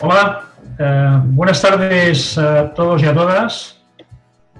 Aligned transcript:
Hola, 0.00 0.48
eh, 0.76 1.20
buenas 1.26 1.62
tardes 1.62 2.36
a 2.36 2.74
todos 2.74 3.00
y 3.02 3.06
a 3.06 3.14
todas. 3.14 3.80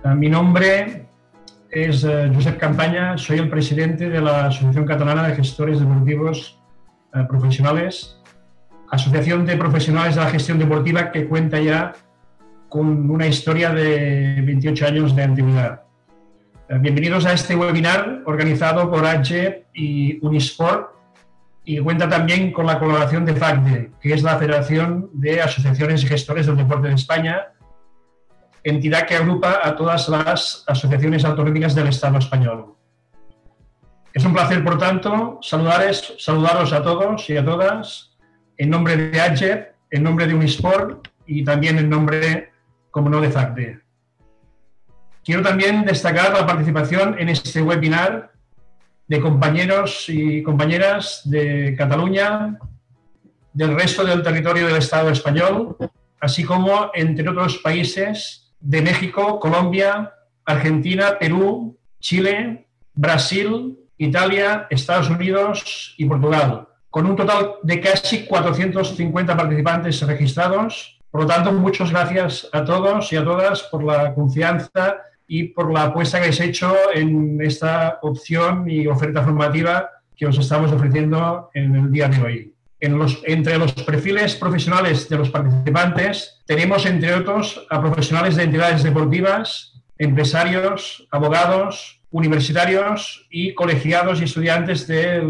Eh, 0.05 0.15
mi 0.15 0.29
nombre 0.29 1.07
es 1.69 2.05
eh, 2.05 2.31
Josep 2.33 2.57
Campaña, 2.57 3.19
soy 3.19 3.39
el 3.39 3.51
presidente 3.51 4.09
de 4.09 4.21
la 4.21 4.47
Asociación 4.47 4.87
Catalana 4.87 5.27
de 5.27 5.35
Gestores 5.35 5.81
Deportivos 5.81 6.61
Profesionales, 7.29 8.17
asociación 8.91 9.45
de 9.47 9.57
profesionales 9.57 10.15
de 10.15 10.21
la 10.21 10.31
gestión 10.31 10.59
deportiva 10.59 11.13
que 11.13 11.29
cuenta 11.29 11.61
ya 11.61 11.93
con 12.69 13.09
una 13.09 13.27
historia 13.27 13.71
de 13.71 14.41
28 14.43 14.87
años 14.87 15.15
de 15.15 15.23
antigüedad. 15.23 15.83
bienvenidos 16.81 17.25
a 17.25 17.33
este 17.33 17.55
webinar 17.55 18.23
organizado 18.27 18.91
por 18.91 19.07
AGE 19.07 19.67
y 19.75 20.19
Unisport 20.27 20.95
y 21.65 21.79
cuenta 21.79 22.09
también 22.09 22.53
con 22.53 22.67
la 22.67 22.79
colaboración 22.79 23.25
de 23.25 23.35
FACDE, 23.35 23.91
que 24.01 24.13
es 24.13 24.23
la 24.23 24.37
Federación 24.37 25.09
de 25.15 25.41
Asociaciones 25.41 26.03
y 26.03 26.07
Gestores 26.07 26.47
del 26.47 26.57
Deporte 26.57 26.89
de 26.89 26.95
España, 26.95 27.53
entidad 28.63 29.07
que 29.07 29.17
agrupa 29.17 29.61
a 29.63 29.75
todas 29.75 30.09
las 30.09 30.65
asociaciones 30.67 31.25
autonómicas 31.25 31.75
del 31.75 31.89
Estado 31.89 32.19
español. 32.19 32.75
Es 34.13 34.25
un 34.25 34.33
placer, 34.33 34.63
por 34.63 34.79
tanto, 34.79 35.39
saludaros, 35.43 36.15
saludaros 36.19 36.73
a 36.73 36.83
todos 36.83 37.29
y 37.31 37.37
a 37.37 37.45
todas 37.45 38.17
en 38.57 38.71
nombre 38.71 38.97
de 38.97 39.21
AGEP, 39.21 39.75
en 39.91 40.03
nombre 40.03 40.27
de 40.27 40.35
Unisport 40.35 41.09
y 41.27 41.45
también 41.45 41.79
en 41.79 41.89
nombre, 41.89 42.53
como 42.91 43.09
no, 43.09 43.21
de 43.21 43.31
FACDE. 43.31 43.81
Quiero 45.25 45.43
también 45.43 45.85
destacar 45.85 46.33
la 46.33 46.47
participación 46.47 47.17
en 47.19 47.31
este 47.31 47.63
webinar 47.63 48.34
de 49.07 49.21
compañeros 49.21 50.07
y 50.09 50.43
compañeras 50.43 51.23
de 51.25 51.75
Cataluña, 51.77 52.59
del 53.53 53.75
resto 53.75 54.05
del 54.05 54.23
territorio 54.23 54.67
del 54.67 54.77
Estado 54.77 55.11
español, 55.11 55.77
así 56.21 56.45
como 56.45 56.91
entre 56.95 57.29
otros 57.29 57.59
países 57.59 58.55
de 58.61 58.81
México, 58.81 59.39
Colombia, 59.39 60.13
Argentina, 60.45 61.19
Perú, 61.19 61.79
Chile, 62.01 62.67
Brasil, 62.95 63.79
Italia, 63.99 64.67
Estados 64.71 65.11
Unidos 65.11 65.95
y 65.99 66.07
Portugal, 66.07 66.67
con 66.91 67.07
un 67.07 67.17
total 67.17 67.57
de 67.63 67.81
casi 67.81 68.25
450 68.25 69.37
participantes 69.37 70.01
registrados. 70.03 70.99
Por 71.11 71.23
lo 71.23 71.27
tanto, 71.27 71.53
muchas 71.53 71.91
gracias 71.91 72.49
a 72.53 72.65
todos 72.65 73.13
y 73.13 73.17
a 73.17 73.25
todas 73.25 73.63
por 73.65 73.85
la 73.85 74.15
confianza 74.15 74.97
y 75.27 75.45
por 75.45 75.73
la 75.73 75.85
apuesta 75.85 76.19
que 76.19 76.25
habéis 76.25 76.41
hecho 76.41 76.75
en 76.95 77.41
esta 77.41 77.99
opción 78.03 78.69
y 78.69 78.87
oferta 78.87 79.23
formativa 79.23 79.91
que 80.17 80.27
os 80.27 80.39
estamos 80.39 80.71
ofreciendo 80.73 81.51
en 81.55 81.75
el 81.75 81.91
día 81.91 82.09
de 82.09 82.23
hoy. 82.23 82.55
Entre 82.81 83.59
los 83.59 83.73
perfiles 83.73 84.35
profesionales 84.37 85.09
de 85.09 85.17
los 85.17 85.31
participantes 85.31 86.43
tenemos, 86.45 86.85
entre 86.85 87.15
otros, 87.15 87.67
a 87.71 87.81
profesionales 87.81 88.37
de 88.37 88.43
entidades 88.43 88.83
deportivas, 88.83 89.83
empresarios, 89.97 91.07
abogados, 91.11 92.03
universitarios 92.11 93.27
y 93.31 93.55
colegiados 93.55 94.21
y 94.21 94.25
estudiantes 94.25 94.87
de 94.87 95.21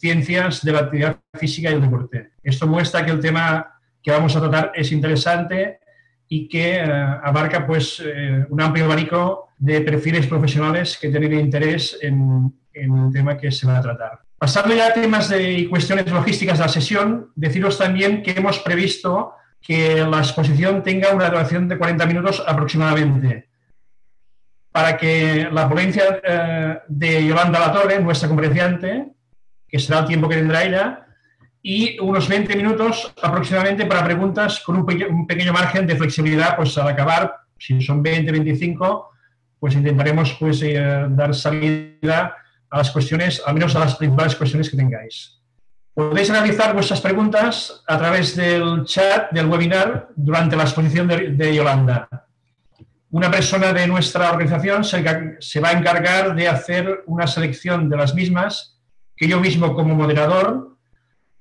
ciencias 0.00 0.64
de 0.64 0.72
la 0.72 0.80
actividad 0.80 1.18
física 1.34 1.70
y 1.70 1.74
el 1.74 1.82
deporte. 1.82 2.30
Esto 2.42 2.66
muestra 2.66 3.04
que 3.04 3.12
el 3.12 3.20
tema 3.20 3.78
que 4.02 4.10
vamos 4.10 4.34
a 4.34 4.40
tratar 4.40 4.72
es 4.74 4.90
interesante 4.90 5.78
y 6.34 6.48
que 6.48 6.76
eh, 6.76 6.82
abarca 6.82 7.66
pues, 7.66 8.02
eh, 8.02 8.46
un 8.48 8.58
amplio 8.58 8.86
abanico 8.86 9.50
de 9.58 9.82
perfiles 9.82 10.26
profesionales 10.26 10.96
que 10.98 11.10
tienen 11.10 11.34
interés 11.34 11.98
en, 12.00 12.50
el 12.72 13.12
tema 13.12 13.36
que 13.36 13.50
se 13.50 13.66
va 13.66 13.76
a 13.76 13.82
tratar. 13.82 14.20
Pasando 14.38 14.74
ya 14.74 14.86
a 14.86 14.94
temas 14.94 15.28
de, 15.28 15.52
y 15.52 15.66
cuestiones 15.66 16.10
logísticas 16.10 16.56
de 16.56 16.64
la 16.64 16.70
sesión, 16.70 17.32
deciros 17.34 17.76
también 17.76 18.22
que 18.22 18.30
hemos 18.30 18.60
previsto 18.60 19.34
que 19.60 20.06
la 20.06 20.20
exposición 20.20 20.82
tenga 20.82 21.14
una 21.14 21.28
duración 21.28 21.68
de 21.68 21.76
40 21.76 22.06
minutos 22.06 22.42
aproximadamente, 22.46 23.50
para 24.72 24.96
que 24.96 25.50
la 25.52 25.68
ponencia 25.68 26.18
eh, 26.24 26.78
de 26.88 27.26
Yolanda 27.26 27.60
Latorre, 27.60 28.00
nuestra 28.00 28.30
conferenciante, 28.30 29.08
que 29.68 29.78
será 29.78 29.98
el 29.98 30.06
tiempo 30.06 30.30
que 30.30 30.36
tendrá 30.36 30.64
ella, 30.64 31.06
y 31.62 31.98
unos 32.00 32.28
20 32.28 32.56
minutos 32.56 33.12
aproximadamente 33.22 33.86
para 33.86 34.04
preguntas 34.04 34.60
con 34.60 34.76
un, 34.76 35.26
pequeño 35.26 35.52
margen 35.52 35.86
de 35.86 35.96
flexibilidad, 35.96 36.56
pues 36.56 36.76
al 36.76 36.88
acabar, 36.88 37.36
si 37.56 37.80
son 37.80 38.02
20, 38.02 38.32
25, 38.32 39.10
pues 39.60 39.74
intentaremos 39.74 40.36
pues, 40.40 40.60
eh, 40.62 41.06
dar 41.10 41.32
salida 41.34 42.36
a 42.68 42.78
las 42.78 42.90
cuestiones, 42.90 43.40
al 43.46 43.54
menos 43.54 43.76
a 43.76 43.80
las 43.80 43.94
principales 43.94 44.34
cuestiones 44.34 44.68
que 44.68 44.76
tengáis. 44.76 45.38
Podéis 45.94 46.30
realizar 46.30 46.74
vuestras 46.74 47.00
preguntas 47.00 47.84
a 47.86 47.98
través 47.98 48.34
del 48.34 48.84
chat 48.84 49.30
del 49.30 49.46
webinar 49.46 50.08
durante 50.16 50.56
la 50.56 50.64
exposición 50.64 51.06
de, 51.06 51.54
Yolanda. 51.54 52.08
Una 53.10 53.30
persona 53.30 53.74
de 53.74 53.86
nuestra 53.86 54.32
organización 54.32 54.84
se, 54.84 55.04
se 55.38 55.60
va 55.60 55.68
a 55.68 55.72
encargar 55.72 56.34
de 56.34 56.48
hacer 56.48 57.04
una 57.06 57.26
selección 57.26 57.90
de 57.90 57.96
las 57.98 58.14
mismas, 58.14 58.80
que 59.14 59.28
yo 59.28 59.38
mismo 59.38 59.74
como 59.74 59.94
moderador 59.94 60.71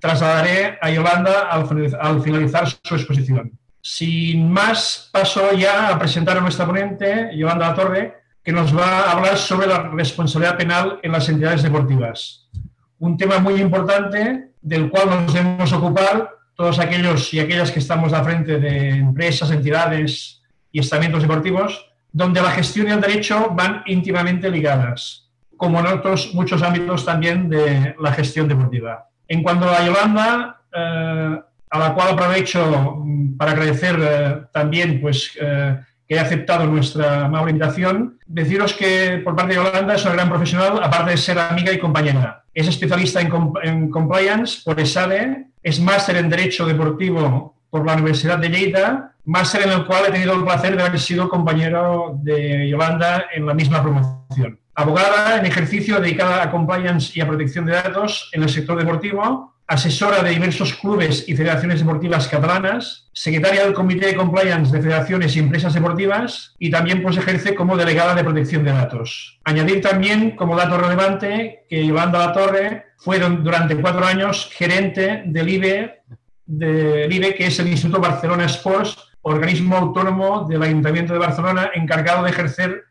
trasladaré 0.01 0.79
a 0.81 0.89
Yolanda 0.89 1.47
al, 1.50 2.22
finalizar 2.22 2.67
su 2.67 2.95
exposición. 2.95 3.51
Sin 3.79 4.51
más, 4.51 5.09
paso 5.13 5.53
ya 5.53 5.89
a 5.89 6.00
presentar 6.00 6.38
a 6.38 6.41
nuestra 6.41 6.66
ponente, 6.66 7.29
Yolanda 7.35 7.69
La 7.69 7.75
Torre, 7.75 8.16
que 8.44 8.51
nos 8.51 8.75
va 8.75 9.01
a 9.01 9.11
hablar 9.11 9.38
sobre 9.38 9.67
la 9.67 9.90
responsabilidad 9.90 10.57
penal 10.57 11.00
en 11.03 11.11
las 11.11 11.29
entidades 11.29 11.61
deportivas. 11.61 12.50
Un 12.97 13.16
tema 13.16 13.38
muy 13.38 13.61
importante 13.61 14.53
del 14.59 14.90
cual 14.90 15.09
nos 15.09 15.34
debemos 15.34 15.72
ocupar 15.72 16.31
todos 16.56 16.79
aquellos 16.79 17.31
y 17.34 17.40
aquellas 17.40 17.72
que 17.72 17.79
estamos 17.79 18.11
a 18.11 18.23
frente 18.23 18.59
de 18.59 18.90
empresas, 18.90 19.51
entidades 19.51 20.41
y 20.72 20.79
estamentos 20.79 21.22
deportivos, 21.22 21.91
donde 22.11 22.41
la 22.41 22.51
gestión 22.51 22.88
y 22.88 22.91
el 22.91 23.01
derecho 23.01 23.51
van 23.51 23.84
íntimamente 23.85 24.50
ligadas, 24.50 25.29
como 25.57 25.79
en 25.79 25.88
otros 25.88 26.34
muchos 26.34 26.61
ámbitos 26.63 27.06
también 27.06 27.50
de 27.50 27.95
la 28.00 28.11
gestión 28.13 28.47
deportiva. 28.47 29.10
En 29.31 29.43
cuanto 29.43 29.69
a 29.69 29.81
Yolanda, 29.85 30.57
eh, 30.75 31.39
a 31.69 31.79
la 31.79 31.93
cual 31.93 32.09
aprovecho 32.09 32.97
mm, 32.97 33.37
para 33.37 33.53
agradecer 33.53 33.97
eh, 34.01 34.41
también 34.51 34.99
pues, 34.99 35.31
eh, 35.39 35.79
que 36.05 36.15
haya 36.15 36.23
aceptado 36.23 36.65
nuestra 36.65 37.27
amable 37.27 37.51
invitación, 37.51 38.19
deciros 38.27 38.73
que 38.73 39.21
por 39.23 39.33
parte 39.33 39.53
de 39.53 39.63
Yolanda 39.63 39.95
es 39.95 40.03
una 40.03 40.15
gran 40.15 40.27
profesional, 40.27 40.83
aparte 40.83 41.11
de 41.11 41.17
ser 41.17 41.39
amiga 41.39 41.71
y 41.71 41.79
compañera. 41.79 42.43
Es 42.53 42.67
especialista 42.67 43.21
en, 43.21 43.89
compliance 43.89 44.63
por 44.65 44.77
ESADE, 44.77 45.45
es 45.63 45.79
máster 45.79 46.17
en 46.17 46.29
Derecho 46.29 46.65
Deportivo 46.65 47.55
por 47.69 47.85
la 47.85 47.93
Universidad 47.93 48.37
de 48.37 48.49
Lleida, 48.49 49.13
máster 49.23 49.61
en 49.61 49.71
el 49.71 49.85
cual 49.85 50.07
he 50.09 50.11
tenido 50.11 50.33
el 50.33 50.43
placer 50.43 50.75
de 50.75 50.83
haber 50.83 50.99
sido 50.99 51.29
compañero 51.29 52.19
de 52.21 52.67
Yolanda 52.67 53.27
en 53.33 53.45
la 53.45 53.53
misma 53.53 53.81
promoción 53.81 54.60
abogada 54.81 55.37
en 55.37 55.45
ejercicio 55.45 55.99
dedicada 55.99 56.43
a 56.43 56.51
compliance 56.51 57.11
y 57.13 57.21
a 57.21 57.27
protección 57.27 57.65
de 57.65 57.73
datos 57.73 58.29
en 58.33 58.43
el 58.43 58.49
sector 58.49 58.77
deportivo, 58.77 59.53
asesora 59.67 60.21
de 60.21 60.31
diversos 60.31 60.73
clubes 60.73 61.23
y 61.29 61.35
federaciones 61.35 61.79
deportivas 61.79 62.27
catalanas, 62.27 63.09
secretaria 63.13 63.63
del 63.63 63.73
Comité 63.73 64.07
de 64.07 64.15
Compliance 64.15 64.75
de 64.75 64.81
Federaciones 64.81 65.35
y 65.35 65.39
Empresas 65.39 65.73
Deportivas 65.73 66.55
y 66.59 66.69
también 66.69 67.01
pues, 67.01 67.15
ejerce 67.15 67.55
como 67.55 67.77
delegada 67.77 68.13
de 68.13 68.23
protección 68.23 68.65
de 68.65 68.71
datos. 68.71 69.39
Añadir 69.45 69.81
también 69.81 70.31
como 70.31 70.57
dato 70.57 70.77
relevante 70.77 71.65
que 71.69 71.85
Yolanda 71.85 72.19
La 72.19 72.33
Torre 72.33 72.85
fue 72.97 73.19
durante 73.19 73.77
cuatro 73.77 74.05
años 74.05 74.49
gerente 74.51 75.23
del 75.25 75.47
IBE, 75.47 76.01
del 76.45 77.13
IBE 77.13 77.35
que 77.35 77.47
es 77.47 77.59
el 77.59 77.67
Instituto 77.69 78.01
Barcelona 78.01 78.45
Sports, 78.45 78.97
organismo 79.21 79.77
autónomo 79.77 80.47
del 80.49 80.63
Ayuntamiento 80.63 81.13
de 81.13 81.19
Barcelona 81.19 81.71
encargado 81.75 82.23
de 82.23 82.31
ejercer 82.31 82.91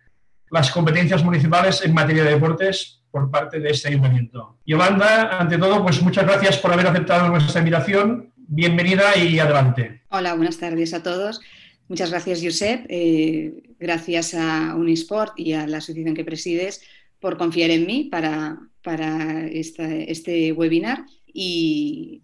las 0.50 0.70
competencias 0.70 1.24
municipales 1.24 1.82
en 1.84 1.94
materia 1.94 2.24
de 2.24 2.34
deportes 2.34 3.02
por 3.10 3.30
parte 3.30 3.60
de 3.60 3.70
este 3.70 3.88
ayuntamiento. 3.88 4.58
Yolanda, 4.66 5.38
ante 5.38 5.58
todo, 5.58 5.82
pues 5.82 6.02
muchas 6.02 6.24
gracias 6.24 6.58
por 6.58 6.72
haber 6.72 6.86
aceptado 6.86 7.28
nuestra 7.28 7.60
invitación. 7.60 8.32
Bienvenida 8.36 9.16
y 9.16 9.38
adelante. 9.38 10.02
Hola, 10.10 10.34
buenas 10.34 10.58
tardes 10.58 10.94
a 10.94 11.02
todos. 11.02 11.40
Muchas 11.88 12.10
gracias, 12.10 12.40
Josep. 12.42 12.86
Eh, 12.88 13.62
gracias 13.78 14.34
a 14.34 14.74
Unisport 14.76 15.38
y 15.38 15.54
a 15.54 15.66
la 15.66 15.78
asociación 15.78 16.14
que 16.14 16.24
presides 16.24 16.82
por 17.18 17.36
confiar 17.36 17.70
en 17.70 17.86
mí 17.86 18.04
para, 18.10 18.58
para 18.82 19.46
este 19.46 20.52
webinar. 20.52 21.04
Y, 21.32 22.22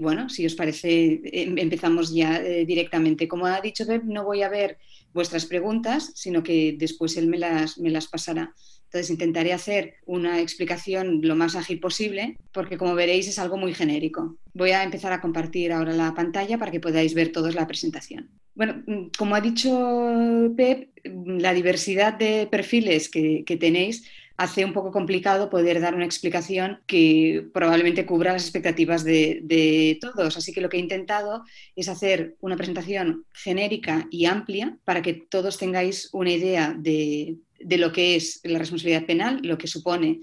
bueno, 0.00 0.28
si 0.28 0.46
os 0.46 0.54
parece, 0.54 1.20
em, 1.24 1.58
empezamos 1.58 2.14
ya 2.14 2.38
eh, 2.38 2.64
directamente. 2.64 3.28
Como 3.28 3.46
ha 3.46 3.60
dicho 3.60 3.86
Beb, 3.86 4.04
no 4.04 4.24
voy 4.24 4.42
a 4.42 4.48
ver 4.48 4.78
vuestras 5.12 5.46
preguntas, 5.46 6.12
sino 6.14 6.42
que 6.42 6.76
después 6.78 7.16
él 7.16 7.26
me 7.26 7.38
las, 7.38 7.78
me 7.78 7.90
las 7.90 8.06
pasará. 8.06 8.54
Entonces 8.84 9.10
intentaré 9.10 9.52
hacer 9.52 9.94
una 10.06 10.40
explicación 10.40 11.20
lo 11.22 11.36
más 11.36 11.56
ágil 11.56 11.78
posible, 11.78 12.38
porque 12.52 12.78
como 12.78 12.94
veréis 12.94 13.28
es 13.28 13.38
algo 13.38 13.58
muy 13.58 13.74
genérico. 13.74 14.38
Voy 14.54 14.70
a 14.70 14.82
empezar 14.82 15.12
a 15.12 15.20
compartir 15.20 15.72
ahora 15.72 15.92
la 15.92 16.14
pantalla 16.14 16.56
para 16.56 16.70
que 16.70 16.80
podáis 16.80 17.12
ver 17.12 17.30
todos 17.30 17.54
la 17.54 17.66
presentación. 17.66 18.30
Bueno, 18.54 18.82
mm, 18.86 19.10
como 19.16 19.34
ha 19.34 19.40
dicho 19.42 20.52
Pep, 20.56 20.88
mm, 21.04 21.38
la 21.38 21.52
diversidad 21.52 22.14
de 22.14 22.48
perfiles 22.50 23.10
que, 23.10 23.44
tenéis 23.60 24.04
hace 24.38 24.64
un 24.64 24.72
poco 24.72 24.92
complicado 24.92 25.50
poder 25.50 25.80
dar 25.80 25.96
una 25.96 26.04
explicación 26.04 26.80
que 26.86 27.48
probablemente 27.52 28.06
cubra 28.06 28.32
las 28.32 28.44
expectativas 28.44 29.02
de, 29.02 29.98
todos. 30.00 30.36
Así 30.36 30.52
que 30.52 30.60
lo 30.60 30.68
que 30.68 30.76
he 30.76 30.80
intentado 30.80 31.44
es 31.74 31.88
hacer 31.88 32.36
una 32.40 32.56
presentación 32.56 33.26
genérica 33.32 34.06
y 34.12 34.26
amplia 34.26 34.78
para 34.84 35.02
que 35.02 35.14
todos 35.14 35.58
tengáis 35.58 36.08
una 36.12 36.30
idea 36.30 36.72
de, 36.78 37.36
lo 37.58 37.90
que 37.92 38.14
es 38.14 38.40
la 38.44 38.60
responsabilidad 38.60 39.06
penal, 39.06 39.40
lo 39.42 39.58
que 39.58 39.66
supone 39.66 40.20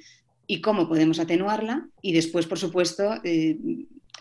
y 0.47 0.61
cómo 0.61 0.87
podemos 0.87 1.19
atenuarla. 1.19 1.89
Y 2.01 2.13
después, 2.13 2.47
por 2.47 2.57
supuesto, 2.57 3.19
eh, 3.25 3.57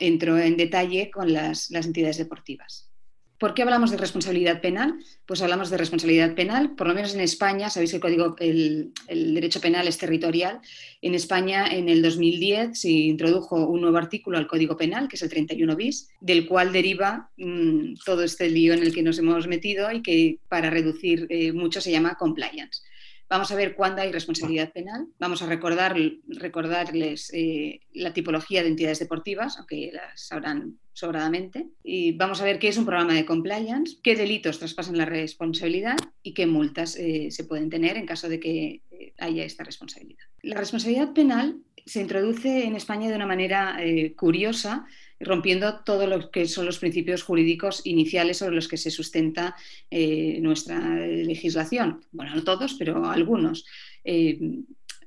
entro 0.00 0.37
en 0.37 0.56
detalle 0.56 1.12
con 1.12 1.32
las 1.32 1.70
entidades 1.70 2.19
deportivas. 2.19 2.91
¿Por 3.38 3.52
qué 3.52 3.62
hablamos 3.62 3.90
de 3.90 3.96
responsabilidad 3.96 4.60
penal? 4.60 4.94
Pues 5.26 5.42
hablamos 5.42 5.69
de 5.69 5.76
responsabilidad 5.76 6.34
penal, 6.34 6.76
por 6.76 6.86
lo 6.86 6.94
menos 6.94 7.14
en 7.14 7.20
España, 7.20 7.69
sabéis 7.69 7.90
que 7.90 7.96
el, 7.96 8.02
código, 8.02 8.36
el, 8.38 8.92
derecho 9.08 9.60
penal 9.60 9.88
es 9.88 9.98
territorial. 9.98 10.60
En 11.02 11.14
España, 11.14 11.66
en 11.66 11.88
el 11.88 12.00
2010, 12.00 12.78
se 12.78 12.90
introdujo 12.90 13.56
un 13.66 13.81
nuevo 13.81 13.98
artículo 13.98 14.38
al 14.38 14.46
Código 14.46 14.76
Penal, 14.76 15.08
que 15.08 15.16
es 15.16 15.22
el 15.22 15.31
31 15.31 15.75
bis, 15.75 16.10
del 16.20 16.46
cual 16.46 16.72
deriva 16.72 17.31
mm, 17.36 17.94
todo 18.04 18.22
este 18.22 18.48
lío 18.48 18.72
en 18.72 18.82
el 18.82 18.94
que 18.94 19.02
nos 19.02 19.19
hemos 19.19 19.48
metido 19.48 19.90
y 19.90 20.00
que 20.00 20.38
para 20.48 20.70
reducir 20.70 21.26
eh, 21.28 21.52
mucho 21.52 21.81
se 21.81 21.90
llama 21.90 22.14
compliance. 22.14 22.82
Vamos 23.29 23.50
a 23.50 23.56
ver 23.56 23.75
cuándo 23.75 24.03
hay 24.03 24.12
responsabilidad 24.12 24.73
penal. 24.73 25.06
Vamos 25.19 25.43
a 25.43 25.47
recordar, 25.47 25.97
recordarles 26.29 27.31
eh, 27.32 27.81
la 27.93 28.12
tipología 28.12 28.62
de 28.62 28.69
entidades 28.69 28.99
deportivas, 28.99 29.56
aunque 29.59 29.91
las 29.93 30.21
sabrán 30.21 30.79
sobradamente. 30.93 31.67
Y 31.82 32.12
vamos 32.12 32.41
a 32.41 32.44
ver 32.44 32.59
qué 32.59 32.69
es 32.69 32.76
un 32.76 32.85
programa 32.85 33.15
de 33.15 33.25
compliance, 33.25 33.97
qué 34.03 34.15
delitos 34.15 34.59
traspasan 34.59 34.99
la 34.99 35.06
responsabilidad 35.06 35.97
y 36.23 36.35
qué 36.35 36.47
multas 36.47 36.97
eh, 36.97 37.31
se 37.31 37.44
pueden 37.44 37.71
tener 37.71 37.97
en 37.97 38.06
caso 38.06 38.29
de 38.29 38.41
que 38.41 38.82
eh, 38.91 39.15
haya 39.19 39.44
esta 39.44 39.65
responsabilidad. 39.65 40.25
La 40.43 40.56
responsabilidad 40.56 41.12
penal 41.15 41.56
se 41.87 42.00
introduce 42.00 42.65
en 42.65 42.77
España 42.77 43.09
de 43.09 43.17
una 43.17 43.27
manera 43.27 43.79
curiosa 44.17 44.87
rompiendo 45.25 45.81
todo 45.85 46.06
lo 46.06 46.31
que 46.31 46.47
son 46.47 46.67
los 46.67 46.79
principios 46.79 47.23
jurídicos 47.23 47.81
iniciales 47.85 48.38
sobre 48.38 48.55
los 48.55 48.69
que 48.69 48.76
se 48.76 48.91
sustenta 48.91 49.56
eh, 49.91 50.38
nuestra 50.41 50.79
legislación. 51.06 52.05
Bueno, 52.12 52.35
no 52.35 52.44
todos, 52.44 52.75
pero 52.75 53.06
algunos. 53.06 53.65
Eh, 54.05 54.38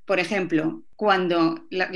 por 0.07 0.21
ejemplo, 0.21 0.85
cuando 0.95 1.67
la, 1.69 1.87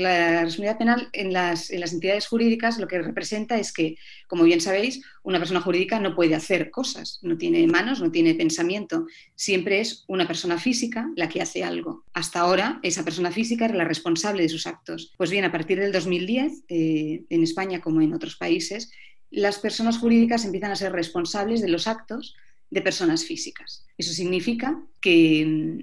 responsabilidad 0.42 0.76
penal 0.76 1.08
en 1.14 1.32
las, 1.32 1.70
entidades 1.70 2.26
jurídicas 2.26 2.78
lo 2.78 2.86
que 2.86 3.00
representa 3.00 3.56
es 3.58 3.72
que, 3.72 3.96
como 4.28 4.44
bien 4.44 4.60
sabéis, 4.60 5.02
una 5.22 5.38
persona 5.38 5.62
jurídica 5.62 5.98
no 5.98 6.14
puede 6.14 6.34
hacer 6.34 6.70
cosas, 6.70 7.20
no 7.22 7.38
tiene 7.38 7.66
manos, 7.66 8.02
no 8.02 8.10
tiene 8.10 8.34
pensamiento, 8.34 9.06
siempre 9.34 9.80
es 9.80 10.04
una 10.08 10.26
persona 10.26 10.58
física 10.58 11.10
la 11.16 11.30
que 11.30 11.40
hace 11.40 11.64
algo. 11.64 12.04
Hasta 12.12 12.40
ahora, 12.40 12.80
esa 12.82 13.02
persona 13.02 13.32
física 13.32 13.64
era 13.64 13.76
la 13.76 13.84
responsable 13.84 14.42
de 14.42 14.50
sus 14.50 14.66
actos. 14.66 15.14
Pues 15.16 15.30
bien, 15.30 15.46
a 15.46 15.52
partir 15.52 15.80
del 15.80 15.90
2010, 15.90 16.64
eh, 16.68 17.24
en 17.30 17.42
España 17.42 17.80
como 17.80 18.02
en 18.02 18.12
otros 18.12 18.36
países, 18.36 18.92
las 19.30 19.58
personas 19.58 19.96
jurídicas 19.96 20.44
empiezan 20.44 20.70
a 20.70 20.76
ser 20.76 20.92
responsables 20.92 21.62
de 21.62 21.68
los 21.68 21.86
actos 21.86 22.36
de 22.68 22.82
personas 22.82 23.24
físicas. 23.24 23.86
Eso 23.96 24.12
significa 24.12 24.82
que 25.00 25.80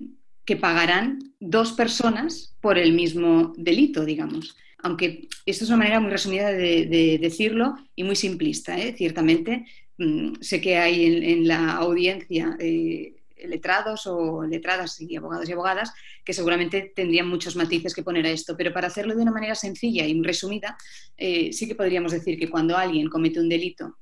que 0.50 0.58
pagarán 0.58 1.20
dos 1.40 1.74
personas 1.74 2.56
por 2.60 2.80
el 2.80 2.92
mismo 2.92 3.54
delito, 3.56 4.04
digamos. 4.04 4.58
Aunque 4.80 5.28
esto 5.46 5.64
es 5.64 5.70
una 5.70 5.78
manera 5.78 6.00
muy 6.00 6.10
resumida 6.10 6.52
de, 6.52 7.20
decirlo 7.22 7.76
y 7.96 8.02
muy 8.04 8.16
simplista, 8.16 8.76
¿eh? 8.80 8.96
ciertamente. 8.98 9.68
Mm, 10.00 10.42
sé 10.42 10.60
que 10.60 10.78
hay 10.78 11.06
en, 11.06 11.48
la 11.48 11.74
audiencia 11.74 12.58
eh, 12.60 13.14
letrados 13.46 14.08
o 14.08 14.44
letradas 14.44 15.00
y 15.00 15.16
abogados 15.18 15.48
y 15.48 15.52
abogadas 15.52 15.94
que 16.26 16.34
seguramente 16.34 16.94
tendrían 16.96 17.28
muchos 17.28 17.56
matices 17.56 17.94
que 17.94 18.02
poner 18.02 18.26
a 18.26 18.32
esto, 18.32 18.58
pero 18.58 18.74
para 18.74 18.88
hacerlo 18.88 19.16
de 19.16 19.22
una 19.22 19.32
manera 19.32 19.54
sencilla 19.54 20.04
y 20.08 20.20
resumida, 20.24 20.76
eh, 21.16 21.54
sí 21.54 21.68
que 21.68 21.76
podríamos 21.76 22.12
decir 22.12 22.40
que 22.40 22.50
cuando 22.50 22.76
alguien 22.76 23.08
comete 23.08 23.40
un 23.40 23.50
delito, 23.50 24.00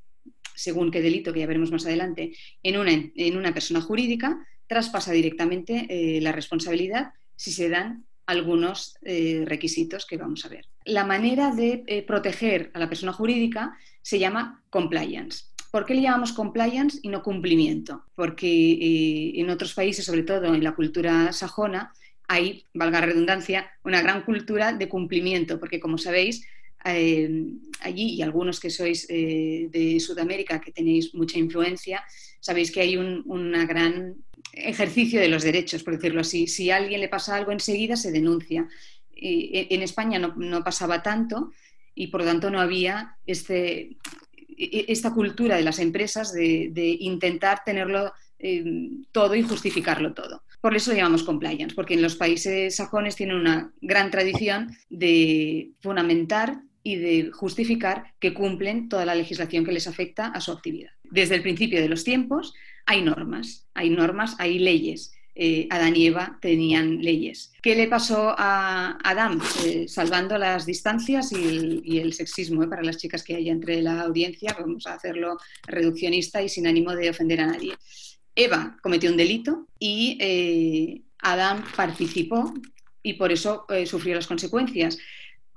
según 0.56 0.92
qué 0.92 1.02
delito, 1.02 1.34
que 1.34 1.42
ya 1.42 1.46
veremos 1.46 1.74
más 1.74 1.86
adelante, 1.86 2.32
en 2.64 2.78
una, 2.78 2.92
en 2.94 3.36
una 3.36 3.54
persona 3.54 3.82
jurídica, 3.82 4.40
traspasa 4.68 5.12
directamente 5.12 5.88
eh, 5.90 6.22
la 6.22 6.32
responsabilidad 6.32 7.14
si 7.36 7.52
se 7.52 7.70
dan 7.70 8.06
algunos 8.26 8.98
eh, 9.04 9.44
requisitos 9.46 10.06
que 10.06 10.18
vamos 10.18 10.46
a 10.46 10.50
ver. 10.50 10.66
La 10.84 11.06
manera 11.06 11.56
de 11.56 11.84
eh, 11.88 12.04
proteger 12.04 12.72
a 12.74 12.80
la 12.80 12.90
persona 12.90 13.14
jurídica 13.14 13.78
se 14.02 14.20
llama 14.20 14.64
compliance. 14.70 15.46
¿Por 15.72 15.86
qué 15.86 15.96
le 15.96 16.02
llamamos 16.02 16.34
compliance 16.34 17.00
y 17.02 17.10
no 17.10 17.24
cumplimiento? 17.24 18.04
Porque 18.16 19.32
en 19.36 19.50
otros 19.50 19.74
países, 19.74 20.06
sobre 20.06 20.24
todo 20.24 20.54
en 20.54 20.64
la 20.64 20.74
cultura 20.74 21.32
sajona, 21.34 21.94
hay, 22.28 22.66
valga 22.74 23.02
la 23.02 23.08
redundancia, 23.08 23.70
una 23.84 24.02
gran 24.02 24.24
cultura 24.24 24.74
de 24.74 24.90
cumplimiento, 24.90 25.60
porque 25.60 25.80
como 25.80 25.98
sabéis, 25.98 26.48
allí 26.80 28.14
y 28.14 28.22
algunos 28.22 28.62
que 28.62 28.70
sois 28.70 29.08
de 29.08 29.98
Sudamérica, 30.00 30.62
que 30.62 30.72
tenéis 30.72 31.14
mucha 31.14 31.38
influencia, 31.38 32.04
sabéis 32.40 32.72
que 32.72 32.80
hay 32.80 32.96
un 32.96 33.24
una 33.26 33.66
gran 33.66 34.16
ejercicio 34.66 35.20
de 35.20 35.28
los 35.28 35.44
derechos, 35.44 35.84
por 35.84 35.96
decirlo 35.96 36.22
así. 36.22 36.48
Si 36.48 36.72
a 36.72 36.78
alguien 36.78 37.02
le 37.02 37.10
pasa 37.10 37.36
algo 37.36 37.52
enseguida, 37.52 37.96
se 37.96 38.12
denuncia. 38.12 38.68
E, 39.16 39.68
en 39.72 39.82
España 39.82 40.20
no, 40.20 40.64
pasaba 40.64 41.02
tanto 41.02 41.52
y 41.96 42.08
por 42.08 42.22
lo 42.22 42.28
tanto 42.28 42.52
no 42.52 42.60
había 42.60 43.16
este, 43.26 43.98
e, 44.58 44.86
esta 44.88 45.14
cultura 45.14 45.56
de 45.56 45.64
las 45.64 45.80
empresas 45.80 46.34
de, 46.34 46.98
intentar 47.00 47.64
tenerlo 47.64 48.14
eh, 48.40 48.64
todo 49.12 49.36
y 49.36 49.42
justificarlo 49.42 50.14
todo. 50.14 50.44
Por 50.62 50.76
eso 50.76 50.92
lo 50.92 50.98
llamamos 50.98 51.24
compliance, 51.24 51.76
porque 51.76 51.94
en 51.94 52.02
los 52.02 52.16
países 52.16 52.76
sajones 52.76 53.16
tienen 53.16 53.38
una 53.38 53.72
gran 53.82 54.12
tradición 54.12 54.76
de 54.90 55.72
fundamentar 55.80 56.62
y 56.84 56.96
de 56.96 57.32
justificar 57.32 58.14
que 58.20 58.34
cumplen 58.34 58.90
toda 58.90 59.06
la 59.06 59.16
legislación 59.16 59.66
que 59.66 59.72
les 59.72 59.88
afecta 59.88 60.28
a 60.28 60.40
su 60.40 60.52
actividad. 60.52 60.92
Desde 61.04 61.36
el 61.36 61.42
principio 61.42 61.82
de 61.82 61.90
los 61.90 62.04
tiempos 62.04 62.54
hay 62.88 63.02
normas, 63.04 63.68
hay 63.76 63.92
normas, 63.92 64.36
hay 64.40 64.58
leyes. 64.58 65.14
Eh, 65.40 65.68
Adán 65.70 65.96
y 65.96 66.08
Eva 66.08 66.40
tenían 66.42 67.00
leyes. 67.04 67.54
¿Qué 67.62 67.76
le 67.76 67.88
pasó 67.88 68.34
a 68.36 68.98
Adán? 69.04 69.40
Eh, 69.64 69.88
salvando 69.88 70.36
las 70.40 70.66
distancias 70.66 71.32
y 71.32 72.00
el, 72.00 72.14
sexismo 72.14 72.64
eh, 72.64 72.68
para 72.68 72.82
las 72.82 72.98
chicas 72.98 73.24
que 73.24 73.36
hay 73.36 73.50
entre 73.50 73.84
la 73.84 74.02
audiencia, 74.02 74.58
vamos 74.60 74.88
a 74.88 74.96
hacerlo 74.96 75.38
reduccionista 75.68 76.42
y 76.42 76.50
sin 76.50 76.66
ánimo 76.66 76.96
de 76.96 77.12
ofender 77.12 77.42
a 77.42 77.48
nadie. 77.48 77.76
Eva 78.34 78.80
cometió 78.82 79.12
un 79.12 79.18
delito 79.18 79.68
y 79.80 81.04
Adán 81.20 81.64
participó 81.76 82.52
y 83.04 83.14
por 83.14 83.32
eso 83.32 83.68
sufrió 83.86 84.16
las 84.16 84.28
consecuencias 84.28 84.98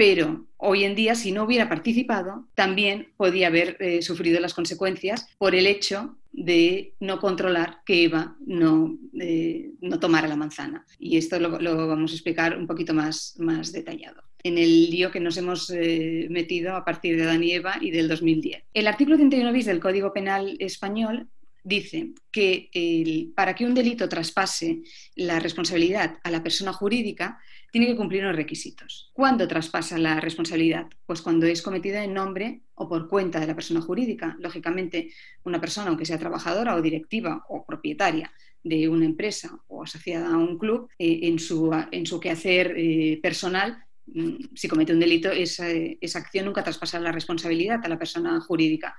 pero 0.00 0.47
hoy 0.56 0.85
en 0.85 0.94
día, 0.94 1.15
si 1.15 1.31
no 1.31 1.44
hubiera 1.44 1.69
participado, 1.69 2.47
también 2.55 3.12
podía 3.19 3.49
haber 3.49 3.76
eh, 3.81 4.00
sufrido 4.00 4.40
las 4.40 4.54
consecuencias 4.54 5.28
por 5.37 5.54
el 5.54 5.66
hecho 5.66 6.16
de 6.32 6.94
no 7.00 7.18
controlar 7.18 7.82
que 7.84 8.04
Eva 8.04 8.37
no, 8.46 8.99
eh, 9.18 9.72
no 9.80 9.99
tomara 9.99 10.28
la 10.28 10.37
manzana. 10.37 10.87
Y 10.99 11.16
esto 11.16 11.38
lo, 11.38 11.87
vamos 11.88 12.12
a 12.12 12.14
explicar 12.14 12.56
un 12.56 12.66
poquito 12.66 12.94
más, 12.94 13.34
más 13.38 13.72
detallado 13.72 14.22
en 14.42 14.56
el 14.58 14.90
lío 14.90 15.10
que 15.10 15.20
nos 15.20 15.37
hemos 15.37 15.70
eh, 15.70 16.26
metido 16.30 16.75
a 16.75 16.84
partir 16.84 17.16
de 17.16 17.25
Adán 17.25 17.44
y 17.44 17.52
Eva 17.52 17.76
y 17.80 17.90
del 17.90 18.08
2010. 18.08 18.64
El 18.72 18.87
artículo 18.87 19.16
31 19.16 19.52
bis 19.52 19.66
del 19.66 19.80
Código 19.80 20.14
Penal 20.14 20.56
español 20.60 21.28
dice 21.64 22.12
que 22.31 23.33
para 23.35 23.55
que 23.55 23.64
un 23.64 23.75
delito 23.75 24.09
traspase 24.09 24.83
la 25.14 25.38
responsabilidad 25.38 26.19
a 26.23 26.31
la 26.31 26.43
persona 26.43 26.73
jurídica, 26.73 27.40
tiene 27.71 27.87
que 27.87 27.97
cumplir 27.97 28.25
unos 28.25 28.37
requisitos. 28.37 29.11
¿Cuándo 29.12 29.47
traspasa 29.47 29.97
la 29.99 30.21
responsabilidad? 30.21 30.87
Pues 31.07 31.23
cuando 31.23 31.47
es 31.47 31.62
cometida 31.62 32.02
en 32.02 32.14
nombre 32.14 32.62
o 32.75 32.88
por 32.88 33.09
cuenta 33.09 33.38
de 33.38 33.47
la 33.47 33.55
persona 33.55 33.81
jurídica. 33.81 34.37
Lógicamente, 34.40 35.12
una 35.45 35.61
persona, 35.61 35.88
aunque 35.88 36.07
sea 36.07 36.19
trabajadora 36.19 36.75
o 36.75 36.83
directiva 36.83 37.45
o 37.49 37.64
propietaria 37.64 38.33
de 38.62 38.88
una 38.88 39.05
empresa 39.05 39.59
o 39.69 39.85
asociada 39.85 40.35
a 40.35 40.37
un 40.37 40.59
club, 40.59 40.88
eh, 40.99 41.21
en, 41.23 41.38
su, 41.38 41.71
en 41.90 42.07
su 42.07 42.19
quehacer 42.19 42.75
eh, 42.76 43.19
personal 43.23 43.85
mm, 44.07 44.55
si 44.55 44.69
comete 44.69 44.93
un 44.93 45.00
delito, 45.00 45.31
esa, 45.31 45.69
esa, 45.71 46.19
acción 46.19 46.47
nunca 46.47 46.64
traspasa 46.64 47.00
la 47.00 47.12
responsabilidad 47.12 47.81
a 47.83 47.88
la 47.88 47.99
persona 47.99 48.40
jurídica 48.40 48.97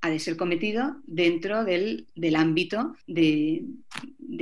ha 0.00 0.10
de 0.10 0.18
ser 0.18 0.36
cometido 0.36 0.96
dentro 1.04 1.64
del, 1.64 2.06
ámbito 2.36 2.94
de, 3.06 3.64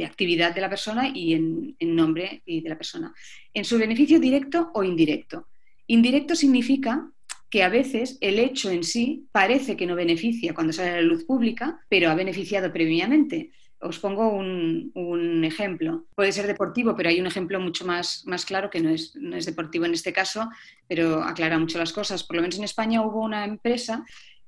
actividad 0.04 0.54
de 0.54 0.60
la 0.60 0.68
persona 0.68 1.10
y 1.12 1.34
en, 1.34 1.76
nombre 1.80 2.42
de 2.46 2.68
la 2.68 2.76
persona. 2.76 3.14
En 3.54 3.64
su 3.64 3.78
beneficio 3.78 4.20
directo 4.20 4.70
o 4.75 4.82
indirecto. 4.82 5.48
Indirecto 5.86 6.34
significa 6.34 7.10
que 7.48 7.62
a 7.62 7.68
veces 7.68 8.18
el 8.20 8.38
hecho 8.38 8.70
en 8.70 8.82
sí 8.82 9.28
parece 9.32 9.76
que 9.76 9.86
no 9.86 9.94
beneficia 9.94 10.52
cuando 10.52 10.72
sale 10.72 10.90
a 10.90 10.96
la 10.96 11.02
luz 11.02 11.25
pública, 11.25 11.80
pero 11.88 12.10
ha 12.10 12.14
beneficiado 12.14 12.72
previamente. 12.72 13.50
Os 13.78 13.98
pongo 13.98 14.28
un, 14.28 15.42
ejemplo. 15.44 16.06
Puede 16.14 16.32
ser 16.32 16.46
deportivo, 16.46 16.96
pero 16.96 17.08
hay 17.08 17.20
un 17.20 17.26
ejemplo 17.26 17.60
mucho 17.60 17.86
más, 17.86 18.25
más 18.26 18.44
claro 18.44 18.68
que 18.68 18.80
no 18.80 18.90
es, 18.90 19.14
no 19.14 19.36
es 19.36 19.46
deportivo 19.46 19.84
en 19.84 19.94
este 19.94 20.12
caso, 20.12 20.48
pero 20.88 21.22
aclara 21.22 21.58
mucho 21.58 21.78
las 21.78 21.92
cosas. 21.92 22.25
Por 22.25 22.36
lo 22.36 22.42
menos 22.42 22.58
en 22.58 22.64
España 22.64 23.02
hubo 23.02 23.22
una 23.22 23.44
empresa 23.44 24.04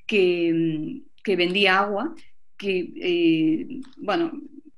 que, 0.08 1.36
vendía 1.36 1.78
agua, 1.78 2.14
que, 2.56 2.92
eh, 3.00 3.80
bueno, 3.98 4.32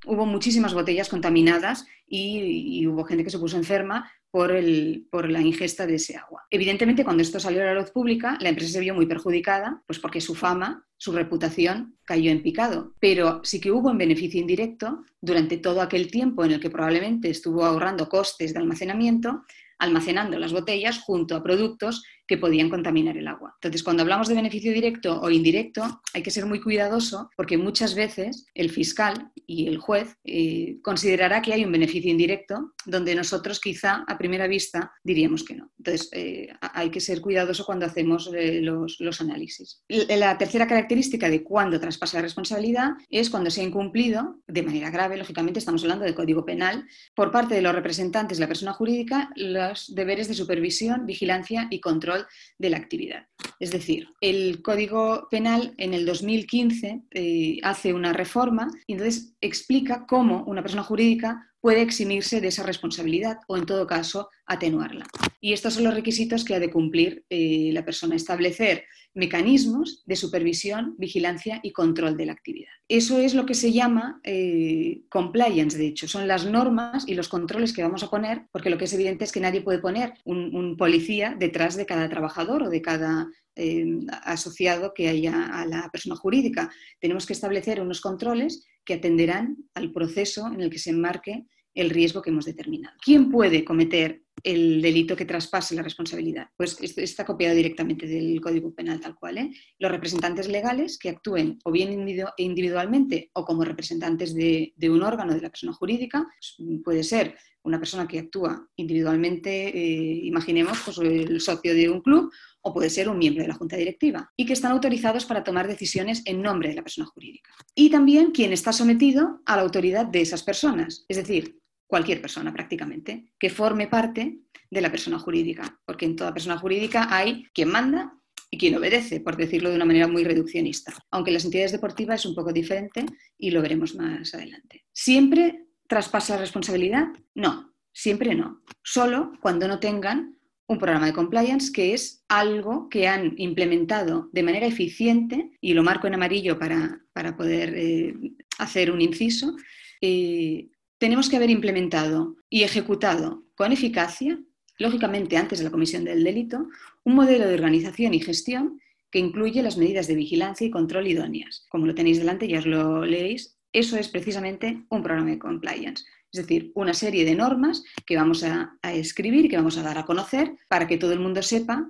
hubo 0.04 0.26
muchísimas 0.26 0.75
botellas 0.75 1.08
contaminadas 1.08 1.87
y, 2.06 2.87
hubo 2.87 3.04
gente 3.04 3.25
que 3.25 3.30
se 3.30 3.38
puso 3.38 3.56
enferma 3.56 4.10
por, 4.30 4.50
el, 4.50 5.06
por, 5.10 5.30
la 5.30 5.40
ingesta 5.40 5.87
de 5.87 5.94
ese 5.94 6.16
agua. 6.16 6.44
Evidentemente, 6.50 7.04
cuando 7.04 7.22
esto 7.22 7.40
salió 7.40 7.62
a 7.62 7.66
la 7.66 7.75
luz 7.75 7.90
pública, 7.90 8.37
la 8.40 8.49
empresa 8.49 8.72
se 8.72 8.80
vio 8.80 8.94
muy 8.94 9.06
perjudicada, 9.06 9.82
pues 9.87 9.99
porque 9.99 10.20
su 10.20 10.34
fama, 10.34 10.87
su 10.96 11.12
reputación 11.12 11.96
cayó 12.04 12.30
en 12.30 12.42
picado. 12.42 12.94
Pero 13.00 13.40
sí 13.44 13.60
que 13.60 13.70
hubo 13.70 13.90
un 13.90 13.99
beneficio 13.99 14.40
indirecto 14.40 15.04
durante 15.20 15.56
todo 15.56 15.80
aquel 15.80 16.10
tiempo 16.10 16.44
en 16.44 16.52
el 16.52 16.60
que 16.60 16.70
probablemente 16.70 17.30
estuvo 17.30 17.64
ahorrando 17.64 18.08
costes 18.08 18.52
de 18.52 18.60
almacenamiento, 18.60 19.44
almacenando 19.78 20.38
las 20.38 20.52
botellas 20.52 20.99
junto 20.99 21.37
a 21.37 21.42
productos 21.42 22.04
que 22.30 22.38
podían 22.38 22.70
contaminar 22.70 23.16
el 23.16 23.26
agua. 23.26 23.56
Entonces, 23.56 23.82
cuando 23.82 24.04
hablamos 24.04 24.28
de 24.28 24.37
beneficio 24.37 24.72
directo 24.72 25.20
o 25.20 25.30
indirecto, 25.30 26.00
hay 26.14 26.22
que 26.22 26.30
ser 26.30 26.46
muy 26.46 26.60
cuidadoso 26.60 27.28
porque 27.37 27.58
muchas 27.58 27.96
veces 27.96 28.46
el 28.54 28.70
fiscal 28.70 29.32
y 29.49 29.66
el 29.66 29.78
juez 29.78 30.14
eh, 30.22 30.78
considerará 30.80 31.42
que 31.42 31.52
hay 31.52 31.64
un 31.64 31.72
beneficio 31.72 32.08
indirecto 32.08 32.75
donde 32.87 33.16
nosotros 33.16 33.58
quizá 33.58 34.04
a 34.06 34.16
primera 34.16 34.46
vista 34.46 34.92
diríamos 35.02 35.42
que 35.42 35.56
no. 35.56 35.72
Entonces, 35.78 36.08
eh, 36.12 36.46
hay 36.60 36.90
que 36.90 37.00
ser 37.00 37.20
cuidadoso 37.20 37.66
cuando 37.66 37.87
hacemos 37.87 38.30
eh, 38.32 38.60
los, 38.62 39.00
los, 39.00 39.20
análisis. 39.20 39.82
La 39.88 40.38
tercera 40.38 40.68
característica 40.68 41.28
de 41.28 41.42
cuando 41.42 41.80
traspasa 41.80 42.18
la 42.18 42.22
responsabilidad 42.22 42.90
es 43.08 43.28
cuando 43.28 43.50
se 43.50 43.62
ha 43.62 43.64
incumplido 43.64 44.37
de 44.46 44.62
manera 44.62 44.90
grave, 44.90 45.16
lógicamente 45.16 45.58
estamos 45.58 45.82
hablando 45.82 46.04
del 46.04 46.14
Código 46.14 46.44
Penal, 46.44 46.87
por 47.16 47.32
parte 47.32 47.56
de 47.56 47.62
los 47.62 47.75
representantes 47.75 48.38
de 48.38 48.44
la 48.44 48.49
persona 48.49 48.72
jurídica, 48.72 49.30
los 49.34 49.92
deberes 49.96 50.28
de 50.28 50.34
supervisión, 50.34 51.06
vigilancia 51.06 51.66
y 51.70 51.80
control 51.80 52.19
de 52.58 52.70
la 52.70 52.76
actividad. 52.76 53.26
Es 53.58 53.70
decir, 53.70 54.08
el 54.20 54.62
Código 54.62 55.28
Penal 55.30 55.74
en 55.78 55.94
el 55.94 56.06
2015 56.06 57.02
eh, 57.10 57.58
hace 57.62 57.92
una 57.92 58.12
reforma 58.12 58.70
y 58.86 58.94
entonces 58.94 59.34
explica 59.40 60.06
cómo 60.06 60.44
una 60.44 60.62
persona 60.62 60.82
jurídica 60.82 61.50
puede 61.60 61.82
eximirse 61.82 62.40
de 62.40 62.48
esa 62.48 62.62
responsabilidad 62.62 63.38
o, 63.48 63.56
en 63.56 63.66
todo 63.66 63.86
caso, 63.86 64.30
atenuarla. 64.46 65.06
Y 65.40 65.52
estos 65.52 65.74
son 65.74 65.84
los 65.84 65.94
requisitos 65.94 66.44
que 66.44 66.54
ha 66.54 66.60
de 66.60 66.70
cumplir 66.70 67.24
eh, 67.30 67.70
la 67.72 67.84
persona, 67.84 68.16
establecer 68.16 68.84
mecanismos 69.14 70.04
de 70.06 70.16
supervisión, 70.16 70.94
vigilancia 70.96 71.60
y 71.62 71.72
control 71.72 72.16
de 72.16 72.26
la 72.26 72.32
actividad. 72.32 72.70
Eso 72.88 73.18
es 73.18 73.34
lo 73.34 73.44
que 73.44 73.54
se 73.54 73.72
llama 73.72 74.20
eh, 74.22 75.02
compliance, 75.08 75.76
de 75.76 75.88
hecho, 75.88 76.06
son 76.06 76.28
las 76.28 76.46
normas 76.46 77.04
y 77.08 77.14
los 77.14 77.28
controles 77.28 77.72
que 77.72 77.82
vamos 77.82 78.02
a 78.02 78.10
poner, 78.10 78.46
porque 78.52 78.70
lo 78.70 78.78
que 78.78 78.84
es 78.84 78.92
evidente 78.92 79.24
es 79.24 79.32
que 79.32 79.40
nadie 79.40 79.62
puede 79.62 79.80
poner 79.80 80.14
un, 80.24 80.76
policía 80.76 81.36
detrás 81.38 81.76
de 81.76 81.86
cada 81.86 82.08
trabajador 82.08 82.62
o 82.62 82.70
de 82.70 82.80
cada 82.80 83.28
eh, 83.56 83.98
asociado 84.22 84.92
que 84.94 85.08
haya 85.08 85.46
a 85.46 85.66
la 85.66 85.88
persona 85.90 86.14
jurídica. 86.14 86.70
Tenemos 87.00 87.26
que 87.26 87.32
establecer 87.32 87.80
unos 87.80 88.00
controles 88.00 88.66
que 88.90 88.94
atenderán 88.94 89.56
al 89.75 89.92
proceso 89.92 90.49
en 90.49 90.62
el 90.62 90.68
que 90.68 90.80
se 90.80 90.90
enmarque 90.90 91.47
el 91.75 91.90
riesgo 91.90 92.20
que 92.20 92.30
hemos 92.30 92.44
determinado. 92.44 92.97
¿Quién 93.00 93.30
puede 93.30 93.64
cometer 93.64 94.25
el 94.42 94.82
delito 94.82 95.14
que 95.14 95.25
traspase 95.25 95.76
la 95.76 95.85
responsabilidad? 95.85 96.49
Pues 96.56 96.76
está 96.80 97.25
copiado 97.25 97.54
directamente 97.54 98.09
del 98.09 98.40
Código 98.40 98.75
Penal 98.75 98.99
tal 98.99 99.14
cual. 99.14 99.38
¿eh? 99.38 99.52
Los 99.78 99.92
representantes 99.92 100.49
legales 100.49 100.99
que 100.99 101.11
actúen 101.11 101.61
o 101.62 101.70
bien 101.70 101.92
individualmente 102.37 103.30
o 103.32 103.44
como 103.44 103.62
representantes 103.62 104.35
de, 104.35 104.75
un 104.90 105.04
órgano 105.04 105.32
de 105.32 105.42
la 105.42 105.50
persona 105.50 105.73
jurídica, 105.73 106.26
pues, 106.26 106.56
puede 106.82 107.04
ser 107.04 107.37
una 107.62 107.78
persona 107.78 108.09
que 108.09 108.18
actúa 108.18 108.66
individualmente, 108.75 109.68
eh, 109.68 110.20
imaginemos, 110.25 110.80
pues 110.85 110.99
el 110.99 111.40
socio 111.40 111.75
de 111.75 111.88
un 111.88 112.00
club, 112.00 112.32
o 112.62 112.72
puede 112.72 112.90
ser 112.90 113.08
un 113.08 113.18
miembro 113.18 113.42
de 113.42 113.48
la 113.48 113.54
junta 113.54 113.76
directiva, 113.76 114.30
y 114.36 114.46
que 114.46 114.52
están 114.52 114.72
autorizados 114.72 115.24
para 115.24 115.44
tomar 115.44 115.66
decisiones 115.68 116.22
en 116.26 116.42
nombre 116.42 116.68
de 116.68 116.74
la 116.74 116.82
persona 116.82 117.06
jurídica. 117.06 117.50
Y 117.74 117.90
también 117.90 118.30
quien 118.30 118.52
está 118.52 118.72
sometido 118.72 119.40
a 119.46 119.56
la 119.56 119.62
autoridad 119.62 120.06
de 120.06 120.20
esas 120.20 120.42
personas, 120.42 121.04
es 121.08 121.16
decir, 121.16 121.58
cualquier 121.86 122.20
persona 122.20 122.52
prácticamente, 122.52 123.32
que 123.38 123.50
forme 123.50 123.88
parte 123.88 124.38
de 124.70 124.80
la 124.80 124.90
persona 124.90 125.18
jurídica, 125.18 125.80
porque 125.84 126.06
en 126.06 126.16
toda 126.16 126.32
persona 126.32 126.58
jurídica 126.58 127.08
hay 127.10 127.44
quien 127.52 127.70
manda 127.70 128.14
y 128.50 128.58
quien 128.58 128.76
obedece, 128.76 129.20
por 129.20 129.36
decirlo 129.36 129.70
de 129.70 129.76
una 129.76 129.84
manera 129.84 130.08
muy 130.08 130.24
reduccionista. 130.24 130.94
Aunque 131.10 131.30
en 131.30 131.34
las 131.34 131.44
entidades 131.44 131.72
deportivas 131.72 132.20
es 132.20 132.26
un 132.26 132.34
poco 132.34 132.52
diferente 132.52 133.04
y 133.38 133.50
lo 133.50 133.62
veremos 133.62 133.94
más 133.94 134.34
adelante. 134.34 134.84
¿Siempre 134.92 135.66
traspasa 135.88 136.36
responsabilidad? 136.36 137.08
No, 137.34 137.74
siempre 137.92 138.34
no. 138.34 138.62
Solo 138.82 139.32
cuando 139.40 139.68
no 139.68 139.78
tengan 139.78 140.38
un 140.70 140.78
programa 140.78 141.06
de 141.06 141.12
compliance 141.12 141.72
que 141.72 141.94
es 141.94 142.22
algo 142.28 142.88
que 142.88 143.08
han 143.08 143.34
implementado 143.38 144.28
de 144.32 144.44
manera 144.44 144.66
eficiente, 144.66 145.50
y 145.60 145.74
lo 145.74 145.82
marco 145.82 146.06
en 146.06 146.14
amarillo 146.14 146.60
para, 146.60 147.00
poder 147.36 147.74
eh, 147.76 148.14
hacer 148.56 148.92
un 148.92 149.00
inciso, 149.00 149.56
eh, 150.00 150.68
tenemos 150.96 151.28
que 151.28 151.34
haber 151.34 151.50
implementado 151.50 152.36
y 152.48 152.62
ejecutado 152.62 153.42
con 153.56 153.72
eficacia, 153.72 154.38
lógicamente 154.78 155.36
antes 155.36 155.58
de 155.58 155.64
la 155.64 155.72
comisión 155.72 156.04
del 156.04 156.22
delito, 156.22 156.68
un 157.02 157.16
modelo 157.16 157.48
de 157.48 157.54
organización 157.54 158.14
y 158.14 158.20
gestión 158.20 158.80
que 159.10 159.18
incluye 159.18 159.64
las 159.64 159.76
medidas 159.76 160.06
de 160.06 160.14
vigilancia 160.14 160.68
y 160.68 160.70
control 160.70 161.08
idóneas. 161.08 161.66
Como 161.68 161.86
lo 161.86 161.96
tenéis 161.96 162.18
delante, 162.18 162.46
ya 162.46 162.60
os 162.60 162.66
lo 162.66 163.04
leéis, 163.04 163.58
eso 163.72 163.96
es 163.96 164.06
precisamente 164.06 164.84
un 164.88 165.02
programa 165.02 165.30
de 165.30 165.38
compliance. 165.40 166.04
Es 166.32 166.40
decir, 166.40 166.72
una 166.75 166.94
serie 166.94 167.25
de 167.25 167.34
normas 167.34 167.82
que 168.06 168.16
vamos 168.16 168.44
a, 168.44 168.76
a 168.82 168.92
escribir 168.92 169.49
que 169.49 169.56
vamos 169.56 169.76
a 169.76 169.82
dar 169.82 169.99
a 169.99 170.04
conocer 170.06 170.54
para 170.68 170.87
que 170.87 170.99
todo 170.99 171.12
el 171.12 171.20
mundo 171.20 171.42
sepa 171.42 171.88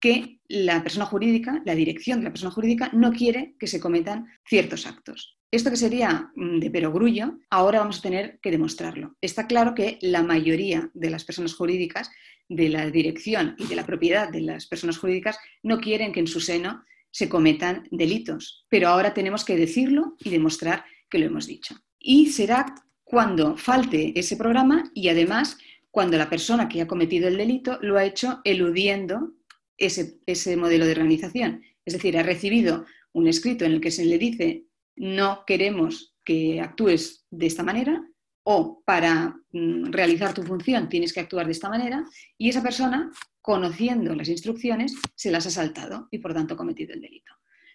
que 0.00 0.40
la 0.48 0.82
persona 0.82 1.04
jurídica, 1.04 1.62
la 1.64 1.74
dirección 1.74 2.18
de 2.18 2.24
la 2.24 2.30
persona 2.30 2.50
jurídica, 2.50 2.90
no 2.92 3.12
quiere 3.12 3.54
que 3.58 3.66
se 3.66 3.80
cometan 3.80 4.26
ciertos 4.44 4.86
actos. 4.86 5.38
Esto 5.52 5.70
que 5.70 5.76
sería 5.76 6.30
mm, 6.34 6.58
de 6.58 6.70
perogrullo, 6.70 7.38
ahora 7.50 7.80
vamos 7.80 7.98
a 7.98 8.02
tener 8.02 8.38
que 8.40 8.50
demostrarlo. 8.50 9.16
Está 9.20 9.46
claro 9.46 9.74
que 9.74 9.98
la 10.00 10.22
mayoría 10.22 10.90
de 10.94 11.10
las 11.10 11.24
personas 11.24 11.54
jurídicas, 11.54 12.10
de 12.48 12.68
la 12.68 12.90
dirección 12.90 13.54
y 13.58 13.66
de 13.66 13.76
la 13.76 13.86
propiedad 13.86 14.28
de 14.28 14.40
las 14.40 14.66
personas 14.66 14.98
jurídicas, 14.98 15.38
no 15.62 15.80
quieren 15.80 16.12
que 16.12 16.20
en 16.20 16.26
su 16.26 16.40
seno 16.40 16.84
se 17.10 17.28
cometan 17.28 17.86
delitos. 17.90 18.64
Pero 18.68 18.88
ahora 18.88 19.12
tenemos 19.12 19.44
que 19.44 19.56
decirlo 19.56 20.16
y 20.20 20.30
demostrar 20.30 20.84
que 21.08 21.18
lo 21.18 21.26
hemos 21.26 21.46
dicho. 21.46 21.76
Y 21.98 22.26
será 22.26 22.74
cuando 23.10 23.56
falte 23.56 24.12
ese 24.16 24.36
programa 24.36 24.88
y 24.94 25.08
además 25.08 25.58
cuando 25.90 26.16
la 26.16 26.30
persona 26.30 26.68
que 26.68 26.80
ha 26.80 26.86
cometido 26.86 27.26
el 27.26 27.36
delito 27.36 27.76
lo 27.82 27.98
ha 27.98 28.04
hecho 28.04 28.40
eludiendo 28.44 29.32
ese, 29.76 30.20
ese 30.26 30.56
modelo 30.56 30.86
de 30.86 30.92
organización. 30.92 31.64
Es 31.84 31.94
decir, 31.94 32.16
ha 32.16 32.22
recibido 32.22 32.86
un 33.12 33.26
escrito 33.26 33.64
en 33.64 33.72
el 33.72 33.80
que 33.80 33.90
se 33.90 34.04
le 34.04 34.16
dice 34.16 34.66
no 34.94 35.42
queremos 35.44 36.14
que 36.24 36.60
actúes 36.60 37.26
de 37.32 37.46
esta 37.46 37.64
manera 37.64 38.00
o 38.44 38.80
para 38.86 39.34
mm, 39.50 39.90
realizar 39.90 40.32
tu 40.32 40.44
función 40.44 40.88
tienes 40.88 41.12
que 41.12 41.18
actuar 41.18 41.46
de 41.46 41.52
esta 41.52 41.68
manera 41.68 42.04
y 42.38 42.48
esa 42.48 42.62
persona, 42.62 43.10
conociendo 43.40 44.14
las 44.14 44.28
instrucciones, 44.28 44.94
se 45.16 45.32
las 45.32 45.46
ha 45.46 45.50
saltado 45.50 46.06
y 46.12 46.18
por 46.18 46.32
tanto 46.32 46.56
cometido 46.56 46.94
el 46.94 47.00
delito. 47.00 47.32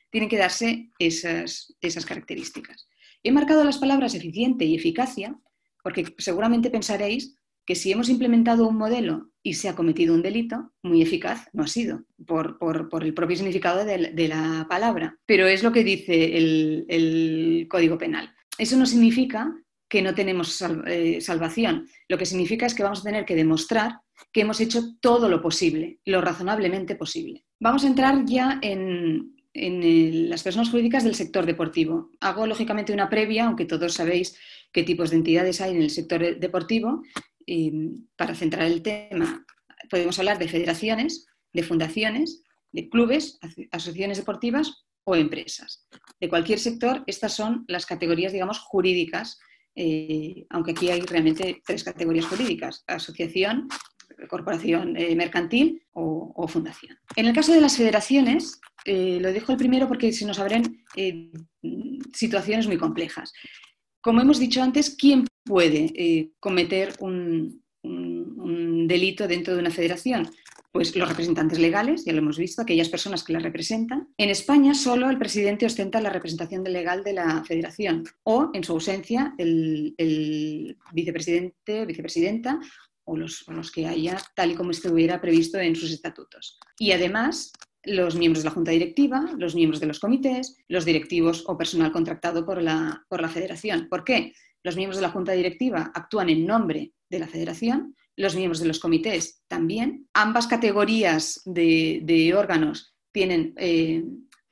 Tienen 0.10 0.30
que 0.30 0.38
darse 0.38 0.92
esas, 0.98 1.76
esas 1.82 2.06
características. 2.06 2.88
He 3.26 3.32
marcado 3.32 3.64
las 3.64 3.80
palabras 3.80 4.14
eficiente 4.14 4.66
y 4.66 4.76
eficacia 4.76 5.36
porque 5.84 6.06
seguramente 6.20 6.70
pensaréis 6.70 7.40
que 7.66 7.74
si 7.74 7.92
hemos 7.92 8.08
implementado 8.08 8.68
un 8.68 8.78
modelo 8.78 9.32
y 9.42 9.56
se 9.56 9.68
ha 9.68 9.76
cometido 9.76 10.14
un 10.14 10.22
delito, 10.22 10.74
muy 10.84 11.02
eficaz 11.02 11.50
no 11.52 11.64
ha 11.64 11.68
sido, 11.68 12.04
por, 12.28 12.60
el 13.02 13.14
propio 13.16 13.36
significado 13.36 13.84
de, 13.84 14.28
la 14.28 14.68
palabra. 14.70 15.18
Pero 15.26 15.48
es 15.48 15.64
lo 15.64 15.72
que 15.72 15.84
dice 15.84 16.38
el, 16.38 17.66
Código 17.68 17.98
Penal. 17.98 18.32
Eso 18.60 18.78
no 18.78 18.86
significa 18.86 19.52
que 19.90 20.04
no 20.04 20.14
tenemos 20.14 20.64
eh, 20.86 21.20
salvación. 21.20 21.88
Lo 22.08 22.20
que 22.20 22.28
significa 22.28 22.68
es 22.68 22.76
que 22.76 22.84
vamos 22.84 23.00
a 23.00 23.06
tener 23.06 23.26
que 23.26 23.36
demostrar 23.36 24.02
que 24.32 24.42
hemos 24.42 24.62
hecho 24.62 24.84
todo 25.02 25.30
lo 25.30 25.42
posible, 25.42 26.00
lo 26.06 26.22
razonablemente 26.22 26.96
posible. 26.96 27.44
Vamos 27.60 27.86
a 27.86 27.88
entrar 27.88 28.24
ya 28.26 28.60
en, 28.62 29.35
las 29.56 30.44
personas 30.44 30.70
jurídicas 30.70 31.04
del 31.04 31.16
sector 31.16 31.46
deportivo. 31.46 32.12
Hago 32.20 32.46
lógicamente 32.46 32.94
una 32.94 33.10
previa, 33.10 33.46
aunque 33.46 33.66
todos 33.66 33.94
sabéis 33.94 34.38
qué 34.72 34.84
tipos 34.84 35.10
de 35.10 35.18
entidades 35.18 35.62
hay 35.62 35.72
en 35.72 35.82
el 35.82 35.90
sector 35.90 36.38
deportivo, 36.38 37.02
para 38.16 38.36
centrar 38.36 38.66
el 38.66 38.82
tema, 38.82 39.46
podemos 39.90 40.18
hablar 40.20 40.40
de 40.40 40.48
federaciones, 40.48 41.28
de 41.54 41.64
fundaciones, 41.64 42.44
de 42.72 42.90
clubes, 42.90 43.40
asociaciones 43.72 44.18
deportivas 44.18 44.86
o 45.06 45.16
empresas. 45.16 45.88
De 46.20 46.28
cualquier 46.28 46.60
sector, 46.60 47.04
estas 47.08 47.34
son 47.34 47.64
las 47.68 47.86
categorías, 47.86 48.34
digamos, 48.34 48.60
jurídicas, 48.60 49.40
eh, 49.76 50.46
aunque 50.50 50.72
aquí 50.72 50.90
hay 50.90 51.02
realmente 51.02 51.62
tres 51.66 51.84
categorías 51.84 52.26
jurídicas, 52.26 52.84
asociación, 52.88 53.68
corporación 54.30 54.98
eh, 54.98 55.16
mercantil 55.16 55.84
o, 55.94 56.48
fundación. 56.48 56.98
En 57.16 57.26
el 57.26 57.34
caso 57.34 57.54
de 57.54 57.62
las 57.62 57.78
federaciones, 57.78 58.60
eh, 58.86 59.18
lo 59.20 59.34
dejo 59.34 59.52
el 59.52 59.58
primero 59.58 59.88
porque 59.88 60.12
se 60.14 60.26
nos 60.26 60.40
abren 60.40 60.84
situaciones 62.14 62.68
muy 62.68 62.78
complejas. 62.78 63.34
Como 64.06 64.22
hemos 64.22 64.38
dicho 64.38 64.62
antes, 64.62 64.92
¿quién 64.92 65.26
puede 65.44 65.92
eh, 65.96 66.30
cometer 66.40 66.94
un, 67.00 67.64
delito 68.88 69.28
dentro 69.28 69.56
de 69.56 69.62
una 69.62 69.72
federación? 69.72 70.30
Pues 70.72 70.96
los 70.96 71.10
representantes 71.10 71.58
legales, 71.58 72.06
ya 72.06 72.14
lo 72.14 72.20
hemos 72.20 72.38
visto, 72.38 72.62
aquellas 72.62 72.90
personas 72.90 73.24
que 73.24 73.34
la 73.34 73.40
representan. 73.40 74.10
En 74.18 74.30
España 74.30 74.76
solo 74.76 75.10
el 75.10 75.18
presidente 75.18 75.66
ostenta 75.66 76.02
la 76.02 76.12
representación 76.12 76.64
legal 76.66 77.04
de 77.04 77.14
la 77.14 77.44
federación 77.46 78.04
o, 78.22 78.52
en 78.54 78.64
su 78.64 78.74
ausencia, 78.74 79.34
el, 79.40 79.96
el 79.98 80.78
vicepresidente, 80.94 81.88
vicepresidenta 81.88 82.60
o 83.06 83.16
los, 83.16 83.46
que 83.74 83.88
haya, 83.88 84.18
tal 84.36 84.52
y 84.52 84.56
como 84.56 84.72
estuviera 84.72 85.22
previsto 85.22 85.60
en 85.60 85.76
sus 85.76 85.92
estatutos. 85.92 86.60
Y 86.78 86.92
además, 86.92 87.54
los 87.84 88.16
miembros 88.16 88.44
de 88.44 88.50
la 88.50 88.56
junta 88.56 88.72
directiva, 88.72 89.32
los 89.38 89.56
miembros 89.56 89.80
de 89.80 89.88
los 89.88 90.00
comités, 90.00 90.58
los 90.68 90.86
directivos 90.86 91.44
o 91.48 91.58
personal 91.58 91.92
contratado 91.92 92.46
por 92.46 92.62
la, 92.62 93.06
por 93.08 93.22
la 93.22 93.30
federación. 93.30 93.88
¿Por 93.90 94.04
qué? 94.04 94.34
Los 94.64 94.76
miembros 94.76 94.98
de 94.98 95.04
la 95.04 95.12
junta 95.12 95.34
directiva 95.34 95.92
actúan 95.94 96.30
en 96.30 96.46
nombre 96.46 96.94
de 97.10 97.20
la 97.20 97.28
federación, 97.28 97.96
los 98.16 98.36
miembros 98.36 98.60
de 98.60 98.68
los 98.68 98.80
comités 98.80 99.44
también. 99.48 100.08
Ambas 100.14 100.48
categorías 100.48 101.42
de, 101.46 102.34
órganos 102.36 102.96
tienen 103.12 103.54
eh, 103.58 104.04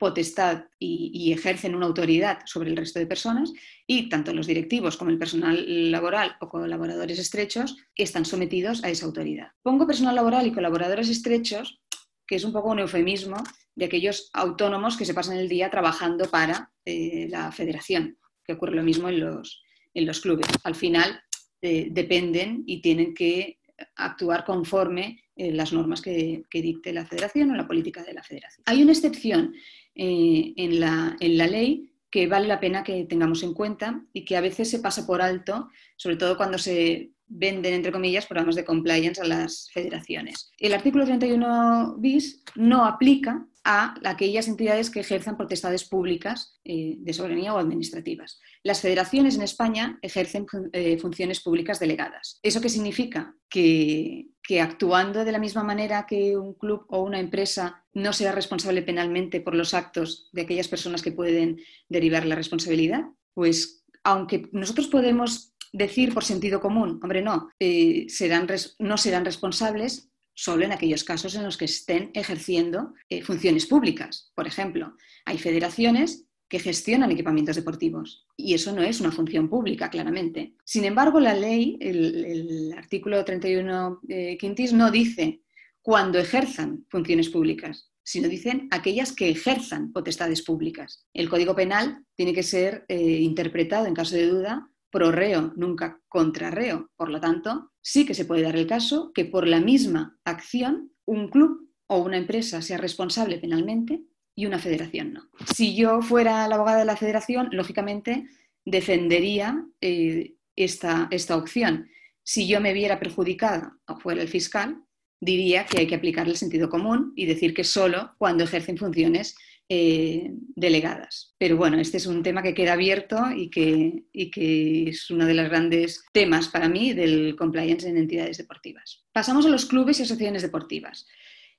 potestad 0.03 0.65
y, 0.79 1.31
ejercen 1.31 1.75
una 1.75 1.85
autoridad 1.85 2.39
sobre 2.45 2.69
el 2.69 2.75
resto 2.75 2.99
de 2.99 3.07
personas 3.07 3.53
y 3.87 4.09
tanto 4.09 4.33
los 4.33 4.47
directivos 4.47 4.97
como 4.97 5.11
el 5.11 5.17
personal 5.17 5.55
laboral 5.91 6.35
o 6.41 6.49
colaboradores 6.49 7.19
estrechos 7.19 7.77
están 7.95 8.25
sometidos 8.25 8.83
a 8.83 8.89
esa 8.89 9.05
autoridad. 9.05 9.51
Pongo 9.61 9.87
personal 9.87 10.15
laboral 10.15 10.45
y 10.45 10.51
colaboradores 10.51 11.07
estrechos, 11.07 11.79
que 12.27 12.35
es 12.35 12.43
un 12.43 12.51
poco 12.51 12.71
un 12.71 12.79
eufemismo 12.79 13.37
de 13.75 13.85
aquellos 13.85 14.29
autónomos 14.33 14.97
que 14.97 15.05
se 15.05 15.13
pasan 15.13 15.37
el 15.37 15.47
día 15.47 15.69
trabajando 15.69 16.29
para 16.29 16.69
eh, 16.83 17.27
la 17.29 17.53
federación, 17.53 18.17
que 18.43 18.53
ocurre 18.53 18.75
lo 18.75 18.83
mismo 18.83 19.07
en 19.07 19.21
los, 19.21 19.63
en 19.93 20.05
los 20.05 20.19
clubes. 20.19 20.47
Al 20.65 20.75
final 20.75 21.17
eh, 21.61 21.87
dependen 21.91 22.63
y 22.67 22.81
tienen 22.81 23.13
que 23.13 23.61
actuar 23.95 24.43
conforme 24.43 25.22
las 25.35 25.73
normas 25.73 26.01
que, 26.01 26.43
dicte 26.51 26.93
la 26.93 27.05
federación 27.05 27.51
o 27.51 27.55
la 27.55 27.67
política 27.67 28.03
de 28.03 28.13
la 28.13 28.23
federación. 28.23 28.63
Hay 28.65 28.83
una 28.83 28.91
excepción 28.91 29.53
eh, 29.95 30.53
en, 30.57 30.79
la, 30.79 31.17
en 31.19 31.37
la 31.37 31.47
ley 31.47 31.93
que 32.11 32.27
vale 32.27 32.47
la 32.47 32.59
pena 32.59 32.83
que 32.83 33.05
tengamos 33.05 33.41
en 33.41 33.55
cuenta 33.55 34.05
y 34.13 34.23
que 34.23 34.37
a 34.37 34.41
veces 34.41 34.69
se 34.69 34.79
pasa 34.79 35.07
por 35.07 35.21
alto, 35.21 35.69
sobre 35.95 36.15
todo 36.15 36.37
cuando 36.37 36.59
se 36.59 37.11
venden, 37.25 37.73
entre 37.73 37.91
comillas, 37.91 38.27
programas 38.27 38.55
de 38.55 38.65
compliance 38.65 39.19
a 39.19 39.25
las 39.25 39.69
federaciones. 39.71 40.51
El 40.59 40.73
artículo 40.73 41.05
31 41.05 41.95
bis 41.97 42.43
no 42.55 42.85
aplica 42.85 43.47
a 43.63 43.95
aquellas 44.03 44.47
entidades 44.47 44.89
que 44.89 44.99
ejerzan 44.99 45.37
potestades 45.37 45.85
públicas 45.85 46.59
eh, 46.65 46.95
de 46.97 47.13
soberanía 47.13 47.53
o 47.53 47.57
administrativas. 47.57 48.39
Las 48.61 48.81
federaciones 48.81 49.35
en 49.35 49.41
España 49.41 49.99
ejercen 50.01 50.45
eh, 50.73 50.97
funciones 50.97 51.39
públicas 51.39 51.79
delegadas. 51.79 52.39
¿Eso 52.43 52.59
qué 52.59 52.69
significa? 52.69 53.35
Que, 53.49 54.27
que, 54.43 54.59
actuando 54.59 55.23
de 55.23 55.31
la 55.31 55.39
misma 55.39 55.63
manera 55.63 56.05
que 56.05 56.35
un 56.35 56.55
club 56.55 56.85
o 56.89 57.01
una 57.01 57.19
empresa 57.19 57.85
no 57.93 58.11
sea 58.11 58.33
responsable 58.33 58.81
penalmente 58.81 59.39
por 59.39 59.55
los 59.55 59.73
actos 59.73 60.29
de 60.33 60.41
aquellas 60.41 60.67
personas 60.67 61.01
que 61.01 61.11
pueden 61.11 61.61
derivar 61.87 62.25
la 62.25 62.35
responsabilidad. 62.35 63.03
Pues 63.33 63.85
aunque 64.03 64.49
nosotros 64.51 64.87
podemos 64.87 65.53
decir 65.71 66.13
por 66.13 66.23
sentido 66.23 66.59
común, 66.59 66.99
hombre, 67.01 67.21
no, 67.21 67.49
eh, 67.59 68.05
serán, 68.09 68.47
no 68.79 68.97
serán 68.97 69.25
responsables 69.25 70.09
solo 70.33 70.65
en 70.65 70.71
aquellos 70.71 71.03
casos 71.03 71.35
en 71.35 71.43
los 71.43 71.57
que 71.57 71.65
estén 71.65 72.11
ejerciendo 72.13 72.93
eh, 73.09 73.21
funciones 73.21 73.65
públicas. 73.65 74.31
Por 74.35 74.47
ejemplo, 74.47 74.95
hay 75.25 75.37
federaciones 75.37 76.25
que 76.49 76.59
gestionan 76.59 77.11
equipamientos 77.11 77.55
deportivos 77.55 78.27
y 78.37 78.53
eso 78.53 78.73
no 78.73 78.83
es 78.83 78.99
una 78.99 79.11
función 79.11 79.49
pública, 79.49 79.89
claramente. 79.89 80.55
Sin 80.63 80.85
embargo, 80.85 81.19
la 81.19 81.33
ley, 81.33 81.77
el, 81.79 82.73
artículo 82.77 83.23
31 83.25 84.01
eh, 84.07 84.37
quintis, 84.37 84.73
no 84.73 84.91
dice 84.91 85.41
cuando 85.81 86.19
ejerzan 86.19 86.85
funciones 86.89 87.29
públicas, 87.29 87.91
sino 88.03 88.27
dicen 88.27 88.67
aquellas 88.71 89.13
que 89.13 89.29
ejerzan 89.29 89.91
potestades 89.91 90.41
públicas. 90.41 91.05
El 91.13 91.29
Código 91.29 91.55
Penal 91.55 92.05
tiene 92.15 92.33
que 92.33 92.43
ser 92.43 92.85
eh, 92.87 92.99
interpretado, 92.99 93.85
en 93.85 93.93
caso 93.93 94.15
de 94.15 94.27
duda, 94.27 94.69
pro 94.93 95.11
reo, 95.11 95.51
nunca 95.55 95.99
contra 96.07 96.51
reo. 96.51 96.91
Por 96.95 97.09
lo 97.09 97.19
tanto, 97.19 97.71
sí 97.81 98.05
que 98.05 98.13
se 98.13 98.25
puede 98.25 98.43
dar 98.43 98.55
el 98.55 98.67
caso 98.67 99.11
que 99.11 99.25
por 99.25 99.47
la 99.47 99.59
misma 99.59 100.19
acción 100.23 100.91
un 101.05 101.29
club 101.29 101.67
o 101.87 101.97
una 101.97 102.17
empresa 102.17 102.61
sea 102.61 102.77
responsable 102.77 103.39
penalmente 103.39 104.03
y 104.35 104.45
una 104.45 104.59
federación 104.59 105.13
no. 105.13 105.29
Si 105.53 105.75
yo 105.75 106.01
fuera 106.03 106.47
la 106.47 106.55
abogada 106.55 106.79
de 106.79 106.85
la 106.85 106.95
federación, 106.95 107.49
lógicamente 107.51 108.27
defendería 108.65 109.65
eh, 109.81 110.35
esta, 110.55 111.07
esta 111.09 111.37
opción. 111.37 111.89
Si 112.23 112.47
yo 112.47 112.61
me 112.61 112.73
viera 112.73 112.99
perjudicada 112.99 113.75
o 113.87 113.99
fuera 113.99 114.21
el 114.21 114.29
fiscal, 114.29 114.83
diría 115.19 115.65
que 115.65 115.79
hay 115.79 115.87
que 115.87 115.95
aplicar 115.95 116.27
el 116.27 116.37
sentido 116.37 116.69
común 116.69 117.13
y 117.15 117.25
decir 117.25 117.55
que 117.55 117.63
solo 117.63 118.13
cuando 118.19 118.43
ejercen 118.43 118.77
funciones 118.77 119.35
eh, 119.69 120.31
delegadas. 120.55 121.35
Pero 121.37 121.57
bueno, 121.57 121.79
este 121.79 121.97
es 121.97 122.05
un 122.05 122.23
tema 122.23 122.43
que 122.43 122.53
queda 122.53 122.73
abierto 122.73 123.31
y 123.35 123.49
que, 123.49 124.03
y 124.11 124.29
que 124.29 124.89
es 124.89 125.09
uno 125.09 125.25
de 125.25 125.33
los 125.33 125.49
grandes 125.49 126.05
temas 126.11 126.49
para 126.49 126.69
mí 126.69 126.93
del 126.93 127.35
compliance 127.35 127.87
en 127.87 127.97
entidades 127.97 128.37
deportivas. 128.37 129.03
Pasamos 129.11 129.45
a 129.45 129.49
los 129.49 129.65
clubes 129.65 129.99
y 129.99 130.03
asociaciones 130.03 130.41
deportivas. 130.41 131.07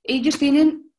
Ellos 0.02 0.38
tienen 0.38 0.90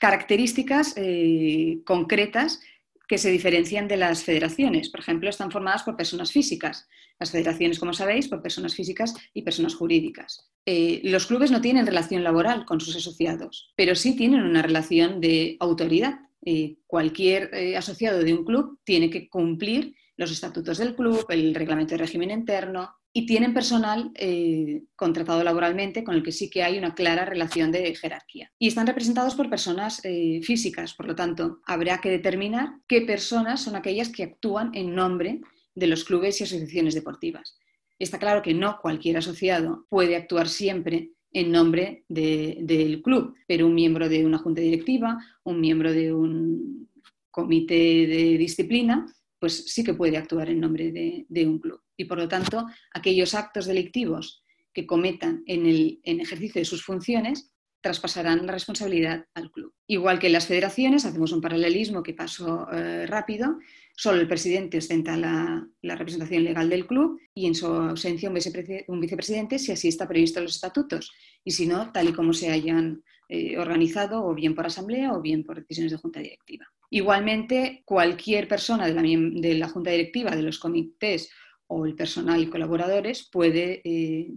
características 0.00 0.94
eh, 0.96 1.78
concretas 1.84 2.60
que 3.06 3.18
se 3.18 3.30
diferencian 3.30 3.86
de 3.88 3.96
las 3.96 4.24
federaciones. 4.24 4.88
Por 4.88 5.00
ejemplo, 5.00 5.28
están 5.28 5.50
formadas 5.50 5.82
por 5.82 5.96
personas 5.96 6.32
físicas. 6.32 6.88
Las 7.20 7.30
federaciones, 7.30 7.78
como 7.78 7.92
sabéis, 7.92 8.28
por 8.28 8.42
personas 8.42 8.74
físicas 8.74 9.14
y 9.34 9.42
personas 9.42 9.74
jurídicas. 9.74 10.50
Eh, 10.66 11.00
los 11.04 11.26
clubes 11.26 11.50
no 11.50 11.60
tienen 11.60 11.86
relación 11.86 12.24
laboral 12.24 12.64
con 12.64 12.80
sus 12.80 12.96
asociados, 12.96 13.72
pero 13.76 13.94
sí 13.94 14.16
tienen 14.16 14.42
una 14.42 14.62
relación 14.62 15.20
de 15.20 15.56
autoridad. 15.60 16.18
Eh, 16.46 16.76
cualquier 16.86 17.50
eh, 17.54 17.76
asociado 17.76 18.22
de 18.22 18.34
un 18.34 18.44
club 18.44 18.78
tiene 18.84 19.08
que 19.08 19.28
cumplir 19.28 19.94
los 20.16 20.30
estatutos 20.30 20.78
del 20.78 20.94
club, 20.94 21.24
el 21.30 21.54
reglamento 21.54 21.94
de 21.94 21.98
régimen 21.98 22.30
interno 22.30 22.94
y 23.12 23.24
tienen 23.24 23.54
personal 23.54 24.10
eh, 24.14 24.82
contratado 24.94 25.42
laboralmente 25.42 26.04
con 26.04 26.14
el 26.14 26.22
que 26.22 26.32
sí 26.32 26.50
que 26.50 26.62
hay 26.62 26.76
una 26.76 26.94
clara 26.94 27.24
relación 27.24 27.72
de 27.72 27.94
jerarquía. 27.94 28.52
Y 28.58 28.68
están 28.68 28.86
representados 28.86 29.34
por 29.34 29.48
personas 29.48 30.02
físicas, 30.42 30.94
por 30.94 31.06
lo 31.06 31.14
tanto, 31.14 31.60
habrá 31.64 32.00
que 32.00 32.10
determinar 32.10 32.74
qué 32.86 33.02
personas 33.02 33.62
son 33.62 33.76
aquellas 33.76 34.10
que 34.10 34.24
actúan 34.24 34.70
en 34.74 34.94
nombre 34.94 35.40
de 35.74 35.86
los 35.86 36.04
clubes 36.04 36.40
y 36.40 36.44
asociaciones 36.44 36.94
deportivas. 36.94 37.56
Está 37.98 38.18
claro 38.18 38.42
que 38.42 38.54
no 38.54 38.78
cualquier 38.82 39.16
asociado 39.16 39.86
puede 39.88 40.16
actuar 40.16 40.48
siempre 40.48 41.12
en 41.34 41.50
nombre 41.50 42.04
del 42.08 43.02
club, 43.02 43.34
pero 43.46 43.66
un 43.66 43.74
miembro 43.74 44.08
de 44.08 44.24
una 44.24 44.38
junta 44.38 44.60
directiva, 44.60 45.18
un 45.42 45.60
miembro 45.60 45.92
de 45.92 46.14
un 46.14 46.88
comité 47.30 48.06
de 48.06 48.38
disciplina, 48.38 49.04
pues 49.40 49.64
sí 49.66 49.82
que 49.82 49.94
puede 49.94 50.16
actuar 50.16 50.48
en 50.48 50.60
nombre 50.60 50.92
de, 50.92 51.46
un 51.46 51.58
club. 51.58 51.80
Y 51.96 52.04
por 52.04 52.18
lo 52.18 52.28
tanto, 52.28 52.66
aquellos 52.92 53.34
actos 53.34 53.66
delictivos 53.66 54.44
que 54.72 54.86
cometan 54.86 55.42
en 55.46 55.66
el 55.66 56.00
en 56.04 56.20
ejercicio 56.20 56.60
de 56.60 56.64
sus 56.64 56.84
funciones 56.84 57.52
traspasarán 57.80 58.46
la 58.46 58.52
responsabilidad 58.52 59.26
al 59.34 59.50
club. 59.50 59.74
Igual 59.88 60.18
que 60.18 60.28
en 60.28 60.32
las 60.32 60.46
federaciones, 60.46 61.04
hacemos 61.04 61.32
un 61.32 61.40
paralelismo 61.40 62.02
que 62.02 62.14
paso 62.14 62.66
eh, 62.72 63.06
rápido, 63.06 63.58
solo 63.96 64.20
el 64.20 64.28
presidente 64.28 64.78
ostenta 64.78 65.16
la, 65.16 65.66
representación 65.82 66.44
legal 66.44 66.68
del 66.68 66.86
club 66.86 67.20
y 67.34 67.46
en 67.46 67.54
su 67.54 67.66
ausencia 67.66 68.28
un, 68.28 69.00
vicepresidente 69.00 69.58
si 69.58 69.72
así 69.72 69.88
está 69.88 70.08
previsto 70.08 70.40
en 70.40 70.46
los 70.46 70.56
estatutos 70.56 71.12
y 71.44 71.52
si 71.52 71.66
no, 71.66 71.92
tal 71.92 72.08
y 72.08 72.12
como 72.12 72.32
se 72.32 72.50
hayan 72.50 73.02
eh, 73.28 73.56
organizado 73.56 74.24
o 74.24 74.34
bien 74.34 74.54
por 74.54 74.66
asamblea 74.66 75.12
o 75.12 75.20
bien 75.20 75.44
por 75.44 75.56
decisiones 75.56 75.92
de 75.92 75.98
junta 75.98 76.20
directiva. 76.20 76.66
Igualmente, 76.90 77.82
cualquier 77.84 78.46
persona 78.46 78.86
de 78.86 79.54
la, 79.54 79.68
junta 79.68 79.90
directiva, 79.90 80.36
de 80.36 80.42
los 80.42 80.58
comités 80.58 81.30
o 81.66 81.86
el 81.86 81.94
personal 81.94 82.42
y 82.42 82.48
colaboradores 82.48 83.28
puede, 83.30 83.80
eh, 83.84 84.30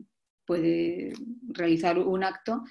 puede 0.45 1.13
realizar 1.49 1.99
un 1.99 2.23
acto 2.23 2.63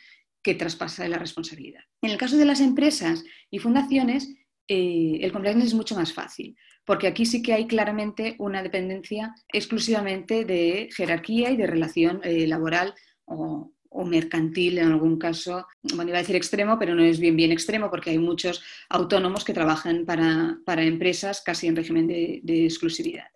que 0.42 0.54
traspasa 0.54 1.08
la 1.08 1.18
responsabilidad. 1.18 1.82
En 2.00 2.10
el 2.10 2.18
caso 2.18 2.36
de 2.36 2.44
las 2.44 2.60
empresas 2.60 3.24
y 3.50 3.58
fundaciones, 3.58 4.32
eh, 4.68 5.18
el 5.20 5.32
compliance 5.32 5.66
es 5.66 5.74
mucho 5.74 5.94
más 5.94 6.12
fácil, 6.12 6.56
porque 6.86 7.06
aquí 7.06 7.26
sí 7.26 7.42
que 7.42 7.52
hay 7.52 7.66
claramente 7.66 8.36
una 8.38 8.62
dependencia 8.62 9.34
exclusivamente 9.52 10.44
de 10.44 10.88
jerarquía 10.94 11.50
y 11.50 11.56
de 11.56 11.66
relación 11.66 12.20
eh, 12.24 12.46
laboral 12.46 12.94
o, 13.24 13.72
mercantil 14.04 14.76
en 14.76 14.88
algún 14.88 15.18
caso, 15.18 15.66
bueno, 15.94 16.10
iba 16.10 16.18
a 16.18 16.20
decir 16.20 16.36
extremo, 16.36 16.78
pero 16.78 16.94
no 16.94 17.02
es 17.02 17.18
bien 17.18 17.34
bien 17.34 17.50
extremo 17.50 17.90
porque 17.90 18.10
hay 18.10 18.18
muchos 18.18 18.62
autónomos 18.90 19.42
que 19.42 19.54
trabajan 19.54 20.04
para, 20.04 20.82
empresas 20.84 21.40
casi 21.40 21.66
en 21.66 21.76
régimen 21.76 22.06
de 22.06 22.64
exclusividad 22.66 23.26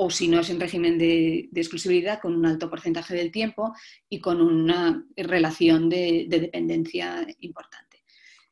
o 0.00 0.10
si 0.10 0.28
no 0.28 0.38
es 0.38 0.48
en 0.48 0.60
régimen 0.60 0.96
de, 0.96 1.48
exclusividad, 1.56 2.20
con 2.20 2.32
un 2.32 2.46
alto 2.46 2.70
porcentaje 2.70 3.16
del 3.16 3.32
tiempo 3.32 3.74
y 4.08 4.20
con 4.20 4.40
una 4.40 5.04
relación 5.16 5.88
de, 5.88 6.26
dependencia 6.28 7.26
importante. 7.40 7.87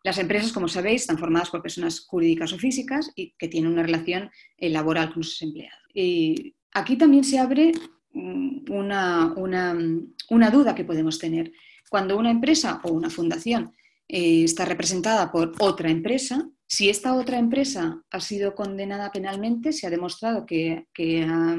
Las 0.06 0.18
empresas, 0.18 0.52
como 0.52 0.68
sabéis, 0.68 1.00
están 1.00 1.18
formadas 1.18 1.50
por 1.50 1.62
personas 1.62 2.06
jurídicas 2.06 2.52
o 2.52 2.58
físicas 2.58 3.10
y 3.16 3.34
que 3.36 3.48
tienen 3.48 3.72
una 3.72 3.82
relación 3.82 4.30
eh, 4.56 4.70
laboral 4.70 5.12
con 5.12 5.24
sus 5.24 5.42
empleados. 5.42 5.80
Y 5.92 6.54
aquí 6.74 6.94
también 6.96 7.24
se 7.24 7.40
abre 7.40 7.72
mm, 8.12 8.70
una, 8.70 9.34
una, 9.36 10.50
duda 10.52 10.76
que 10.76 10.84
podemos 10.84 11.18
tener. 11.18 11.50
Cuando 11.90 12.16
una 12.16 12.30
empresa 12.30 12.80
o 12.84 12.92
una 12.92 13.10
fundación 13.10 13.74
eh, 14.06 14.44
está 14.44 14.64
representada 14.64 15.32
por 15.32 15.54
otra 15.58 15.90
empresa, 15.90 16.48
si 16.68 16.88
esta 16.88 17.12
otra 17.16 17.40
empresa 17.40 18.00
ha 18.08 18.20
sido 18.20 18.54
condenada 18.54 19.10
penalmente, 19.10 19.72
se 19.72 19.88
ha 19.88 19.90
demostrado 19.90 20.46
que, 20.46 20.86
ha 21.28 21.56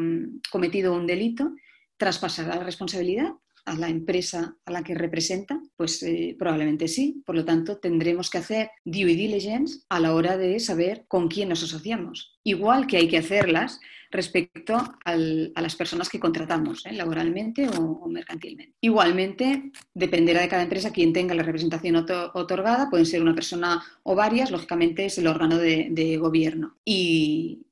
cometido 0.50 0.94
un 0.94 1.06
delito, 1.06 1.52
traspasará 1.98 2.56
la 2.56 2.64
responsabilidad 2.64 3.34
a 3.68 3.76
la 3.76 3.90
empresa 3.90 4.58
a 4.66 4.72
la 4.72 4.84
que 4.84 4.96
representa? 4.96 5.62
Pues 5.76 6.02
eh, 6.04 6.36
probablemente 6.40 6.88
sí. 6.88 7.22
Por 7.26 7.36
lo 7.36 7.46
tanto, 7.46 7.78
tendremos 7.78 8.30
que 8.30 8.40
hacer 8.40 8.72
due 8.86 9.14
diligence 9.14 9.82
a 9.90 10.00
la 10.00 10.16
hora 10.16 10.38
de 10.38 10.60
saber 10.60 11.06
con 11.08 11.28
quién 11.28 11.50
nos 11.50 11.64
asociamos. 11.64 12.40
Igual 12.44 12.88
que 12.88 12.98
hay 12.98 13.08
que 13.08 13.18
hacerlas 13.18 13.80
respecto 14.10 14.78
a 15.04 15.16
las 15.16 15.76
personas 15.76 16.10
que 16.10 16.20
contratamos, 16.20 16.86
¿eh? 16.86 16.94
laboralmente 16.94 17.68
o, 17.68 18.08
mercantilmente. 18.08 18.76
Igualmente, 18.82 19.72
dependerá 19.94 20.42
de 20.42 20.48
cada 20.48 20.64
empresa 20.64 20.92
quien 20.92 21.14
tenga 21.14 21.36
la 21.36 21.44
representación 21.44 21.96
otorgada, 22.34 22.90
pueden 22.90 23.06
ser 23.06 23.22
una 23.22 23.36
persona 23.36 23.84
o 24.04 24.16
varias, 24.16 24.52
lógicamente 24.52 25.06
es 25.06 25.18
el 25.18 25.28
órgano 25.28 25.58
de, 25.58 26.18
gobierno. 26.18 26.78
Y, 26.86 27.64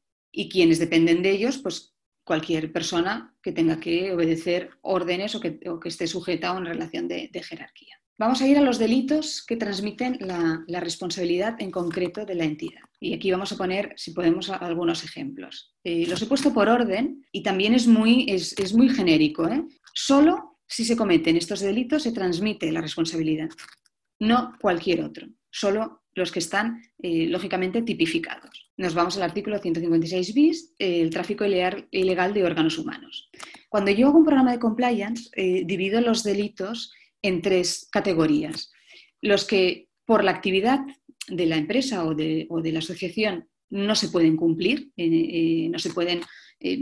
quienes 0.52 0.80
dependen 0.80 1.22
de 1.22 1.32
ellos, 1.32 1.58
pues 1.60 1.95
cualquier 2.26 2.74
persona 2.74 3.34
que 3.42 3.54
tenga 3.54 3.80
que 3.80 4.12
obedecer 4.12 4.72
órdenes 4.82 5.36
o 5.36 5.40
que, 5.40 5.60
esté 5.86 6.08
sujeta 6.08 6.50
a 6.50 6.58
una 6.58 6.70
relación 6.70 7.08
de 7.08 7.44
jerarquía. 7.44 7.96
Vamos 8.18 8.42
a 8.42 8.48
ir 8.48 8.58
a 8.58 8.62
los 8.62 8.80
delitos 8.80 9.44
que 9.46 9.58
transmiten 9.58 10.18
la, 10.22 10.80
responsabilidad 10.80 11.58
en 11.60 11.70
concreto 11.70 12.26
de 12.26 12.36
la 12.36 12.46
entidad. 12.46 12.82
Y 12.98 13.14
aquí 13.14 13.30
vamos 13.30 13.52
a 13.52 13.58
poner, 13.58 13.94
si 13.98 14.12
podemos, 14.12 14.50
algunos 14.50 15.04
ejemplos. 15.04 15.76
Eh, 15.84 16.08
los 16.08 16.22
he 16.22 16.26
puesto 16.26 16.54
por 16.54 16.70
orden 16.70 17.26
y 17.34 17.44
también 17.44 17.74
es 17.74 17.88
muy, 17.88 18.26
es, 18.30 18.74
muy 18.74 18.88
genérico. 18.88 19.50
¿eh? 19.50 19.66
Solo 19.94 20.60
si 20.66 20.86
se 20.86 20.96
cometen 20.96 21.36
estos 21.36 21.60
delitos 21.60 22.04
se 22.04 22.14
transmite 22.14 22.72
la 22.72 22.80
responsabilidad, 22.80 23.50
no 24.20 24.54
cualquier 24.62 25.02
otro, 25.02 25.28
solo 25.52 26.05
los 26.16 26.32
que 26.32 26.40
están 26.40 26.82
eh, 27.04 27.28
lógicamente 27.28 27.84
tipificados. 27.84 28.72
Nos 28.78 28.96
vamos 28.96 29.18
al 29.18 29.24
artículo 29.24 29.60
156 29.60 30.34
bis, 30.34 30.74
el 30.80 31.10
tráfico 31.12 31.46
ilegal, 31.46 32.34
de 32.34 32.44
órganos 32.44 32.80
humanos. 32.80 33.30
Cuando 33.70 33.92
yo 33.92 34.08
hago 34.08 34.18
un 34.18 34.26
programa 34.26 34.52
de 34.52 34.60
compliance, 34.60 35.30
divido 35.66 36.02
los 36.02 36.24
delitos 36.24 36.94
en 37.22 37.42
tres 37.42 37.88
categorías. 37.92 38.72
Los 39.22 39.46
que 39.46 39.90
por 40.06 40.24
la 40.24 40.32
actividad 40.32 40.80
de 41.28 41.46
la 41.48 41.58
empresa 41.58 42.06
o 42.06 42.14
de, 42.14 42.48
la 42.50 42.80
asociación 42.80 43.48
no 43.70 43.96
se 43.96 44.10
pueden 44.10 44.36
cumplir, 44.36 44.92
eh, 44.96 45.08
eh, 45.08 45.70
no, 45.70 45.80
se 45.80 45.90
pueden, 45.90 46.22
eh, 46.60 46.78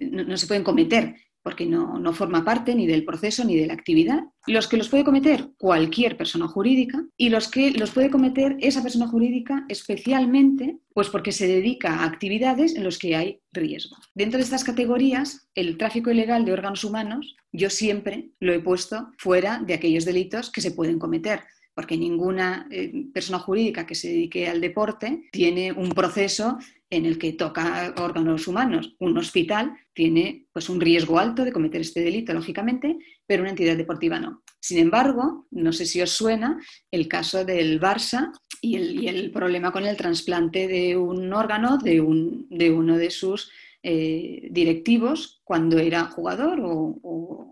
no, 0.00 0.36
se 0.36 0.46
pueden 0.46 0.62
cometer 0.62 1.16
porque 1.42 1.66
no, 1.66 1.98
no, 1.98 2.12
forma 2.12 2.44
parte 2.44 2.74
ni 2.74 2.86
del 2.86 3.04
proceso 3.04 3.44
ni 3.44 3.56
de 3.56 3.66
la 3.66 3.74
actividad. 3.74 4.20
Los 4.46 4.68
que 4.68 4.76
los 4.76 4.88
puede 4.88 5.04
cometer 5.04 5.50
cualquier 5.58 6.16
persona 6.16 6.46
jurídica 6.46 7.04
y 7.16 7.28
los 7.30 7.48
que 7.48 7.72
los 7.72 7.90
puede 7.90 8.10
cometer 8.10 8.56
esa 8.60 8.82
persona 8.82 9.08
jurídica 9.08 9.64
especialmente 9.68 10.78
pues 10.94 11.08
porque 11.08 11.32
se 11.32 11.46
dedica 11.46 11.94
a 11.94 12.04
actividades 12.04 12.76
en 12.76 12.84
las 12.84 12.98
que 12.98 13.16
hay 13.16 13.40
riesgo. 13.52 13.96
Dentro 14.14 14.38
de 14.38 14.44
estas 14.44 14.64
categorías, 14.64 15.48
el 15.54 15.78
tráfico 15.78 16.10
ilegal 16.10 16.44
de 16.44 16.52
órganos 16.52 16.84
humanos 16.84 17.36
yo 17.50 17.70
siempre 17.70 18.30
lo 18.40 18.52
he 18.52 18.60
puesto 18.60 19.10
fuera 19.18 19.58
de 19.58 19.74
aquellos 19.74 20.04
delitos 20.04 20.50
que 20.50 20.60
se 20.60 20.72
pueden 20.72 20.98
cometer 20.98 21.40
porque 21.74 21.96
ninguna 21.96 22.66
eh, 22.70 23.06
persona 23.12 23.38
jurídica 23.38 23.86
que 23.86 23.94
se 23.94 24.08
dedique 24.08 24.48
al 24.48 24.60
deporte 24.60 25.22
tiene 25.32 25.72
un 25.72 25.90
proceso 25.90 26.58
en 26.92 27.06
el 27.06 27.18
que 27.18 27.32
toca 27.32 27.94
órganos 27.96 28.46
humanos. 28.46 28.94
Un 28.98 29.16
hospital 29.16 29.72
tiene 29.94 30.44
pues, 30.52 30.68
un 30.68 30.78
riesgo 30.78 31.18
alto 31.18 31.42
de 31.42 31.50
cometer 31.50 31.80
este 31.80 32.02
delito, 32.02 32.34
lógicamente, 32.34 32.98
pero 33.26 33.42
una 33.42 33.50
entidad 33.50 33.78
deportiva 33.78 34.20
no. 34.20 34.42
Sin 34.60 34.76
embargo, 34.76 35.46
no 35.50 35.72
sé 35.72 35.86
si 35.86 36.02
os 36.02 36.10
suena 36.10 36.60
el 36.90 37.08
caso 37.08 37.46
del 37.46 37.80
Barça 37.80 38.30
y 38.60 39.06
el, 39.08 39.30
problema 39.30 39.72
con 39.72 39.86
el 39.86 39.96
trasplante 39.96 40.68
de 40.68 40.94
un 40.94 41.32
órgano 41.32 41.78
de, 41.78 42.00
uno 42.02 42.98
de 42.98 43.10
sus 43.10 43.50
eh, 43.82 44.48
directivos 44.50 45.40
cuando 45.44 45.78
era 45.78 46.04
jugador 46.04 46.60
o 46.62 47.51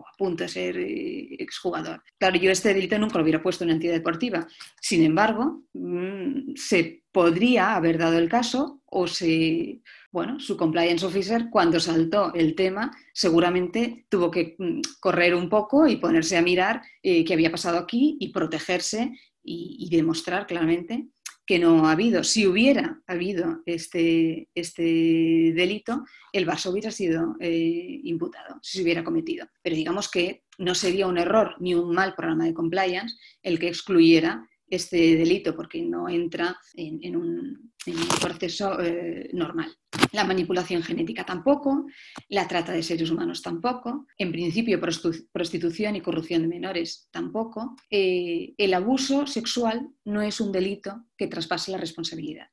a 0.00 0.16
punto 0.16 0.44
de 0.44 0.48
ser 0.48 0.76
eh, 0.78 1.36
exjugador. 1.38 2.02
Claro, 2.18 2.36
yo 2.36 2.50
este 2.50 2.72
delito 2.74 2.98
nunca 2.98 3.18
lo 3.18 3.22
hubiera 3.22 3.42
puesto 3.42 3.64
en 3.64 3.68
una 3.68 3.74
entidad 3.74 3.94
deportiva. 3.94 4.46
Sin 4.80 5.02
embargo, 5.02 5.62
mm, 5.72 6.54
se 6.54 7.02
podría 7.12 7.76
haber 7.76 7.98
dado 7.98 8.18
el 8.18 8.28
caso 8.28 8.82
o 8.86 9.06
se, 9.06 9.80
bueno, 10.10 10.40
su 10.40 10.56
compliance 10.56 11.04
officer 11.04 11.48
cuando 11.50 11.80
saltó 11.80 12.32
el 12.34 12.54
tema 12.54 12.90
seguramente 13.12 14.06
tuvo 14.08 14.30
que 14.30 14.56
mm, 14.58 14.80
correr 15.00 15.34
un 15.34 15.48
poco 15.48 15.86
y 15.86 15.96
ponerse 15.96 16.36
a 16.36 16.42
mirar 16.42 16.82
eh, 17.02 17.24
qué 17.24 17.34
había 17.34 17.50
pasado 17.50 17.78
aquí 17.78 18.16
y 18.20 18.32
protegerse 18.32 19.12
y 19.44 19.88
demostrar 19.90 20.46
claramente 20.46 21.08
que 21.46 21.58
no 21.58 21.86
ha 21.86 21.92
habido. 21.92 22.24
Si 22.24 22.46
hubiera 22.46 23.00
habido 23.06 23.62
este, 23.66 24.48
este 24.54 24.82
delito, 24.82 26.04
el 26.32 26.46
Barça 26.46 26.70
hubiera 26.70 26.90
sido 26.90 27.36
eh, 27.40 28.00
imputado, 28.04 28.58
si 28.62 28.78
se 28.78 28.82
hubiera 28.82 29.04
cometido. 29.04 29.46
Pero 29.62 29.76
digamos 29.76 30.10
que 30.10 30.44
no 30.58 30.74
sería 30.74 31.06
un 31.06 31.18
error 31.18 31.56
ni 31.58 31.74
un 31.74 31.94
mal 31.94 32.14
programa 32.14 32.44
de 32.44 32.54
compliance 32.54 33.16
el 33.42 33.58
que 33.58 33.68
excluyera 33.68 34.48
este 34.72 35.16
delito 35.16 35.54
porque 35.54 35.82
no 35.82 36.08
entra 36.08 36.56
en, 36.74 37.14
un, 37.14 37.72
proceso 38.20 38.80
eh, 38.80 39.28
normal. 39.34 39.70
La 40.12 40.24
manipulación 40.24 40.82
genética 40.82 41.26
tampoco, 41.26 41.86
la 42.28 42.48
trata 42.48 42.72
de 42.72 42.82
seres 42.82 43.10
humanos 43.10 43.42
tampoco, 43.42 44.06
en 44.16 44.32
principio 44.32 44.80
prostitución 44.80 45.96
y 45.96 46.00
corrupción 46.00 46.42
de 46.42 46.48
menores 46.48 47.08
tampoco. 47.10 47.76
Eh, 47.90 48.54
el 48.56 48.72
abuso 48.72 49.26
sexual 49.26 49.90
no 50.06 50.22
es 50.22 50.40
un 50.40 50.52
delito 50.52 51.04
que 51.18 51.26
traspase 51.26 51.70
la 51.70 51.78
responsabilidad 51.78 52.48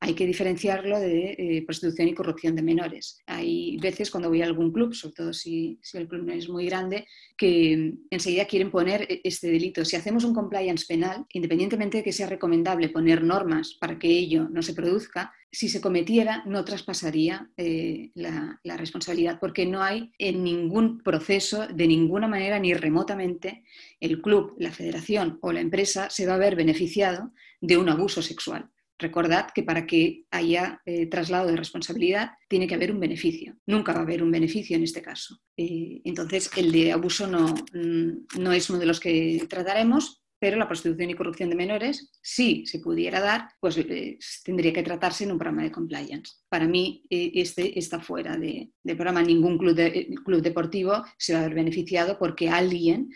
hay 0.00 0.14
que 0.14 0.26
diferenciarlo 0.26 1.00
de 1.00 1.32
eh, 1.32 1.62
prostitución 1.66 2.08
y 2.08 2.14
corrupción 2.14 2.54
de 2.54 2.62
menores. 2.62 3.20
Hay 3.26 3.76
veces 3.78 4.10
cuando 4.10 4.28
voy 4.28 4.42
a 4.42 4.44
algún 4.44 4.72
club, 4.72 4.94
sobre 4.94 5.14
todo 5.14 5.32
si, 5.32 5.80
el 5.92 6.06
club 6.06 6.24
no 6.24 6.32
es 6.32 6.48
muy 6.48 6.66
grande, 6.66 7.06
que 7.36 7.94
enseguida 8.08 8.44
quieren 8.44 8.70
poner 8.70 9.02
e, 9.02 9.20
este 9.24 9.50
delito. 9.50 9.84
Si 9.84 9.96
hacemos 9.96 10.22
un 10.22 10.34
compliance 10.34 10.86
penal, 10.86 11.26
independientemente 11.32 11.98
de 11.98 12.04
que 12.04 12.12
sea 12.12 12.28
recomendable 12.28 12.90
poner 12.90 13.24
normas 13.24 13.76
para 13.80 13.98
que 13.98 14.08
ello 14.08 14.48
no 14.48 14.62
se 14.62 14.72
produzca, 14.72 15.32
si 15.50 15.68
se 15.68 15.80
cometiera 15.80 16.44
no 16.46 16.64
traspasaría 16.64 17.50
eh, 17.56 18.10
la, 18.14 18.60
la 18.62 18.76
responsabilidad 18.76 19.38
porque 19.40 19.66
no 19.66 19.82
hay 19.82 20.12
en 20.18 20.44
ningún 20.44 21.02
proceso, 21.02 21.66
de 21.66 21.88
ninguna 21.88 22.28
manera 22.28 22.60
ni 22.60 22.72
remotamente, 22.72 23.64
el 23.98 24.22
club, 24.22 24.54
la 24.58 24.70
federación 24.70 25.38
o 25.40 25.50
la 25.50 25.60
empresa 25.60 26.08
se 26.08 26.26
va 26.26 26.34
a 26.34 26.38
ver 26.38 26.54
beneficiado 26.54 27.32
de 27.60 27.78
un 27.78 27.88
abuso 27.88 28.22
sexual. 28.22 28.70
Recordad 28.98 29.50
que 29.54 29.62
para 29.62 29.86
que 29.86 30.24
haya 30.30 30.82
eh, 30.84 31.06
traslado 31.06 31.46
de 31.46 31.56
responsabilidad 31.56 32.32
tiene 32.48 32.66
que 32.66 32.74
haber 32.74 32.90
un 32.90 32.98
beneficio. 32.98 33.56
Nunca 33.66 33.92
va 33.92 34.00
a 34.00 34.02
haber 34.02 34.22
un 34.24 34.30
beneficio 34.30 34.76
en 34.76 34.82
este 34.82 35.02
caso. 35.02 35.38
Eh, 35.56 36.00
entonces, 36.04 36.50
el 36.56 36.72
de 36.72 36.90
abuso 36.92 37.28
no, 37.28 37.54
mm, 37.72 38.40
no 38.40 38.52
es 38.52 38.68
uno 38.70 38.80
de 38.80 38.86
los 38.86 38.98
que 38.98 39.46
trataremos, 39.48 40.24
pero 40.40 40.56
la 40.56 40.66
prostitución 40.66 41.10
y 41.10 41.14
corrupción 41.14 41.48
de 41.48 41.56
menores, 41.56 42.10
si 42.22 42.66
se 42.66 42.80
pudiera 42.80 43.20
dar, 43.20 43.48
pues 43.60 43.76
eh, 43.78 44.18
tendría 44.44 44.72
que 44.72 44.82
tratarse 44.82 45.24
en 45.24 45.32
un 45.32 45.38
programa 45.38 45.62
de 45.62 45.72
compliance. 45.72 46.34
Para 46.48 46.66
mí, 46.66 47.04
este 47.08 47.78
está 47.78 48.00
fuera 48.00 48.36
de, 48.36 48.72
programa. 48.84 49.22
Ningún 49.22 49.58
club, 49.58 49.76
club, 50.24 50.42
deportivo 50.42 51.04
se 51.16 51.34
va 51.34 51.40
a 51.40 51.42
ver 51.42 51.54
beneficiado 51.54 52.18
porque 52.18 52.48
alguien 52.48 53.10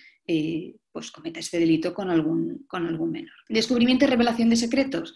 pues 0.92 1.10
cometa 1.10 1.40
este 1.40 1.58
delito 1.58 1.94
con 1.94 2.10
algún, 2.10 2.64
con 2.68 2.86
algún 2.86 3.10
menor. 3.10 3.34
Descubrimiento 3.48 4.04
y 4.04 4.08
revelación 4.08 4.50
de 4.50 4.56
secretos. 4.56 5.14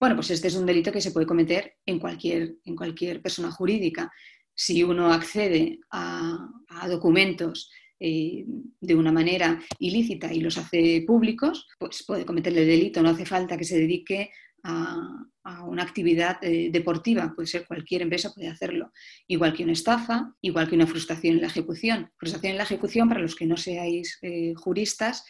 Bueno, 0.00 0.14
pues 0.14 0.30
este 0.30 0.48
es 0.48 0.54
un 0.54 0.66
delito 0.66 0.92
que 0.92 1.00
se 1.00 1.10
puede 1.10 1.26
cometer 1.26 1.76
en 1.84 1.98
cualquier, 1.98 2.56
en 2.64 2.76
cualquier 2.76 3.20
persona 3.20 3.50
jurídica. 3.50 4.12
Si 4.54 4.82
uno 4.82 5.12
accede 5.12 5.80
a, 5.90 6.48
documentos 6.88 7.70
eh, 7.98 8.44
de 8.80 8.94
una 8.94 9.10
manera 9.10 9.60
ilícita 9.78 10.32
y 10.32 10.40
los 10.40 10.56
hace 10.56 11.02
públicos, 11.06 11.66
pues 11.78 12.04
puede 12.06 12.24
cometer 12.24 12.56
el 12.56 12.66
delito. 12.66 13.02
No 13.02 13.10
hace 13.10 13.26
falta 13.26 13.56
que 13.56 13.64
se 13.64 13.78
dedique 13.78 14.30
a, 14.62 15.24
una 15.66 15.82
actividad 15.82 16.36
eh, 16.42 16.68
deportiva, 16.70 17.32
puede 17.34 17.48
ser 17.48 17.66
cualquier 17.66 18.02
empresa, 18.02 18.32
puede 18.34 18.48
hacerlo. 18.48 18.92
Igual 19.26 19.54
que 19.54 19.64
una 19.64 19.72
estafa, 19.72 20.34
igual 20.42 20.68
que 20.68 20.74
una 20.74 20.86
frustración 20.86 21.36
en 21.36 21.40
la 21.40 21.46
ejecución. 21.46 22.10
Frustración 22.18 22.52
en 22.52 22.58
la 22.58 22.64
ejecución, 22.64 23.08
para 23.08 23.20
los 23.20 23.34
que 23.34 23.46
no 23.46 23.56
seáis 23.56 24.18
eh, 24.20 24.52
juristas, 24.56 25.24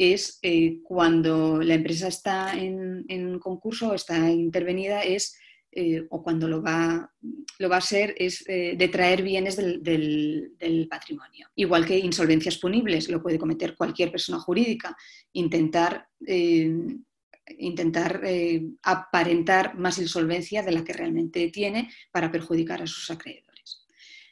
es 0.00 0.38
eh, 0.40 0.80
cuando 0.82 1.60
la 1.60 1.74
empresa 1.74 2.08
está 2.08 2.54
en, 2.56 3.04
en 3.08 3.38
concurso, 3.38 3.92
está 3.92 4.30
intervenida, 4.30 5.02
es, 5.02 5.38
eh, 5.72 6.06
o 6.08 6.22
cuando 6.22 6.48
lo 6.48 6.62
va, 6.62 7.12
lo 7.58 7.68
va 7.68 7.76
a 7.76 7.82
ser, 7.82 8.14
es 8.16 8.42
eh, 8.48 8.76
detraer 8.78 9.22
bienes 9.22 9.56
del, 9.56 9.82
del, 9.82 10.88
patrimonio. 10.88 11.48
Igual 11.54 11.84
que 11.84 11.98
insolvencias 11.98 12.56
punibles, 12.56 13.10
lo 13.10 13.22
puede 13.22 13.38
cometer 13.38 13.76
cualquier 13.76 14.10
persona 14.10 14.40
jurídica, 14.40 14.96
intentar, 15.34 16.08
intentar 17.58 18.22
aparentar 18.82 19.76
más 19.76 19.98
insolvencia 19.98 20.62
de 20.62 20.72
la 20.72 20.82
que 20.82 20.94
realmente 20.94 21.50
tiene 21.50 21.90
para 22.10 22.32
perjudicar 22.32 22.80
a 22.80 22.86
sus 22.86 23.10
acreedores. 23.10 23.84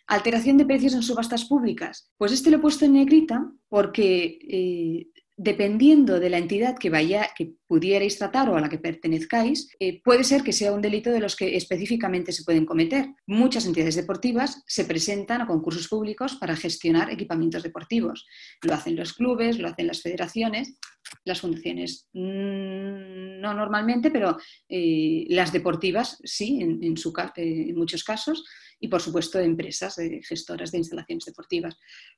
Alteración 0.07 0.57
de 0.57 0.65
precios 0.65 0.95
en 0.95 1.03
subastas 1.03 1.45
públicas. 1.45 2.11
Pues 2.17 2.33
este 2.33 2.51
lo 2.51 2.57
he 2.57 2.61
puesto 2.61 2.87
en 2.87 2.95
negrita 2.95 3.53
porque 3.69 5.07
dependiendo 5.39 6.19
de 6.19 6.31
la 6.31 6.39
entidad 6.39 6.77
que, 6.77 6.91
vaya, 6.91 7.31
que 7.37 7.53
pudierais 7.69 8.19
tratar 8.19 8.49
o 8.49 8.57
a 8.57 8.61
la 8.61 8.69
que 8.69 8.79
pertenezcáis, 8.79 9.71
eh, 9.79 10.03
puede 10.03 10.25
ser 10.25 10.43
que 10.43 10.53
sea 10.53 10.73
un 10.73 10.83
delito 10.83 11.13
de 11.13 11.21
los 11.21 11.37
que 11.37 11.57
específicamente 11.57 12.33
se 12.33 12.43
pueden 12.43 12.67
cometer. 12.67 13.07
Muchas 13.25 13.65
entidades 13.65 13.95
deportivas 13.95 14.65
se 14.67 14.85
presentan 14.85 15.41
a 15.41 15.47
concursos 15.47 15.87
públicos 15.87 16.35
para 16.35 16.57
gestionar 16.57 17.13
equipamientos 17.13 17.63
deportivos. 17.63 18.27
Lo 18.63 18.75
hacen 18.75 18.97
los 18.97 19.13
clubes, 19.13 19.61
lo 19.61 19.69
hacen 19.69 19.87
las 19.87 20.03
federaciones, 20.03 20.77
las 21.25 21.41
fundaciones 21.41 22.09
mm, 22.15 23.41
no 23.41 23.55
normalmente, 23.55 24.11
pero 24.11 24.39
eh, 24.69 25.25
las 25.29 25.53
deportivas 25.53 26.19
sí, 26.25 26.61
en, 26.61 26.83
en, 26.83 26.97
en, 27.37 27.77
muchos 27.77 28.03
casos, 28.03 28.45
y 28.81 28.89
por 28.89 29.01
supuesto 29.01 29.39
empresas 29.39 29.97
gestoras 30.29 30.73
de 30.73 30.79
instalaciones 30.79 31.25
deportivas. 31.25 31.77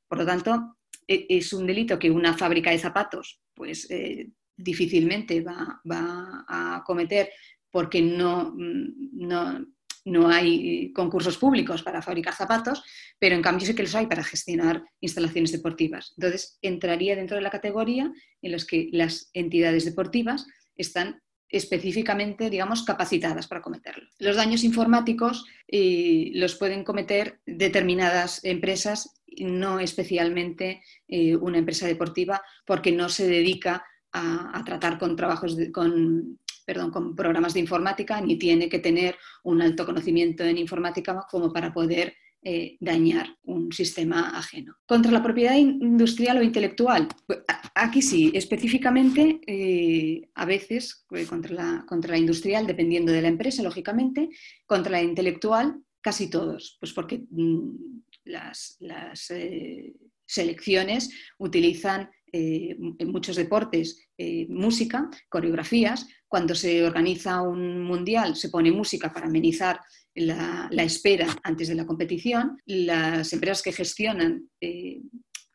Por 0.08 0.18
lo 0.18 0.26
tanto, 0.26 0.76
es 1.10 1.52
un 1.52 1.66
delito 1.66 1.98
que 1.98 2.10
una 2.10 2.36
fábrica 2.36 2.70
de 2.70 2.78
zapatos 2.78 3.40
pues, 3.54 3.90
eh, 3.90 4.30
difícilmente 4.56 5.40
va, 5.42 5.82
a 6.48 6.82
cometer 6.86 7.30
porque 7.70 8.00
no, 8.00 8.54
no, 8.56 9.66
no, 10.04 10.28
hay 10.28 10.92
concursos 10.92 11.36
públicos 11.36 11.82
para 11.82 12.02
fabricar 12.02 12.34
zapatos, 12.34 12.82
pero 13.18 13.34
en 13.34 13.42
cambio 13.42 13.66
sí 13.66 13.74
que 13.74 13.82
los 13.82 13.94
hay 13.94 14.06
para 14.06 14.24
gestionar 14.24 14.84
instalaciones 15.00 15.52
deportivas. 15.52 16.14
Entonces, 16.16 16.58
entraría 16.62 17.16
dentro 17.16 17.36
de 17.36 17.42
la 17.42 17.50
categoría 17.50 18.12
en 18.42 18.52
la 18.52 18.58
que 18.58 18.88
las 18.92 19.30
entidades 19.32 19.84
deportivas 19.84 20.46
están 20.76 21.20
específicamente, 21.50 22.48
digamos, 22.48 22.82
capacitadas 22.84 23.46
para 23.46 23.62
cometerlo. 23.62 24.08
Los 24.18 24.36
daños 24.36 24.64
informáticos 24.64 25.46
eh, 25.68 26.30
los 26.34 26.54
pueden 26.54 26.84
cometer 26.84 27.40
determinadas 27.44 28.44
empresas, 28.44 29.20
no 29.38 29.80
especialmente 29.80 30.82
eh, 31.08 31.36
una 31.36 31.58
empresa 31.58 31.86
deportiva, 31.86 32.42
porque 32.64 32.92
no 32.92 33.08
se 33.08 33.26
dedica 33.26 33.84
a, 34.12 34.62
tratar 34.64 34.98
con 34.98 35.14
trabajos 35.16 35.56
con, 35.72 36.38
perdón, 36.66 36.90
con 36.90 37.14
programas 37.14 37.54
de 37.54 37.60
informática, 37.60 38.20
ni 38.20 38.36
tiene 38.36 38.68
que 38.68 38.78
tener 38.78 39.16
un 39.44 39.62
alto 39.62 39.86
conocimiento 39.86 40.44
en 40.44 40.58
informática 40.58 41.26
como 41.30 41.52
para 41.52 41.72
poder 41.72 42.14
eh, 42.42 42.78
dañar 42.80 43.36
un 43.42 43.70
sistema 43.70 44.30
ajeno. 44.30 44.76
Contra 44.86 45.12
la 45.12 45.22
propiedad 45.22 45.56
industrial 45.56 46.38
o 46.38 46.42
intelectual, 46.42 47.06
pues, 47.26 47.40
aquí 47.74 48.00
sí, 48.00 48.30
específicamente 48.34 49.40
eh, 49.46 50.28
a 50.34 50.46
veces 50.46 51.04
eh, 51.10 51.26
contra, 51.26 51.54
la, 51.54 51.84
contra 51.86 52.12
la 52.12 52.18
industrial, 52.18 52.66
dependiendo 52.66 53.12
de 53.12 53.20
la 53.20 53.28
empresa, 53.28 53.62
lógicamente, 53.62 54.30
contra 54.64 54.92
la 54.92 55.02
intelectual, 55.02 55.82
casi 56.00 56.30
todos, 56.30 56.78
pues 56.80 56.94
porque 56.94 57.24
mm, 57.30 58.02
las, 58.24 58.76
las 58.80 59.30
selecciones 60.24 61.10
utilizan 61.36 62.08
en 62.32 63.10
muchos 63.10 63.36
deportes 63.36 64.08
música, 64.48 65.08
coreografías. 65.28 66.06
Cuando 66.28 66.54
se 66.54 66.84
organiza 66.84 67.42
un 67.42 67.82
mundial 67.82 68.36
se 68.36 68.50
pone 68.50 68.70
música 68.70 69.12
para 69.12 69.26
amenizar 69.26 69.80
la, 70.14 70.82
espera 70.82 71.26
antes 71.42 71.68
de 71.68 71.74
la 71.74 71.86
competición. 71.86 72.60
Las 72.66 73.32
empresas 73.32 73.62
que 73.62 73.72
gestionan 73.72 74.48
eh, 74.60 75.00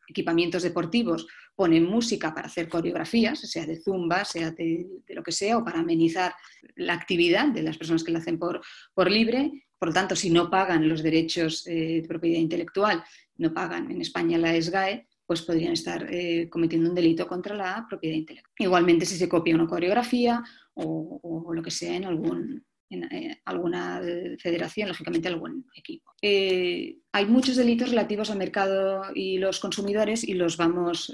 equipamientos 0.08 0.62
deportivos 0.62 1.26
ponen 1.54 1.84
música 1.84 2.34
para 2.34 2.48
hacer 2.48 2.68
coreografías, 2.68 3.40
sea 3.40 3.66
de 3.66 3.80
zumba, 3.80 4.24
sea 4.24 4.50
de, 4.50 4.86
lo 5.08 5.22
que 5.22 5.32
sea, 5.32 5.58
o 5.58 5.64
para 5.64 5.80
amenizar 5.80 6.34
la 6.76 6.94
actividad 6.94 7.48
de 7.48 7.62
las 7.62 7.78
personas 7.78 8.04
que 8.04 8.12
la 8.12 8.18
hacen 8.18 8.38
por, 8.38 8.60
por 8.94 9.10
libre. 9.10 9.64
Por 9.78 9.88
lo 9.88 9.94
tanto, 9.94 10.16
si 10.16 10.30
no 10.30 10.50
pagan 10.50 10.88
los 10.88 11.02
derechos 11.02 11.66
eh, 11.66 12.00
de 12.02 12.08
propiedad 12.08 12.38
intelectual, 12.38 13.04
no 13.38 13.52
pagan 13.52 13.90
en 13.90 14.00
España 14.00 14.38
la 14.38 14.60
SGAE, 14.60 15.05
pues 15.26 15.42
podrían 15.42 15.72
estar 15.72 16.06
eh, 16.08 16.48
cometiendo 16.48 16.88
un 16.88 16.94
delito 16.94 17.26
contra 17.26 17.54
la 17.54 17.84
propiedad 17.88 18.16
intelectual. 18.16 18.54
Igualmente, 18.58 19.06
si 19.06 19.16
se 19.16 19.28
copia 19.28 19.54
una 19.54 19.66
coreografía 19.66 20.42
o 20.74 21.52
lo 21.52 21.62
que 21.62 21.70
sea 21.70 21.96
en 21.96 22.04
algún, 22.04 22.64
en 22.90 23.04
eh, 23.04 23.40
alguna 23.44 24.00
federación, 24.38 24.88
lógicamente 24.88 25.28
algún 25.28 25.66
equipo. 25.74 26.12
Eh, 26.22 26.98
hay 27.12 27.26
muchos 27.26 27.56
delitos 27.56 27.90
relativos 27.90 28.30
al 28.30 28.38
mercado 28.38 29.04
y 29.14 29.38
los 29.38 29.58
consumidores 29.58 30.22
y 30.22 30.34
los 30.34 30.56
vamos 30.56 31.12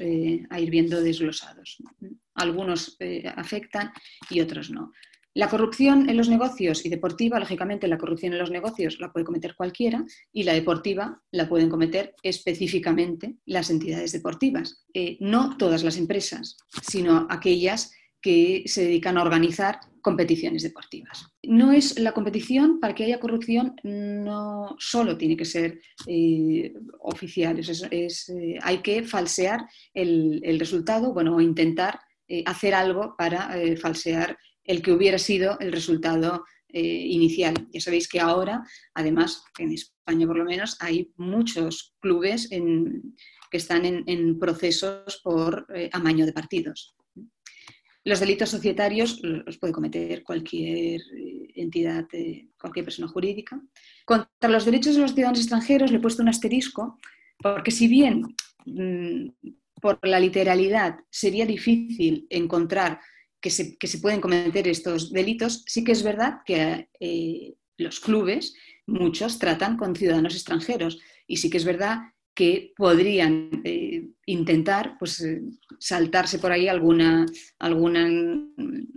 a 0.50 0.60
ir 0.60 0.70
viendo 0.70 1.00
desglosados. 1.00 1.78
Algunos 2.34 2.98
afectan 3.36 3.92
y 4.28 4.40
otros 4.40 4.70
no. 4.70 4.92
La 5.34 5.48
corrupción 5.48 6.08
en 6.10 6.16
los 6.16 6.28
negocios 6.28 6.84
y 6.84 6.88
deportiva, 6.88 7.38
lógicamente 7.38 7.88
la 7.88 7.98
corrupción 7.98 8.32
en 8.32 8.38
los 8.38 8.50
negocios 8.50 8.98
la 9.00 9.12
puede 9.12 9.24
cometer 9.24 9.54
cualquiera 9.54 10.04
y 10.32 10.42
la 10.42 10.52
deportiva 10.52 11.22
la 11.30 11.48
pueden 11.48 11.70
cometer 11.70 12.14
específicamente 12.22 13.36
las 13.46 13.70
entidades 13.70 14.12
deportivas. 14.12 14.84
no 15.20 15.56
todas 15.56 15.82
las 15.84 15.96
empresas, 15.96 16.56
sino 16.82 17.26
aquellas 17.30 17.92
que 18.22 18.62
se 18.66 18.84
dedican 18.84 19.18
a 19.18 19.22
organizar 19.22 19.80
competiciones 20.00 20.62
deportivas. 20.62 21.26
No 21.42 21.72
es 21.72 21.98
la 21.98 22.12
competición, 22.12 22.78
para 22.80 22.94
que 22.94 23.04
haya 23.04 23.20
corrupción, 23.20 23.74
no 23.82 24.76
solo 24.78 25.18
tiene 25.18 25.36
que 25.36 25.44
ser 25.44 25.80
eh, 26.06 26.72
oficial, 27.00 27.60
eh, 27.90 28.58
hay 28.62 28.78
que 28.78 29.02
falsear 29.02 29.66
el, 29.92 30.58
resultado, 30.58 31.12
bueno, 31.12 31.36
o 31.36 31.40
intentar 31.40 32.00
eh, 32.28 32.44
hacer 32.46 32.74
algo 32.74 33.14
para 33.16 33.50
falsear 33.80 34.36
el 34.64 34.82
que 34.82 34.92
hubiera 34.92 35.18
sido 35.18 35.58
el 35.60 35.72
resultado 35.72 36.44
inicial. 36.74 37.68
Ya 37.70 37.80
sabéis 37.82 38.08
que 38.08 38.18
ahora, 38.18 38.64
además, 38.94 39.44
en 39.58 39.72
España 39.72 40.26
por 40.26 40.38
lo 40.38 40.44
menos, 40.44 40.78
hay 40.80 41.12
muchos 41.16 41.94
clubes 42.00 42.48
que 42.48 43.56
están 43.58 43.84
en, 43.84 44.38
procesos 44.38 45.20
por 45.22 45.66
amaño 45.92 46.24
de 46.24 46.32
partidos. 46.32 46.96
Los 48.04 48.18
delitos 48.18 48.50
societarios 48.50 49.20
los 49.22 49.58
puede 49.58 49.72
cometer 49.72 50.24
cualquier 50.24 51.00
eh, 51.00 51.52
entidad, 51.54 52.06
cualquier 52.60 52.84
persona 52.84 53.06
jurídica. 53.06 53.60
Contra 54.04 54.50
los 54.50 54.64
derechos 54.64 54.96
de 54.96 55.02
los 55.02 55.14
ciudadanos 55.14 55.38
extranjeros 55.38 55.92
le 55.92 55.98
he 55.98 56.00
puesto 56.00 56.22
un 56.22 56.28
asterisco, 56.28 56.98
porque 57.38 57.70
si 57.70 57.86
bien 57.86 58.34
mm, 58.66 59.28
por 59.80 60.00
la 60.02 60.18
literalidad 60.18 60.96
sería 61.10 61.46
difícil 61.46 62.26
encontrar 62.28 62.98
que 63.42 63.50
se, 63.50 63.98
pueden 64.00 64.20
cometer 64.20 64.68
estos 64.68 65.12
delitos, 65.12 65.64
sí 65.66 65.82
que 65.82 65.92
es 65.92 66.02
verdad 66.02 66.38
que 66.46 66.88
eh, 67.00 67.54
los 67.76 67.98
clubes, 67.98 68.54
muchos, 68.86 69.38
tratan 69.38 69.76
con 69.76 69.96
ciudadanos 69.96 70.34
extranjeros. 70.34 71.00
Y 71.26 71.38
sí 71.38 71.50
que 71.50 71.56
es 71.58 71.64
verdad 71.64 71.98
que 72.34 72.72
podrían 72.76 73.50
eh, 73.64 74.08
intentar 74.26 74.96
pues, 74.98 75.20
eh, 75.20 75.42
saltarse 75.78 76.38
por 76.38 76.52
ahí 76.52 76.68
alguna, 76.68 77.26
alguna, 77.58 78.08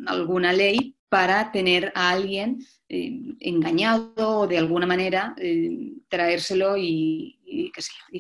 alguna 0.05 0.53
ley 0.53 0.95
para 1.09 1.51
tener 1.51 1.91
a 1.95 2.11
alguien 2.11 2.59
engañado 2.87 4.41
o 4.41 4.47
de 4.47 4.57
alguna 4.57 4.85
manera 4.85 5.35
traérselo 6.07 6.75
y, 6.77 7.71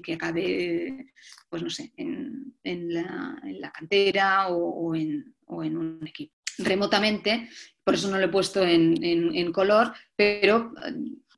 que, 0.03 0.13
acabe, 0.13 1.13
pues 1.49 1.61
no 1.61 1.69
sé, 1.69 1.93
en, 1.97 2.55
la, 2.63 3.71
cantera 3.71 4.47
o, 4.47 4.95
en, 4.95 5.34
un 5.47 5.99
equipo. 6.05 6.33
Remotamente, 6.57 7.49
por 7.83 7.95
eso 7.95 8.09
no 8.09 8.17
lo 8.17 8.25
he 8.25 8.29
puesto 8.29 8.63
en, 8.63 9.03
en 9.03 9.51
color, 9.51 9.93
pero 10.15 10.71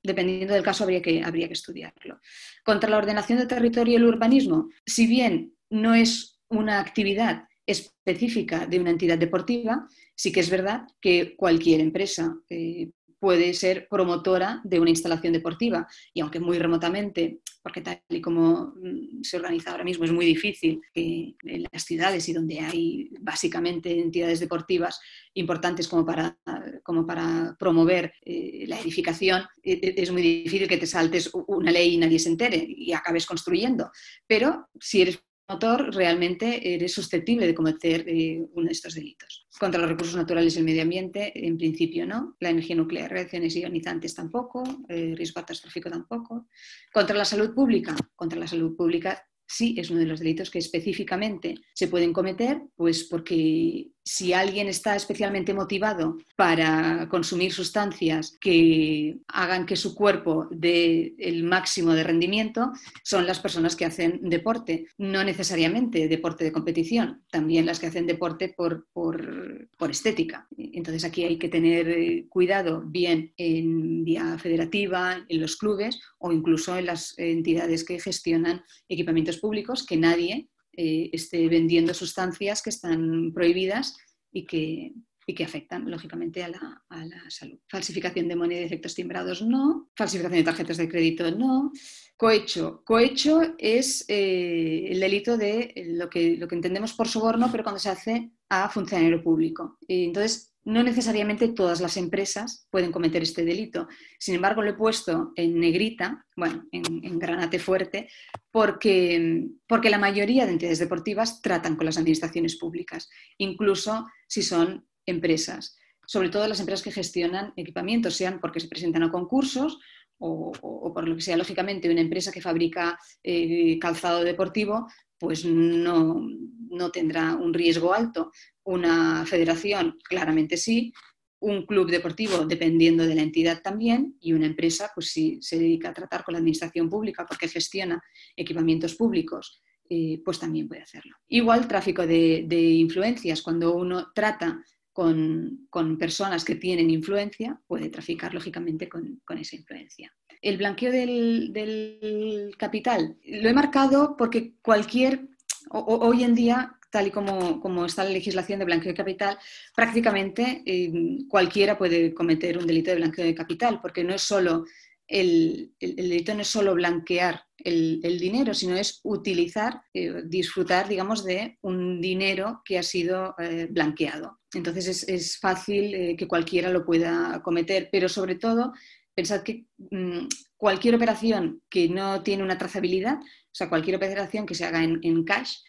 dependiendo 0.08 0.54
del 0.54 0.64
caso, 0.64 0.84
habría 0.84 1.02
que, 1.02 1.24
habría 1.24 1.48
que 1.48 1.54
estudiarlo. 1.54 2.20
Contra 2.64 2.90
la 2.90 2.98
ordenación 2.98 3.38
del 3.38 3.48
territorio 3.48 3.94
y 3.94 3.96
el 3.98 4.06
urbanismo, 4.06 4.70
si 4.86 5.06
bien 5.06 5.54
no 5.70 5.94
es 5.94 6.40
una 6.50 6.80
actividad 6.80 7.44
específica 7.66 8.66
de 8.66 8.80
una 8.80 8.92
entidad 8.92 9.18
deportiva, 9.18 9.88
sí 10.16 10.32
que 10.32 10.40
es 10.40 10.50
verdad 10.50 10.88
que 11.02 11.36
cualquier 11.36 11.82
empresa 11.82 12.34
eh, 12.50 12.90
puede 13.20 13.54
ser 13.54 13.88
promotora 13.90 14.62
de 14.64 14.80
una 14.80 14.90
instalación 14.90 15.34
deportiva 15.34 15.88
y 16.14 16.22
aunque 16.22 16.40
muy 16.40 16.60
remotamente, 16.60 17.40
porque 17.62 17.82
tal 17.82 18.02
y 18.10 18.22
como 18.22 18.74
mm, 18.76 19.24
se 19.24 19.38
organiza 19.38 19.72
ahora 19.72 19.84
mismo 19.84 20.06
es 20.06 20.12
muy 20.12 20.26
difícil 20.26 20.82
que 20.94 21.36
en 21.44 21.66
las 21.72 21.84
ciudades 21.84 22.28
y 22.30 22.34
donde 22.34 22.60
hay 22.60 23.10
básicamente 23.20 24.00
entidades 24.00 24.40
deportivas 24.40 25.00
importantes 25.34 25.88
como 25.88 26.06
para, 26.06 26.38
como 26.84 27.06
para 27.06 27.56
promover 27.60 28.14
eh, 28.24 28.66
la 28.68 28.80
edificación, 28.80 29.44
e, 29.64 29.74
e, 29.74 30.02
es 30.02 30.12
muy 30.12 30.22
difícil 30.22 30.68
que 30.68 30.78
te 30.78 30.88
saltes 30.88 31.30
una 31.34 31.72
ley 31.72 31.96
y 31.96 31.98
nadie 31.98 32.20
se 32.20 32.30
entere 32.30 32.66
y 32.68 32.94
acabes 32.94 33.26
construyendo. 33.26 33.92
Pero 34.28 34.70
si 34.80 35.02
eres 35.02 35.20
motor, 35.48 35.94
realmente 35.94 36.74
eres 36.74 36.94
susceptible 36.94 37.48
de 37.48 37.56
cometer 37.56 38.04
eh, 38.08 38.46
uno 38.54 38.66
de 38.66 38.72
estos 38.72 38.96
delitos. 38.96 39.48
Contra 39.60 39.80
los 39.80 39.90
recursos 39.90 40.16
naturales 40.16 40.56
y 40.56 40.60
el 40.60 40.66
medio 40.66 40.82
ambiente, 40.82 41.32
en 41.36 41.58
principio 41.58 42.06
no. 42.06 42.36
La 42.40 42.50
energía 42.50 42.76
nuclear, 42.76 43.10
reacciones 43.10 43.56
ionizantes 43.56 44.14
tampoco, 44.14 44.64
eh, 44.90 45.14
riesgo 45.16 45.42
catastrófico 45.42 45.90
tampoco. 45.90 46.48
Contra 46.92 47.16
la 47.16 47.26
salud 47.26 47.54
pública, 47.54 47.96
contra 48.16 48.40
la 48.40 48.48
salud 48.48 48.76
pública 48.76 49.26
sí 49.48 49.76
es 49.78 49.90
uno 49.90 50.02
de 50.02 50.06
los 50.06 50.20
delitos 50.20 50.52
que 50.52 50.60
específicamente 50.60 51.56
se 51.74 51.88
pueden 51.88 52.12
cometer, 52.12 52.62
pues 52.76 53.06
porque 53.06 53.92
si 54.08 54.32
alguien 54.32 54.70
está 54.70 54.96
especialmente 54.96 55.54
motivado 55.54 56.18
para 56.38 57.10
consumir 57.10 57.52
sustancias 57.52 58.38
que 58.40 59.18
hagan 59.28 59.66
que 59.66 59.76
su 59.76 59.94
cuerpo 59.94 60.48
dé 60.50 61.14
el 61.20 61.44
máximo 61.44 61.94
de 61.94 62.06
rendimiento, 62.06 62.72
son 63.04 63.28
las 63.28 63.42
personas 63.42 63.76
que 63.76 63.84
hacen 63.84 64.22
deporte. 64.24 64.88
No 64.98 65.26
necesariamente 65.26 66.08
deporte 66.08 66.46
de 66.46 66.54
competición, 66.54 67.24
también 67.30 67.66
las 67.66 67.80
que 67.80 67.88
hacen 67.88 68.08
deporte 68.08 68.54
por, 68.56 68.88
por, 68.94 69.68
por 69.78 69.92
estética. 69.92 70.48
Entonces 70.58 71.04
aquí 71.04 71.26
hay 71.26 71.38
que 71.38 71.50
tener 71.50 71.90
eh, 71.90 72.28
cuidado 72.30 72.84
bien 72.86 73.34
en 73.36 74.06
vía 74.06 74.38
federativa, 74.40 75.26
en 75.28 75.42
los 75.42 75.58
clubes 75.58 76.00
o 76.18 76.32
incluso 76.32 76.78
en 76.78 76.86
las 76.86 77.14
entidades 77.20 77.84
que 77.84 78.00
gestionan 78.00 78.64
equipamientos 78.88 79.38
públicos, 79.38 79.86
que 79.86 79.98
nadie 79.98 80.48
eh, 80.78 81.10
esté 81.12 81.48
vendiendo 81.50 81.94
sustancias 81.94 82.62
que 82.62 82.70
están 82.70 83.34
prohibidas 83.34 83.98
y 84.32 84.46
que, 84.46 84.94
que 85.26 85.44
afectan, 85.44 85.90
lógicamente, 85.90 86.44
a 86.44 86.50
la, 86.50 86.84
salud. 87.30 87.60
Falsificación 87.68 88.28
de 88.28 88.36
moneda 88.36 88.62
y 88.62 88.66
efectos 88.66 88.94
timbrados, 88.94 89.42
no. 89.42 89.90
Falsificación 89.98 90.40
de 90.40 90.46
tarjetas 90.46 90.78
de 90.78 90.88
crédito, 90.88 91.30
no. 91.32 91.72
Cohecho. 92.16 92.84
Cohecho 92.86 93.56
es 93.58 94.06
eh, 94.08 94.88
el 94.90 95.00
delito 95.00 95.36
de 95.36 95.74
lo 95.88 96.10
que, 96.10 96.38
lo 96.38 96.48
que 96.48 96.56
entendemos 96.56 96.94
por 96.94 97.08
soborno, 97.08 97.50
pero 97.52 97.64
cuando 97.64 97.80
se 97.80 97.90
hace 97.90 98.32
a 98.50 98.70
funcionario 98.70 99.22
público. 99.22 99.78
Entonces, 99.88 100.54
no 100.68 100.84
necesariamente 100.84 101.48
todas 101.48 101.80
las 101.80 101.96
empresas 101.96 102.68
pueden 102.70 102.92
cometer 102.92 103.24
este 103.24 103.46
delito. 103.46 103.88
Sin 104.20 104.36
embargo, 104.36 104.62
lo 104.62 104.72
he 104.72 104.74
puesto 104.74 105.32
en 105.38 105.58
negrita, 105.62 106.26
bueno, 106.36 106.66
en, 106.74 107.18
granate 107.18 107.58
fuerte, 107.58 108.10
porque, 108.52 109.48
porque 109.66 109.90
la 109.90 109.98
mayoría 109.98 110.46
de 110.46 110.52
entidades 110.52 110.80
deportivas 110.80 111.42
tratan 111.42 111.78
con 111.78 111.86
las 111.86 111.98
administraciones 111.98 112.58
públicas, 112.58 113.10
incluso 113.38 114.08
si 114.28 114.44
son 114.44 114.86
empresas. 115.06 115.78
Sobre 116.06 116.28
todo 116.28 116.46
las 116.50 116.60
empresas 116.60 116.84
que 116.84 116.92
gestionan 116.92 117.54
equipamientos, 117.56 118.16
sean 118.18 118.42
porque 118.42 118.60
se 118.60 118.68
presentan 118.68 119.04
a 119.04 119.12
concursos 119.12 119.80
o, 120.20 120.52
por 120.94 121.08
lo 121.08 121.16
que 121.16 121.22
sea, 121.22 121.38
lógicamente, 121.38 121.90
una 121.90 122.02
empresa 122.02 122.32
que 122.32 122.42
fabrica 122.42 123.00
eh, 123.24 123.80
calzado 123.80 124.22
deportivo, 124.22 124.86
pues 125.18 125.46
no, 125.46 126.28
no 126.70 126.92
tendrá 126.92 127.36
un 127.36 127.54
riesgo 127.54 127.94
alto. 127.94 128.32
Una 128.68 129.26
federación, 129.26 129.98
claramente 130.04 130.58
sí. 130.58 130.92
Un 131.40 131.66
club 131.66 131.90
deportivo, 131.90 132.46
dependiendo 132.46 133.06
de 133.06 133.16
la 133.16 133.22
entidad 133.22 133.62
también. 133.62 134.18
Y 134.20 134.34
una 134.34 134.46
empresa, 134.46 134.92
pues 134.94 135.10
si 135.10 135.42
se 135.42 135.58
dedica 135.58 135.90
a 135.90 135.94
tratar 135.94 136.26
con 136.26 136.34
la 136.34 136.40
administración 136.40 136.90
pública 136.90 137.26
porque 137.26 137.48
gestiona 137.48 138.04
equipamientos 138.36 138.96
públicos, 138.96 139.62
eh, 139.90 140.22
pues 140.26 140.40
también 140.40 140.68
puede 140.68 140.82
hacerlo. 140.82 141.16
Igual 141.30 141.66
tráfico 141.70 142.06
de, 142.06 142.46
influencias. 142.60 143.42
Cuando 143.42 143.74
uno 143.74 144.12
trata 144.14 144.62
con, 144.92 145.70
personas 145.98 146.44
que 146.44 146.56
tienen 146.56 146.90
influencia, 146.90 147.62
puede 147.68 147.88
traficar 147.88 148.34
lógicamente 148.34 148.90
con, 148.90 149.22
esa 149.40 149.56
influencia. 149.56 150.12
El 150.42 150.58
blanqueo 150.58 150.92
del, 150.92 152.54
capital 152.58 153.16
lo 153.24 153.48
he 153.48 153.54
marcado 153.54 154.18
porque 154.18 154.56
cualquier, 154.62 155.30
hoy 155.70 156.26
en 156.26 156.36
día 156.36 156.77
tal 156.90 157.08
y 157.08 157.12
como, 157.12 157.86
está 157.86 158.04
la 158.04 158.12
legislación 158.12 158.60
de 158.60 158.66
blanqueo 158.66 158.92
de 158.92 158.98
capital, 158.98 159.38
prácticamente 159.76 160.64
eh, 160.66 160.92
cualquiera 161.28 161.78
puede 161.78 162.14
cometer 162.14 162.58
un 162.58 162.68
delito 162.68 162.92
de 162.92 162.98
blanqueo 162.98 163.26
de 163.26 163.36
capital, 163.36 163.80
porque 163.82 164.04
no 164.04 164.14
es 164.14 164.22
solo 164.22 164.66
el, 165.10 165.74
delito 165.80 166.34
no 166.34 166.42
es 166.42 166.50
solo 166.50 166.76
blanquear 166.76 167.42
el, 167.58 168.02
dinero, 168.20 168.54
sino 168.54 168.76
es 168.76 169.00
utilizar, 169.04 169.82
eh, 169.94 170.24
disfrutar, 170.26 170.90
digamos, 170.90 171.24
de 171.24 171.58
un 171.62 172.02
dinero 172.02 172.62
que 172.66 172.78
ha 172.78 172.84
sido 172.84 173.34
eh, 173.40 173.68
blanqueado. 173.70 174.40
Entonces 174.54 175.08
es, 175.08 175.40
fácil 175.40 176.16
que 176.18 176.28
cualquiera 176.28 176.70
lo 176.70 176.86
pueda 176.86 177.42
cometer, 177.42 177.88
pero 177.90 178.10
sobre 178.10 178.36
todo 178.36 178.74
pensad 179.16 179.44
que 179.44 179.66
mm, 179.78 180.28
cualquier 180.58 180.96
operación 180.96 181.62
que 181.70 181.88
no 181.88 182.22
tiene 182.22 182.44
una 182.44 182.58
trazabilidad, 182.58 183.18
o 183.18 183.56
sea, 183.58 183.70
cualquier 183.70 183.96
operación 183.96 184.46
que 184.46 184.56
se 184.56 184.66
haga 184.66 184.84
en, 184.84 185.24
cash, 185.24 185.60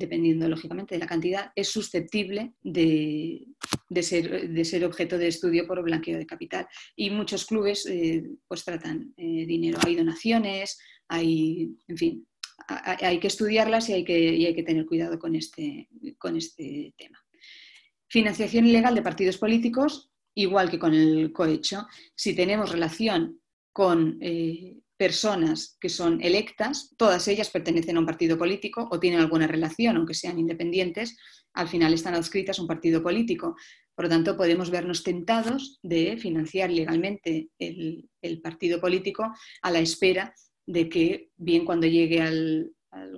dependiendo 0.00 0.48
lógicamente 0.48 0.94
de 0.94 0.98
la 0.98 1.06
cantidad, 1.06 1.52
es 1.54 1.68
susceptible 1.68 2.54
de, 2.62 3.46
ser, 4.00 4.84
objeto 4.84 5.18
de 5.18 5.28
estudio 5.28 5.66
por 5.66 5.82
blanqueo 5.82 6.18
de 6.18 6.26
capital. 6.26 6.66
Y 6.96 7.10
muchos 7.10 7.44
clubes 7.44 7.86
eh, 7.86 8.24
pues 8.48 8.64
tratan 8.64 9.12
eh, 9.16 9.44
dinero. 9.46 9.78
Hay 9.84 9.94
donaciones, 9.96 10.78
hay, 11.06 11.76
en 11.86 11.96
fin, 11.96 12.26
hay 12.66 13.20
que 13.20 13.26
estudiarlas 13.26 13.88
y 13.88 13.92
hay 13.92 14.04
que, 14.04 14.28
hay 14.46 14.54
que 14.54 14.62
tener 14.62 14.86
cuidado 14.86 15.18
con 15.18 15.36
este, 15.36 15.88
con 16.18 16.36
este 16.36 16.94
tema. 16.96 17.18
Financiación 18.08 18.66
ilegal 18.66 18.94
de 18.94 19.02
partidos 19.02 19.36
políticos, 19.36 20.10
igual 20.34 20.70
que 20.70 20.78
con 20.78 20.94
el 20.94 21.30
cohecho. 21.30 21.86
Si 22.14 22.34
tenemos 22.34 22.72
relación 22.72 23.40
con 23.72 24.18
eh, 24.20 24.78
personas 25.00 25.78
que 25.80 25.88
son 25.88 26.20
electas, 26.20 26.94
todas 26.98 27.26
ellas 27.26 27.48
pertenecen 27.48 27.96
a 27.96 28.00
un 28.00 28.04
partido 28.04 28.36
político 28.36 28.86
o 28.90 29.00
tienen 29.00 29.20
alguna 29.20 29.46
relación, 29.46 29.96
aunque 29.96 30.12
sean 30.12 30.38
independientes, 30.38 31.16
al 31.54 31.68
final 31.68 31.94
están 31.94 32.14
adscritas 32.14 32.58
a 32.58 32.62
un 32.62 32.68
partido 32.68 33.02
político. 33.02 33.56
Por 33.94 34.04
lo 34.04 34.08
tanto, 34.10 34.36
podemos 34.36 34.68
vernos 34.70 35.02
tentados 35.02 35.78
de 35.82 36.18
financiar 36.18 36.70
legalmente 36.70 37.48
el, 37.58 38.10
partido 38.42 38.78
político 38.78 39.32
a 39.62 39.70
la 39.70 39.78
espera 39.78 40.34
de 40.66 40.90
que, 40.90 41.30
bien 41.38 41.64
cuando 41.64 41.86
llegue 41.86 42.20
al, 42.20 42.70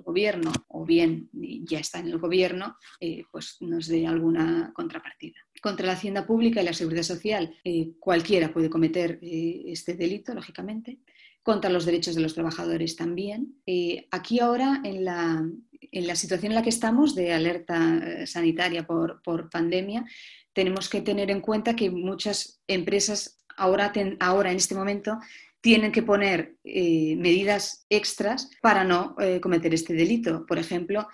gobierno 0.05 0.51
o 0.67 0.85
bien 0.85 1.29
ya 1.33 1.79
está 1.79 1.97
en 1.97 2.07
el 2.07 2.19
gobierno, 2.19 2.77
eh, 2.99 3.23
pues 3.31 3.57
nos 3.59 3.87
dé 3.87 4.05
alguna 4.05 4.71
contrapartida. 4.71 5.39
Contra 5.63 5.87
la 5.87 5.93
hacienda 5.93 6.27
pública 6.27 6.61
y 6.61 6.65
la 6.65 6.73
seguridad 6.73 7.01
social, 7.01 7.55
eh, 7.63 7.93
cualquiera 7.99 8.53
puede 8.53 8.69
cometer 8.69 9.17
eh, 9.23 9.63
este 9.65 9.95
delito, 9.95 10.35
lógicamente 10.35 10.99
contra 11.43 11.69
los 11.69 11.85
derechos 11.85 12.15
de 12.15 12.21
los 12.21 12.33
trabajadores 12.33 12.95
también. 12.95 13.55
Eh, 13.65 14.07
aquí 14.11 14.39
ahora, 14.39 14.81
en 14.83 15.05
la, 15.05 15.45
en 15.91 16.07
la, 16.07 16.15
situación 16.15 16.53
en 16.53 16.55
la 16.55 16.63
que 16.63 16.69
estamos 16.69 17.13
de 17.15 17.33
alerta 17.33 17.97
eh, 17.97 18.27
sanitaria 18.27 18.87
por, 18.87 19.21
por 19.21 19.49
pandemia, 19.49 20.05
tenemos 20.53 20.89
que 20.89 21.01
tener 21.01 21.29
en 21.29 21.41
cuenta 21.41 21.75
que 21.75 21.91
muchas 21.91 22.61
empresas 22.67 23.39
ahora, 23.57 23.91
ahora 24.21 24.51
en 24.51 24.57
este 24.57 24.73
momento, 24.73 25.19
tienen 25.59 25.91
que 25.91 26.03
poner 26.03 26.55
eh, 26.63 27.15
medidas 27.17 27.85
extras 27.89 28.49
para 28.61 28.83
no 28.83 29.15
cometer 29.41 29.73
este 29.73 29.93
delito. 29.93 30.45
Por 30.45 30.59
ejemplo, 30.59 31.07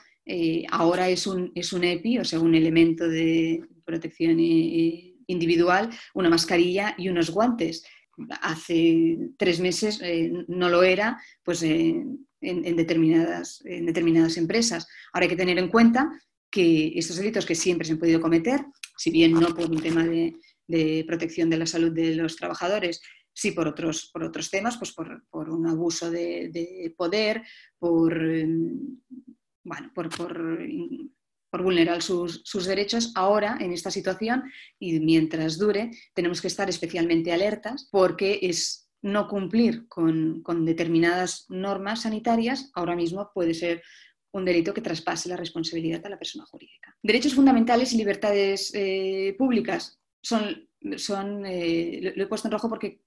ahora 0.72 1.08
es 1.08 1.28
un, 1.28 1.52
es 1.54 1.72
un 1.72 1.84
EPI, 1.84 2.18
o 2.18 2.26
sea, 2.26 2.40
un 2.40 2.56
elemento 2.56 3.08
de 3.08 3.64
protección 3.86 4.40
individual, 4.40 5.92
una 6.16 6.30
mascarilla 6.30 6.96
y 6.98 7.10
unos 7.10 7.30
guantes 7.30 7.84
hace 8.42 9.18
tres 9.38 9.60
meses 9.60 10.00
eh, 10.02 10.32
no 10.48 10.70
lo 10.70 10.84
era 10.84 11.22
pues, 11.44 11.64
eh, 11.64 12.04
en, 12.42 12.76
determinadas, 12.76 13.62
en 13.66 13.86
determinadas 13.86 14.38
empresas. 14.38 14.88
Ahora 15.14 15.26
hay 15.26 15.30
que 15.30 15.36
tener 15.36 15.58
en 15.58 15.70
cuenta 15.70 16.12
que 16.50 16.94
estos 16.96 17.18
delitos 17.18 17.46
que 17.46 17.56
siempre 17.56 17.86
se 17.86 17.94
han 17.94 18.00
podido 18.00 18.22
cometer, 18.22 18.66
si 18.98 19.12
bien 19.12 19.34
no 19.34 19.54
por 19.54 19.70
un 19.70 19.82
tema 19.82 20.06
de, 20.06 20.36
protección 21.08 21.50
de 21.50 21.58
la 21.58 21.66
salud 21.66 21.92
de 21.92 22.16
los 22.16 22.36
trabajadores, 22.36 23.02
sí 23.34 23.52
por 23.52 23.68
otros, 23.68 24.10
por 24.14 24.24
otros 24.24 24.50
temas, 24.50 24.78
pues 24.78 24.94
por, 24.94 25.50
un 25.50 25.68
abuso 25.68 26.12
de, 26.12 26.94
poder, 26.96 27.44
por, 27.78 28.22
em, 28.22 29.00
bueno, 29.64 29.92
por, 29.94 30.10
por 30.10 30.60
por 31.50 31.64
vulnerar 31.64 32.02
sus, 32.02 32.44
derechos, 32.66 33.12
ahora 33.16 33.58
en 33.60 33.72
esta 33.74 33.92
situación 33.92 34.44
y 34.78 35.00
mientras 35.00 35.58
dure, 35.58 35.92
tenemos 36.14 36.42
que 36.42 36.48
estar 36.48 36.70
especialmente 36.70 37.32
alertas 37.32 37.88
porque 37.92 38.40
es 38.44 38.90
no 39.02 39.28
cumplir 39.28 39.88
con, 39.88 40.44
determinadas 40.66 41.46
normas 41.50 42.02
sanitarias, 42.04 42.70
ahora 42.74 42.96
mismo 42.96 43.32
puede 43.34 43.54
ser 43.54 43.82
un 44.32 44.46
delito 44.46 44.74
que 44.74 44.82
traspase 44.82 45.30
la 45.30 45.38
responsabilidad 45.38 46.06
a 46.06 46.10
la 46.10 46.20
persona 46.20 46.46
jurídica. 46.46 46.96
Derechos 47.02 47.34
fundamentales 47.34 47.94
y 47.94 47.98
libertades 47.98 48.72
eh, 48.76 49.36
públicas 49.38 50.00
son, 50.22 50.68
son 50.98 51.46
eh, 51.46 52.14
lo 52.16 52.24
he 52.24 52.28
puesto 52.28 52.48
en 52.48 52.52
rojo 52.52 52.70
porque 52.70 53.02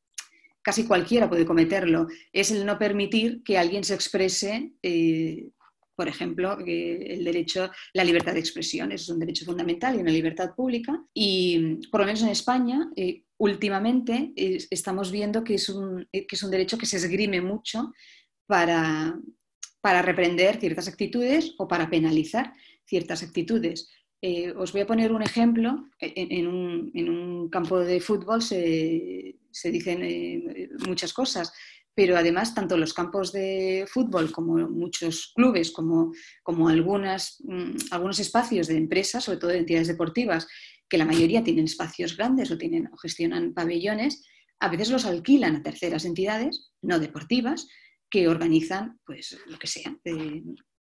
casi 0.62 0.86
cualquiera 0.86 1.28
puede 1.28 1.44
cometerlo. 1.44 2.08
Es 2.32 2.50
el 2.50 2.64
no 2.64 2.78
permitir 2.78 3.42
que 3.44 3.58
alguien 3.58 3.84
se 3.84 3.94
exprese 3.94 4.72
eh, 4.82 5.50
por 5.94 6.08
ejemplo, 6.08 6.58
el 6.64 7.24
derecho, 7.24 7.70
la 7.92 8.04
libertad 8.04 8.34
de 8.34 8.40
expresión, 8.40 8.92
es 8.92 9.08
un 9.08 9.18
derecho 9.18 9.44
fundamental 9.44 9.96
y 9.96 10.00
una 10.00 10.10
libertad 10.10 10.54
pública. 10.54 11.04
Y 11.12 11.76
por 11.90 12.00
lo 12.00 12.06
menos 12.06 12.22
en 12.22 12.28
España, 12.28 12.90
eh, 12.96 13.24
últimamente 13.38 14.32
estamos 14.70 15.10
viendo 15.10 15.44
que 15.44 15.54
es, 15.54 15.68
un, 15.68 16.08
que 16.10 16.26
es 16.30 16.42
un 16.42 16.50
derecho 16.50 16.78
que 16.78 16.86
se 16.86 16.96
esgrime 16.96 17.40
mucho 17.40 17.92
para, 18.46 19.18
para 19.80 20.02
reprender 20.02 20.58
ciertas 20.58 20.88
actitudes 20.88 21.54
o 21.58 21.68
para 21.68 21.90
penalizar 21.90 22.52
ciertas 22.86 23.22
actitudes. 23.22 23.90
Eh, 24.22 24.52
os 24.52 24.72
voy 24.72 24.82
a 24.82 24.86
poner 24.86 25.12
un 25.12 25.22
ejemplo. 25.22 25.90
En, 25.98 26.46
un, 26.46 26.90
en 26.94 27.08
un 27.10 27.50
campo 27.50 27.80
de 27.80 28.00
fútbol 28.00 28.40
se, 28.40 29.36
se 29.50 29.70
dicen 29.70 30.02
eh, 30.02 30.68
muchas 30.86 31.12
cosas 31.12 31.52
pero 31.94 32.16
además 32.16 32.54
tanto 32.54 32.76
los 32.76 32.94
campos 32.94 33.32
de 33.32 33.86
fútbol 33.88 34.32
como 34.32 34.56
muchos 34.68 35.32
clubes, 35.34 35.70
como, 35.70 36.12
como 36.42 36.68
algunas, 36.68 37.36
mm, 37.44 37.76
algunos 37.90 38.18
espacios 38.18 38.66
de 38.66 38.76
empresas, 38.76 39.24
sobre 39.24 39.38
todo 39.38 39.50
de 39.50 39.58
entidades 39.58 39.88
deportivas, 39.88 40.48
que 40.88 40.98
la 40.98 41.04
mayoría 41.04 41.44
tienen 41.44 41.64
espacios 41.64 42.16
grandes 42.16 42.50
o, 42.50 42.58
tienen, 42.58 42.88
o 42.92 42.96
gestionan 42.96 43.54
pabellones, 43.54 44.24
a 44.60 44.68
veces 44.68 44.90
los 44.90 45.04
alquilan 45.04 45.56
a 45.56 45.62
terceras 45.62 46.04
entidades, 46.04 46.72
no 46.82 46.98
deportivas, 46.98 47.68
que 48.10 48.28
organizan, 48.28 49.00
pues, 49.04 49.38
lo 49.46 49.58
que 49.58 49.66
sea, 49.66 49.96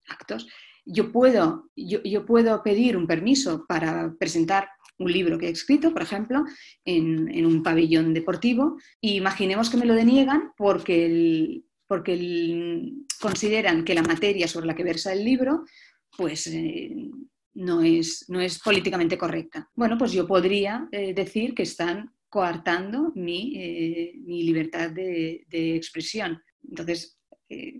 actos. 0.07 0.47
Yo 0.85 1.11
puedo, 1.11 1.71
yo, 1.75 2.01
yo 2.03 2.25
puedo 2.25 2.61
pedir 2.61 2.95
un 2.95 3.07
permiso 3.07 3.65
para 3.67 4.13
presentar 4.19 4.69
un 4.97 5.11
libro 5.11 5.37
que 5.37 5.47
he 5.47 5.51
escrito, 5.51 5.91
por 5.91 6.01
ejemplo, 6.01 6.45
en, 6.83 7.45
un 7.45 7.63
pabellón 7.63 8.13
deportivo, 8.13 8.77
y 9.01 9.15
imaginemos 9.15 9.69
que 9.69 9.77
me 9.77 9.85
lo 9.85 9.93
deniegan 9.93 10.51
porque, 10.57 11.61
porque 11.87 12.93
consideran 13.19 13.83
que 13.83 13.95
la 13.95 14.03
materia 14.03 14.47
sobre 14.47 14.67
la 14.67 14.75
que 14.75 14.83
versa 14.83 15.13
el 15.13 15.23
libro, 15.23 15.65
pues 16.17 16.47
eh, 16.47 16.95
no, 17.55 17.81
es, 17.81 18.25
no 18.29 18.39
es 18.39 18.59
políticamente 18.59 19.17
correcta. 19.17 19.69
Bueno, 19.75 19.97
pues 19.97 20.11
yo 20.11 20.25
podría 20.25 20.87
eh, 20.91 21.13
decir 21.13 21.53
que 21.53 21.63
están 21.63 22.13
coartando 22.29 23.11
mi, 23.15 23.53
eh, 23.55 24.13
libertad 24.25 24.91
de, 24.91 25.45
expresión. 25.51 26.41
Entonces, 26.67 27.17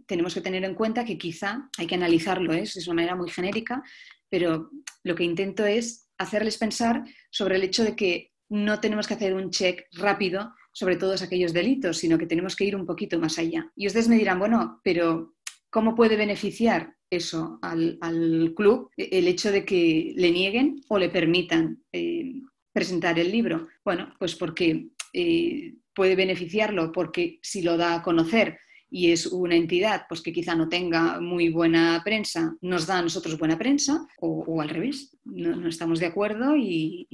tenemos 0.05 0.33
que 0.33 0.41
tener 0.41 0.63
en 0.63 0.75
cuenta 0.75 1.03
que 1.03 1.17
quizá 1.17 1.69
hay 1.77 1.87
que 1.87 1.95
analizarlo, 1.95 2.53
es 2.53 2.87
una 2.87 2.95
manera 2.95 3.15
muy 3.15 3.29
genérica, 3.29 3.83
pero 4.29 4.69
lo 5.03 5.15
que 5.15 5.23
intento 5.23 5.65
es 5.65 6.04
hacerles 6.17 6.57
pensar 6.57 7.03
sobre 7.29 7.55
el 7.55 7.63
hecho 7.63 7.83
de 7.83 7.95
que 7.95 8.31
no 8.49 8.79
tenemos 8.79 9.07
que 9.07 9.15
hacer 9.15 9.33
un 9.33 9.49
check 9.49 9.85
rápido 9.93 10.53
sobre 10.71 10.97
todos 10.97 11.21
aquellos 11.21 11.53
delitos, 11.53 11.97
sino 11.97 12.17
que 12.17 12.27
tenemos 12.27 12.55
que 12.55 12.65
ir 12.65 12.75
un 12.75 12.85
poquito 12.85 13.19
más 13.19 13.37
allá. 13.39 13.71
Y 13.75 13.87
ustedes 13.87 14.07
me 14.07 14.17
dirán, 14.17 14.39
bueno, 14.39 14.81
pero 14.83 15.35
¿cómo 15.69 15.95
puede 15.95 16.15
beneficiar 16.15 16.95
eso 17.09 17.59
al, 17.61 18.53
club 18.55 18.89
el 18.97 19.27
hecho 19.27 19.51
de 19.51 19.65
que 19.65 20.13
le 20.15 20.31
nieguen 20.31 20.81
o 20.89 20.97
le 20.99 21.09
permitan 21.09 21.83
eh, 21.91 22.41
presentar 22.71 23.17
el 23.19 23.31
libro? 23.31 23.67
Bueno, 23.83 24.13
pues 24.19 24.35
porque 24.35 24.89
eh, 25.13 25.75
puede 25.93 26.15
beneficiarlo 26.15 26.91
porque 26.91 27.39
si 27.41 27.61
lo 27.61 27.77
da 27.77 27.95
a 27.95 28.03
conocer 28.03 28.59
y 28.89 29.11
es 29.11 29.25
una 29.25 29.55
entidad 29.55 30.05
pues, 30.07 30.21
que 30.21 30.31
quizá 30.31 30.55
no 30.55 30.69
tenga 30.69 31.19
muy 31.19 31.49
buena 31.49 32.01
prensa, 32.03 32.55
nos 32.61 32.85
da 32.85 32.99
a 32.99 33.01
nosotros 33.01 33.37
buena 33.37 33.57
prensa 33.57 34.07
o, 34.19 34.61
al 34.61 34.69
revés, 34.69 35.15
no, 35.25 35.67
estamos 35.67 35.99
de 35.99 36.05
acuerdo 36.05 36.55
y, 36.55 37.07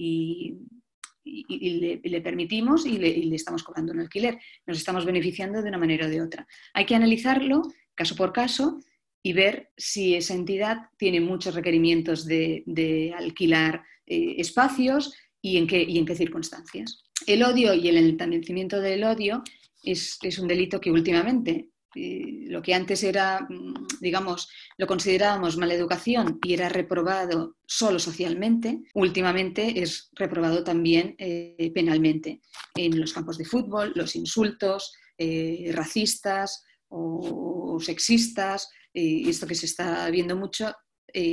le, 1.24 2.22
permitimos 2.22 2.86
y 2.86 2.98
le, 2.98 3.36
estamos 3.36 3.64
cobrando 3.64 3.94
un 3.94 4.00
alquiler. 4.00 4.40
Nos 4.66 4.78
estamos 4.78 5.06
beneficiando 5.06 5.62
de 5.62 5.70
una 5.70 5.78
manera 5.78 6.08
o 6.08 6.10
de 6.10 6.22
otra. 6.22 6.48
Hay 6.74 6.86
que 6.86 6.96
analizarlo 6.96 7.62
caso 7.96 8.16
por 8.16 8.34
caso 8.34 8.80
y 9.24 9.34
ver 9.34 9.72
si 9.78 10.16
esa 10.16 10.34
entidad 10.34 10.90
tiene 10.98 11.22
muchos 11.22 11.56
requerimientos 11.56 12.26
de, 12.26 13.14
alquilar 13.18 13.84
eh, 14.06 14.36
espacios 14.38 15.14
y 15.42 15.58
en, 15.58 15.68
qué, 15.68 15.84
y 15.84 15.98
en 15.98 16.06
qué 16.06 16.16
circunstancias. 16.16 17.04
El 17.28 17.44
odio 17.44 17.74
y 17.74 17.88
el 17.88 17.98
enaltecimiento 17.98 18.80
del 18.80 19.04
odio 19.04 19.44
es, 19.84 20.40
un 20.40 20.48
delito 20.48 20.80
que 20.80 20.92
últimamente, 20.92 21.70
eh, 21.96 22.46
lo 22.48 22.62
que 22.62 22.74
antes 22.74 23.04
era, 23.04 23.42
mm, 23.42 24.00
digamos, 24.00 24.50
lo 24.78 24.88
considerábamos 24.88 25.58
mala 25.58 25.74
educación 25.74 26.40
y 26.44 26.54
era 26.54 26.70
reprobado 26.70 27.58
solo 27.66 28.00
socialmente, 28.00 28.82
últimamente 28.94 29.82
es 29.82 30.10
reprobado 30.14 30.64
también 30.64 31.16
eh, 31.18 31.72
penalmente. 31.74 32.42
En 32.76 33.00
los 33.00 33.14
campos 33.14 33.38
de 33.38 33.46
fútbol, 33.46 33.92
los 33.96 34.16
insultos 34.16 34.94
eh, 35.18 35.72
racistas 35.74 36.64
o, 36.90 37.78
sexistas, 37.80 38.70
esto 38.94 39.48
que 39.48 39.56
se 39.56 39.66
está 39.66 40.10
viendo 40.10 40.36
mucho, 40.36 40.76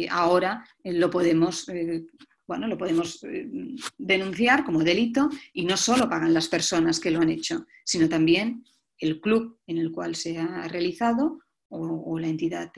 ahora 0.09 0.65
lo 0.85 1.11
podemos 1.11 1.67
bueno, 2.49 2.67
lo 2.67 2.79
podemos 2.79 3.23
eh, 3.25 3.47
denunciar 3.99 4.65
como 4.65 4.83
delito 4.83 5.29
y 5.53 5.67
no 5.67 5.77
solo 5.77 6.09
pagan 6.09 6.33
las 6.33 6.49
personas 6.49 6.99
que 6.99 7.11
lo 7.11 7.21
han 7.21 7.29
hecho, 7.29 7.67
sino 7.85 8.09
también 8.09 8.65
el 8.99 9.21
club 9.21 9.59
en 9.67 9.77
el 9.79 9.93
cual 9.93 10.17
se 10.17 10.39
ha 10.39 10.67
realizado 10.67 11.41
o, 11.71 12.19
la 12.19 12.29
entidad 12.29 12.73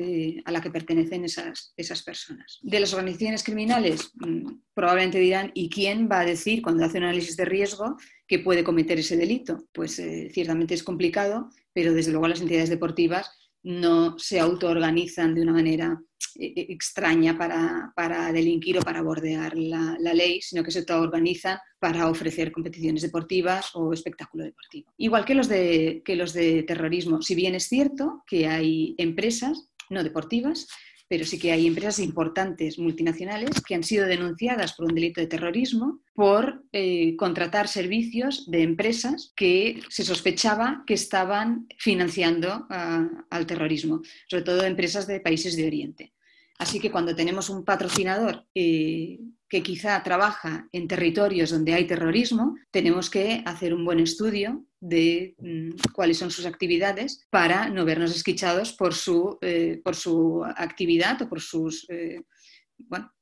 a 0.45 0.51
la 0.51 0.61
que 0.61 0.71
pertenecen 0.71 1.25
esas, 1.25 1.73
esas, 1.77 2.03
personas. 2.03 2.59
De 2.61 2.81
las 2.81 2.93
organizaciones 2.93 3.45
criminales, 3.45 4.11
mm, 4.14 4.51
probablemente 4.75 5.21
dirán, 5.21 5.53
¿y 5.55 5.71
quién 5.71 6.09
va 6.11 6.21
a 6.21 6.25
decir 6.25 6.61
cuando 6.61 6.85
hace 6.85 6.99
un 6.99 7.05
análisis 7.05 7.37
de 7.37 7.45
riesgo 7.45 7.97
que 8.27 8.41
puede 8.41 8.64
cometer 8.64 8.99
ese 8.99 9.16
delito? 9.16 9.64
Pues 9.73 9.97
eh, 10.01 10.29
ciertamente 10.33 10.75
es 10.75 10.83
complicado, 10.83 11.51
pero 11.73 11.95
desde 11.95 12.11
luego 12.11 12.27
las 12.27 12.41
entidades 12.41 12.68
deportivas 12.68 13.31
no 13.63 14.19
se 14.19 14.41
autoorganizan 14.41 15.35
de 15.35 15.43
una 15.43 15.53
manera 15.53 16.01
eh, 16.39 16.53
eh, 16.57 16.67
extraña 16.71 17.37
para, 17.37 18.33
delinquir 18.33 18.79
o 18.79 18.83
para 18.83 19.03
bordear 19.03 19.57
la, 19.57 19.97
ley, 20.15 20.41
sino 20.41 20.63
que 20.63 20.71
se 20.71 20.81
autoorganizan 20.81 21.59
para 21.79 22.09
ofrecer 22.09 22.53
competiciones 22.53 23.03
deportivas 23.03 23.71
o 23.75 23.93
espectáculo 23.93 24.45
deportivo. 24.45 24.93
Igual 24.97 25.25
que 25.25 25.35
los, 25.35 25.49
de, 25.49 26.03
que 26.05 26.17
los 26.17 26.33
de 26.33 26.63
terrorismo, 26.63 27.23
si 27.23 27.35
bien 27.35 27.55
es 27.55 27.65
cierto 27.65 28.23
que 28.27 28.47
hay 28.47 28.95
empresas 28.99 29.71
no 29.91 30.05
deportivas 30.05 30.69
pero 31.11 31.25
sí 31.25 31.41
que 31.41 31.51
hay 31.51 31.67
empresas 31.67 31.99
importantes 31.99 32.79
multinacionales 32.79 33.61
que 33.67 33.75
han 33.75 33.83
sido 33.83 34.07
denunciadas 34.07 34.75
por 34.75 34.87
un 34.87 34.95
delito 34.95 35.21
de 35.21 35.27
terrorismo 35.27 35.99
por 36.15 36.63
eh, 36.71 37.17
contratar 37.17 37.67
servicios 37.67 38.49
de 38.49 38.63
empresas 38.63 39.33
que 39.35 39.83
se 39.89 40.05
sospechaba 40.05 40.85
que 40.87 40.95
estaban 40.95 41.67
financiando 41.79 42.65
ah, 42.71 43.09
al 43.29 43.45
terrorismo, 43.45 44.03
sobre 44.29 44.45
todo 44.45 44.63
empresas 44.63 45.09
de 45.09 45.19
países 45.19 45.57
de 45.57 45.67
Oriente. 45.67 46.15
Así 46.59 46.79
que 46.79 46.93
cuando 46.93 47.17
tenemos 47.17 47.51
un 47.51 47.65
patrocinador 47.65 48.47
eh, 48.55 49.19
que 49.51 49.64
quizá 49.64 50.01
trabaja 50.05 50.68
en 50.70 50.86
territorios 50.86 51.51
donde 51.51 51.74
hay 51.74 51.84
terrorismo, 51.86 52.57
tenemos 52.70 53.11
que 53.11 53.42
hacer 53.44 53.74
un 53.74 53.84
buen 53.84 53.98
estudio 53.98 54.64
de 54.78 55.34
mm, 55.38 55.90
cuáles 55.92 56.18
son 56.18 56.30
sus 56.30 56.46
actividades 56.46 57.26
para 57.30 57.68
no 57.68 57.84
vernos 57.84 58.14
esquichados 58.14 58.72
por 58.72 58.94
su, 58.94 59.38
eh, 59.42 59.80
por 59.84 59.96
su 59.96 60.44
actividad 60.44 61.20
o 61.22 61.28
por 61.28 61.40
sus 61.40 61.84
eh, 61.90 62.22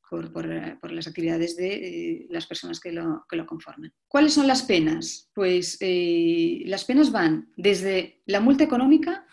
por, 0.08 0.92
las 0.92 1.06
actividades 1.06 1.56
de 1.56 2.26
las 2.30 2.46
personas 2.46 2.80
que 2.80 2.92
lo, 2.92 3.26
que 3.28 3.36
lo, 3.36 3.44
conforman. 3.44 3.92
¿Cuáles 4.06 4.32
son 4.32 4.46
las 4.46 4.62
penas? 4.62 5.28
Pues 5.34 5.78
las 5.80 6.84
penas 6.84 7.12
van 7.12 7.52
desde 7.56 8.22
la 8.24 8.40
multa 8.40 8.64
económica 8.64 9.26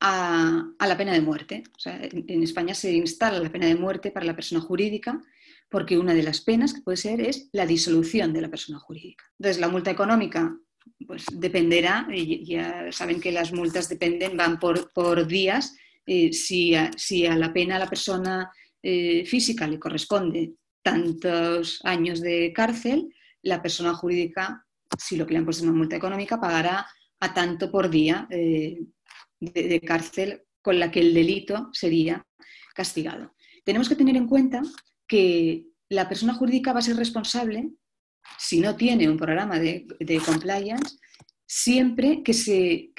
a, 0.00 0.64
la 0.80 0.96
pena 0.96 1.12
de 1.12 1.20
muerte. 1.20 1.62
en, 1.84 2.42
España 2.42 2.74
se 2.74 2.92
instala 2.92 3.38
la 3.38 3.52
pena 3.52 3.66
de 3.66 3.76
muerte 3.76 4.10
para 4.10 4.26
la 4.26 4.34
persona 4.34 4.60
jurídica 4.60 5.20
porque 5.68 5.98
una 5.98 6.14
de 6.14 6.22
las 6.22 6.40
penas 6.40 6.72
que 6.72 6.82
puede 6.82 6.96
ser 6.96 7.20
es 7.20 7.48
la 7.52 7.66
disolución 7.66 8.32
de 8.32 8.40
la 8.40 8.48
persona 8.48 8.78
jurídica. 8.78 9.24
Entonces, 9.38 9.60
la 9.60 9.68
multa 9.68 9.90
económica 9.90 10.56
pues, 11.06 11.26
dependerá, 11.32 12.06
y 12.12 12.44
ya 12.44 12.92
saben 12.92 13.20
que 13.20 13.32
las 13.32 13.52
multas 13.52 13.88
dependen, 13.88 14.36
van 14.36 14.58
por, 14.58 15.26
días. 15.26 15.76
Eh, 16.06 16.32
si, 16.32 16.74
a, 16.74 16.90
si, 16.96 17.26
a, 17.26 17.36
la 17.36 17.52
pena 17.52 17.76
a 17.76 17.78
la 17.78 17.88
persona 17.88 18.50
eh, 18.82 19.24
física 19.24 19.66
le 19.66 19.78
corresponde 19.78 20.52
tantos 20.82 21.80
años 21.84 22.20
de 22.20 22.52
cárcel, 22.54 23.08
la 23.42 23.62
persona 23.62 23.94
jurídica, 23.94 24.66
si 24.98 25.16
lo 25.16 25.26
que 25.26 25.32
le 25.32 25.38
han 25.38 25.44
puesto 25.44 25.62
es 25.64 25.68
una 25.68 25.78
multa 25.78 25.96
económica, 25.96 26.38
pagará 26.38 26.86
a 27.20 27.34
tanto 27.34 27.70
por 27.70 27.88
día 27.88 28.26
eh, 28.30 28.80
de, 29.40 29.80
cárcel 29.80 30.42
con 30.60 30.78
la 30.78 30.90
que 30.90 31.00
el 31.00 31.14
delito 31.14 31.70
sería 31.72 32.26
castigado. 32.74 33.34
Tenemos 33.64 33.88
que 33.88 33.96
tener 33.96 34.16
en 34.16 34.26
cuenta 34.26 34.62
que 35.14 35.68
la 35.90 36.08
persona 36.08 36.34
jurídica 36.34 36.72
va 36.72 36.80
a 36.80 36.82
ser 36.82 36.96
responsable, 36.96 37.70
si 38.36 38.58
no 38.58 38.74
tiene 38.74 39.08
un 39.08 39.16
programa 39.16 39.60
de, 39.60 39.86
compliance, 40.26 40.96
siempre 41.46 42.24
que 42.24 42.34
se, 42.34 42.90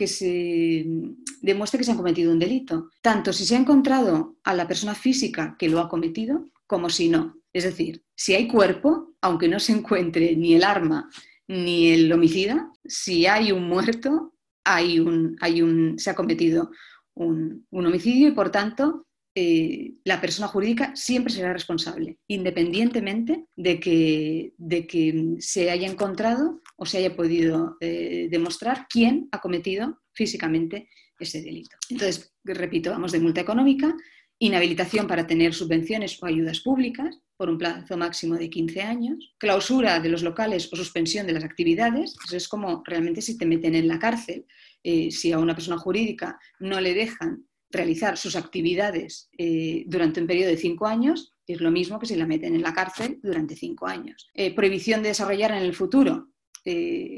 demuestre 1.41 1.77
que 1.77 1.83
se 1.83 1.91
ha 1.91 1.97
cometido 1.97 2.31
un 2.31 2.39
delito, 2.39 2.89
tanto 3.01 3.33
si 3.33 3.45
se 3.45 3.57
ha 3.57 3.59
encontrado 3.59 4.37
a 4.45 4.53
la 4.53 4.65
persona 4.65 4.95
física 4.95 5.57
que 5.59 5.67
lo 5.67 5.81
ha 5.81 5.89
cometido 5.89 6.45
como 6.67 6.89
si 6.89 7.09
no. 7.09 7.35
Es 7.51 7.65
decir, 7.65 8.05
si 8.15 8.33
hay 8.33 8.47
cuerpo, 8.47 9.15
aunque 9.19 9.49
no 9.49 9.59
se 9.59 9.73
encuentre 9.73 10.37
ni 10.37 10.53
el 10.53 10.63
arma 10.63 11.09
ni 11.49 11.89
el 11.89 12.09
homicida, 12.13 12.71
si 12.85 13.25
hay 13.25 13.51
un 13.51 13.67
muerto, 13.67 14.33
hay 14.63 15.01
un, 15.01 15.35
hay 15.41 15.61
un, 15.61 15.99
se 15.99 16.11
ha 16.11 16.15
cometido 16.15 16.71
un, 17.13 17.67
homicidio 17.71 18.29
y, 18.29 18.31
por 18.31 18.51
tanto, 18.51 19.04
eh, 19.35 19.95
la 20.05 20.21
persona 20.21 20.47
jurídica 20.47 20.95
siempre 20.95 21.33
será 21.33 21.51
responsable, 21.51 22.17
independientemente 22.27 23.47
de 23.55 23.79
que, 23.81 24.53
de 24.57 24.87
que 24.87 25.35
se 25.39 25.69
haya 25.69 25.87
encontrado 25.87 26.61
o 26.77 26.85
se 26.85 26.99
haya 26.99 27.15
podido 27.15 27.75
eh, 27.81 28.27
demostrar 28.31 28.87
quién 28.89 29.27
ha 29.33 29.41
cometido 29.41 30.01
físicamente 30.13 30.89
ese 31.19 31.41
delito. 31.41 31.75
Entonces, 31.89 32.33
repito, 32.45 32.91
vamos 32.91 33.11
de 33.11 33.19
multa 33.19 33.41
económica 33.41 33.95
inhabilitación 34.39 35.07
para 35.07 35.27
tener 35.27 35.53
subvenciones 35.53 36.21
o 36.21 36.25
ayudas 36.25 36.59
públicas 36.59 37.19
por 37.37 37.49
un 37.49 37.57
plazo 37.57 37.97
máximo 37.97 38.35
de 38.35 38.49
15 38.49 38.81
años, 38.81 39.33
clausura 39.37 39.99
de 39.99 40.09
los 40.09 40.23
locales 40.23 40.69
o 40.71 40.75
suspensión 40.75 41.27
de 41.27 41.33
las 41.33 41.43
actividades, 41.43 42.15
eso 42.25 42.37
es 42.37 42.47
como 42.47 42.83
realmente 42.85 43.21
si 43.21 43.37
te 43.37 43.45
meten 43.45 43.75
en 43.75 43.87
la 43.87 43.99
cárcel, 43.99 44.45
eh, 44.83 45.11
si 45.11 45.31
a 45.31 45.39
una 45.39 45.55
persona 45.55 45.77
jurídica 45.77 46.39
no 46.59 46.79
le 46.79 46.93
dejan 46.93 47.45
realizar 47.69 48.17
sus 48.17 48.35
actividades 48.35 49.29
eh, 49.37 49.83
durante 49.87 50.21
un 50.21 50.27
periodo 50.27 50.49
de 50.49 50.57
cinco 50.57 50.87
años, 50.87 51.33
es 51.47 51.61
lo 51.61 51.71
mismo 51.71 51.99
que 51.99 52.05
si 52.05 52.15
la 52.15 52.25
meten 52.25 52.55
en 52.55 52.61
la 52.61 52.73
cárcel 52.73 53.19
durante 53.21 53.55
cinco 53.55 53.87
años. 53.87 54.29
Eh, 54.33 54.53
prohibición 54.53 55.03
de 55.03 55.09
desarrollar 55.09 55.51
en 55.51 55.63
el 55.63 55.73
futuro 55.73 56.29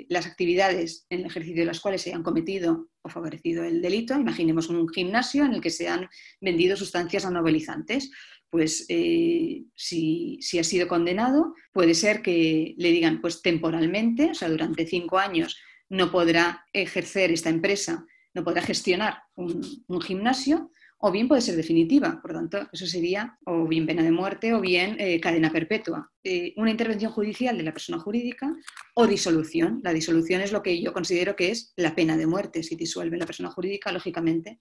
las 0.10 0.26
actividades 0.26 1.06
en 1.10 1.22
el 1.22 1.28
ejercicio 1.28 1.62
de 1.62 1.68
las 1.68 1.80
cuales 1.80 2.02
se 2.02 2.10
hayan 2.10 2.22
cometido 2.22 2.90
o 3.02 3.08
favorecido 3.08 3.64
el 3.64 3.82
delito. 3.82 4.14
Imaginemos 4.20 4.68
un 4.70 4.90
gimnasio 4.90 5.46
en 5.46 5.54
el 5.54 5.62
que 5.62 5.70
se 5.70 5.88
han 5.88 6.10
vendido 6.42 6.76
sustancias 6.76 7.24
anovelizantes. 7.24 8.12
Pues 8.50 8.86
eh, 8.90 9.64
si, 9.76 10.38
si, 10.42 10.60
ha 10.60 10.64
sido 10.64 10.88
condenado, 10.88 11.54
puede 11.74 11.94
ser 11.94 12.22
que 12.22 12.76
le 12.78 12.92
digan, 12.92 13.20
pues 13.22 13.42
temporalmente, 13.42 14.32
o 14.32 14.34
sea, 14.34 14.50
durante 14.50 14.86
cinco 14.86 15.18
años, 15.18 15.58
no 15.90 16.12
podrá 16.12 16.66
ejercer 16.74 17.32
esta 17.32 17.50
empresa, 17.50 18.06
no 18.38 18.44
podrá 18.44 18.62
gestionar 18.62 19.24
un, 19.36 20.02
gimnasio, 20.02 20.72
o 21.00 21.12
bien 21.12 21.28
puede 21.28 21.42
ser 21.42 21.56
definitiva. 21.56 22.20
Por 22.22 22.34
lo 22.34 22.40
tanto, 22.40 22.70
eso 22.72 22.86
sería 22.86 23.38
o 23.46 23.68
bien 23.68 23.88
pena 23.88 24.04
de 24.04 24.12
muerte 24.12 24.54
o 24.54 24.62
bien 24.62 24.96
eh, 25.00 25.20
cadena 25.20 25.52
perpetua. 25.52 26.12
Eh, 26.24 26.54
una 26.56 26.70
intervención 26.70 27.12
judicial 27.12 27.58
de 27.58 27.64
la 27.64 27.74
persona 27.74 28.00
jurídica 28.00 28.56
o 28.94 29.08
disolución. 29.08 29.82
La 29.84 29.92
disolución 29.92 30.42
es 30.42 30.52
lo 30.52 30.62
que 30.62 30.80
yo 30.80 30.94
considero 30.94 31.36
que 31.36 31.50
es 31.50 31.74
la 31.78 31.96
pena 31.96 32.16
de 32.16 32.28
muerte. 32.28 32.62
Si 32.62 32.76
disuelve 32.76 33.18
la 33.18 33.26
persona 33.26 33.50
jurídica, 33.50 33.92
lógicamente, 33.92 34.60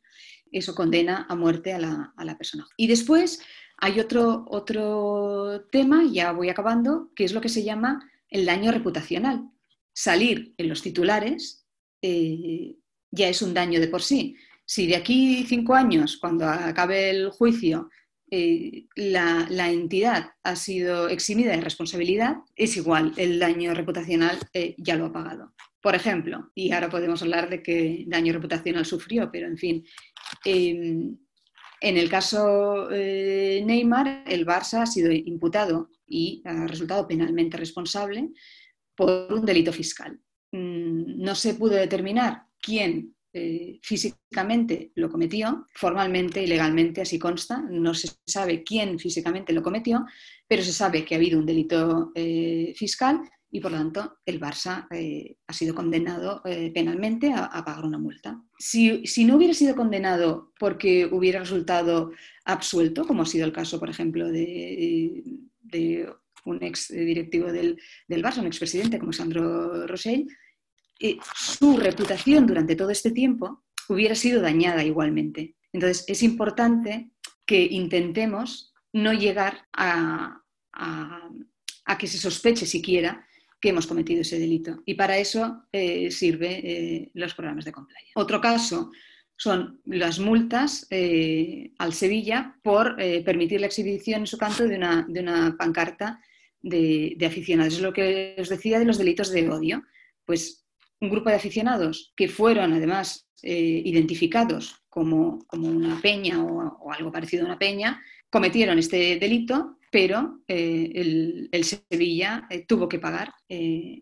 eso 0.50 0.74
condena 0.74 1.26
a 1.28 1.34
muerte 1.36 1.74
a 1.74 1.78
la, 1.78 2.14
a 2.16 2.24
la 2.24 2.38
persona. 2.38 2.66
Y 2.78 2.86
después 2.86 3.40
hay 3.76 4.00
otro, 4.00 4.46
otro 4.48 5.66
tema, 5.70 6.02
ya 6.10 6.32
voy 6.32 6.48
acabando, 6.48 7.10
que 7.14 7.24
es 7.24 7.34
lo 7.34 7.42
que 7.42 7.50
se 7.50 7.62
llama 7.62 8.10
el 8.30 8.46
daño 8.46 8.72
reputacional. 8.72 9.50
Salir 9.92 10.54
en 10.56 10.68
los 10.70 10.82
titulares 10.82 11.66
eh, 12.02 12.76
ya 13.16 13.28
es 13.28 13.42
un 13.42 13.54
daño 13.54 13.80
de 13.80 13.88
por 13.88 14.02
sí 14.02 14.36
si 14.66 14.88
de 14.88 14.96
aquí 14.96 15.44
cinco 15.48 15.74
años, 15.74 16.18
cuando 16.20 16.46
acabe 16.46 17.08
el 17.08 17.30
juicio, 17.30 17.88
eh, 18.28 18.86
la, 18.96 19.70
entidad 19.70 20.32
ha 20.42 20.56
sido 20.56 21.08
eximida 21.08 21.52
de 21.52 21.60
responsabilidad, 21.60 22.38
es 22.56 22.76
igual, 22.76 23.12
el 23.16 23.38
daño 23.38 23.72
reputacional 23.72 24.36
eh, 24.52 24.74
ya 24.78 24.96
lo 24.96 25.06
ha 25.06 25.12
pagado. 25.12 25.54
Por 25.80 25.94
ejemplo, 25.94 26.50
y 26.52 26.72
ahora 26.72 26.90
podemos 26.90 27.22
hablar 27.22 27.48
de 27.48 27.62
qué 27.62 28.04
daño 28.08 28.32
reputacional 28.32 28.84
sufrió, 28.84 29.30
pero 29.30 29.46
en 29.46 29.56
fin, 29.56 29.86
em, 30.44 31.16
en 31.80 31.96
el 31.96 32.10
caso 32.10 32.88
eh, 32.90 33.62
Neymar, 33.64 34.24
el 34.26 34.44
Barça 34.44 34.82
ha 34.82 34.86
sido 34.86 35.12
imputado 35.12 35.90
y 36.08 36.42
ha 36.44 36.66
resultado 36.66 37.06
penalmente 37.06 37.56
responsable 37.56 38.30
por 38.96 39.32
un 39.32 39.46
delito 39.46 39.72
fiscal. 39.72 40.18
Mm, 40.50 41.22
no 41.22 41.36
se 41.36 41.54
pudo 41.54 41.74
determinar 41.74 42.45
quién 42.66 43.14
eh, 43.32 43.78
físicamente 43.82 44.92
lo 44.96 45.08
cometió, 45.08 45.66
formalmente 45.74 46.42
y 46.42 46.46
legalmente 46.46 47.02
así 47.02 47.18
consta, 47.18 47.62
no 47.70 47.94
se 47.94 48.08
sabe 48.26 48.64
quién 48.64 48.98
físicamente 48.98 49.52
lo 49.52 49.62
cometió, 49.62 50.04
pero 50.48 50.62
se 50.62 50.72
sabe 50.72 51.04
que 51.04 51.14
ha 51.14 51.18
habido 51.18 51.38
un 51.38 51.46
delito 51.46 52.12
eh, 52.14 52.72
fiscal 52.74 53.20
y 53.50 53.60
por 53.60 53.70
lo 53.70 53.76
tanto 53.78 54.18
el 54.24 54.40
Barça 54.40 54.86
eh, 54.90 55.36
ha 55.46 55.52
sido 55.52 55.74
condenado 55.74 56.42
penalmente 56.74 57.32
a, 57.32 57.62
pagar 57.64 57.84
una 57.84 57.98
multa. 57.98 58.42
Si, 58.58 59.02
no 59.24 59.36
hubiera 59.36 59.54
sido 59.54 59.76
condenado 59.76 60.52
porque 60.58 61.06
hubiera 61.06 61.40
resultado 61.40 62.12
absuelto, 62.44 63.06
como 63.06 63.22
ha 63.22 63.26
sido 63.26 63.44
el 63.44 63.52
caso, 63.52 63.78
por 63.78 63.90
ejemplo, 63.90 64.28
de, 64.28 65.22
un 66.44 66.62
ex 66.62 66.88
directivo 66.88 67.52
del, 67.52 67.78
del 68.08 68.22
Barça, 68.22 68.38
un 68.38 68.46
expresidente 68.46 68.98
como 68.98 69.12
Sandro 69.12 69.86
Rosell, 69.86 70.26
su 71.34 71.76
reputación 71.76 72.46
durante 72.46 72.76
todo 72.76 72.90
este 72.90 73.10
tiempo 73.10 73.64
hubiera 73.88 74.14
sido 74.14 74.40
dañada 74.40 74.84
igualmente. 74.84 75.56
Entonces, 75.72 76.04
es 76.08 76.22
importante 76.22 77.10
que 77.44 77.62
intentemos 77.62 78.74
no 78.92 79.12
llegar 79.12 79.66
a, 79.72 80.42
que 81.98 82.06
se 82.06 82.18
sospeche 82.18 82.66
siquiera 82.66 83.26
que 83.60 83.70
hemos 83.70 83.86
cometido 83.86 84.20
ese 84.20 84.38
delito. 84.38 84.82
Y 84.84 84.94
para 84.94 85.18
eso 85.18 85.64
eh, 85.72 86.10
sirven 86.10 86.60
eh, 86.64 87.10
los 87.14 87.34
programas 87.34 87.64
de 87.64 87.72
compliance. 87.72 88.12
Otro 88.14 88.40
caso 88.40 88.90
son 89.36 89.80
las 89.84 90.18
multas 90.18 90.86
eh, 90.90 91.72
al 91.78 91.92
Sevilla 91.92 92.58
por 92.62 92.96
permitir 92.96 93.60
la 93.60 93.66
exhibición 93.66 94.20
en 94.20 94.26
su 94.26 94.38
canto 94.38 94.66
de 94.66 94.76
una, 94.76 95.56
pancarta 95.58 96.20
de, 96.60 97.14
de, 97.16 97.26
aficionados. 97.26 97.74
Es 97.74 97.82
lo 97.82 97.92
que 97.92 98.34
os 98.38 98.48
decía 98.48 98.78
de 98.78 98.86
los 98.86 98.98
delitos 98.98 99.30
de 99.30 99.48
odio. 99.48 99.82
Pues 100.24 100.65
un 101.00 101.10
grupo 101.10 101.30
de 101.30 101.36
aficionados 101.36 102.12
que 102.16 102.28
fueron 102.28 102.72
además 102.72 103.26
eh, 103.42 103.82
identificados 103.84 104.76
como, 104.88 105.46
una 105.52 106.00
peña 106.00 106.42
o, 106.42 106.90
algo 106.90 107.12
parecido 107.12 107.42
a 107.42 107.46
una 107.46 107.58
peña, 107.58 108.02
cometieron 108.30 108.78
este 108.78 109.18
delito, 109.18 109.76
pero 109.90 110.40
eh, 110.48 111.48
el, 111.52 111.64
Sevilla 111.64 112.46
eh, 112.48 112.64
tuvo 112.66 112.88
que 112.88 112.98
pagar 112.98 113.30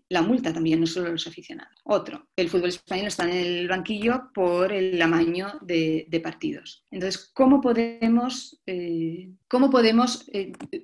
la 0.09 0.23
multa 0.23 0.53
también, 0.53 0.81
no 0.81 0.87
solo 0.87 1.11
los 1.11 1.27
aficionados. 1.27 1.75
Otro, 1.83 2.29
el 2.37 2.49
fútbol 2.49 2.69
español 2.69 3.09
está 3.09 3.25
en 3.25 3.37
el 3.37 3.69
banquillo 3.69 4.31
por 4.33 4.73
el 4.73 5.03
amaño 5.03 5.59
de, 5.63 6.21
partidos. 6.23 6.85
Entonces, 6.93 7.31
¿cómo 7.35 7.61
podemos, 7.61 8.63
cómo 9.49 9.71
podemos 9.71 10.31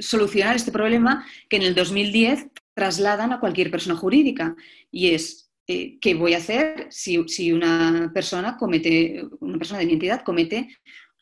solucionar 0.00 0.56
este 0.56 0.72
problema 0.72 1.24
que 1.48 1.56
en 1.56 1.62
el 1.62 1.74
2010 1.74 2.48
trasladan 2.74 3.32
a 3.32 3.40
cualquier 3.40 3.70
persona 3.70 3.96
jurídica? 3.96 4.56
Y 4.90 5.14
es 5.14 5.49
eh, 5.70 5.98
¿qué 6.00 6.14
voy 6.14 6.34
a 6.34 6.38
hacer 6.38 6.88
si, 6.90 7.52
una 7.52 8.10
persona 8.12 8.56
comete, 8.56 9.22
una 9.38 9.56
persona 9.56 9.78
de 9.78 9.86
mi 9.86 9.92
entidad 9.92 10.22
comete 10.22 10.68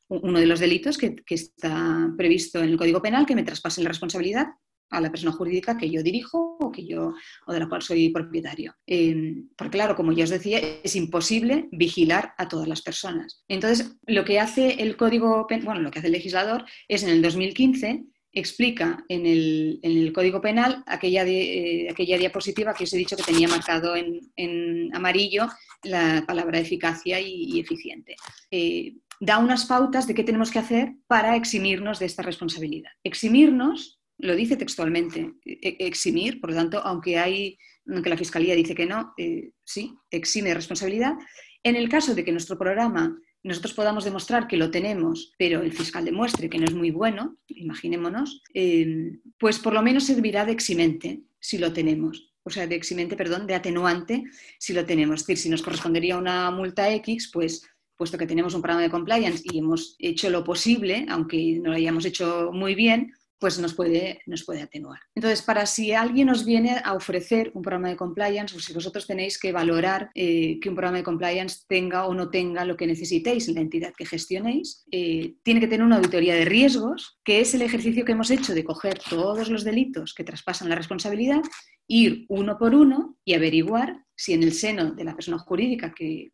uno 0.08 0.38
de 0.38 0.46
los 0.46 0.58
delitos 0.58 0.96
que, 0.96 1.16
está 1.28 2.10
previsto 2.16 2.62
en 2.62 2.70
el 2.70 2.78
Código 2.78 3.02
Penal, 3.02 3.26
que 3.26 3.34
me 3.34 3.42
traspasen 3.42 3.84
la 3.84 3.88
responsabilidad 3.88 4.46
a 4.88 5.02
la 5.02 5.10
persona 5.10 5.32
jurídica 5.32 5.76
que 5.76 5.90
yo 5.90 6.02
dirijo 6.02 6.56
o, 6.58 6.72
que 6.72 6.86
yo, 6.86 7.12
o 7.46 7.52
de 7.52 7.60
la 7.60 7.68
cual 7.68 7.82
soy 7.82 8.08
propietario. 8.08 8.74
Eh, 8.86 9.34
porque 9.54 9.76
claro, 9.76 9.94
como 9.94 10.12
ya 10.12 10.24
os 10.24 10.30
decía, 10.30 10.60
es 10.82 10.96
imposible 10.96 11.68
vigilar 11.70 12.32
a 12.38 12.48
todas 12.48 12.68
las 12.68 12.80
personas. 12.80 13.44
Entonces, 13.48 13.98
lo 14.06 14.24
que 14.24 14.40
hace 14.40 14.82
el 14.82 14.96
Código, 14.96 15.46
bueno, 15.62 15.82
lo 15.82 15.90
que 15.90 15.98
hace 15.98 16.08
el 16.08 16.14
legislador 16.14 16.64
es 16.88 17.02
en 17.02 17.10
el 17.10 17.20
2015 17.20 18.06
explica 18.32 19.04
en 19.08 19.26
el, 19.26 20.12
Código 20.14 20.40
Penal 20.40 20.82
aquella, 20.86 21.24
eh, 21.26 21.88
aquella, 21.90 22.18
diapositiva 22.18 22.74
que 22.74 22.84
os 22.84 22.92
he 22.92 22.98
dicho 22.98 23.16
que 23.16 23.22
tenía 23.22 23.48
marcado 23.48 23.94
en, 23.96 24.94
amarillo 24.94 25.48
la 25.84 26.24
palabra 26.26 26.58
eficacia 26.58 27.20
y, 27.20 27.58
eficiente. 27.60 28.16
Eh, 28.50 28.94
da 29.20 29.38
unas 29.38 29.66
pautas 29.66 30.06
de 30.06 30.14
qué 30.14 30.24
tenemos 30.24 30.50
que 30.50 30.58
hacer 30.58 30.94
para 31.06 31.36
eximirnos 31.36 31.98
de 31.98 32.06
esta 32.06 32.22
responsabilidad. 32.22 32.90
Eximirnos, 33.02 34.00
lo 34.18 34.34
dice 34.36 34.56
textualmente, 34.56 35.32
e, 35.44 35.76
eximir, 35.80 36.40
por 36.40 36.50
lo 36.50 36.56
tanto, 36.56 36.80
aunque, 36.84 37.18
hay, 37.18 37.58
aunque 37.86 38.10
la 38.10 38.16
Fiscalía 38.16 38.54
dice 38.54 38.74
que 38.74 38.86
no, 38.86 39.14
eh, 39.16 39.50
sí, 39.64 39.96
exime 40.10 40.54
responsabilidad. 40.54 41.14
En 41.62 41.76
el 41.76 41.88
caso 41.88 42.14
de 42.14 42.24
que 42.24 42.32
nuestro 42.32 42.58
programa 42.58 43.16
nosotros 43.42 43.74
podamos 43.74 44.04
demostrar 44.04 44.46
que 44.48 44.56
lo 44.56 44.70
tenemos, 44.70 45.32
pero 45.38 45.62
el 45.62 45.72
fiscal 45.72 46.04
demuestre 46.04 46.50
que 46.50 46.58
no 46.58 46.64
es 46.64 46.74
muy 46.74 46.90
bueno, 46.90 47.36
imaginémonos, 47.48 48.42
eh, 48.54 49.18
pues 49.38 49.58
por 49.58 49.72
lo 49.72 49.82
menos 49.82 50.04
servirá 50.04 50.44
de 50.44 50.52
eximente 50.52 51.22
si 51.38 51.58
lo 51.58 51.72
tenemos. 51.72 52.34
O 52.42 52.50
sea, 52.50 52.66
de 52.66 52.74
eximente, 52.74 53.16
perdón, 53.16 53.46
de 53.46 53.54
atenuante 53.54 54.24
si 54.58 54.72
lo 54.72 54.84
tenemos. 54.84 55.20
Es 55.20 55.26
decir, 55.26 55.42
si 55.42 55.48
nos 55.50 55.62
correspondería 55.62 56.16
una 56.16 56.50
multa 56.50 56.90
X, 56.92 57.30
pues 57.32 57.62
puesto 57.96 58.16
que 58.16 58.26
tenemos 58.26 58.54
un 58.54 58.62
programa 58.62 58.82
de 58.82 58.90
compliance 58.90 59.42
y 59.44 59.58
hemos 59.58 59.96
hecho 59.98 60.30
lo 60.30 60.44
posible, 60.44 61.04
aunque 61.08 61.58
no 61.60 61.70
lo 61.70 61.76
hayamos 61.76 62.04
hecho 62.06 62.50
muy 62.52 62.74
bien, 62.74 63.12
pues 63.38 63.58
nos 63.58 63.74
puede, 63.74 64.20
nos 64.26 64.44
puede 64.44 64.62
atenuar. 64.62 64.98
Entonces, 65.14 65.42
para 65.42 65.66
si 65.66 65.92
alguien 65.92 66.28
os 66.28 66.44
viene 66.44 66.80
a 66.84 66.94
ofrecer 66.94 67.52
un 67.54 67.62
programa 67.62 67.88
de 67.88 67.96
compliance 67.96 68.56
o 68.56 68.60
si 68.60 68.72
vosotros 68.72 69.06
tenéis 69.06 69.38
que 69.38 69.52
valorar 69.52 70.10
eh, 70.14 70.58
que 70.60 70.68
un 70.68 70.74
programa 70.74 70.98
de 70.98 71.04
compliance 71.04 71.64
tenga 71.68 72.06
o 72.06 72.14
no 72.14 72.30
tenga 72.30 72.64
lo 72.64 72.76
que 72.76 72.86
necesitéis 72.86 73.48
en 73.48 73.54
la 73.54 73.60
entidad 73.60 73.92
que 73.96 74.06
gestionéis, 74.06 74.84
eh, 74.90 75.34
tiene 75.42 75.60
que 75.60 75.68
tener 75.68 75.86
una 75.86 75.96
auditoría 75.96 76.34
de 76.34 76.44
riesgos, 76.44 77.18
que 77.24 77.40
es 77.40 77.54
el 77.54 77.62
ejercicio 77.62 78.04
que 78.04 78.12
hemos 78.12 78.30
hecho 78.30 78.54
de 78.54 78.64
coger 78.64 78.98
todos 79.08 79.48
los 79.48 79.64
delitos 79.64 80.14
que 80.14 80.24
traspasan 80.24 80.68
la 80.68 80.74
responsabilidad, 80.74 81.42
ir 81.86 82.26
uno 82.28 82.58
por 82.58 82.74
uno 82.74 83.16
y 83.24 83.34
averiguar 83.34 84.04
si 84.16 84.32
en 84.32 84.42
el 84.42 84.52
seno 84.52 84.92
de 84.92 85.04
la 85.04 85.14
persona 85.14 85.38
jurídica 85.38 85.94
que 85.94 86.32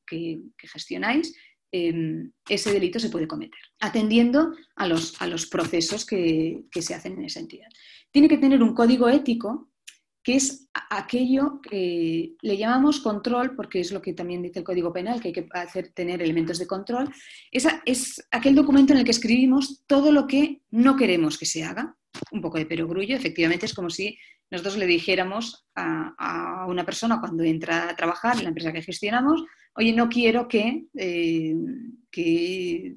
gestionáis 0.58 1.34
Ese 2.48 2.72
delito 2.72 3.00
se 3.00 3.10
puede 3.10 3.26
cometer, 3.26 3.58
atendiendo 3.80 4.54
a 4.76 4.86
los, 4.86 5.20
a 5.20 5.26
los 5.26 5.46
procesos 5.46 6.06
que, 6.06 6.66
se 6.72 6.94
hacen 6.94 7.14
en 7.14 7.24
esa 7.24 7.40
entidad. 7.40 7.66
Tiene 8.12 8.28
que 8.28 8.38
tener 8.38 8.62
un 8.62 8.74
código 8.74 9.08
ético 9.08 9.72
que 10.22 10.36
es 10.36 10.68
aquello 10.72 11.60
que 11.60 12.36
le 12.40 12.56
llamamos 12.56 13.00
control, 13.00 13.56
porque 13.56 13.80
es 13.80 13.90
lo 13.90 14.00
que 14.00 14.14
también 14.14 14.40
dice 14.40 14.60
el 14.60 14.64
Código 14.64 14.92
Penal, 14.92 15.20
que 15.20 15.28
hay 15.28 15.34
que 15.34 15.48
hacer, 15.50 15.88
tener 15.88 16.22
elementos 16.22 16.58
de 16.58 16.66
control, 16.66 17.12
es 17.50 18.24
aquel 18.30 18.54
documento 18.54 18.92
en 18.92 19.00
el 19.00 19.04
que 19.04 19.10
escribimos 19.10 19.82
todo 19.86 20.12
lo 20.12 20.26
que 20.28 20.62
no 20.70 20.96
queremos 20.96 21.36
que 21.36 21.44
se 21.44 21.64
haga. 21.64 21.96
Un 22.30 22.40
poco 22.40 22.58
de 22.58 22.66
perogrullo, 22.66 23.16
efectivamente 23.16 23.66
es 23.66 23.74
como 23.74 23.90
si 23.90 24.16
nosotros 24.50 24.76
le 24.76 24.86
dijéramos 24.86 25.66
a, 25.74 26.66
una 26.68 26.84
persona 26.84 27.20
cuando 27.20 27.42
entra 27.42 27.90
a 27.90 27.96
trabajar 27.96 28.36
en 28.36 28.44
la 28.44 28.48
empresa 28.48 28.72
que 28.72 28.82
gestionamos, 28.82 29.44
oye, 29.74 29.92
no 29.92 30.08
quiero 30.08 30.48
que, 30.48 30.86
eh, 30.94 31.54
que, 32.10 32.94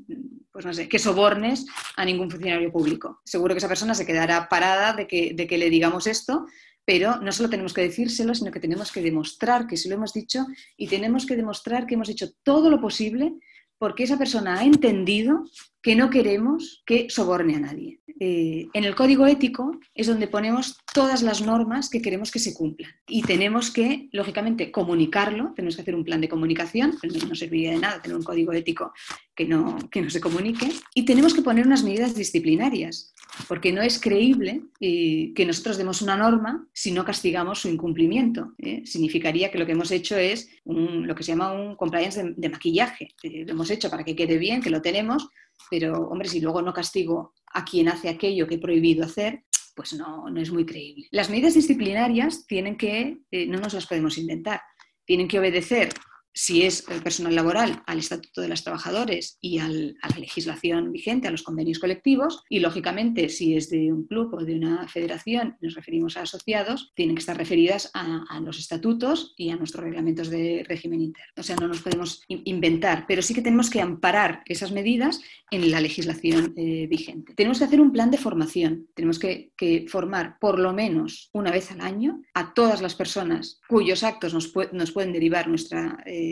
pues 0.51 0.65
no 0.65 0.73
sé, 0.73 0.87
que 0.87 0.99
sobornes 0.99 1.65
a 1.95 2.05
ningún 2.05 2.29
funcionario 2.29 2.71
público. 2.71 3.21
Seguro 3.25 3.53
que 3.53 3.59
esa 3.59 3.67
persona 3.67 3.95
se 3.95 4.05
quedará 4.05 4.47
parada 4.47 4.93
de 4.93 5.07
que, 5.07 5.33
de 5.33 5.47
que 5.47 5.57
le 5.57 5.69
digamos 5.69 6.07
esto, 6.07 6.45
pero 6.85 7.19
no 7.19 7.31
solo 7.31 7.49
tenemos 7.49 7.73
que 7.73 7.81
decírselo, 7.81 8.33
sino 8.33 8.51
que 8.51 8.61
tenemos 8.61 8.91
que 8.91 9.01
demostrar 9.01 9.67
que 9.67 9.75
se 9.75 9.89
lo 9.89 9.95
hemos 9.95 10.13
dicho 10.13 10.45
y 10.77 10.87
tenemos 10.87 11.25
que 11.25 11.35
demostrar 11.35 11.85
que 11.85 11.95
hemos 11.95 12.09
hecho 12.09 12.29
todo 12.43 12.69
lo 12.69 12.79
posible 12.79 13.33
porque 13.77 14.03
esa 14.03 14.17
persona 14.17 14.59
ha 14.59 14.63
entendido 14.63 15.43
que 15.81 15.95
no 15.95 16.09
queremos 16.09 16.83
que 16.85 17.09
soborne 17.09 17.55
a 17.55 17.59
nadie. 17.59 17.99
Eh, 18.19 18.67
en 18.73 18.83
el 18.83 18.95
código 18.95 19.27
ético 19.27 19.79
es 19.93 20.07
donde 20.07 20.27
ponemos 20.27 20.77
todas 20.93 21.21
las 21.21 21.41
normas 21.41 21.89
que 21.89 22.01
queremos 22.01 22.31
que 22.31 22.39
se 22.39 22.53
cumplan 22.53 22.89
y 23.07 23.21
tenemos 23.21 23.69
que, 23.69 24.09
lógicamente, 24.11 24.71
comunicarlo, 24.71 25.53
tenemos 25.55 25.75
que 25.75 25.83
hacer 25.83 25.95
un 25.95 26.03
plan 26.03 26.21
de 26.21 26.29
comunicación, 26.29 26.97
no 27.27 27.35
serviría 27.35 27.71
de 27.71 27.77
nada 27.77 28.01
tener 28.01 28.17
un 28.17 28.23
código 28.23 28.53
ético 28.53 28.91
que 29.35 29.45
no, 29.45 29.77
que 29.91 30.01
no 30.01 30.09
se 30.09 30.19
comunique, 30.19 30.67
y 30.95 31.05
tenemos 31.05 31.35
que 31.35 31.43
poner 31.43 31.67
unas 31.67 31.83
medidas 31.83 32.15
disciplinarias, 32.15 33.13
porque 33.47 33.71
no 33.71 33.83
es 33.83 33.99
creíble 33.99 34.63
eh, 34.79 35.31
que 35.35 35.45
nosotros 35.45 35.77
demos 35.77 36.01
una 36.01 36.17
norma 36.17 36.67
si 36.73 36.91
no 36.91 37.05
castigamos 37.05 37.59
su 37.59 37.69
incumplimiento. 37.69 38.53
¿eh? 38.57 38.81
Significaría 38.85 39.51
que 39.51 39.59
lo 39.59 39.67
que 39.67 39.73
hemos 39.73 39.91
hecho 39.91 40.17
es 40.17 40.49
lo 40.65 41.13
que 41.13 41.23
se 41.23 41.33
llama 41.33 41.53
un 41.53 41.75
compliance 41.75 42.33
de, 42.35 42.49
maquillaje. 42.49 43.09
lo 43.21 43.51
hemos 43.51 43.69
hecho 43.69 43.91
para 43.91 44.03
que 44.03 44.15
quede 44.15 44.39
bien, 44.39 44.61
que 44.61 44.71
lo 44.71 44.81
tenemos, 44.81 45.29
pero, 45.69 46.07
hombre, 46.09 46.29
si 46.29 46.39
luego 46.39 46.61
no 46.61 46.73
castigo 46.73 47.33
a 47.53 47.65
quien 47.65 47.89
hace 47.89 48.09
aquello 48.09 48.47
que 48.47 48.55
he 48.55 48.59
prohibido 48.59 49.05
hacer, 49.05 49.43
pues 49.75 49.93
no, 49.93 50.29
no 50.29 50.41
es 50.41 50.51
muy 50.51 50.65
creíble. 50.65 51.07
Las 51.11 51.29
medidas 51.29 51.53
disciplinarias 51.53 52.45
tienen 52.47 52.77
que, 52.77 53.19
eh, 53.31 53.45
no 53.45 53.59
nos 53.59 53.73
las 53.73 53.85
podemos 53.85 54.17
inventar, 54.17 54.61
tienen 55.05 55.27
que 55.27 55.39
obedecer 55.39 55.89
si 56.37 56.61
es 56.61 56.85
el 56.89 57.01
personal 57.01 57.33
laboral, 57.33 57.81
al 57.87 57.97
Estatuto 57.97 58.41
de 58.41 58.47
los 58.47 58.63
Trabajadores 58.63 59.39
y 59.41 59.57
a 59.57 59.67
la 59.67 60.19
legislación 60.19 60.91
vigente, 60.91 61.27
a 61.27 61.31
los 61.31 61.41
convenios 61.41 61.79
colectivos, 61.79 62.43
y 62.47 62.59
lógicamente 62.59 63.27
si 63.29 63.55
es 63.55 63.71
de 63.71 63.91
un 63.91 64.05
club 64.05 64.35
o 64.35 64.45
de 64.45 64.53
una 64.53 64.87
federación, 64.87 65.57
nos 65.61 65.73
referimos 65.73 66.15
a 66.15 66.21
asociados, 66.21 66.91
tienen 66.95 67.15
que 67.15 67.21
estar 67.21 67.35
referidas 67.35 67.89
a, 67.95 68.39
los 68.39 68.59
estatutos 68.59 69.33
y 69.35 69.49
a 69.49 69.55
nuestros 69.55 69.83
reglamentos 69.83 70.29
de 70.29 70.63
régimen 70.67 71.01
interno. 71.01 71.33
O 71.37 71.43
sea, 71.43 71.55
no 71.55 71.67
nos 71.67 71.81
podemos 71.81 72.21
inventar, 72.27 73.05
pero 73.07 73.23
sí 73.23 73.33
que 73.33 73.41
tenemos 73.41 73.71
que 73.71 73.81
amparar 73.81 74.43
esas 74.45 74.71
medidas 74.71 75.19
en 75.49 75.71
la 75.71 75.81
legislación 75.81 76.53
eh, 76.55 76.85
vigente. 76.87 77.33
Tenemos 77.33 77.57
que 77.57 77.63
hacer 77.63 77.81
un 77.81 77.91
plan 77.91 78.11
de 78.11 78.19
formación, 78.19 78.87
tenemos 78.93 79.17
que, 79.17 79.51
formar 79.87 80.37
por 80.39 80.59
lo 80.59 80.71
menos 80.71 81.29
una 81.33 81.51
vez 81.51 81.71
al 81.71 81.81
año 81.81 82.21
a 82.35 82.53
todas 82.53 82.81
las 82.81 82.93
personas 82.93 83.59
cuyos 83.67 84.03
actos 84.03 84.33
nos, 84.35 84.47
pueden 84.91 85.13
derivar 85.13 85.47
nuestra... 85.47 85.97
Eh, 86.05 86.26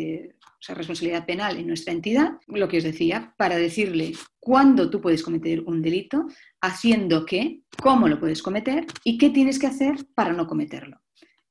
responsabilidad 0.74 1.26
penal 1.26 1.58
en 1.58 1.68
nuestra 1.68 1.94
entidad, 1.94 2.34
lo 2.48 2.68
que 2.68 2.80
os 2.80 2.84
decía, 2.84 3.34
para 3.38 3.58
decirle 3.58 4.14
cuándo 4.40 4.90
tú 4.90 5.02
puedes 5.02 5.22
cometer 5.22 5.62
un 5.62 5.82
delito, 5.82 6.26
haciendo 6.62 7.26
qué, 7.26 7.62
cómo 7.82 8.08
lo 8.08 8.20
puedes 8.20 8.42
cometer 8.42 8.86
y 9.04 9.18
qué 9.18 9.30
tienes 9.30 9.60
que 9.60 9.68
hacer 9.68 10.06
para 10.16 10.34
no 10.34 10.48
cometerlo. 10.48 11.02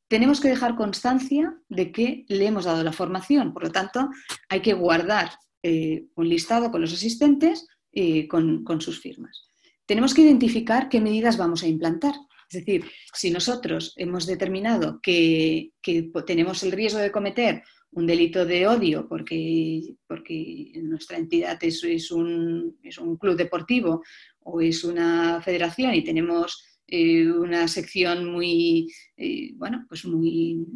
Tenemos 0.09 0.41
que 0.41 0.49
dejar 0.49 0.77
constancia 0.77 1.57
de 1.69 1.91
que 1.91 2.25
le 2.29 2.47
hemos 2.47 2.65
dado 2.65 2.83
la 2.83 2.93
formación, 2.93 3.53
por 3.53 3.65
lo 3.65 3.73
tanto, 3.73 4.11
hay 4.49 4.61
que 4.61 4.75
guardar 4.75 5.31
eh, 5.63 6.07
un 6.17 6.29
listado 6.29 6.71
con 6.71 6.81
los 6.81 6.93
asistentes 6.93 7.67
y 7.91 8.29
con, 8.29 8.81
sus 8.81 9.01
firmas. 9.01 9.49
Tenemos 9.87 10.13
que 10.13 10.23
identificar 10.23 10.89
qué 10.89 11.01
medidas 11.01 11.37
vamos 11.37 11.63
a 11.63 11.69
implantar. 11.69 12.15
Es 12.51 12.65
decir, 12.65 12.85
si 13.13 13.31
nosotros 13.31 13.95
hemos 13.97 14.27
determinado 14.27 15.01
que, 15.03 15.71
que, 15.81 16.11
tenemos 16.27 16.63
el 16.63 16.73
riesgo 16.73 16.99
de 16.99 17.11
cometer 17.11 17.63
un 17.95 18.07
delito 18.07 18.45
de 18.45 18.67
odio 18.67 19.07
porque, 19.09 19.97
porque 20.07 20.73
nuestra 20.83 21.17
entidad 21.17 21.59
es, 21.63 22.11
un, 22.11 22.77
es, 22.83 22.99
un, 22.99 23.17
club 23.17 23.37
deportivo 23.37 24.03
o 24.41 24.61
es 24.61 24.85
una 24.85 25.41
federación 25.41 25.95
y 25.95 26.03
tenemos 26.03 26.65
eh, 26.87 27.31
una 27.31 27.69
sección 27.69 28.31
muy, 28.31 28.93
eh, 29.17 29.53
bueno, 29.55 29.87
pues 29.89 30.05
muy, 30.05 30.67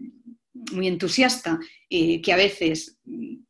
muy 0.73 0.87
entusiasta 0.87 1.59
eh, 1.91 2.23
que 2.23 2.33
a 2.33 2.37
veces 2.37 2.99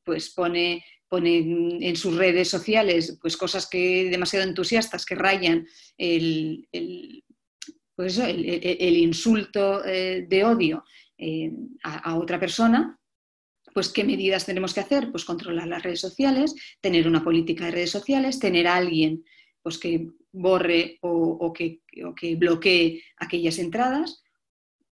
pues 0.05 0.31
pone 0.31 0.85
pone 1.11 1.39
en 1.39 1.97
sus 1.97 2.16
redes 2.16 2.51
sociales 2.51 3.16
pues 3.23 3.35
cosas 3.35 3.66
que 3.66 4.11
demasiado 4.11 4.47
entusiastas 4.47 5.07
que 5.07 5.14
rayan 5.14 5.66
el, 5.97 6.69
el 6.71 7.25
pues 7.97 8.19
el, 8.19 8.97
insulto 8.99 9.81
de 9.83 10.45
odio 10.45 10.85
a, 11.83 12.16
otra 12.19 12.39
persona, 12.39 12.98
pues 13.79 13.91
¿qué 13.91 14.03
medidas 14.03 14.45
tenemos 14.45 14.74
que 14.74 14.81
hacer? 14.81 15.12
Pues 15.12 15.24
controlar 15.24 15.68
las 15.68 15.85
redes 15.85 16.01
sociales, 16.01 16.53
tener 16.81 17.07
una 17.07 17.22
política 17.22 17.66
de 17.66 17.70
redes 17.70 17.93
sociales, 17.93 18.41
tener 18.41 18.66
a 18.66 18.74
alguien 18.74 19.24
pues, 19.62 19.79
que 19.79 20.09
borre 20.33 20.99
o, 21.01 21.53
que, 21.53 21.83
que 22.16 22.35
bloquee 22.35 23.05
aquellas 23.18 23.57
entradas. 23.61 24.24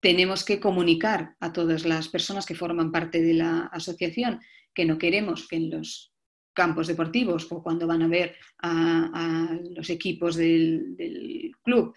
Tenemos 0.02 0.44
que 0.44 0.60
comunicar 0.60 1.38
a 1.40 1.54
todas 1.54 1.86
las 1.86 2.10
personas 2.10 2.46
que 2.46 2.56
forman 2.56 2.92
parte 2.92 3.22
de 3.22 3.36
la 3.36 3.68
asociación 3.68 4.42
que 4.74 4.84
no 4.84 4.98
queremos 4.98 5.48
que 5.48 5.56
en 5.56 5.70
los 5.70 6.14
campos 6.52 6.88
deportivos 6.88 7.50
o 7.52 7.64
cuando 7.64 7.88
van 7.88 8.02
a 8.02 8.10
ver 8.10 8.36
a, 8.64 9.58
los 9.78 9.90
equipos 9.90 10.36
del 10.36 11.54
club 11.62 11.96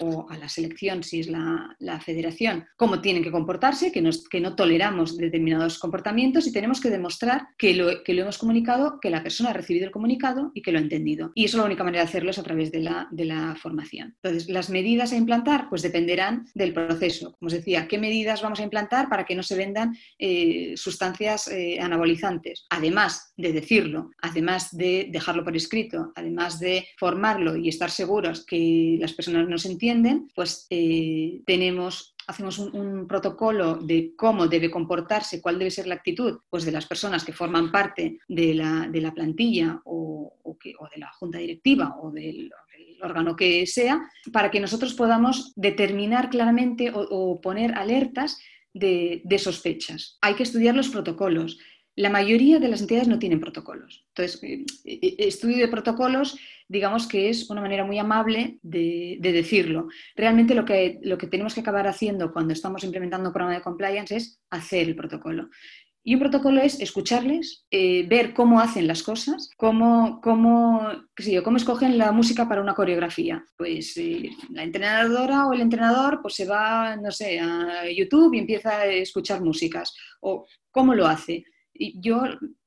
o 0.00 0.26
a 0.30 0.36
la 0.38 0.48
selección, 0.48 1.02
si 1.02 1.20
es 1.20 1.28
la, 1.28 1.76
federación, 2.04 2.66
cómo 2.76 3.00
tienen 3.00 3.22
que 3.22 3.30
comportarse, 3.30 3.90
que, 3.90 4.08
que, 4.30 4.40
no 4.40 4.54
toleramos 4.54 5.16
determinados 5.16 5.78
comportamientos 5.78 6.46
y 6.46 6.52
tenemos 6.52 6.80
que 6.80 6.90
demostrar 6.90 7.48
que 7.58 7.74
lo, 7.74 8.02
que 8.04 8.14
lo, 8.14 8.22
hemos 8.22 8.38
comunicado, 8.38 9.00
que 9.00 9.10
la 9.10 9.22
persona 9.22 9.50
ha 9.50 9.52
recibido 9.52 9.86
el 9.86 9.90
comunicado 9.90 10.52
y 10.54 10.62
que 10.62 10.70
lo 10.70 10.78
ha 10.78 10.82
entendido. 10.82 11.32
Y 11.34 11.44
eso 11.44 11.58
la 11.58 11.64
única 11.64 11.84
manera 11.84 12.04
de 12.04 12.08
hacerlo 12.08 12.30
es 12.30 12.38
a 12.38 12.42
través 12.42 12.70
de 12.70 12.80
la, 12.80 13.08
de 13.10 13.24
la 13.24 13.56
formación. 13.60 14.14
Entonces, 14.22 14.48
las 14.48 14.70
medidas 14.70 15.12
a 15.12 15.16
implantar 15.16 15.68
pues 15.68 15.82
dependerán 15.82 16.46
del 16.54 16.72
proceso. 16.72 17.32
Como 17.38 17.48
os 17.48 17.52
decía, 17.52 17.88
¿qué 17.88 17.98
medidas 17.98 18.42
vamos 18.42 18.60
a 18.60 18.64
implantar 18.64 19.08
para 19.08 19.24
que 19.24 19.34
no 19.34 19.42
se 19.42 19.56
vendan 19.56 19.96
eh, 20.18 20.74
sustancias 20.76 21.48
eh, 21.48 21.80
anabolizantes? 21.80 22.66
Además 22.70 23.32
de 23.36 23.52
decirlo, 23.52 24.10
además 24.22 24.76
de 24.76 25.08
dejarlo 25.10 25.44
por 25.44 25.56
escrito, 25.56 26.12
además 26.14 26.60
de 26.60 26.86
formarlo 26.96 27.56
y 27.56 27.68
estar 27.68 27.90
seguros 27.90 28.44
que 28.46 28.96
las 29.00 29.12
personas 29.12 29.48
nos 29.48 29.64
entienden, 29.64 29.87
pues 30.34 30.66
eh, 30.70 31.42
hacemos 32.26 32.58
un, 32.58 33.06
protocolo 33.08 33.76
de 33.76 34.14
cómo 34.14 34.46
debe 34.46 34.70
comportarse, 34.70 35.40
cuál 35.40 35.58
debe 35.58 35.70
ser 35.70 35.86
la 35.86 35.94
actitud 35.94 36.40
pues 36.50 36.64
de 36.64 36.72
las 36.72 36.86
personas 36.86 37.24
que 37.24 37.32
forman 37.32 37.72
parte 37.72 38.18
de 38.28 38.54
la, 38.54 39.12
plantilla 39.14 39.80
o, 39.84 40.34
de 40.64 41.00
la 41.00 41.10
junta 41.12 41.38
directiva 41.38 41.96
o 42.00 42.10
del, 42.10 42.50
órgano 43.00 43.36
que 43.36 43.66
sea, 43.66 44.00
para 44.32 44.50
que 44.50 44.60
nosotros 44.60 44.94
podamos 44.94 45.52
determinar 45.56 46.30
claramente 46.30 46.90
o, 46.94 47.40
poner 47.40 47.74
alertas 47.74 48.38
de, 48.74 49.22
sospechas. 49.38 50.18
Hay 50.20 50.34
que 50.34 50.42
estudiar 50.42 50.74
los 50.74 50.88
protocolos. 50.88 51.58
La 51.98 52.10
mayoría 52.10 52.58
de 52.58 52.68
las 52.68 52.80
entidades 52.80 53.08
no 53.08 53.18
tienen 53.18 53.40
protocolos. 53.40 54.04
Entonces, 54.08 54.42
eh, 54.42 54.64
eh, 54.84 55.16
estudio 55.18 55.58
de 55.58 55.68
protocolos 55.68 56.38
digamos 56.68 57.06
que 57.06 57.30
es 57.30 57.48
una 57.50 57.62
manera 57.62 57.84
muy 57.84 57.98
amable 57.98 58.58
de, 58.62 59.18
decirlo. 59.20 59.88
Realmente 60.14 60.54
lo 60.54 60.64
que, 60.64 61.00
lo 61.02 61.18
que 61.18 61.26
tenemos 61.26 61.54
que 61.54 61.60
acabar 61.60 61.86
haciendo 61.86 62.32
cuando 62.32 62.52
estamos 62.52 62.84
implementando 62.84 63.30
un 63.30 63.32
programa 63.32 63.56
de 63.56 63.62
compliance 63.62 64.16
es 64.16 64.40
hacer 64.50 64.86
el 64.88 64.96
protocolo. 64.96 65.48
Y 66.04 66.14
un 66.14 66.20
protocolo 66.20 66.60
es 66.60 66.80
escucharles, 66.80 67.66
eh, 67.70 68.06
ver 68.08 68.32
cómo 68.32 68.60
hacen 68.60 68.86
las 68.86 69.02
cosas, 69.02 69.50
cómo, 69.56 70.20
cómo, 70.22 70.88
cómo 71.44 71.56
escogen 71.56 71.98
la 71.98 72.12
música 72.12 72.48
para 72.48 72.62
una 72.62 72.74
coreografía. 72.74 73.44
Pues 73.56 73.96
eh, 73.96 74.30
la 74.50 74.62
entrenadora 74.62 75.46
o 75.46 75.52
el 75.52 75.60
entrenador 75.60 76.20
pues 76.22 76.34
se 76.34 76.46
va, 76.46 76.96
no 76.96 77.10
sé, 77.10 77.40
a 77.40 77.90
YouTube 77.90 78.34
y 78.34 78.38
empieza 78.38 78.78
a 78.78 78.86
escuchar 78.86 79.42
músicas. 79.42 79.94
O 80.20 80.46
cómo 80.70 80.94
lo 80.94 81.06
hace 81.06 81.44
yo 81.78 82.22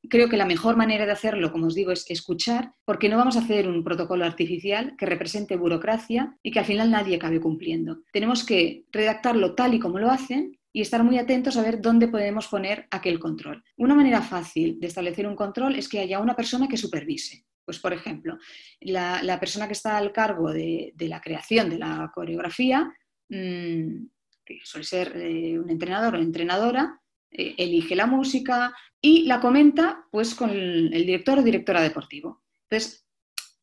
creo 0.09 0.30
que 0.30 0.38
la 0.38 0.45
mejor 0.45 0.76
manera 0.78 1.05
de 1.05 1.12
hacerlo, 1.12 1.51
como 1.51 1.68
os 1.68 1.76
digo, 1.76 1.91
es 1.91 2.05
escuchar, 2.09 2.74
porque 2.86 3.09
no 3.09 3.18
vamos 3.18 3.38
a 3.38 3.41
hacer 3.41 3.68
un 3.68 3.84
protocolo 3.84 4.26
artificial 4.26 4.95
que 4.97 5.05
represente 5.05 5.55
burocracia 5.55 6.38
y 6.43 6.51
que 6.51 6.59
al 6.59 6.66
final 6.66 6.91
nadie 6.91 7.16
acabe 7.16 7.39
cumpliendo. 7.39 8.03
Tenemos 8.12 8.45
que 8.45 8.86
redactarlo 8.91 9.55
tal 9.55 9.74
y 9.74 9.80
como 9.80 9.99
lo 9.99 10.09
hacen 10.09 10.57
y 10.74 10.82
estar 10.82 11.03
muy 11.03 11.18
atentos 11.18 11.57
a 11.57 11.64
ver 11.64 11.82
dónde 11.82 12.07
podemos 12.07 12.47
poner 12.47 12.88
aquel 12.91 13.20
control. 13.20 13.64
Una 13.78 13.95
manera 13.95 14.22
fácil 14.22 14.80
de 14.80 14.88
establecer 14.88 15.28
un 15.28 15.36
control 15.36 15.76
es 15.76 15.89
que 15.89 15.99
haya 15.99 16.20
una 16.20 16.36
persona 16.36 16.68
que 16.68 16.78
supervise. 16.78 17.45
Pues, 17.66 17.80
por 17.80 17.93
ejemplo, 17.93 18.38
la, 18.82 19.39
persona 19.39 19.68
que 19.68 19.74
está 19.74 19.97
al 19.97 20.12
cargo 20.12 20.51
de, 20.51 20.93
la 20.97 21.22
creación 21.22 21.70
de 21.70 21.78
la 21.78 22.12
coreografía, 22.14 22.91
mm, 23.30 24.05
que 24.43 24.59
suele 24.64 24.84
ser 24.84 25.16
eh, 25.16 25.57
un 25.57 25.70
entrenador 25.70 26.16
o 26.16 26.20
entrenadora, 26.20 26.99
eh, 27.32 27.55
elige 27.57 27.95
la 27.95 28.07
música 28.07 28.74
y 29.02 29.24
la 29.24 29.39
comenta 29.39 30.06
pues 30.12 30.36
con 30.36 30.49
el, 30.49 30.91
director 30.91 31.39
o 31.39 31.43
directora 31.43 31.82
deportivo. 31.82 32.43
Entonces, 32.70 33.06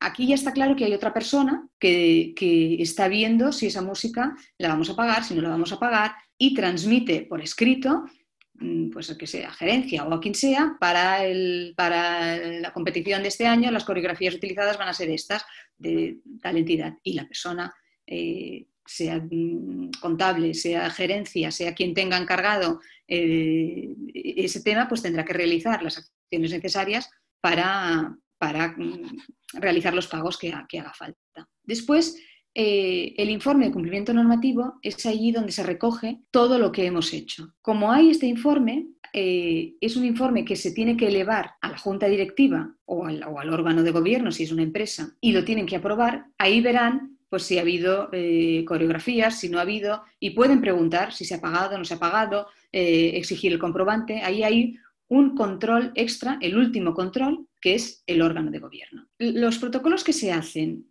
aquí 0.00 0.26
ya 0.26 0.34
está 0.34 0.52
claro 0.52 0.76
que 0.76 0.84
hay 0.84 0.94
otra 0.94 1.14
persona 1.14 1.68
que, 1.78 2.34
que, 2.36 2.82
está 2.82 3.08
viendo 3.08 3.52
si 3.52 3.66
esa 3.66 3.82
música 3.82 4.36
la 4.58 4.68
vamos 4.68 4.90
a 4.90 4.96
pagar, 4.96 5.24
si 5.24 5.34
no 5.34 5.42
la 5.42 5.50
vamos 5.50 5.72
a 5.72 5.78
pagar, 5.78 6.12
y 6.36 6.54
transmite 6.54 7.22
por 7.22 7.40
escrito 7.40 8.04
Mm, 8.60 8.90
pues 8.90 9.14
que 9.16 9.26
sea 9.28 9.52
gerencia 9.52 10.04
o 10.04 10.12
a 10.12 10.20
quien 10.20 10.34
sea, 10.34 10.76
para, 10.80 11.24
el, 11.24 11.74
para 11.76 12.36
la 12.36 12.72
competición 12.72 13.22
de 13.22 13.28
este 13.28 13.46
año 13.46 13.70
las 13.70 13.84
coreografías 13.84 14.34
utilizadas 14.34 14.76
van 14.76 14.88
a 14.88 14.92
ser 14.92 15.10
estas 15.10 15.44
de 15.76 16.18
tal 16.42 16.56
entidad 16.56 16.94
y 17.04 17.12
la 17.12 17.26
persona, 17.28 17.72
eh, 18.04 18.66
sea 18.88 19.22
contable, 20.00 20.54
sea 20.54 20.88
gerencia, 20.90 21.50
sea 21.50 21.74
quien 21.74 21.92
tenga 21.94 22.16
encargado 22.16 22.80
eh, 23.06 23.94
ese 24.14 24.62
tema, 24.62 24.88
pues 24.88 25.02
tendrá 25.02 25.24
que 25.24 25.34
realizar 25.34 25.82
las 25.82 25.98
acciones 25.98 26.50
necesarias 26.50 27.10
para, 27.40 28.16
para 28.38 28.68
mm, 28.68 29.18
realizar 29.54 29.94
los 29.94 30.08
pagos 30.08 30.38
que, 30.38 30.52
que 30.68 30.80
haga 30.80 30.94
falta. 30.94 31.48
Después, 31.62 32.16
eh, 32.54 33.14
el 33.18 33.30
informe 33.30 33.66
de 33.66 33.72
cumplimiento 33.72 34.12
normativo 34.12 34.78
es 34.82 35.04
allí 35.06 35.32
donde 35.32 35.52
se 35.52 35.62
recoge 35.62 36.22
todo 36.30 36.58
lo 36.58 36.72
que 36.72 36.86
hemos 36.86 37.12
hecho. 37.12 37.54
Como 37.60 37.92
hay 37.92 38.10
este 38.10 38.26
informe, 38.26 38.86
eh, 39.12 39.74
es 39.80 39.96
un 39.96 40.04
informe 40.04 40.44
que 40.44 40.56
se 40.56 40.72
tiene 40.72 40.96
que 40.96 41.08
elevar 41.08 41.52
a 41.60 41.70
la 41.70 41.78
junta 41.78 42.06
directiva 42.06 42.74
o 42.84 43.06
al, 43.06 43.22
órgano 43.22 43.82
de 43.82 43.90
gobierno, 43.90 44.32
si 44.32 44.44
es 44.44 44.52
una 44.52 44.62
empresa, 44.62 45.14
y 45.20 45.32
lo 45.32 45.44
tienen 45.44 45.66
que 45.66 45.76
aprobar, 45.76 46.26
ahí 46.38 46.60
verán 46.60 47.17
pues 47.28 47.42
si 47.42 47.58
ha 47.58 47.62
habido 47.62 48.08
eh, 48.12 48.64
coreografías, 48.66 49.38
si 49.38 49.48
no 49.48 49.58
ha 49.58 49.62
habido, 49.62 50.02
y 50.18 50.30
pueden 50.30 50.60
preguntar 50.60 51.12
si 51.12 51.24
se 51.24 51.34
ha 51.34 51.40
pagado, 51.40 51.76
no 51.76 51.84
se 51.84 51.94
ha 51.94 51.98
pagado, 51.98 52.46
exigir 52.70 53.52
el 53.52 53.58
comprobante. 53.58 54.20
Ahí 54.22 54.42
hay 54.42 54.76
un 55.08 55.34
control 55.34 55.92
extra, 55.94 56.38
el 56.40 56.56
último 56.56 56.92
control, 56.92 57.46
que 57.60 57.74
es 57.74 58.02
el 58.06 58.20
órgano 58.22 58.50
de 58.50 58.58
gobierno. 58.58 59.08
Los 59.18 59.58
protocolos 59.58 60.04
que 60.04 60.12
se 60.12 60.32
hacen 60.32 60.86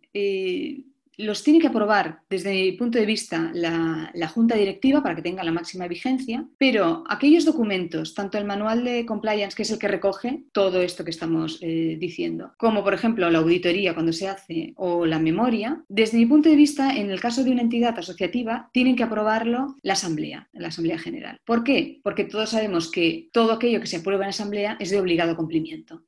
los 1.18 1.42
tiene 1.42 1.58
que 1.58 1.66
aprobar 1.66 2.20
desde 2.30 2.52
mi 2.52 2.72
punto 2.72 2.98
de 2.98 3.04
vista 3.04 3.50
la, 3.52 4.28
junta 4.28 4.56
directiva 4.56 5.02
para 5.02 5.16
que 5.16 5.22
tenga 5.22 5.42
la 5.42 5.52
máxima 5.52 5.88
vigencia, 5.88 6.46
pero 6.58 7.04
aquellos 7.08 7.44
documentos, 7.44 8.14
tanto 8.14 8.38
el 8.38 8.44
manual 8.44 8.84
de 8.84 9.04
compliance, 9.04 9.56
que 9.56 9.62
es 9.62 9.70
el 9.70 9.78
que 9.78 9.88
recoge 9.88 10.44
todo 10.52 10.80
esto 10.80 11.04
que 11.04 11.10
estamos 11.10 11.58
eh, 11.60 11.96
diciendo, 11.98 12.52
como 12.56 12.84
por 12.84 12.94
ejemplo 12.94 13.30
la 13.30 13.38
auditoría 13.38 13.94
cuando 13.94 14.12
se 14.12 14.28
hace 14.28 14.72
o 14.76 15.06
la 15.06 15.18
memoria, 15.18 15.82
desde 15.88 16.18
mi 16.18 16.26
punto 16.26 16.48
de 16.48 16.56
vista, 16.56 16.96
en 16.96 17.10
el 17.10 17.20
caso 17.20 17.42
de 17.42 17.50
una 17.50 17.62
entidad 17.62 17.98
asociativa, 17.98 18.70
tienen 18.72 18.94
que 18.94 19.02
aprobarlo 19.02 19.76
la 19.82 19.94
Asamblea, 19.94 20.48
la 20.52 20.68
Asamblea 20.68 20.98
General. 20.98 21.40
¿Por 21.44 21.64
qué? 21.64 22.00
Porque 22.04 22.24
todos 22.24 22.50
sabemos 22.50 22.90
que 22.90 23.28
todo 23.32 23.52
aquello 23.52 23.80
que 23.80 23.86
se 23.86 23.96
aprueba 23.96 24.24
en 24.24 24.30
Asamblea 24.30 24.76
es 24.78 24.90
de 24.90 25.00
obligado 25.00 25.36
cumplimiento. 25.36 26.02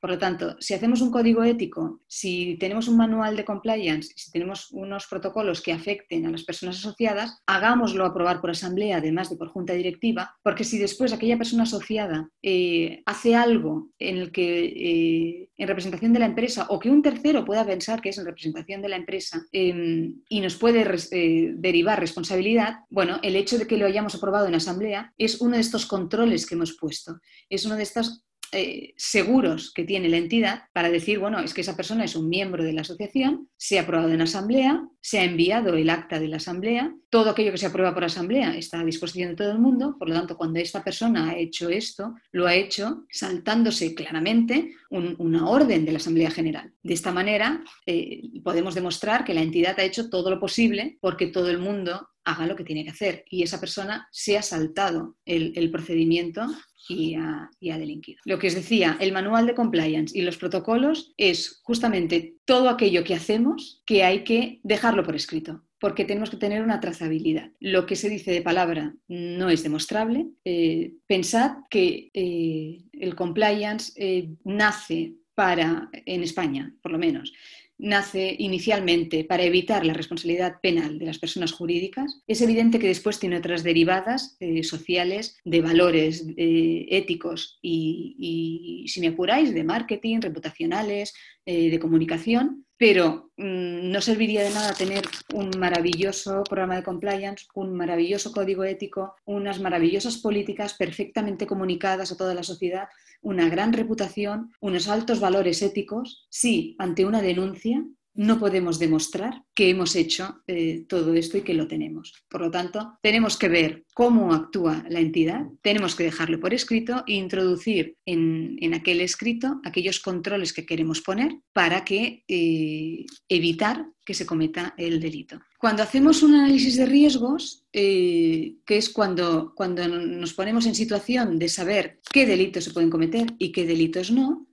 Por 0.00 0.10
lo 0.10 0.18
tanto, 0.18 0.56
si 0.60 0.72
hacemos 0.72 1.02
un 1.02 1.10
código 1.10 1.44
ético, 1.44 2.00
si 2.06 2.56
tenemos 2.58 2.88
un 2.88 2.96
manual 2.96 3.36
de 3.36 3.44
compliance, 3.44 4.12
si 4.16 4.30
tenemos 4.30 4.70
unos 4.72 5.06
protocolos 5.06 5.60
que 5.60 5.72
afecten 5.72 6.26
a 6.26 6.30
las 6.30 6.44
personas 6.44 6.78
asociadas, 6.78 7.38
hagámoslo 7.46 8.06
aprobar 8.06 8.40
por 8.40 8.50
asamblea, 8.50 8.96
además 8.96 9.28
de 9.28 9.36
por 9.36 9.48
junta 9.48 9.74
directiva, 9.74 10.34
porque 10.42 10.64
si 10.64 10.78
después 10.78 11.12
aquella 11.12 11.36
persona 11.36 11.64
asociada 11.64 12.30
eh, 12.42 13.02
hace 13.04 13.34
algo 13.34 13.90
en 13.98 14.16
el 14.16 14.32
que 14.32 14.64
eh, 14.64 15.50
en 15.58 15.68
representación 15.68 16.14
de 16.14 16.20
la 16.20 16.26
empresa 16.26 16.66
o 16.70 16.78
que 16.78 16.88
un 16.88 17.02
tercero 17.02 17.44
pueda 17.44 17.66
pensar 17.66 18.00
que 18.00 18.08
es 18.08 18.18
en 18.18 18.24
representación 18.24 18.80
de 18.80 18.88
la 18.88 18.96
empresa 18.96 19.42
em, 19.52 20.22
y 20.30 20.40
nos 20.40 20.56
puede 20.56 20.80
eh, 21.12 21.52
derivar 21.56 22.00
responsabilidad, 22.00 22.78
bueno, 22.88 23.18
el 23.22 23.36
hecho 23.36 23.58
de 23.58 23.66
que 23.66 23.76
lo 23.76 23.84
hayamos 23.84 24.14
aprobado 24.14 24.46
en 24.46 24.54
asamblea 24.54 25.12
es 25.18 25.42
uno 25.42 25.56
de 25.56 25.60
estos 25.60 25.84
controles 25.84 26.46
que 26.46 26.54
hemos 26.54 26.78
puesto, 26.78 27.20
es 27.50 27.66
uno 27.66 27.76
de 27.76 27.82
estos 27.82 28.24
eh, 28.52 28.94
seguros 28.96 29.72
que 29.72 29.84
tiene 29.84 30.08
la 30.08 30.16
entidad 30.16 30.64
para 30.72 30.90
decir, 30.90 31.18
bueno, 31.18 31.38
es 31.38 31.54
que 31.54 31.60
esa 31.60 31.76
persona 31.76 32.04
es 32.04 32.16
un 32.16 32.28
miembro 32.28 32.64
de 32.64 32.72
la 32.72 32.80
asociación, 32.80 33.48
se 33.56 33.78
ha 33.78 33.82
aprobado 33.82 34.10
en 34.10 34.20
asamblea, 34.20 34.86
se 35.00 35.18
ha 35.18 35.24
enviado 35.24 35.74
el 35.74 35.88
acta 35.88 36.18
de 36.18 36.28
la 36.28 36.36
asamblea, 36.36 36.94
todo 37.10 37.30
aquello 37.30 37.52
que 37.52 37.58
se 37.58 37.66
aprueba 37.66 37.94
por 37.94 38.04
asamblea 38.04 38.56
está 38.56 38.80
a 38.80 38.84
disposición 38.84 39.30
de 39.30 39.36
todo 39.36 39.52
el 39.52 39.58
mundo, 39.58 39.96
por 39.98 40.08
lo 40.08 40.14
tanto, 40.14 40.36
cuando 40.36 40.58
esta 40.58 40.82
persona 40.82 41.30
ha 41.30 41.38
hecho 41.38 41.68
esto, 41.68 42.14
lo 42.32 42.46
ha 42.46 42.54
hecho 42.54 43.04
saltándose 43.10 43.94
claramente 43.94 44.74
una 44.90 45.48
orden 45.48 45.84
de 45.84 45.92
la 45.92 45.98
Asamblea 45.98 46.30
General. 46.30 46.72
De 46.82 46.94
esta 46.94 47.12
manera, 47.12 47.62
eh, 47.86 48.22
podemos 48.42 48.74
demostrar 48.74 49.24
que 49.24 49.34
la 49.34 49.42
entidad 49.42 49.78
ha 49.78 49.84
hecho 49.84 50.10
todo 50.10 50.30
lo 50.30 50.40
posible 50.40 50.98
porque 51.00 51.28
todo 51.28 51.50
el 51.50 51.58
mundo 51.58 52.08
haga 52.24 52.46
lo 52.46 52.56
que 52.56 52.64
tiene 52.64 52.84
que 52.84 52.90
hacer 52.90 53.24
y 53.30 53.42
esa 53.42 53.60
persona 53.60 54.08
se 54.10 54.36
ha 54.36 54.42
saltado 54.42 55.16
el 55.24 55.70
procedimiento 55.70 56.46
y 56.88 57.14
ha, 57.14 57.50
delinquido. 57.60 58.20
Lo 58.24 58.38
que 58.38 58.48
os 58.48 58.54
decía, 58.54 58.96
el 59.00 59.12
manual 59.12 59.46
de 59.46 59.54
compliance 59.54 60.16
y 60.16 60.22
los 60.22 60.36
protocolos 60.36 61.12
es 61.16 61.60
justamente 61.62 62.36
todo 62.44 62.68
aquello 62.68 63.04
que 63.04 63.14
hacemos 63.14 63.82
que 63.86 64.04
hay 64.04 64.24
que 64.24 64.60
dejarlo 64.62 65.02
por 65.02 65.16
escrito 65.16 65.62
porque 65.80 66.04
tenemos 66.04 66.28
que 66.28 66.36
tener 66.36 66.62
una 66.62 66.78
trazabilidad. 66.78 67.52
Lo 67.58 67.86
que 67.86 67.96
se 67.96 68.10
dice 68.10 68.32
de 68.32 68.42
palabra 68.42 68.94
no 69.08 69.48
es 69.48 69.62
demostrable. 69.62 70.26
Eh, 70.44 70.92
pensad 71.06 71.52
que 71.70 72.10
eh, 72.12 72.82
el 72.92 73.14
compliance 73.16 73.92
eh, 73.96 74.28
nace 74.44 75.14
para, 75.34 75.88
en 75.92 76.22
España, 76.22 76.74
por 76.82 76.92
lo 76.92 76.98
menos, 76.98 77.32
nace 77.80 78.36
inicialmente 78.38 79.24
para 79.24 79.42
evitar 79.42 79.84
la 79.84 79.94
responsabilidad 79.94 80.60
penal 80.60 80.98
de 80.98 81.06
las 81.06 81.18
personas 81.18 81.52
jurídicas, 81.52 82.22
es 82.26 82.40
evidente 82.40 82.78
que 82.78 82.88
después 82.88 83.18
tiene 83.18 83.38
otras 83.38 83.62
derivadas 83.62 84.36
eh, 84.40 84.62
sociales 84.62 85.38
de 85.44 85.60
valores 85.60 86.26
eh, 86.36 86.86
éticos 86.90 87.58
y, 87.62 88.84
si 88.88 89.00
me 89.00 89.08
apuráis, 89.08 89.54
de 89.54 89.64
marketing, 89.64 90.20
reputacionales, 90.20 91.14
eh, 91.52 91.68
de 91.68 91.80
comunicación, 91.80 92.64
pero 92.76 93.32
mm, 93.36 93.90
no 93.90 94.00
serviría 94.00 94.44
de 94.44 94.50
nada 94.50 94.72
tener 94.72 95.02
un 95.34 95.50
maravilloso 95.58 96.44
programa 96.44 96.76
de 96.76 96.84
compliance, 96.84 97.46
un 97.54 97.74
maravilloso 97.74 98.30
código 98.30 98.62
ético, 98.62 99.16
unas 99.24 99.58
maravillosas 99.58 100.18
políticas 100.18 100.74
perfectamente 100.74 101.48
comunicadas 101.48 102.12
a 102.12 102.16
toda 102.16 102.34
la 102.34 102.44
sociedad, 102.44 102.86
una 103.20 103.48
gran 103.48 103.72
reputación, 103.72 104.52
unos 104.60 104.86
altos 104.86 105.18
valores 105.18 105.60
éticos, 105.60 106.28
si 106.30 106.76
ante 106.78 107.04
una 107.04 107.20
denuncia 107.20 107.84
no 108.14 108.38
podemos 108.38 108.78
demostrar 108.78 109.44
que 109.54 109.70
hemos 109.70 109.96
hecho 109.96 110.42
eh, 110.46 110.84
todo 110.88 111.14
esto 111.14 111.38
y 111.38 111.42
que 111.42 111.54
lo 111.54 111.68
tenemos. 111.68 112.12
Por 112.28 112.40
lo 112.42 112.50
tanto, 112.50 112.98
tenemos 113.02 113.36
que 113.36 113.48
ver 113.48 113.84
cómo 113.94 114.32
actúa 114.32 114.84
la 114.88 115.00
entidad, 115.00 115.46
tenemos 115.62 115.94
que 115.94 116.04
dejarlo 116.04 116.40
por 116.40 116.52
escrito 116.52 117.04
e 117.06 117.14
introducir 117.14 117.96
en, 118.04 118.58
aquel 118.74 119.00
escrito 119.00 119.60
aquellos 119.64 120.00
controles 120.00 120.52
que 120.52 120.66
queremos 120.66 121.00
poner 121.00 121.36
para 121.52 121.84
que 121.84 122.24
eh, 122.28 123.04
evitar 123.28 123.86
que 124.04 124.14
se 124.14 124.26
cometa 124.26 124.74
el 124.76 125.00
delito. 125.00 125.40
Cuando 125.58 125.82
hacemos 125.82 126.22
un 126.22 126.34
análisis 126.34 126.76
de 126.76 126.86
riesgos, 126.86 127.64
eh, 127.72 128.56
que 128.64 128.76
es 128.76 128.88
cuando, 128.88 129.52
cuando 129.54 129.86
nos 129.88 130.34
ponemos 130.34 130.66
en 130.66 130.74
situación 130.74 131.38
de 131.38 131.48
saber 131.48 132.00
qué 132.12 132.26
delitos 132.26 132.64
se 132.64 132.72
pueden 132.72 132.90
cometer 132.90 133.34
y 133.38 133.52
qué 133.52 133.66
delitos 133.66 134.10
no, 134.10 134.46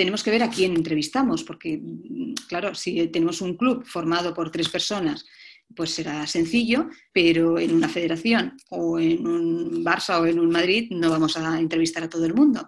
tenemos 0.00 0.22
que 0.22 0.30
ver 0.30 0.42
a 0.42 0.48
quién 0.48 0.74
entrevistamos, 0.74 1.44
porque, 1.44 1.78
claro, 2.48 2.74
si 2.74 3.06
tenemos 3.08 3.42
un 3.42 3.54
club 3.54 3.84
formado 3.84 4.32
por 4.32 4.50
tres 4.50 4.70
personas, 4.70 5.26
pues 5.76 5.90
será 5.90 6.26
sencillo, 6.26 6.88
pero 7.12 7.58
en 7.58 7.74
una 7.74 7.86
federación 7.86 8.56
o 8.70 8.98
en 8.98 9.26
un 9.26 9.84
Barça 9.84 10.18
o 10.18 10.24
en 10.24 10.38
un 10.38 10.48
Madrid 10.48 10.88
no 10.90 11.10
vamos 11.10 11.36
a 11.36 11.60
entrevistar 11.60 12.02
a 12.02 12.08
todo 12.08 12.24
el 12.24 12.32
mundo. 12.32 12.66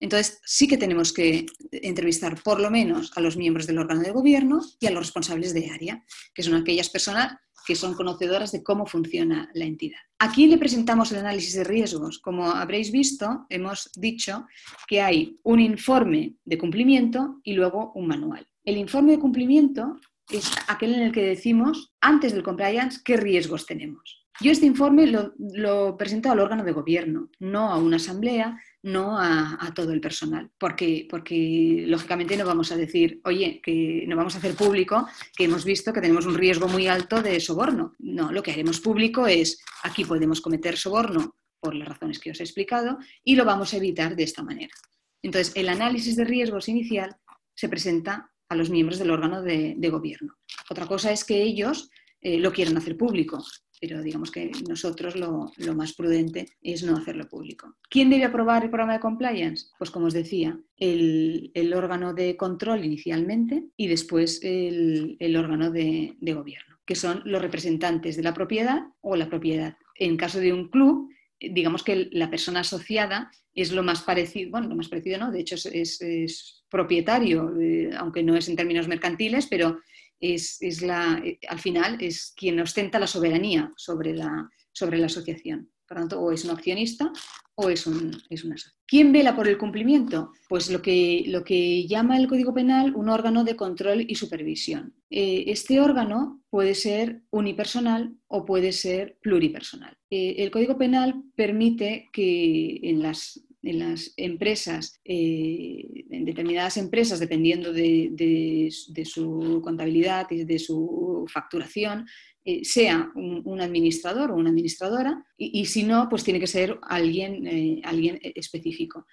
Entonces, 0.00 0.38
sí 0.44 0.68
que 0.68 0.76
tenemos 0.76 1.14
que 1.14 1.46
entrevistar 1.72 2.42
por 2.42 2.60
lo 2.60 2.70
menos 2.70 3.10
a 3.16 3.22
los 3.22 3.38
miembros 3.38 3.66
del 3.66 3.78
órgano 3.78 4.02
de 4.02 4.10
gobierno 4.10 4.60
y 4.78 4.86
a 4.86 4.90
los 4.90 5.06
responsables 5.06 5.54
de 5.54 5.70
área, 5.70 6.04
que 6.34 6.42
son 6.42 6.56
aquellas 6.56 6.90
personas 6.90 7.38
que 7.66 7.74
son 7.74 7.94
conocedoras 7.94 8.52
de 8.52 8.62
cómo 8.62 8.86
funciona 8.86 9.50
la 9.52 9.64
entidad. 9.64 9.98
Aquí 10.18 10.46
le 10.46 10.56
presentamos 10.56 11.10
el 11.10 11.18
análisis 11.18 11.54
de 11.54 11.64
riesgos. 11.64 12.20
Como 12.20 12.50
habréis 12.50 12.92
visto, 12.92 13.44
hemos 13.50 13.90
dicho 13.96 14.46
que 14.86 15.02
hay 15.02 15.38
un 15.42 15.60
informe 15.60 16.36
de 16.44 16.58
cumplimiento 16.58 17.40
y 17.42 17.54
luego 17.54 17.92
un 17.94 18.06
manual. 18.06 18.46
El 18.64 18.76
informe 18.76 19.12
de 19.12 19.18
cumplimiento 19.18 19.98
es 20.30 20.50
aquel 20.68 20.94
en 20.94 21.02
el 21.02 21.12
que 21.12 21.24
decimos, 21.24 21.92
antes 22.00 22.32
del 22.32 22.42
compliance, 22.42 23.00
qué 23.04 23.16
riesgos 23.16 23.66
tenemos. 23.66 24.26
Yo 24.40 24.52
este 24.52 24.66
informe 24.66 25.06
lo, 25.06 25.96
presento 25.96 26.30
al 26.30 26.40
órgano 26.40 26.62
de 26.62 26.72
gobierno, 26.72 27.30
no 27.40 27.72
a 27.72 27.78
una 27.78 27.96
asamblea, 27.96 28.60
no 28.86 29.18
a, 29.18 29.72
todo 29.74 29.92
el 29.92 30.00
personal, 30.00 30.48
porque, 30.58 31.08
porque 31.10 31.84
lógicamente 31.88 32.36
no 32.36 32.46
vamos 32.46 32.70
a 32.70 32.76
decir, 32.76 33.20
oye, 33.24 33.60
que 33.60 34.04
no 34.06 34.16
vamos 34.16 34.36
a 34.36 34.38
hacer 34.38 34.54
público 34.54 35.08
que 35.36 35.44
hemos 35.44 35.64
visto 35.64 35.92
que 35.92 36.00
tenemos 36.00 36.24
un 36.24 36.36
riesgo 36.36 36.68
muy 36.68 36.86
alto 36.86 37.20
de 37.20 37.40
soborno. 37.40 37.94
No, 37.98 38.30
lo 38.30 38.44
que 38.44 38.52
haremos 38.52 38.80
público 38.80 39.26
es, 39.26 39.60
aquí 39.82 40.04
podemos 40.04 40.40
cometer 40.40 40.76
soborno 40.76 41.34
por 41.58 41.74
las 41.74 41.88
razones 41.88 42.20
que 42.20 42.30
os 42.30 42.38
he 42.38 42.44
explicado 42.44 42.98
y 43.24 43.34
lo 43.34 43.44
vamos 43.44 43.74
a 43.74 43.78
evitar 43.78 44.14
de 44.14 44.22
esta 44.22 44.44
manera. 44.44 44.72
Entonces, 45.20 45.52
el 45.56 45.68
análisis 45.68 46.14
de 46.14 46.24
riesgos 46.24 46.68
inicial 46.68 47.16
se 47.54 47.68
presenta 47.68 48.30
a 48.48 48.54
los 48.54 48.70
miembros 48.70 49.00
del 49.00 49.10
órgano 49.10 49.42
de, 49.42 49.90
gobierno. 49.90 50.36
Otra 50.70 50.86
cosa 50.86 51.10
es 51.10 51.24
que 51.24 51.42
ellos 51.42 51.90
eh, 52.20 52.38
lo 52.38 52.52
quieran 52.52 52.76
hacer 52.76 52.96
público 52.96 53.44
pero 53.80 54.02
digamos 54.02 54.30
que 54.30 54.50
nosotros 54.68 55.16
lo, 55.16 55.52
más 55.74 55.92
prudente 55.92 56.46
es 56.62 56.82
no 56.82 56.96
hacerlo 56.96 57.28
público. 57.28 57.76
¿Quién 57.88 58.10
debe 58.10 58.24
aprobar 58.24 58.64
el 58.64 58.70
programa 58.70 58.94
de 58.94 59.00
compliance? 59.00 59.66
Pues 59.78 59.90
como 59.90 60.06
os 60.06 60.14
decía, 60.14 60.58
el, 60.76 61.72
órgano 61.74 62.14
de 62.14 62.36
control 62.36 62.84
inicialmente 62.84 63.64
y 63.76 63.88
después 63.88 64.40
el, 64.42 65.36
órgano 65.36 65.70
de, 65.70 66.16
gobierno, 66.20 66.78
que 66.84 66.94
son 66.94 67.22
los 67.24 67.42
representantes 67.42 68.16
de 68.16 68.22
la 68.22 68.34
propiedad 68.34 68.84
o 69.00 69.16
la 69.16 69.28
propiedad. 69.28 69.76
En 69.94 70.16
caso 70.16 70.40
de 70.40 70.52
un 70.52 70.68
club, 70.68 71.10
digamos 71.40 71.82
que 71.82 72.08
la 72.12 72.30
persona 72.30 72.60
asociada 72.60 73.30
es 73.54 73.72
lo 73.72 73.82
más 73.82 74.02
parecido, 74.02 74.50
bueno, 74.50 74.68
lo 74.68 74.76
más 74.76 74.88
parecido 74.88 75.18
no, 75.18 75.30
de 75.30 75.40
hecho 75.40 75.56
es, 75.72 76.64
propietario, 76.68 77.54
eh, 77.60 77.90
aunque 77.96 78.22
no 78.22 78.36
es 78.36 78.48
en 78.48 78.56
términos 78.56 78.88
mercantiles, 78.88 79.46
pero 79.46 79.78
es, 80.20 80.82
la, 80.82 81.20
eh, 81.24 81.38
al 81.48 81.58
final 81.58 81.98
es 82.00 82.32
quien 82.36 82.60
ostenta 82.60 82.98
la 82.98 83.06
soberanía 83.06 83.72
sobre 83.76 84.14
la, 84.14 84.48
sobre 84.72 84.98
la 84.98 85.06
asociación. 85.06 85.70
Por 85.86 85.98
lo 85.98 86.02
tanto, 86.02 86.20
o 86.20 86.32
es 86.32 86.44
un 86.44 86.50
accionista 86.50 87.12
o 87.54 87.70
es, 87.70 87.86
un, 87.86 88.10
es 88.28 88.44
una 88.44 88.54
asociación. 88.54 88.82
¿Quién 88.86 89.12
vela 89.12 89.36
por 89.36 89.48
el 89.48 89.56
cumplimiento? 89.56 90.32
Pues 90.48 90.70
lo 90.70 90.82
que, 90.82 91.24
lo 91.28 91.44
que 91.44 91.86
llama 91.86 92.16
el 92.16 92.28
Código 92.28 92.52
Penal 92.52 92.94
un 92.94 93.08
órgano 93.08 93.44
de 93.44 93.56
control 93.56 94.04
y 94.08 94.14
supervisión. 94.16 94.94
Eh, 95.10 95.44
este 95.46 95.80
órgano 95.80 96.42
puede 96.50 96.74
ser 96.74 97.22
unipersonal 97.30 98.16
o 98.26 98.44
puede 98.44 98.72
ser 98.72 99.18
pluripersonal. 99.22 99.96
el 100.10 100.50
Código 100.50 100.76
Penal 100.76 101.22
permite 101.36 102.08
que 102.12 102.80
en 102.82 103.02
las 103.02 103.45
en 103.66 103.80
las 103.80 104.12
empresas, 104.16 105.00
eh, 105.04 106.04
en 106.10 106.24
determinadas 106.24 106.76
empresas, 106.76 107.18
dependiendo 107.18 107.72
de, 107.72 108.70
su 109.04 109.60
contabilidad 109.62 110.26
y 110.30 110.44
de 110.44 110.58
su 110.58 111.26
facturación, 111.28 112.06
eh, 112.44 112.64
sea 112.64 113.10
un, 113.16 113.60
administrador 113.60 114.30
o 114.30 114.36
una 114.36 114.50
administradora 114.50 115.24
y, 115.36 115.64
si 115.66 115.82
no, 115.82 116.08
pues 116.08 116.22
tiene 116.22 116.38
que 116.38 116.46
ser 116.46 116.78
alguien, 116.82 117.46
eh, 117.46 117.80
alguien 117.82 118.20
específico. 118.22 119.06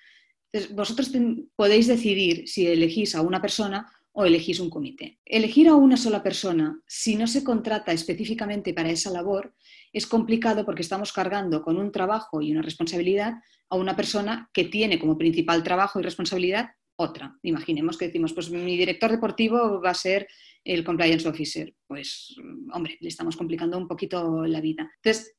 Entonces, 0.51 0.75
vosotros 0.75 1.11
podéis 1.55 1.87
decidir 1.87 2.47
si 2.47 2.67
elegís 2.67 3.15
a 3.15 3.21
una 3.21 3.41
persona 3.41 3.91
o 4.11 4.25
elegís 4.25 4.59
un 4.59 4.69
comité. 4.69 5.19
Elegir 5.25 5.67
a 5.67 5.75
una 5.75 5.97
sola 5.97 6.21
persona, 6.21 6.79
si 6.85 7.15
no 7.15 7.25
se 7.25 7.43
contrata 7.43 7.91
específicamente 7.91 8.71
para 8.73 8.91
esa 8.91 9.09
labor, 9.09 9.55
es 9.93 10.07
complicado 10.07 10.65
porque 10.65 10.81
estamos 10.81 11.13
cargando 11.13 11.61
con 11.61 11.77
un 11.77 11.91
trabajo 11.91 12.41
y 12.41 12.51
una 12.51 12.63
responsabilidad 12.63 13.35
a 13.69 13.75
una 13.77 13.95
persona 13.95 14.49
que 14.51 14.65
tiene 14.65 14.99
como 14.99 15.17
principal 15.17 15.63
trabajo 15.63 15.99
y 15.99 16.03
responsabilidad 16.03 16.71
otra. 16.95 17.37
Imaginemos 17.43 17.97
que 17.97 18.07
decimos, 18.07 18.33
pues 18.33 18.49
mi 18.49 18.77
director 18.77 19.11
deportivo 19.11 19.81
va 19.81 19.91
a 19.91 19.95
ser 19.95 20.27
el 20.63 20.83
compliance 20.83 21.27
officer. 21.27 21.73
Pues, 21.87 22.35
hombre, 22.71 22.97
le 22.99 23.09
estamos 23.09 23.35
complicando 23.35 23.77
un 23.77 23.87
poquito 23.87 24.45
la 24.45 24.61
vida. 24.61 24.91
Entonces, 24.97 25.35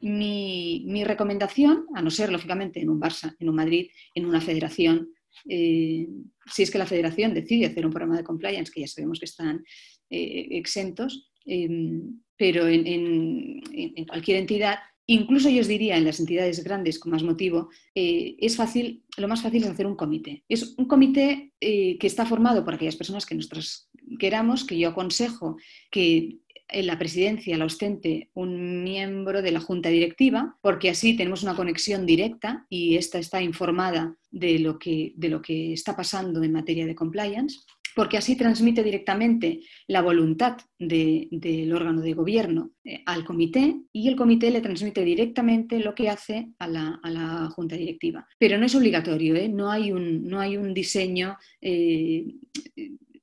mi, 0.00 1.02
recomendación, 1.04 1.86
a 1.94 2.02
no 2.02 2.10
ser, 2.10 2.30
lógicamente, 2.30 2.80
en 2.80 2.90
un 2.90 3.00
Barça, 3.00 3.34
en 3.38 3.48
un 3.48 3.56
Madrid, 3.56 3.90
en 4.14 4.26
una 4.26 4.40
federación, 4.40 5.10
eh, 5.48 6.06
si 6.46 6.62
es 6.62 6.70
que 6.70 6.78
la 6.78 6.86
federación 6.86 7.34
decide 7.34 7.66
hacer 7.66 7.84
un 7.84 7.92
programa 7.92 8.16
de 8.16 8.24
compliance, 8.24 8.72
que 8.72 8.80
ya 8.80 8.86
sabemos 8.86 9.18
que 9.18 9.26
están 9.26 9.64
eh, 10.10 10.48
exentos, 10.52 11.27
em, 11.48 12.20
pero 12.36 12.68
en, 12.68 13.60
cualquier 14.06 14.38
entidad, 14.38 14.78
incluso 15.06 15.50
yo 15.50 15.60
os 15.60 15.68
diría 15.68 15.96
en 15.96 16.04
las 16.04 16.20
entidades 16.20 16.62
grandes 16.62 16.98
con 16.98 17.10
más 17.10 17.24
motivo, 17.24 17.68
eh, 17.94 18.36
es 18.38 18.56
fácil, 18.56 19.02
lo 19.16 19.26
más 19.26 19.42
fácil 19.42 19.64
es 19.64 19.70
hacer 19.70 19.86
un 19.86 19.96
comité. 19.96 20.44
Es 20.48 20.74
un 20.78 20.86
comité 20.86 21.52
eh, 21.60 21.98
que 21.98 22.06
está 22.06 22.24
formado 22.26 22.64
por 22.64 22.74
aquellas 22.74 22.96
personas 22.96 23.26
que 23.26 23.34
nosotros 23.34 23.88
queramos, 24.18 24.64
que 24.64 24.78
yo 24.78 24.90
aconsejo 24.90 25.56
que 25.90 26.38
en 26.68 26.86
la 26.86 26.98
presidencia 26.98 27.56
la 27.56 27.64
ostente 27.64 28.30
un 28.34 28.84
miembro 28.84 29.42
de 29.42 29.52
la 29.52 29.60
junta 29.60 29.88
directiva, 29.88 30.56
porque 30.60 30.90
así 30.90 31.16
tenemos 31.16 31.42
una 31.42 31.56
conexión 31.56 32.06
directa 32.06 32.66
y 32.68 32.96
esta 32.96 33.18
está 33.18 33.42
informada 33.42 34.16
de 34.30 34.58
lo 34.58 34.78
que, 34.78 35.12
de 35.16 35.28
lo 35.28 35.40
que 35.40 35.72
está 35.72 35.96
pasando 35.96 36.42
en 36.42 36.52
materia 36.52 36.86
de 36.86 36.94
compliance 36.94 37.60
porque 37.94 38.16
así 38.16 38.36
transmite 38.36 38.82
directamente 38.82 39.60
la 39.86 40.02
voluntad 40.02 40.56
del 40.78 41.72
órgano 41.72 42.00
de 42.00 42.12
gobierno 42.12 42.72
eh, 42.84 43.02
al 43.06 43.24
comité 43.24 43.82
y 43.92 44.08
el 44.08 44.16
comité 44.16 44.50
le 44.50 44.60
transmite 44.60 45.04
directamente 45.04 45.78
lo 45.78 45.94
que 45.94 46.08
hace 46.08 46.50
a 46.58 46.68
la, 46.68 47.50
junta 47.54 47.76
directiva. 47.76 48.26
Pero 48.38 48.58
no 48.58 48.66
es 48.66 48.74
obligatorio, 48.74 49.34
¿eh? 49.36 49.48
no, 49.48 49.70
hay 49.70 49.92
un, 49.92 50.26
no, 50.26 50.40
hay 50.40 50.56
un, 50.56 50.74
diseño 50.74 51.36
eh, 51.60 52.26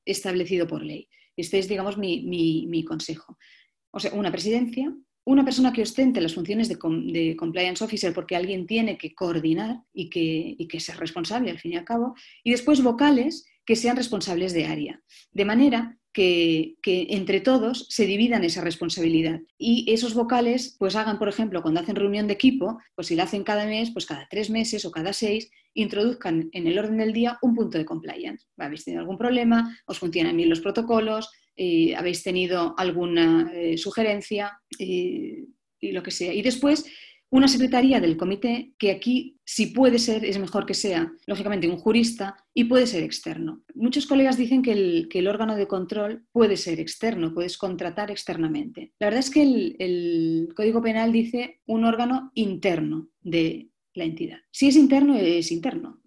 establecido 0.03 0.68
por 0.68 0.84
ley. 0.84 1.07
Este 1.38 1.59
es, 1.59 1.68
digamos, 1.68 1.97
mi, 1.97 2.84
consejo. 2.88 3.38
O 3.91 3.99
sea, 3.99 4.13
una 4.13 4.32
presidencia, 4.32 4.93
una 5.26 5.43
persona 5.43 5.74
que 5.74 5.82
ostente 5.82 6.22
las 6.22 6.34
funciones 6.34 6.70
de, 6.70 7.36
compliance 7.36 7.84
officer 7.84 8.13
porque 8.13 8.36
alguien 8.36 8.66
tiene 8.66 8.97
que 8.97 9.13
coordinar 9.13 9.82
y 9.93 10.09
que, 10.09 10.55
y 10.57 10.68
que 10.68 10.80
ser 10.80 10.97
responsable 10.97 11.51
al 11.51 11.59
fin 11.59 11.74
y 11.74 11.78
al 11.78 11.86
cabo, 11.86 12.16
y 12.43 12.51
después 12.51 12.84
vocales 12.84 13.45
que 13.66 13.76
sean 13.76 13.97
responsables 13.97 14.53
de 14.53 14.66
área, 14.66 15.01
de 15.32 15.45
manera 15.45 15.97
que, 16.16 16.78
entre 16.86 17.41
todos 17.41 17.88
se 17.89 18.05
dividan 18.05 18.45
esa 18.45 18.61
responsabilidad 18.61 19.41
y 19.57 19.91
esos 19.91 20.13
vocales 20.13 20.76
pues 20.80 20.95
hagan, 20.95 21.20
por 21.20 21.28
ejemplo, 21.28 21.61
cuando 21.61 21.82
hacen 21.82 21.97
reunión 21.97 22.28
de 22.28 22.34
equipo, 22.34 22.80
pues 22.95 23.07
si 23.07 23.16
la 23.16 23.24
hacen 23.24 23.43
cada 23.43 23.66
mes, 23.66 23.91
pues 23.91 24.05
cada 24.05 24.26
tres 24.30 24.49
meses 24.49 24.86
o 24.86 24.91
cada 24.91 25.11
seis, 25.11 25.51
introduzcan 25.74 26.49
en 26.53 26.68
el 26.68 26.80
orden 26.80 26.97
del 26.97 27.11
día 27.11 27.38
un 27.41 27.53
punto 27.53 27.78
de 27.78 27.84
compliance. 27.84 28.45
¿Habéis 28.57 28.86
tenido 28.86 29.01
algún 29.01 29.18
problema? 29.18 29.78
¿Os 29.86 29.99
funcionan 29.99 30.38
bien 30.38 30.49
los 30.49 30.61
protocolos? 30.61 31.30
Eh, 31.57 31.93
¿Habéis 31.95 32.24
tenido 32.24 32.76
alguna 32.78 33.51
eh, 33.53 33.78
sugerencia? 33.78 34.57
Eh, 34.80 35.43
y 35.82 35.91
lo 35.91 36.01
que 36.01 36.11
sea. 36.11 36.34
Y 36.34 36.41
después 36.41 36.86
una 37.36 37.47
secretaría 37.49 37.99
del 37.99 38.15
comité 38.15 38.73
que 38.77 38.91
aquí, 38.91 39.39
si 39.43 39.67
puede 39.67 39.99
ser, 39.99 40.23
es 40.23 40.39
mejor 40.39 40.65
que 40.65 40.73
sea, 40.73 41.11
lógicamente, 41.27 41.67
un 41.67 41.77
jurista 41.77 42.38
y 42.53 42.63
puede 42.63 42.88
ser 42.88 43.03
externo. 43.03 43.61
Muchos 43.73 44.07
colegas 44.07 44.38
dicen 44.38 44.61
que 44.61 44.71
el, 44.71 45.27
órgano 45.27 45.55
de 45.55 45.67
control 45.67 46.25
puede 46.31 46.55
ser 46.55 46.79
externo, 46.79 47.33
puedes 47.33 47.57
contratar 47.57 48.09
externamente. 48.09 48.93
La 48.99 49.07
verdad 49.07 49.19
es 49.19 49.29
que 49.29 49.41
el, 49.77 50.49
Código 50.55 50.81
Penal 50.81 51.11
dice 51.11 51.59
un 51.65 51.83
órgano 51.83 52.31
interno 52.36 53.09
de 53.21 53.69
la 53.95 54.03
entidad. 54.03 54.37
Si 54.51 54.67
es 54.67 54.75
interno, 54.75 55.17
es 55.17 55.51
interno. 55.51 56.01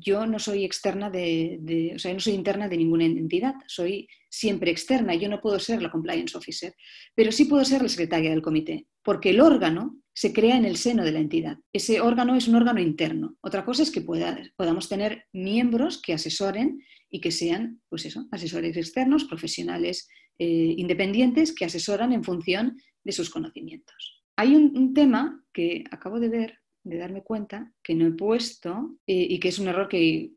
yo 0.00 0.26
no 0.26 0.38
soy 0.38 0.64
externa 0.64 1.10
de, 1.10 1.92
o 1.94 1.98
sea, 1.98 2.12
no 2.12 2.20
soy 2.20 2.34
interna 2.34 2.68
de 2.68 2.76
ninguna 2.76 3.04
entidad, 3.04 3.54
soy 3.66 4.08
siempre 4.30 4.70
externa. 4.70 5.14
Yo 5.14 5.28
no 5.28 5.40
puedo 5.40 5.58
ser 5.58 5.82
la 5.82 5.90
compliance 5.90 6.36
officer, 6.36 6.74
pero 7.14 7.32
sí 7.32 7.46
puedo 7.46 7.64
ser 7.64 7.82
la 7.82 7.88
secretaria 7.88 8.30
del 8.30 8.42
comité, 8.42 8.86
porque 9.02 9.30
el 9.30 9.40
órgano 9.40 10.00
se 10.14 10.32
crea 10.32 10.56
en 10.56 10.64
el 10.64 10.76
seno 10.76 11.04
de 11.04 11.12
la 11.12 11.20
entidad. 11.20 11.58
Ese 11.72 12.00
órgano 12.00 12.34
es 12.36 12.48
un 12.48 12.56
órgano 12.56 12.80
interno. 12.80 13.36
Otra 13.40 13.64
cosa 13.64 13.82
es 13.82 13.90
que 13.90 14.00
podamos 14.00 14.88
tener 14.88 15.24
miembros 15.32 16.02
que 16.02 16.12
asesoren 16.12 16.80
y 17.10 17.20
que 17.20 17.30
sean, 17.30 17.80
pues 17.88 18.04
eso, 18.04 18.26
asesores 18.32 18.76
externos, 18.76 19.24
profesionales 19.24 20.08
eh, 20.38 20.74
independientes 20.76 21.54
que 21.54 21.64
asesoran 21.64 22.12
en 22.12 22.24
función 22.24 22.76
de 23.04 23.12
sus 23.12 23.30
conocimientos. 23.30 24.22
Hay 24.36 24.54
un, 24.54 24.94
tema 24.94 25.44
que 25.52 25.82
acabo 25.90 26.20
de 26.20 26.28
ver, 26.28 26.58
de 26.88 26.98
darme 26.98 27.22
cuenta, 27.22 27.72
que 27.82 27.94
no 27.94 28.06
he 28.06 28.12
puesto 28.12 28.96
eh, 29.06 29.26
y 29.30 29.38
que 29.38 29.48
es 29.48 29.58
un 29.58 29.68
error 29.68 29.88
que, 29.88 30.32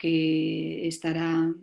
estará 0.88 1.54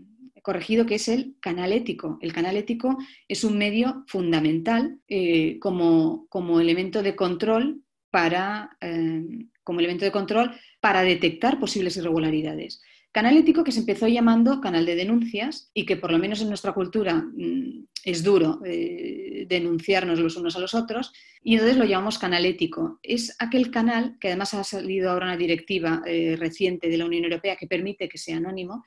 corregido, 0.43 0.87
que 0.87 0.95
es 0.95 1.09
el 1.09 1.37
canal 1.41 1.73
ético. 1.73 2.19
El 2.23 2.33
canal 2.33 2.57
ético 2.57 2.97
es 3.29 3.45
un 3.45 3.59
medio 3.59 4.05
fundamental 4.07 4.99
eh, 5.09 5.59
como, 5.59 6.27
como 6.29 6.61
elemento 6.61 7.03
de 7.03 7.15
control 7.15 7.83
para, 8.11 8.77
eh, 8.81 9.47
como 9.63 9.81
elemento 9.81 10.05
de 10.05 10.13
control 10.13 10.53
para 10.81 11.03
detectar 11.03 11.61
posibles 11.61 11.97
irregularidades. 11.97 12.81
Canal 13.19 13.37
ético 13.37 13.65
que 13.65 13.73
se 13.73 13.81
empezó 13.81 14.07
llamando 14.07 14.61
canal 14.61 14.87
de 14.87 14.95
denuncias 14.95 15.73
y 15.75 15.85
que 15.87 15.97
por 15.97 16.13
lo 16.13 16.21
menos 16.21 16.41
en 16.41 16.47
nuestra 16.47 16.73
cultura 16.73 17.17
mm, 17.17 17.87
es 18.05 18.23
duro 18.23 18.61
eh, 18.65 19.45
denunciarnos 19.49 20.21
los 20.21 20.37
unos 20.37 20.55
a 20.55 20.61
los 20.61 20.73
otros 20.73 21.13
y 21.43 21.55
entonces 21.55 21.79
lo 21.79 21.85
llamamos 21.85 22.17
canal 22.17 22.45
ético. 22.45 23.01
Es 23.03 23.35
aquel 23.41 23.73
canal 23.73 24.17
que 24.21 24.29
además 24.29 24.55
ha 24.55 24.63
salido 24.63 25.11
ahora 25.11 25.27
una 25.27 25.37
directiva 25.37 26.01
eh, 26.07 26.37
reciente 26.39 26.89
de 26.89 26.97
la 26.97 27.07
Unión 27.07 27.25
Europea 27.25 27.57
que 27.57 27.67
permite 27.67 28.09
que 28.09 28.19
sea 28.19 28.37
anónimo. 28.37 28.85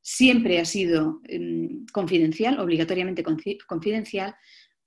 siempre 0.00 0.58
ha 0.58 0.64
sido 0.64 1.20
mm, 1.30 1.88
confidencial, 1.92 2.58
obligatoriamente 2.58 3.22
confidencial. 3.22 4.36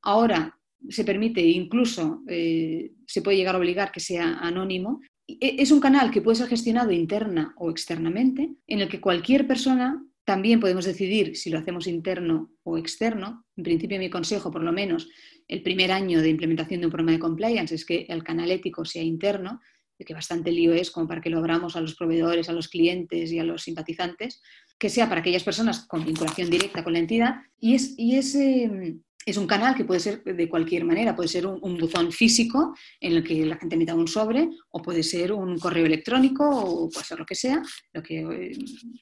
Ahora 0.02 0.58
se 0.90 1.04
permite, 1.04 1.42
incluso 1.42 2.24
eh, 2.28 2.94
se 3.06 3.22
puede 3.22 3.38
llegar 3.38 3.54
a 3.54 3.60
obligar 3.60 3.92
que 3.92 4.00
sea 4.00 4.40
anónimo. 4.40 5.02
E, 5.42 5.62
es 5.62 5.72
un 5.72 5.80
canal 5.80 6.12
que 6.12 6.22
puede 6.22 6.38
ser 6.38 6.48
gestionado 6.48 6.92
interna 6.92 7.54
o 7.58 7.70
externamente, 7.70 8.56
en 8.68 8.82
el 8.82 8.90
que 8.90 9.02
cualquier 9.02 9.46
persona 9.46 10.04
también 10.26 10.60
podemos 10.60 10.86
decidir 10.86 11.36
si 11.36 11.50
lo 11.50 11.58
hacemos 11.58 11.88
interno 11.88 12.52
o 12.64 12.78
externo. 12.78 13.46
En 13.58 13.64
principio, 13.64 13.98
mi 14.00 14.10
consejo, 14.10 14.52
por 14.52 14.64
lo 14.64 14.72
menos, 14.72 15.10
el 15.48 15.64
primer 15.64 15.92
año 15.92 16.22
de 16.22 16.30
implementación 16.30 16.82
de 16.82 16.88
un 16.88 16.92
programa 16.92 17.14
de 17.14 17.20
compliance 17.20 17.74
es 17.74 17.86
que 17.86 18.06
el 18.10 18.24
canal 18.24 18.52
ético 18.52 18.86
sea 18.86 19.02
interno, 19.02 19.60
de 19.98 20.06
que 20.06 20.14
bastante 20.14 20.52
lío 20.52 20.74
es 20.74 20.92
como 20.92 21.08
para 21.08 21.20
que 21.20 21.30
lo 21.30 21.40
abramos 21.40 21.76
a 21.76 21.82
los 21.82 21.96
proveedores, 21.96 22.48
a 22.48 22.54
los 22.54 22.70
clientes 22.70 23.32
y 23.32 23.40
a 23.40 23.44
los 23.44 23.64
simpatizantes, 23.64 24.42
que 24.78 24.90
sea 24.90 25.10
para 25.10 25.22
aquellas 25.22 25.44
personas 25.44 25.86
con 25.88 26.06
vinculación 26.06 26.50
directa 26.50 26.84
con 26.84 26.94
la 26.94 27.00
entidad. 27.00 27.42
Y 27.60 27.76
es, 27.76 27.96
y 27.98 28.16
es 28.16 28.36
un 29.38 29.48
canal 29.48 29.76
que 29.76 29.86
puede 29.86 30.00
ser 30.00 30.24
de 30.24 30.50
cualquier 30.50 30.86
manera, 30.86 31.16
puede 31.16 31.30
ser 31.30 31.46
un, 31.46 31.78
buzón 31.78 32.12
físico 32.12 32.76
en 33.00 33.14
el 33.14 33.24
que 33.24 33.46
la 33.46 33.58
gente 33.58 33.78
meta 33.78 33.96
un 33.96 34.08
sobre, 34.08 34.50
o 34.70 34.82
puede 34.82 35.04
ser 35.04 35.32
un 35.32 35.58
correo 35.58 35.86
electrónico, 35.86 36.50
o 36.50 36.90
puede 36.90 37.06
ser 37.06 37.20
lo 37.20 37.26
que 37.26 37.36
sea, 37.36 37.62
lo 37.94 38.02
que, 38.02 38.58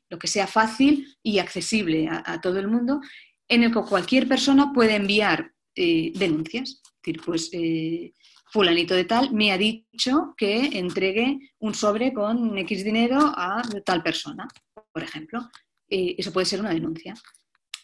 lo 0.10 0.20
que 0.20 0.28
sea 0.28 0.48
fácil 0.48 1.08
y 1.22 1.40
accesible 1.40 2.08
a, 2.10 2.40
todo 2.42 2.60
el 2.60 2.68
mundo, 2.68 3.00
en 3.48 3.64
el 3.64 3.72
que 3.72 3.82
cualquier 3.82 4.28
persona 4.28 4.72
puede 4.74 4.96
enviar 4.96 5.52
eh, 5.76 6.12
denuncias. 6.16 6.82
Es 6.84 6.92
decir, 7.04 7.22
pues 7.24 7.50
eh, 7.54 8.12
fulanito 8.52 8.96
de 8.96 9.06
tal 9.06 9.32
me 9.34 9.52
ha 9.52 9.58
dicho 9.58 10.34
que 10.38 10.78
entregue 10.78 11.40
un 11.60 11.74
sobre 11.74 12.14
con 12.14 12.58
X 12.58 12.84
dinero 12.84 13.20
a 13.36 13.62
tal 13.86 14.04
persona, 14.04 14.48
por 14.92 15.04
ejemplo. 15.04 15.50
Eh, 15.90 16.16
eso 16.18 16.34
puede 16.34 16.46
ser 16.46 16.60
una 16.60 16.74
denuncia. 16.74 17.14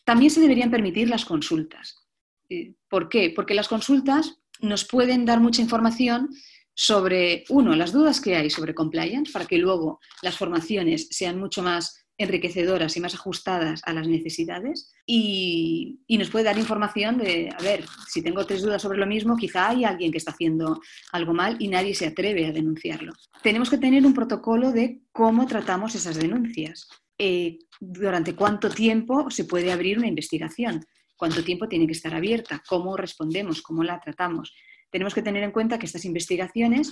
También 0.03 0.31
se 0.31 0.41
deberían 0.41 0.71
permitir 0.71 1.09
las 1.09 1.25
consultas. 1.25 2.02
Eh, 2.49 2.73
¿Por 2.89 3.09
qué? 3.09 3.31
Porque 3.35 3.53
las 3.53 3.67
consultas 3.67 4.39
nos 4.59 4.85
pueden 4.85 5.25
dar 5.25 5.39
mucha 5.39 5.61
información 5.61 6.29
sobre, 6.75 7.43
uno, 7.49 7.75
las 7.75 7.91
dudas 7.91 8.19
que 8.19 8.35
hay 8.35 8.49
sobre 8.49 8.73
compliance, 8.73 9.31
para 9.31 9.45
que 9.45 9.57
luego 9.57 9.99
las 10.21 10.37
formaciones 10.37 11.07
sean 11.11 11.39
mucho 11.39 11.61
más 11.61 12.03
enriquecedoras 12.17 12.95
y 12.95 12.99
más 12.99 13.15
ajustadas 13.15 13.81
a 13.85 13.93
las 13.93 14.07
necesidades 14.07 14.91
y, 15.05 15.99
nos 16.09 16.29
puede 16.29 16.45
dar 16.45 16.57
información 16.57 17.17
de, 17.17 17.49
a 17.57 17.61
ver, 17.61 17.85
si 18.07 18.21
tengo 18.21 18.45
tres 18.45 18.61
dudas 18.61 18.81
sobre 18.81 18.99
lo 18.99 19.07
mismo, 19.07 19.35
quizá 19.35 19.69
hay 19.69 19.83
alguien 19.83 20.11
que 20.11 20.19
está 20.19 20.31
haciendo 20.31 20.79
algo 21.11 21.33
mal 21.33 21.57
y 21.59 21.67
nadie 21.67 21.95
se 21.95 22.05
atreve 22.05 22.45
a 22.45 22.51
denunciarlo. 22.51 23.13
Tenemos 23.41 23.69
que 23.69 23.79
tener 23.79 24.05
un 24.05 24.13
protocolo 24.13 24.71
de 24.71 25.01
cómo 25.11 25.47
tratamos 25.47 25.95
esas 25.95 26.15
denuncias, 26.17 26.87
eh, 27.17 27.57
durante 27.79 28.35
cuánto 28.35 28.69
tiempo 28.69 29.29
se 29.29 29.45
puede 29.45 29.71
abrir 29.71 29.97
una 29.97 30.07
investigación 30.07 30.85
cuánto 31.15 31.43
tiempo 31.43 31.67
tiene 31.67 31.87
que 31.87 31.93
estar 31.93 32.13
abierta, 32.13 32.63
cómo 32.67 32.97
respondemos, 32.97 33.61
cómo 33.61 33.83
la 33.83 33.99
tratamos. 33.99 34.53
Tenemos 34.89 35.13
que 35.13 35.21
tener 35.21 35.43
en 35.43 35.51
cuenta 35.51 35.79
que 35.79 35.85
estas 35.85 36.05
investigaciones, 36.05 36.91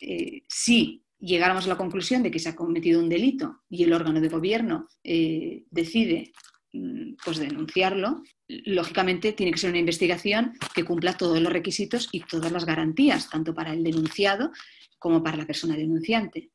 eh, 0.00 0.42
si 0.48 1.02
llegáramos 1.18 1.66
a 1.66 1.68
la 1.68 1.76
conclusión 1.76 2.22
de 2.22 2.30
que 2.30 2.38
se 2.38 2.48
ha 2.48 2.56
cometido 2.56 3.00
un 3.00 3.08
delito 3.08 3.62
y 3.70 3.84
el 3.84 3.92
órgano 3.92 4.20
de 4.20 4.28
gobierno 4.28 4.88
eh, 5.04 5.64
decide 5.70 6.32
mm, 6.72 7.14
pues 7.24 7.38
denunciarlo, 7.38 8.22
lógicamente 8.48 9.32
tiene 9.32 9.52
que 9.52 9.58
ser 9.58 9.70
una 9.70 9.78
investigación 9.78 10.54
que 10.74 10.84
cumpla 10.84 11.16
todos 11.16 11.40
los 11.40 11.52
requisitos 11.52 12.08
y 12.12 12.20
todas 12.20 12.52
las 12.52 12.64
garantías, 12.64 13.30
tanto 13.30 13.54
para 13.54 13.72
el 13.72 13.84
denunciado 13.84 14.50
como 14.98 15.22
para 15.22 15.36
la 15.36 15.46
persona 15.46 15.76
denunciante. 15.76 16.50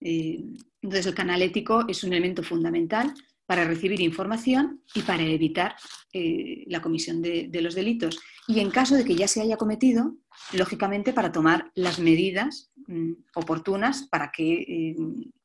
Eh, 0.00 0.44
entonces, 0.82 1.06
el 1.06 1.14
canal 1.14 1.40
ético 1.42 1.84
es 1.88 2.04
un 2.04 2.12
elemento 2.12 2.42
fundamental 2.42 3.14
para 3.46 3.64
recibir 3.64 4.00
información 4.00 4.82
y 4.94 5.02
para 5.02 5.22
evitar 5.22 5.76
eh, 6.12 6.64
la 6.66 6.80
comisión 6.80 7.20
de, 7.20 7.48
los 7.60 7.74
delitos. 7.74 8.18
Y 8.48 8.60
en 8.60 8.70
caso 8.70 8.96
de 8.96 9.04
que 9.04 9.14
ya 9.14 9.28
se 9.28 9.40
haya 9.40 9.56
cometido, 9.56 10.16
lógicamente 10.52 11.12
para 11.12 11.32
tomar 11.32 11.70
las 11.74 11.98
medidas 11.98 12.70
mm, 12.86 13.12
oportunas 13.34 14.08
para 14.10 14.30
que 14.30 14.52
eh, 14.62 14.96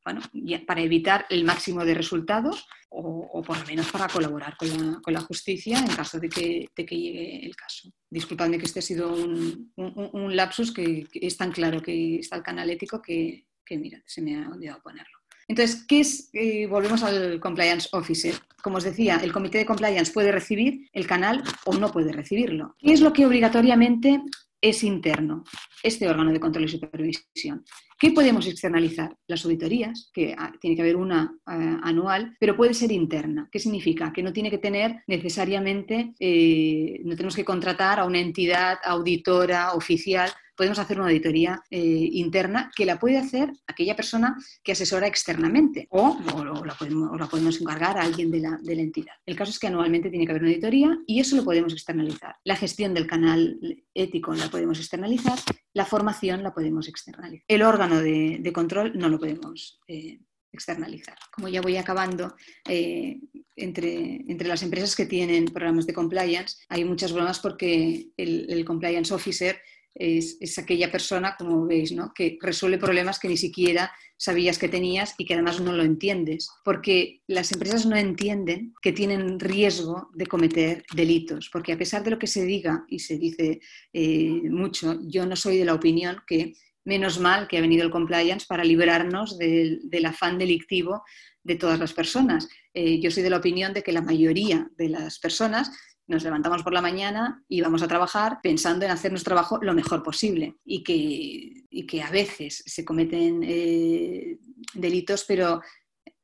bueno, 0.04 0.22
para 0.66 0.82
evitar 0.82 1.26
el 1.30 1.44
máximo 1.44 1.86
de 1.86 1.94
resultados 1.94 2.68
o, 2.90 3.44
por 3.44 3.60
lo 3.60 3.66
menos 3.66 3.92
para 3.92 4.08
colaborar 4.08 4.58
con 4.58 5.14
la, 5.14 5.22
justicia 5.22 5.78
en 5.78 5.96
caso 5.96 6.20
de 6.20 6.30
que, 6.30 6.68
llegue 6.76 7.46
el 7.46 7.56
caso. 7.56 7.92
Disculpadme 8.10 8.58
que 8.58 8.66
este 8.66 8.80
ha 8.80 8.84
sido 8.84 9.14
un, 9.14 10.36
lapsus 10.36 10.74
que, 10.74 11.08
es 11.14 11.38
tan 11.38 11.52
claro 11.52 11.82
que 11.82 12.16
está 12.18 12.36
el 12.38 12.44
canal 12.44 12.70
ético 12.70 13.02
que, 13.02 13.46
que 13.64 13.78
mira, 13.78 14.02
se 14.06 14.22
me 14.22 14.44
ha 14.44 14.50
olvidado 14.50 14.82
ponerlo. 14.82 15.19
Entonces, 15.50 15.84
¿qué 15.86 16.00
es? 16.00 16.30
Eh, 16.32 16.68
volvemos 16.68 17.04
al 17.04 17.42
compliance 17.42 17.90
officer. 17.92 18.36
Como 18.64 18.78
os 18.78 18.84
decía, 18.86 19.20
el 19.22 19.34
comité 19.34 19.58
de 19.58 19.66
compliance 19.66 20.14
puede 20.14 20.32
recibir 20.32 20.90
el 20.94 21.08
canal 21.08 21.44
o 21.66 21.74
no 21.74 21.92
puede 21.92 22.14
recibirlo. 22.14 22.76
¿Qué 22.78 22.94
es 22.94 23.02
lo 23.02 23.12
que 23.12 23.26
obligatoriamente 23.26 24.22
es 24.62 24.84
interno, 24.84 25.44
este 25.84 26.08
órgano 26.08 26.32
de 26.32 26.40
control 26.40 26.66
y 26.66 26.70
supervisión. 26.70 27.66
¿Qué 28.00 28.12
podemos 28.12 28.48
externalizar? 28.48 29.14
Las 29.28 29.44
auditorías, 29.44 30.10
que 30.14 30.34
ah, 30.38 30.54
tiene 30.62 30.78
que 30.78 30.82
haber 30.82 30.96
una 30.96 31.36
eh, 31.46 31.78
anual, 31.84 32.38
pero 32.40 32.56
puede 32.56 32.74
ser 32.74 32.94
interna. 32.94 33.50
¿Qué 33.52 33.60
significa? 33.60 34.14
Que 34.14 34.24
no 34.24 34.32
tiene 34.32 34.50
que 34.50 34.58
tener 34.58 35.04
necesariamente, 35.06 36.14
eh, 36.18 37.02
no 37.04 37.18
tenemos 37.18 37.36
que 37.36 37.44
contratar 37.44 38.00
a 38.00 38.06
una 38.06 38.20
entidad 38.20 38.78
auditora 38.86 39.74
oficial 39.74 40.32
podemos 40.60 40.78
hacer 40.78 41.00
una 41.00 41.08
auditoría 41.08 41.64
eh, 41.72 42.10
interna 42.12 42.70
que 42.76 42.86
la 42.86 43.00
puede 43.00 43.18
hacer 43.18 43.50
aquella 43.66 43.96
persona 43.96 44.36
que 44.62 44.74
asesora 44.74 45.08
externamente 45.08 45.88
o, 45.90 46.20
la, 46.66 46.76
podemos, 46.76 47.62
encargar 47.62 47.98
a 47.98 48.02
alguien 48.02 48.30
de 48.30 48.42
la, 48.42 48.60
entidad. 48.66 49.14
El 49.26 49.38
caso 49.38 49.52
es 49.52 49.60
que 49.60 49.68
anualmente 49.68 50.10
tiene 50.10 50.26
que 50.26 50.34
haber 50.34 50.42
una 50.42 50.52
auditoría 50.52 51.00
y 51.08 51.22
eso 51.22 51.38
lo 51.38 51.46
podemos 51.46 51.72
externalizar. 51.72 52.36
La 52.44 52.58
gestión 52.58 52.94
del 52.94 53.08
canal 53.08 53.58
ético 53.94 54.34
la 54.34 54.50
podemos 54.50 54.80
externalizar, 54.80 55.40
la 55.74 55.86
formación 55.86 56.44
la 56.44 56.54
podemos 56.54 56.90
externalizar. 56.90 57.46
El 57.48 57.62
órgano 57.62 57.89
de, 57.98 58.52
control 58.54 58.98
no 58.98 59.10
lo 59.10 59.20
podemos 59.20 59.80
eh, 59.88 60.20
externalizar. 60.52 61.18
Como 61.34 61.48
ya 61.48 61.62
voy 61.62 61.78
acabando, 61.78 62.36
eh, 62.68 63.20
entre, 63.56 64.24
entre, 64.28 64.48
las 64.48 64.64
empresas 64.64 64.96
que 64.96 65.06
tienen 65.06 65.46
programas 65.46 65.86
de 65.86 65.94
compliance 65.94 66.58
hay 66.70 66.86
muchas 66.86 67.12
bromas 67.12 67.40
porque 67.40 68.10
el 68.18 68.66
compliance 68.66 69.14
officer 69.14 69.60
es, 70.00 70.58
aquella 70.58 70.92
persona, 70.92 71.36
como 71.38 71.66
veis, 71.66 71.92
¿no? 71.92 72.14
que 72.14 72.38
resuelve 72.42 72.78
problemas 72.78 73.20
que 73.20 73.28
ni 73.28 73.38
siquiera 73.38 73.92
sabías 74.18 74.58
que 74.58 74.70
tenías 74.70 75.16
y 75.18 75.26
que 75.26 75.34
además 75.34 75.60
no 75.62 75.74
lo 75.74 75.84
entiendes, 75.84 76.50
porque 76.64 77.22
las 77.28 77.52
empresas 77.52 77.86
no 77.86 77.96
entienden 77.96 78.74
que 78.82 78.92
tienen 78.92 79.40
riesgo 79.40 80.10
de 80.14 80.26
cometer 80.26 80.84
delitos, 80.94 81.50
porque 81.52 81.74
a 81.74 81.78
pesar 81.78 82.04
de 82.04 82.12
lo 82.12 82.20
que 82.20 82.28
se 82.28 82.46
diga 82.46 82.86
y 82.88 83.00
se 83.00 83.18
dice 83.18 83.60
eh, 83.94 84.42
mucho, 84.50 85.00
yo 85.08 85.26
no 85.26 85.36
soy 85.36 85.58
de 85.58 85.66
la 85.66 85.74
opinión 85.74 86.22
que 86.28 86.54
menos 86.86 87.20
mal 87.20 87.48
que 87.48 87.58
ha 87.58 87.62
venido 87.62 87.84
el 87.84 87.92
compliance 87.92 88.46
para 88.48 88.64
liberarnos 88.64 89.38
del, 89.38 90.06
afán 90.06 90.38
delictivo 90.38 91.04
de 91.44 91.56
todas 91.56 91.80
las 91.80 91.94
personas. 91.94 92.48
Eh, 92.74 93.00
yo 93.00 93.12
soy 93.12 93.24
de 93.24 93.30
la 93.30 93.38
opinión 93.38 93.74
de 93.74 93.84
que 93.84 93.92
la 93.92 94.02
mayoría 94.02 94.70
de 94.78 94.90
las 94.90 95.20
personas 95.20 95.72
nos 96.10 96.24
levantamos 96.24 96.64
por 96.64 96.74
la 96.74 96.82
mañana 96.82 97.44
y 97.48 97.62
vamos 97.62 97.84
a 97.84 97.88
trabajar 97.88 98.40
pensando 98.42 98.84
en 98.84 98.92
hacer 98.92 99.12
nuestro 99.12 99.36
trabajo 99.36 99.60
lo 99.62 99.76
mejor 99.76 100.02
posible 100.02 100.56
y 100.66 100.84
que, 100.84 101.86
que 101.86 102.02
a 102.02 102.10
veces 102.10 102.64
se 102.66 102.84
cometen 102.84 103.44
eh, 103.44 104.38
delitos, 104.74 105.24
pero 105.28 105.62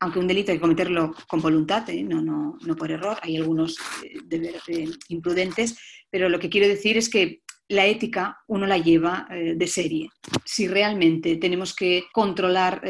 aunque 0.00 0.18
un 0.18 0.26
delito 0.26 0.50
hay 0.50 0.58
que 0.58 0.62
cometerlo 0.62 1.14
con 1.28 1.40
voluntad, 1.40 1.88
¿eh? 1.88 2.02
no, 2.02 2.20
no, 2.20 2.56
no, 2.60 2.76
por 2.76 2.90
error, 2.90 3.16
hay 3.22 3.36
algunos 3.36 3.76
eh, 4.02 4.90
imprudentes, 5.08 5.78
pero 6.10 6.28
lo 6.28 6.40
que 6.40 6.50
quiero 6.50 6.66
decir 6.66 6.96
es 6.96 7.08
que 7.08 7.42
la 7.68 7.86
ética 7.86 8.38
uno 8.46 8.66
la 8.66 8.78
lleva 8.78 9.26
de 9.30 9.66
serie. 9.66 10.08
Si 10.44 10.68
realmente 10.68 11.36
tenemos 11.36 11.74
que 11.74 12.04
controlar 12.12 12.82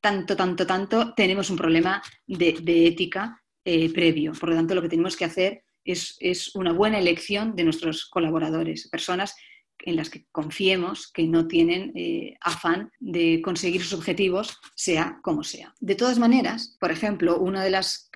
tanto, 0.00 0.36
tanto, 0.36 0.66
tanto, 0.66 1.14
tenemos 1.14 1.50
un 1.50 1.56
problema 1.56 2.02
de, 2.26 2.86
ética 2.86 3.40
previo. 3.62 4.32
Por 4.32 4.48
lo 4.48 4.56
tanto, 4.56 4.74
lo 4.74 4.82
que 4.82 4.88
tenemos 4.88 5.16
que 5.16 5.24
hacer 5.24 5.62
es, 5.86 6.54
una 6.54 6.72
buena 6.72 6.98
elección 6.98 7.54
de 7.54 7.64
nuestros 7.64 8.06
colaboradores, 8.06 8.88
personas 8.88 9.34
en 9.78 9.96
las 9.96 10.08
que 10.08 10.26
confiemos 10.32 11.12
que 11.12 11.24
no 11.24 11.46
tienen 11.46 11.92
eh, 11.94 12.34
afán 12.40 12.90
de 12.98 13.42
conseguir 13.44 13.82
sus 13.82 13.92
objetivos, 13.92 14.58
sea 14.74 15.20
como 15.22 15.44
sea. 15.44 15.74
De 15.80 15.94
todas 15.94 16.18
maneras, 16.18 16.76
por 16.80 16.90
ejemplo, 16.90 17.38
una 17.38 17.62
de 17.62 17.70
las, 17.70 18.08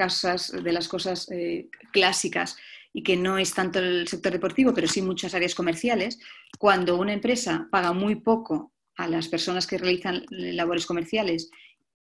cosas 0.88 1.30
eh, 1.30 1.68
clásicas 1.92 2.56
y 2.92 3.02
que 3.02 3.16
no 3.16 3.38
es 3.38 3.54
tanto 3.54 3.78
el 3.78 4.08
sector 4.08 4.32
deportivo, 4.32 4.74
pero 4.74 4.88
sí 4.88 5.02
muchas 5.02 5.34
áreas 5.34 5.54
comerciales, 5.54 6.18
cuando 6.58 6.96
una 6.96 7.12
empresa 7.12 7.68
paga 7.70 7.92
muy 7.92 8.16
poco 8.16 8.72
a 8.96 9.06
las 9.08 9.28
personas 9.28 9.66
que 9.66 9.78
realizan 9.78 10.24
labores 10.30 10.86
comerciales 10.86 11.50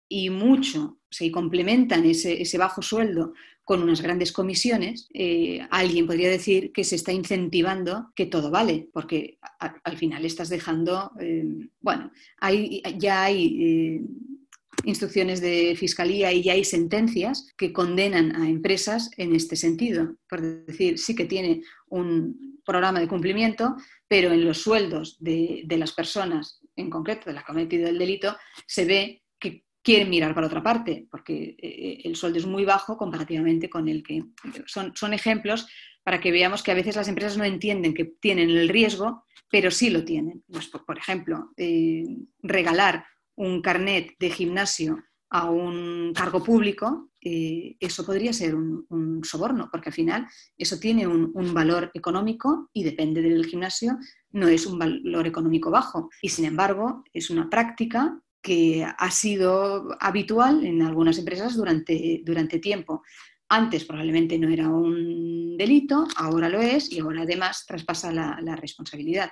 y 0.08 0.30
mucho, 0.30 0.98
se 1.10 1.30
complementan 1.30 2.04
ese, 2.04 2.40
ese 2.40 2.58
bajo 2.58 2.80
sueldo 2.82 3.34
con 3.68 3.82
unas 3.82 4.00
grandes 4.00 4.32
comisiones, 4.32 5.08
eh, 5.12 5.60
alguien 5.70 6.06
podría 6.06 6.30
decir 6.30 6.72
que 6.72 6.84
se 6.84 6.96
está 6.96 7.12
incentivando 7.12 8.10
que 8.16 8.24
todo 8.24 8.50
vale, 8.50 8.88
porque 8.94 9.38
al 9.58 9.98
final 9.98 10.24
estás 10.24 10.48
dejando, 10.48 11.12
eh, 11.20 11.44
bueno, 11.82 12.10
hay, 12.38 12.82
ya 12.96 13.24
hay 13.24 13.62
eh, 13.62 14.00
instrucciones 14.84 15.40
de 15.40 15.74
fiscalía 15.76 16.32
y 16.32 16.42
ya 16.42 16.52
hay 16.52 16.64
sentencias 16.64 17.52
que 17.56 17.72
condenan 17.72 18.34
a 18.36 18.48
empresas 18.48 19.10
en 19.16 19.34
este 19.34 19.56
sentido. 19.56 20.16
Por 20.28 20.40
decir, 20.40 20.98
sí 20.98 21.14
que 21.14 21.24
tiene 21.24 21.62
un 21.88 22.60
programa 22.64 23.00
de 23.00 23.08
cumplimiento, 23.08 23.76
pero 24.06 24.32
en 24.32 24.44
los 24.44 24.58
sueldos 24.58 25.16
de, 25.20 25.62
de 25.64 25.78
las 25.78 25.92
personas, 25.92 26.60
en 26.76 26.90
concreto 26.90 27.26
de 27.26 27.32
la 27.34 27.40
que 27.40 27.44
ha 27.44 27.54
cometido 27.54 27.88
el 27.88 27.98
delito, 27.98 28.36
se 28.66 28.84
ve 28.84 29.22
quieren 29.88 30.10
mirar 30.10 30.34
para 30.34 30.48
otra 30.48 30.62
parte, 30.62 31.06
porque 31.10 31.56
eh, 31.58 32.02
el 32.04 32.14
sueldo 32.14 32.38
es 32.38 32.44
muy 32.44 32.66
bajo 32.66 32.98
comparativamente 32.98 33.70
con 33.70 33.88
el 33.88 34.02
que... 34.02 34.22
Son, 34.66 34.94
son 34.94 35.14
ejemplos 35.14 35.66
para 36.02 36.20
que 36.20 36.30
veamos 36.30 36.62
que 36.62 36.70
a 36.70 36.74
veces 36.74 36.96
las 36.96 37.08
empresas 37.08 37.38
no 37.38 37.44
entienden 37.44 37.94
que 37.94 38.04
tienen 38.04 38.50
el 38.50 38.68
riesgo, 38.68 39.24
pero 39.50 39.70
sí 39.70 39.88
lo 39.88 40.04
tienen. 40.04 40.44
Pues, 40.46 40.68
por, 40.68 40.98
ejemplo, 40.98 41.52
eh, 41.56 42.04
regalar 42.42 43.06
un 43.38 43.62
carnet 43.62 44.14
de 44.18 44.30
gimnasio 44.30 45.02
a 45.30 45.50
un 45.50 46.12
cargo 46.14 46.42
público 46.42 47.08
eh, 47.20 47.76
eso 47.80 48.06
podría 48.06 48.32
ser 48.32 48.54
un, 48.54 49.20
soborno, 49.24 49.68
porque 49.70 49.88
al 49.88 49.94
final 49.94 50.26
eso 50.56 50.78
tiene 50.78 51.06
un, 51.06 51.52
valor 51.52 51.90
económico 51.92 52.70
y 52.72 52.84
depende 52.84 53.20
del 53.20 53.44
gimnasio, 53.46 53.98
no 54.30 54.46
es 54.46 54.64
un 54.66 54.78
valor 54.78 55.26
económico 55.26 55.70
bajo. 55.70 56.08
Y 56.22 56.28
sin 56.28 56.44
embargo, 56.44 57.04
es 57.12 57.30
una 57.30 57.50
práctica 57.50 58.20
que 58.40 58.86
ha 58.86 59.10
sido 59.10 59.96
habitual 60.00 60.64
en 60.64 60.82
algunas 60.82 61.18
empresas 61.18 61.56
durante, 61.56 62.22
durante 62.24 62.60
tiempo. 62.60 63.02
Antes 63.48 63.84
probablemente 63.84 64.38
no 64.38 64.48
era 64.48 64.68
un 64.68 65.56
delito, 65.56 66.06
ahora 66.16 66.48
lo 66.48 66.60
es 66.60 66.92
y 66.92 67.00
ahora 67.00 67.22
además 67.22 67.64
traspasa 67.66 68.12
la 68.12 68.56
responsabilidad. 68.56 69.30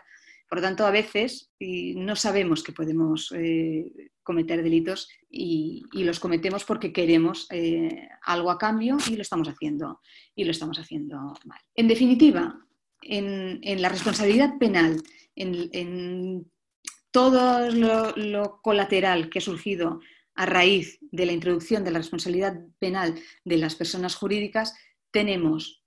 Por 0.49 0.59
lo 0.59 0.62
tanto, 0.62 0.86
a 0.86 0.90
veces 0.90 1.51
no 1.61 2.14
sabemos 2.14 2.62
que 2.62 2.72
podemos 2.72 3.32
eh, 3.36 4.11
cometer 4.22 4.62
delitos 4.62 5.09
y, 5.30 5.84
los 5.92 6.20
cometemos 6.20 6.64
porque 6.64 6.92
queremos 6.92 7.47
eh, 7.51 8.09
algo 8.22 8.51
a 8.51 8.59
cambio 8.59 8.97
y 9.09 9.16
lo 9.16 9.22
estamos 9.22 9.49
haciendo 9.49 10.01
y 10.34 10.44
lo 10.44 10.51
estamos 10.51 10.78
haciendo 10.78 11.34
mal. 11.44 11.61
En 11.74 11.88
definitiva, 11.88 12.61
en, 13.03 13.82
la 13.82 13.88
responsabilidad 13.88 14.59
penal, 14.59 15.03
en, 15.34 16.51
todo 17.11 17.70
lo, 17.70 18.61
colateral 18.62 19.30
que 19.30 19.38
ha 19.38 19.42
surgido 19.42 20.01
a 20.34 20.44
raíz 20.44 20.99
de 21.01 21.24
la 21.24 21.32
introducción 21.32 21.82
de 21.82 21.90
la 21.90 21.99
responsabilidad 21.99 22.61
penal 22.78 23.18
de 23.44 23.57
las 23.57 23.74
personas 23.74 24.14
jurídicas, 24.16 24.74
tenemos 25.11 25.82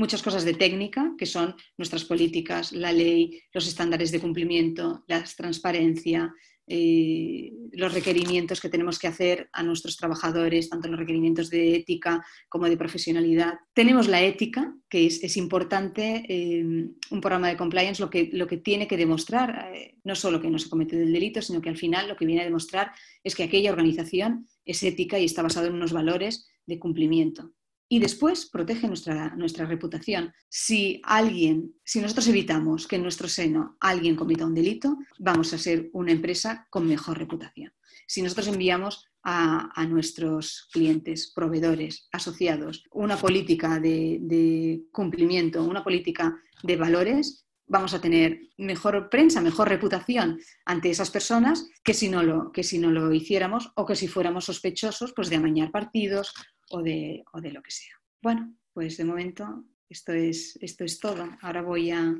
muchas 0.00 0.22
cosas 0.22 0.44
de 0.46 0.54
técnica, 0.54 1.12
que 1.18 1.26
son 1.26 1.54
nuestras 1.76 2.04
políticas, 2.04 2.72
la 2.72 2.90
ley, 2.90 3.42
los 3.52 3.68
estándares 3.68 4.10
de 4.10 4.18
cumplimiento, 4.18 5.04
la 5.06 5.22
transparencia, 5.36 6.32
eh, 6.66 7.52
los 7.72 7.92
requerimientos 7.92 8.62
que 8.62 8.70
tenemos 8.70 8.98
que 8.98 9.08
hacer 9.08 9.50
a 9.52 9.62
nuestros 9.62 9.98
trabajadores, 9.98 10.70
tanto 10.70 10.88
los 10.88 10.98
requerimientos 10.98 11.50
de 11.50 11.76
ética 11.76 12.24
como 12.48 12.64
de 12.66 12.78
profesionalidad. 12.78 13.58
Tenemos 13.74 14.08
la 14.08 14.22
ética, 14.22 14.74
que 14.88 15.04
es, 15.04 15.36
importante, 15.36 16.24
eh, 16.26 16.64
un 16.64 17.20
programa 17.20 17.48
de 17.48 17.58
compliance 17.58 18.00
lo 18.00 18.08
que, 18.08 18.30
lo 18.32 18.46
que 18.46 18.56
tiene 18.56 18.88
que 18.88 18.96
demostrar, 18.96 19.70
eh, 19.74 19.98
no 20.02 20.14
solo 20.14 20.40
que 20.40 20.48
no 20.48 20.58
se 20.58 20.70
comete 20.70 20.96
el 20.96 21.12
delito, 21.12 21.42
sino 21.42 21.60
que 21.60 21.68
al 21.68 21.76
final 21.76 22.08
lo 22.08 22.16
que 22.16 22.24
viene 22.24 22.40
a 22.40 22.46
demostrar 22.46 22.92
es 23.22 23.34
que 23.34 23.42
aquella 23.42 23.70
organización 23.70 24.46
es 24.64 24.82
ética 24.82 25.18
y 25.18 25.26
está 25.26 25.42
basada 25.42 25.66
en 25.66 25.74
unos 25.74 25.92
valores 25.92 26.48
de 26.64 26.78
cumplimiento 26.78 27.52
y 27.92 27.98
después 27.98 28.46
protege 28.46 28.86
nuestra, 28.86 29.34
nuestra 29.34 29.66
reputación. 29.66 30.32
Si 30.48 31.02
alguien, 31.02 31.74
si 31.84 32.00
nosotros 32.00 32.28
evitamos 32.28 32.86
que 32.86 32.94
en 32.94 33.02
nuestro 33.02 33.26
seno 33.26 33.76
alguien 33.80 34.14
cometa 34.14 34.46
un 34.46 34.54
delito, 34.54 34.96
vamos 35.18 35.52
a 35.52 35.58
ser 35.58 35.90
una 35.92 36.12
empresa 36.12 36.68
con 36.70 36.86
mejor 36.86 37.18
reputación. 37.18 37.72
Si 38.06 38.22
nosotros 38.22 38.46
enviamos 38.46 39.08
a, 39.24 39.84
nuestros 39.88 40.68
clientes, 40.72 41.32
proveedores, 41.34 42.08
asociados, 42.12 42.84
una 42.92 43.16
política 43.16 43.80
de, 43.80 44.82
cumplimiento, 44.92 45.64
una 45.64 45.82
política 45.82 46.40
de 46.62 46.76
valores, 46.76 47.44
vamos 47.66 47.92
a 47.92 48.00
tener 48.00 48.40
mejor 48.56 49.08
prensa, 49.10 49.40
mejor 49.40 49.68
reputación 49.68 50.40
ante 50.64 50.90
esas 50.90 51.10
personas 51.10 51.68
que 51.82 51.94
si 51.94 52.08
no 52.08 52.22
lo, 52.22 52.52
que 52.52 52.62
si 52.62 52.78
no 52.78 52.92
lo 52.92 53.12
hiciéramos 53.12 53.72
o 53.74 53.84
que 53.84 53.96
si 53.96 54.06
fuéramos 54.06 54.44
sospechosos 54.44 55.12
pues, 55.12 55.28
de 55.28 55.36
amañar 55.36 55.72
partidos 55.72 56.32
o 56.70 56.82
de, 56.82 57.24
lo 57.52 57.62
que 57.62 57.70
sea. 57.70 57.94
Bueno, 58.22 58.54
pues 58.72 58.96
de 58.96 59.04
momento 59.04 59.64
esto 59.88 60.12
es, 60.12 60.58
esto 60.60 60.84
es 60.84 60.98
todo. 60.98 61.28
Ahora 61.40 61.62
voy 61.62 61.90
a, 61.90 62.14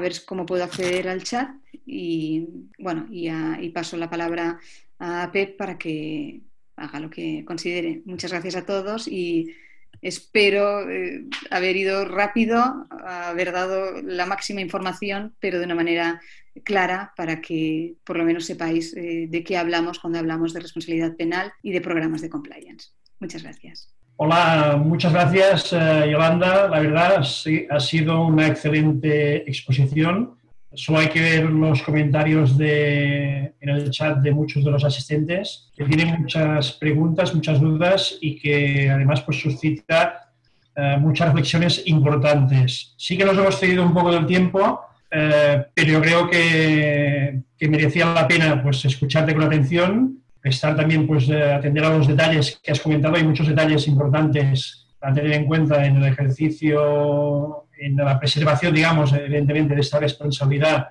ver 0.00 0.12
cómo 0.26 0.44
puedo 0.44 0.64
acceder 0.64 1.08
al 1.08 1.22
chat 1.22 1.50
y 1.86 2.46
bueno, 2.78 3.06
y, 3.10 3.30
paso 3.70 3.96
la 3.96 4.10
palabra 4.10 4.58
a 4.98 5.30
Pep 5.32 5.56
para 5.56 5.78
que 5.78 6.42
haga 6.76 7.00
lo 7.00 7.10
que 7.10 7.44
considere. 7.44 8.02
Muchas 8.04 8.32
gracias 8.32 8.56
a 8.56 8.66
todos 8.66 9.08
y 9.08 9.54
espero 10.02 10.88
eh, 10.88 11.24
haber 11.50 11.76
ido 11.76 12.04
rápido, 12.04 12.86
haber 12.90 13.52
dado 13.52 14.02
la 14.02 14.26
máxima 14.26 14.60
información, 14.60 15.34
pero 15.40 15.58
de 15.58 15.64
una 15.64 15.74
manera 15.74 16.20
clara 16.64 17.12
para 17.16 17.40
que 17.40 17.96
por 18.04 18.16
lo 18.16 18.24
menos 18.24 18.44
sepáis 18.44 18.94
eh, 18.96 19.26
de 19.28 19.44
qué 19.44 19.56
hablamos 19.56 19.98
cuando 19.98 20.18
hablamos 20.18 20.52
de 20.52 20.60
responsabilidad 20.60 21.16
penal 21.16 21.52
y 21.62 21.72
de 21.72 21.80
programas 21.80 22.20
de 22.20 22.30
compliance. 22.30 22.90
Muchas 23.20 23.42
gracias. 23.42 23.88
Hola, 24.16 24.80
muchas 24.84 25.12
gracias 25.12 25.72
eh, 25.72 26.08
Yolanda. 26.10 26.68
La 26.68 26.80
verdad 26.80 27.22
sí, 27.22 27.66
ha 27.70 27.78
sido 27.78 28.26
una 28.26 28.48
excelente 28.48 29.48
exposición. 29.48 30.34
Solo 30.74 30.98
hay 30.98 31.08
que 31.08 31.20
ver 31.20 31.44
los 31.44 31.82
comentarios 31.82 32.58
de, 32.58 33.54
en 33.60 33.68
el 33.68 33.90
chat 33.90 34.18
de 34.18 34.32
muchos 34.32 34.64
de 34.64 34.70
los 34.70 34.84
asistentes, 34.84 35.70
que 35.76 35.84
tienen 35.84 36.20
muchas 36.20 36.72
preguntas, 36.72 37.34
muchas 37.34 37.60
dudas 37.60 38.18
y 38.20 38.38
que 38.38 38.90
además 38.90 39.22
pues, 39.22 39.40
suscita 39.40 40.32
eh, 40.76 40.96
muchas 41.00 41.28
reflexiones 41.28 41.82
importantes. 41.86 42.94
Sí 42.98 43.16
que 43.16 43.24
nos 43.24 43.38
hemos 43.38 43.58
cedido 43.58 43.82
un 43.82 43.94
poco 43.94 44.12
del 44.12 44.26
tiempo, 44.26 44.80
eh, 45.10 45.64
pero 45.74 45.92
yo 45.92 46.02
creo 46.02 46.28
que, 46.28 47.40
que 47.56 47.68
merecía 47.68 48.06
la 48.12 48.28
pena 48.28 48.62
pues, 48.62 48.84
escucharte 48.84 49.34
con 49.34 49.44
atención 49.44 50.18
estar 50.48 50.76
también, 50.76 51.06
pues, 51.06 51.30
atender 51.30 51.84
a 51.84 51.96
los 51.96 52.06
detalles 52.06 52.60
que 52.62 52.72
has 52.72 52.80
comentado. 52.80 53.16
Hay 53.16 53.24
muchos 53.24 53.46
detalles 53.46 53.86
importantes 53.88 54.86
a 55.00 55.12
tener 55.12 55.32
en 55.32 55.46
cuenta 55.46 55.84
en 55.84 55.96
el 55.96 56.04
ejercicio, 56.04 57.66
en 57.78 57.96
la 57.96 58.18
preservación, 58.18 58.74
digamos, 58.74 59.12
evidentemente, 59.12 59.74
de 59.74 59.80
esta 59.80 59.98
responsabilidad 59.98 60.88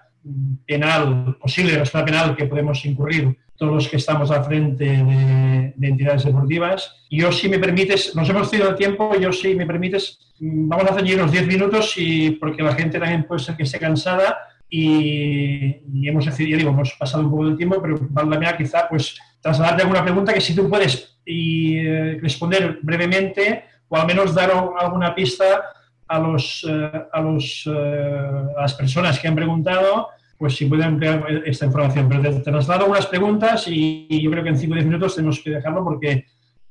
penal, 0.65 1.37
posible 1.39 1.77
responsabilidad 1.77 2.23
penal 2.23 2.35
que 2.35 2.45
podemos 2.45 2.83
incurrir 2.85 3.37
todos 3.57 3.73
los 3.73 3.87
que 3.87 3.97
estamos 3.97 4.29
al 4.29 4.45
frente 4.45 4.85
de, 4.85 5.73
entidades 5.81 6.25
deportivas. 6.25 6.95
Yo, 7.09 7.31
si 7.31 7.49
me 7.49 7.59
permites, 7.59 8.15
nos 8.15 8.29
hemos 8.29 8.49
tenido 8.49 8.69
el 8.69 8.75
tiempo, 8.75 9.15
yo, 9.19 9.31
si 9.33 9.55
me 9.55 9.65
permites, 9.65 10.19
vamos 10.39 10.85
a 10.85 10.93
hacer 10.93 11.15
unos 11.15 11.31
10 11.31 11.47
minutos 11.47 11.93
y 11.97 12.31
porque 12.31 12.61
la 12.61 12.75
gente 12.75 12.99
también 12.99 13.23
puede 13.23 13.39
ser 13.39 13.55
que 13.55 13.63
esté 13.63 13.79
cansada 13.79 14.37
y, 14.69 16.07
hemos 16.07 16.25
decidido, 16.25 16.57
digo, 16.57 16.69
hemos 16.69 16.93
pasado 16.93 17.23
un 17.23 17.31
poco 17.31 17.45
del 17.45 17.57
tiempo, 17.57 17.81
pero 17.81 17.97
vale 18.09 18.29
la 18.29 18.39
pena 18.39 18.57
quizá 18.57 18.87
pues 18.87 19.17
trasladarte 19.41 19.83
alguna 19.83 20.03
pregunta 20.03 20.33
que 20.33 20.41
si 20.41 20.55
tú 20.55 20.69
puedes 20.69 21.19
y, 21.25 21.77
eh, 21.77 22.19
responder 22.21 22.79
brevemente 22.81 23.65
o 23.89 23.97
al 23.97 24.07
menos 24.07 24.33
dar 24.33 24.51
alguna 24.51 25.13
pista 25.15 25.63
a, 26.07 26.19
los, 26.19 26.65
eh, 26.67 26.91
a, 27.11 27.21
los, 27.21 27.63
eh, 27.67 28.31
a 28.57 28.61
las 28.61 28.73
personas 28.73 29.19
que 29.19 29.27
han 29.27 29.35
preguntado, 29.35 30.09
pues 30.37 30.55
si 30.55 30.65
pueden 30.65 30.89
emplear 30.89 31.25
esta 31.45 31.65
información. 31.65 32.07
Pero 32.09 32.21
te, 32.21 32.39
traslado 32.41 32.81
algunas 32.81 33.07
preguntas 33.07 33.65
y, 33.67 34.21
yo 34.21 34.29
creo 34.31 34.43
que 34.43 34.49
en 34.49 34.57
5 34.57 34.71
o 34.71 34.75
10 34.75 34.85
minutos 34.85 35.15
tenemos 35.15 35.39
que 35.39 35.51
dejarlo 35.51 35.83
porque, 35.83 36.25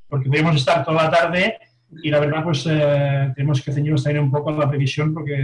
porque 0.08 0.28
podemos 0.28 0.56
estar 0.56 0.84
toda 0.84 1.04
la 1.04 1.10
tarde 1.10 1.58
y 2.02 2.10
la 2.10 2.20
verdad 2.20 2.42
pues 2.42 2.64
tenemos 2.64 3.62
que 3.62 3.72
ceñirnos 3.72 4.02
también 4.02 4.24
un 4.24 4.30
poco 4.30 4.50
a 4.50 4.54
la 4.54 4.68
previsión 4.68 5.14
porque 5.14 5.40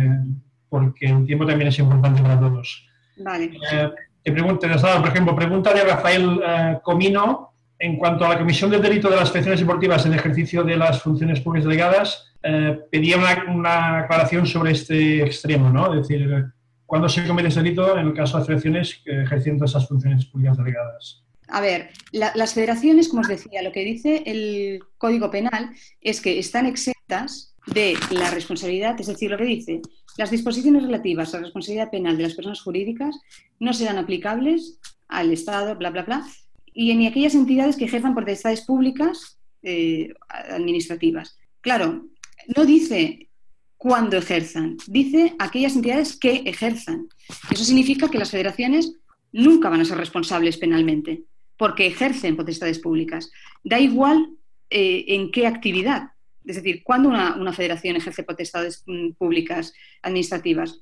porque 0.72 1.04
el 1.04 1.26
tiempo 1.26 1.44
también 1.44 1.68
es 1.68 1.78
importante 1.78 2.22
para 2.22 2.40
todos. 2.40 2.88
Vale. 3.18 3.44
Eh, 3.44 3.90
te 4.22 4.32
pregunto, 4.32 4.66
por 4.68 5.08
ejemplo, 5.08 5.34
pregunta 5.34 5.74
de 5.74 5.84
Rafael 5.84 6.40
eh, 6.46 6.78
Comino 6.82 7.52
en 7.78 7.96
cuanto 7.96 8.24
a 8.24 8.28
la 8.28 8.38
comisión 8.38 8.70
del 8.70 8.80
delito 8.80 9.10
de 9.10 9.16
las 9.16 9.30
federaciones 9.30 9.60
deportivas 9.60 10.06
en 10.06 10.14
ejercicio 10.14 10.62
de 10.62 10.76
las 10.76 11.02
funciones 11.02 11.40
públicas 11.40 11.68
delegadas, 11.68 12.32
eh, 12.42 12.78
pedía 12.90 13.16
una, 13.16 13.98
aclaración 13.98 14.46
sobre 14.46 14.72
este 14.72 15.22
extremo, 15.22 15.68
¿no? 15.68 15.92
Es 15.92 16.06
decir, 16.08 16.46
¿cuándo 16.86 17.08
se 17.08 17.26
comete 17.26 17.48
ese 17.48 17.60
delito 17.60 17.98
en 17.98 18.06
el 18.06 18.14
caso 18.14 18.38
de 18.38 18.44
federaciones 18.44 19.02
ejerciendo 19.04 19.64
esas 19.64 19.88
funciones 19.88 20.26
públicas 20.26 20.56
delegadas? 20.56 21.24
A 21.48 21.60
ver, 21.60 21.90
las 22.12 22.54
federaciones, 22.54 23.08
como 23.08 23.20
os 23.22 23.28
decía, 23.28 23.62
lo 23.62 23.72
que 23.72 23.84
dice 23.84 24.22
el 24.24 24.80
Código 24.96 25.30
Penal 25.30 25.70
es 26.00 26.20
que 26.20 26.38
están 26.38 26.66
exentas 26.66 27.54
de 27.66 27.94
la 28.10 28.30
responsabilidad, 28.30 28.98
es 28.98 29.06
decir, 29.06 29.30
lo 29.30 29.36
que 29.36 29.44
dice, 29.44 29.82
las 30.16 30.30
disposiciones 30.30 30.82
relativas 30.82 31.32
a 31.32 31.38
la 31.38 31.44
responsabilidad 31.44 31.90
penal 31.90 32.16
de 32.16 32.24
las 32.24 32.34
personas 32.34 32.60
jurídicas 32.60 33.18
no 33.58 33.72
serán 33.72 33.98
aplicables 33.98 34.78
al 35.08 35.32
Estado, 35.32 35.74
bla, 35.76 35.90
bla, 35.90 36.02
bla, 36.02 36.26
y 36.74 36.94
ni 36.94 37.06
aquellas 37.06 37.34
entidades 37.34 37.76
que 37.76 37.84
ejerzan 37.84 38.14
potestades 38.14 38.62
públicas 38.62 39.38
eh, 39.62 40.12
administrativas. 40.28 41.36
Claro, 41.60 42.08
no 42.56 42.64
dice 42.64 43.28
cuándo 43.76 44.16
ejerzan, 44.16 44.76
dice 44.86 45.34
aquellas 45.38 45.76
entidades 45.76 46.16
que 46.16 46.42
ejerzan. 46.46 47.08
Eso 47.50 47.64
significa 47.64 48.08
que 48.08 48.18
las 48.18 48.30
federaciones 48.30 48.94
nunca 49.32 49.68
van 49.68 49.80
a 49.80 49.84
ser 49.84 49.98
responsables 49.98 50.56
penalmente, 50.56 51.24
porque 51.56 51.86
ejercen 51.86 52.36
potestades 52.36 52.78
públicas. 52.78 53.30
Da 53.62 53.78
igual 53.78 54.30
eh, 54.70 55.04
en 55.08 55.30
qué 55.30 55.46
actividad. 55.46 56.10
Es 56.44 56.56
decir, 56.56 56.82
¿cuándo 56.82 57.08
una, 57.08 57.52
federación 57.52 57.96
ejerce 57.96 58.22
potestades 58.22 58.82
mm, 58.86 59.12
públicas 59.12 59.72
administrativas? 60.02 60.80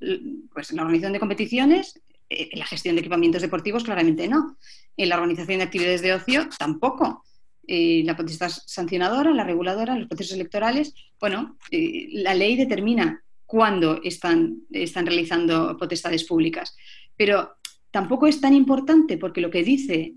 Pues 0.52 0.70
en 0.70 0.76
la 0.76 0.82
organización 0.82 1.12
de 1.12 1.20
competiciones, 1.20 2.00
en 2.28 2.46
eh, 2.46 2.50
la 2.54 2.66
gestión 2.66 2.94
de 2.94 3.00
equipamientos 3.00 3.42
deportivos, 3.42 3.84
claramente 3.84 4.28
no. 4.28 4.56
En 4.96 5.08
la 5.08 5.16
organización 5.16 5.58
de 5.58 5.64
actividades 5.64 6.02
de 6.02 6.14
ocio, 6.14 6.48
tampoco. 6.58 7.24
Eh, 7.66 8.02
la 8.04 8.16
potestad 8.16 8.50
sancionadora, 8.50 9.32
la 9.32 9.44
reguladora, 9.44 9.96
los 9.96 10.08
procesos 10.08 10.34
electorales, 10.34 10.94
bueno, 11.20 11.56
eh, 11.70 12.08
la 12.12 12.34
ley 12.34 12.56
determina 12.56 13.22
cuándo 13.46 14.00
están, 14.02 14.62
están 14.70 15.06
realizando 15.06 15.76
potestades 15.76 16.24
públicas. 16.24 16.74
Pero 17.16 17.56
tampoco 17.90 18.26
es 18.26 18.40
tan 18.40 18.54
importante 18.54 19.18
porque 19.18 19.40
lo 19.40 19.50
que 19.50 19.64
dice 19.64 20.14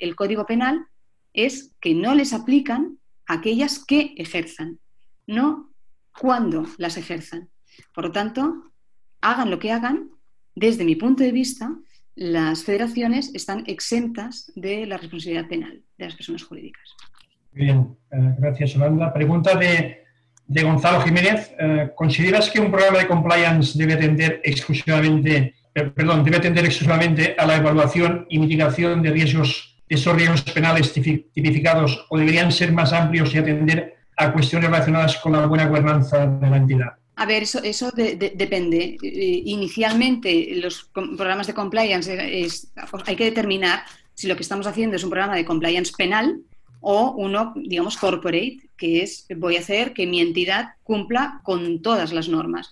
el 0.00 0.16
Código 0.16 0.44
Penal 0.44 0.86
es 1.32 1.74
que 1.80 1.94
no 1.94 2.14
les 2.14 2.32
aplican 2.32 2.98
aquellas 3.26 3.84
que 3.84 4.14
ejerzan, 4.16 4.78
no 5.26 5.70
cuando 6.18 6.66
las 6.78 6.96
ejerzan. 6.96 7.50
Por 7.94 8.04
lo 8.04 8.12
tanto, 8.12 8.72
hagan 9.20 9.50
lo 9.50 9.58
que 9.58 9.72
hagan, 9.72 10.10
desde 10.54 10.84
mi 10.84 10.96
punto 10.96 11.22
de 11.22 11.32
vista, 11.32 11.70
las 12.14 12.64
federaciones 12.64 13.34
están 13.34 13.64
exentas 13.66 14.50
de 14.56 14.86
la 14.86 14.96
responsabilidad 14.96 15.48
penal 15.48 15.82
de 15.98 16.04
las 16.04 16.14
personas 16.14 16.42
jurídicas. 16.44 16.96
Bien, 17.52 17.96
eh, 18.10 18.34
gracias 18.38 18.72
Yolanda. 18.72 19.12
Pregunta 19.12 19.54
de, 19.54 20.04
Gonzalo 20.62 21.00
Jiménez. 21.02 21.52
Eh, 21.58 21.90
¿Consideras 21.94 22.50
que 22.50 22.60
un 22.60 22.70
programa 22.70 22.98
de 22.98 23.06
compliance 23.06 23.78
debe 23.78 23.94
atender 23.94 24.40
exclusivamente, 24.44 25.54
eh, 25.74 25.82
perdón, 25.84 26.24
debe 26.24 26.38
atender 26.38 26.64
exclusivamente 26.64 27.34
a 27.36 27.46
la 27.46 27.56
evaluación 27.56 28.26
y 28.30 28.38
mitigación 28.38 29.02
de 29.02 29.10
riesgos, 29.10 29.75
de 29.75 29.75
esos 29.88 30.14
riesgos 30.14 30.42
penales 30.42 30.92
tipificados 30.92 32.06
o 32.08 32.18
deberían 32.18 32.50
ser 32.50 32.72
más 32.72 32.92
amplios 32.92 33.34
y 33.34 33.38
atender 33.38 33.96
a 34.16 34.32
cuestiones 34.32 34.70
relacionadas 34.70 35.16
con 35.18 35.32
la 35.32 35.46
buena 35.46 35.68
gobernanza 35.68 36.26
de 36.26 36.50
la 36.50 36.56
entidad? 36.56 36.96
A 37.16 37.24
ver, 37.24 37.44
eso, 37.44 37.90
depende. 37.92 38.98
Inicialmente, 39.02 40.54
los 40.56 40.90
programas 40.92 41.46
de 41.46 41.54
compliance 41.54 42.10
hay 43.06 43.16
que 43.16 43.24
determinar 43.24 43.84
si 44.14 44.26
lo 44.26 44.36
que 44.36 44.42
estamos 44.42 44.66
haciendo 44.66 44.96
es 44.96 45.04
un 45.04 45.10
programa 45.10 45.36
de 45.36 45.44
compliance 45.44 45.92
penal 45.96 46.40
o 46.80 47.12
uno, 47.16 47.54
digamos, 47.56 47.96
corporate, 47.96 48.68
que 48.76 49.02
es 49.02 49.26
voy 49.36 49.56
a 49.56 49.60
hacer 49.60 49.92
que 49.92 50.06
mi 50.06 50.20
entidad 50.20 50.74
cumpla 50.82 51.40
con 51.42 51.80
todas 51.80 52.12
las 52.12 52.28
normas. 52.28 52.70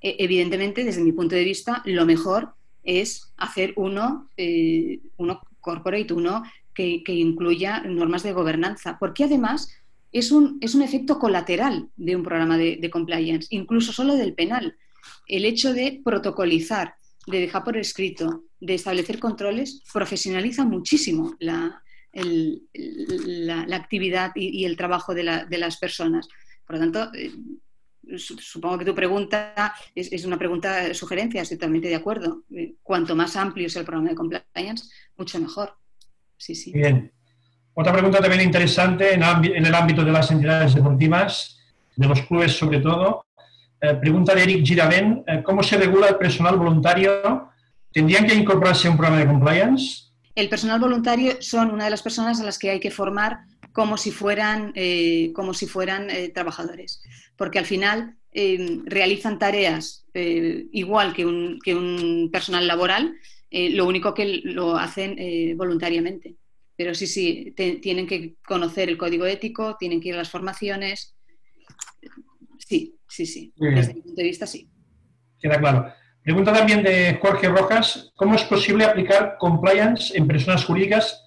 E, 0.00 0.16
evidentemente, 0.18 0.84
desde 0.84 1.02
mi 1.02 1.12
punto 1.12 1.34
de 1.34 1.44
vista, 1.44 1.82
lo 1.84 2.06
mejor 2.06 2.54
es 2.82 3.32
hacer 3.36 3.72
uno, 3.76 4.30
eh, 4.36 5.00
uno 5.16 5.40
corporate, 5.66 6.14
uno 6.14 6.44
que, 6.72 7.02
incluya 7.08 7.80
normas 7.80 8.22
de 8.22 8.32
gobernanza, 8.32 8.96
porque 9.00 9.24
además 9.24 9.68
es 10.12 10.30
un, 10.30 10.58
es 10.60 10.76
un 10.76 10.82
efecto 10.82 11.18
colateral 11.18 11.88
de 11.96 12.14
un 12.14 12.22
programa 12.22 12.56
de, 12.56 12.90
compliance, 12.90 13.48
incluso 13.50 13.92
solo 13.92 14.14
del 14.14 14.34
penal. 14.34 14.76
El 15.26 15.44
hecho 15.44 15.72
de 15.72 16.00
protocolizar, 16.04 16.94
de 17.26 17.40
dejar 17.40 17.64
por 17.64 17.76
escrito, 17.76 18.44
de 18.60 18.74
establecer 18.74 19.18
controles, 19.18 19.82
profesionaliza 19.92 20.64
muchísimo 20.64 21.34
la, 21.40 21.82
la, 22.12 23.76
actividad 23.76 24.30
y, 24.36 24.64
el 24.64 24.76
trabajo 24.76 25.14
de, 25.14 25.24
las 25.24 25.76
personas. 25.78 26.28
Por 26.64 26.76
lo 26.76 26.80
tanto, 26.80 27.14
eh, 27.14 27.32
supongo 28.16 28.78
que 28.78 28.84
tu 28.84 28.94
pregunta 28.94 29.74
es, 29.94 30.24
una 30.24 30.38
pregunta 30.38 30.92
sugerencia, 30.94 31.42
estoy 31.42 31.56
totalmente 31.56 31.88
de 31.88 31.94
acuerdo. 31.94 32.42
Eh, 32.54 32.74
cuanto 32.82 33.16
más 33.16 33.36
amplio 33.36 33.68
sea 33.68 33.80
el 33.80 33.86
programa 33.86 34.10
de 34.10 34.14
compliance, 34.14 34.88
mucho 35.16 35.38
mejor. 35.40 35.76
Sí, 36.36 36.54
sí. 36.54 36.72
Bien. 36.72 37.12
Otra 37.74 37.92
pregunta 37.92 38.20
también 38.20 38.42
interesante 38.42 39.14
en, 39.14 39.22
el 39.22 39.74
ámbito 39.74 40.04
de 40.04 40.12
las 40.12 40.30
entidades 40.30 40.74
deportivas, 40.74 41.58
de 41.94 42.06
los 42.06 42.22
clubes 42.22 42.52
sobre 42.52 42.80
todo. 42.80 43.26
Eh, 43.80 43.94
pregunta 43.94 44.34
de 44.34 44.42
Eric 44.42 44.64
Giravén, 44.64 45.24
¿cómo 45.44 45.62
se 45.62 45.76
regula 45.76 46.08
el 46.08 46.16
personal 46.16 46.56
voluntario? 46.56 47.50
¿Tendrían 47.92 48.26
que 48.26 48.34
incorporarse 48.34 48.88
a 48.88 48.90
un 48.90 48.96
programa 48.96 49.20
de 49.20 49.26
compliance? 49.26 50.06
el 50.36 50.50
personal 50.50 50.78
voluntario 50.78 51.38
son 51.40 51.70
una 51.70 51.84
de 51.84 51.90
las 51.90 52.02
personas 52.02 52.38
a 52.40 52.44
las 52.44 52.58
que 52.58 52.70
hay 52.70 52.78
que 52.78 52.90
formar 52.90 53.40
como 53.76 53.98
si 53.98 54.10
fueran, 54.10 54.72
eh, 54.74 55.32
como 55.34 55.52
si 55.52 55.66
fueran 55.66 56.08
eh, 56.08 56.30
trabajadores, 56.30 57.02
porque 57.36 57.58
al 57.58 57.66
final 57.66 58.16
eh, 58.32 58.80
realizan 58.86 59.38
tareas 59.38 60.06
igual 60.14 61.12
que 61.12 61.26
un, 61.26 61.58
que 61.62 61.74
un, 61.74 62.30
personal 62.32 62.66
laboral, 62.66 63.14
lo 63.50 63.86
único 63.86 64.14
que 64.14 64.40
lo 64.44 64.78
hacen 64.78 65.18
voluntariamente. 65.58 66.36
Pero 66.74 66.94
sí, 66.94 67.06
sí, 67.06 67.54
tienen 67.82 68.06
que 68.06 68.36
conocer 68.46 68.88
el 68.88 68.96
código 68.96 69.26
ético, 69.26 69.76
tienen 69.78 70.00
que 70.00 70.08
ir 70.08 70.14
a 70.14 70.18
las 70.18 70.30
formaciones. 70.30 71.14
Sí, 72.58 72.96
sí, 73.06 73.26
sí. 73.26 73.52
Desde 73.56 73.92
mi 73.92 74.00
punto 74.00 74.22
de 74.22 74.28
vista, 74.28 74.46
sí. 74.46 74.70
Queda 75.38 75.60
claro. 75.60 75.92
Pregunta 76.22 76.54
también 76.54 76.82
de 76.82 77.18
Jorge 77.20 77.48
Rojas, 77.50 78.10
¿cómo 78.16 78.36
es 78.36 78.44
posible 78.44 78.86
aplicar 78.86 79.36
compliance 79.38 80.16
en 80.16 80.26
personas 80.26 80.64
jurídicas 80.64 81.25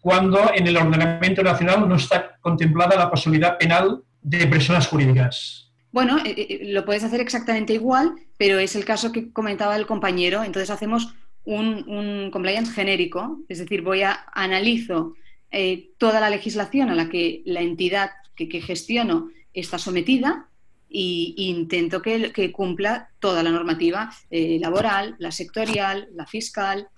cuando 0.00 0.52
en 0.54 0.66
el 0.66 0.76
ordenamiento 0.76 1.42
nacional 1.42 1.88
no 1.88 1.96
está 1.96 2.36
contemplada 2.40 2.96
la 2.96 3.10
posibilidad 3.10 3.58
penal 3.58 4.02
de 4.22 4.46
personas 4.46 4.86
jurídicas? 4.86 5.70
Bueno, 5.92 6.18
eh, 6.24 6.34
eh, 6.36 6.60
lo 6.72 6.84
puedes 6.84 7.04
hacer 7.04 7.20
exactamente 7.20 7.74
igual, 7.74 8.14
pero 8.36 8.58
es 8.58 8.76
el 8.76 8.84
caso 8.84 9.12
que 9.12 9.32
comentaba 9.32 9.76
el 9.76 9.86
compañero. 9.86 10.44
Entonces 10.44 10.70
hacemos 10.70 11.14
un, 11.44 12.30
compliance 12.30 12.72
genérico, 12.72 13.40
es 13.48 13.58
decir, 13.58 13.82
voy 13.82 14.02
a 14.02 14.26
analizo 14.32 15.14
eh, 15.50 15.90
toda 15.98 16.20
la 16.20 16.30
legislación 16.30 16.90
a 16.90 16.94
la 16.94 17.08
que 17.08 17.42
la 17.44 17.60
entidad 17.60 18.10
que 18.36 18.60
gestiono 18.60 19.30
está 19.52 19.78
sometida 19.78 20.46
y 20.90 21.34
intento 21.36 22.02
que, 22.02 22.52
cumpla 22.52 23.10
toda 23.20 23.44
la 23.44 23.50
normativa 23.50 24.12
eh, 24.30 24.58
laboral, 24.60 25.14
la 25.18 25.30
sectorial, 25.30 26.08
la 26.14 26.26
fiscal. 26.26 26.88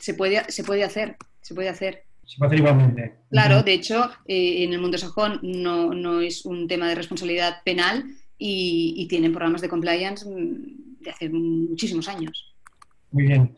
Se 0.00 0.14
puede, 0.14 0.50
se 0.50 0.64
puede 0.64 0.84
hacer, 0.84 1.16
se 1.42 1.54
puede 1.54 1.68
hacer. 1.68 2.03
Se 2.26 2.38
puede 2.38 2.48
hacer 2.48 2.58
igualmente. 2.58 3.14
Claro, 3.30 3.62
de 3.62 3.72
hecho, 3.72 4.10
eh, 4.26 4.64
en 4.64 4.72
el 4.72 4.80
mundo 4.80 4.98
sajón 4.98 5.40
no, 5.42 5.92
no, 5.94 6.20
es 6.20 6.44
un 6.44 6.66
tema 6.68 6.88
de 6.88 6.94
responsabilidad 6.94 7.62
penal 7.64 8.04
y, 8.38 9.06
tienen 9.08 9.32
programas 9.32 9.60
de 9.60 9.68
compliance 9.68 10.28
mm, 10.28 11.02
de 11.02 11.10
hace 11.10 11.28
muchísimos 11.28 12.08
años. 12.08 12.54
Muy 13.10 13.24
bien. 13.24 13.54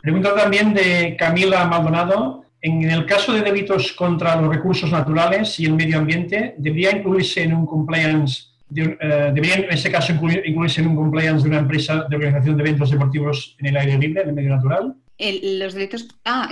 Pregunta 0.00 0.34
también 0.34 0.74
de 0.74 1.16
Camila 1.18 1.66
Maldonado. 1.66 2.44
En 2.60 2.90
el 2.90 3.06
caso 3.06 3.32
de 3.32 3.42
delitos 3.42 3.92
contra 3.92 4.40
los 4.40 4.54
recursos 4.54 4.90
naturales 4.90 5.58
y 5.60 5.66
el 5.66 5.74
medio 5.74 5.98
ambiente, 5.98 6.54
¿debería 6.58 6.96
incluirse 6.96 7.42
en 7.42 7.54
un 7.54 7.66
compliance 7.66 8.48
eh, 8.74 9.30
deberían 9.32 9.64
en 9.64 9.72
este 9.72 9.90
caso 9.90 10.12
incluirse 10.12 10.82
en 10.82 10.88
un 10.88 10.96
compliance 10.96 11.42
de 11.42 11.48
una 11.48 11.60
empresa 11.60 12.06
de 12.08 12.16
organización 12.16 12.56
de 12.56 12.62
eventos 12.62 12.90
deportivos 12.90 13.56
en 13.58 13.66
el 13.66 13.76
aire 13.76 13.98
libre, 13.98 14.22
en 14.22 14.28
el 14.28 14.34
medio 14.34 14.50
natural. 14.50 14.94
Los 15.18 15.74
delitos, 15.74 16.08
ah, 16.24 16.48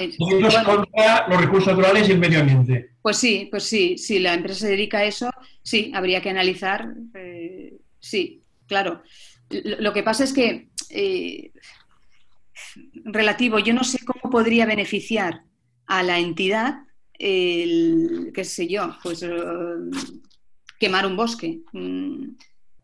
contra 0.64 1.28
los 1.28 1.40
recursos 1.40 1.68
naturales 1.68 2.08
y 2.08 2.12
el 2.12 2.18
medio 2.18 2.40
ambiente. 2.40 2.90
Pues 3.00 3.16
sí, 3.16 3.48
pues 3.50 3.64
sí, 3.64 3.96
si 3.96 4.18
la 4.18 4.34
empresa 4.34 4.60
se 4.60 4.68
dedica 4.68 4.98
a 4.98 5.04
eso, 5.04 5.30
sí, 5.62 5.92
habría 5.94 6.20
que 6.20 6.30
analizar, 6.30 6.92
eh, 7.14 7.74
sí, 8.00 8.42
claro. 8.66 9.02
Lo, 9.48 9.92
que 9.92 10.02
pasa 10.02 10.24
es 10.24 10.32
que, 10.32 10.68
eh, 10.90 11.52
relativo, 13.04 13.60
yo 13.60 13.72
no 13.72 13.84
sé 13.84 14.04
cómo 14.04 14.32
podría 14.32 14.66
beneficiar 14.66 15.42
a 15.86 16.02
la 16.02 16.18
entidad 16.18 16.78
el, 17.18 18.32
qué 18.34 18.44
sé 18.44 18.66
yo, 18.66 18.96
pues 19.02 19.24
quemar 20.78 21.06
un 21.06 21.16
bosque. 21.16 21.60
Mm, 21.72 22.30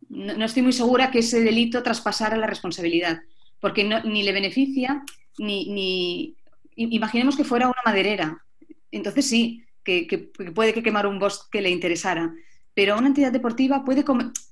no, 0.09 0.45
estoy 0.45 0.63
muy 0.63 0.73
segura 0.73 1.11
que 1.11 1.21
ese 1.21 1.43
delito 1.43 1.83
traspasara 1.83 2.37
la 2.37 2.47
responsabilidad, 2.47 3.23
porque 3.61 3.85
ni 4.05 4.23
le 4.23 4.33
beneficia, 4.33 5.03
ni, 5.39 6.37
Imaginemos 6.75 7.37
que 7.37 7.45
fuera 7.45 7.67
una 7.67 7.83
maderera. 7.85 8.43
Entonces 8.91 9.29
sí, 9.29 9.65
que, 9.85 10.31
puede 10.55 10.73
que 10.73 10.83
quemar 10.83 11.07
un 11.07 11.19
bosque 11.19 11.61
le 11.61 11.71
interesara. 11.71 12.35
Pero 12.75 12.97
una 12.97 13.09
entidad 13.09 13.33
deportiva 13.33 13.85
puede, 13.85 14.05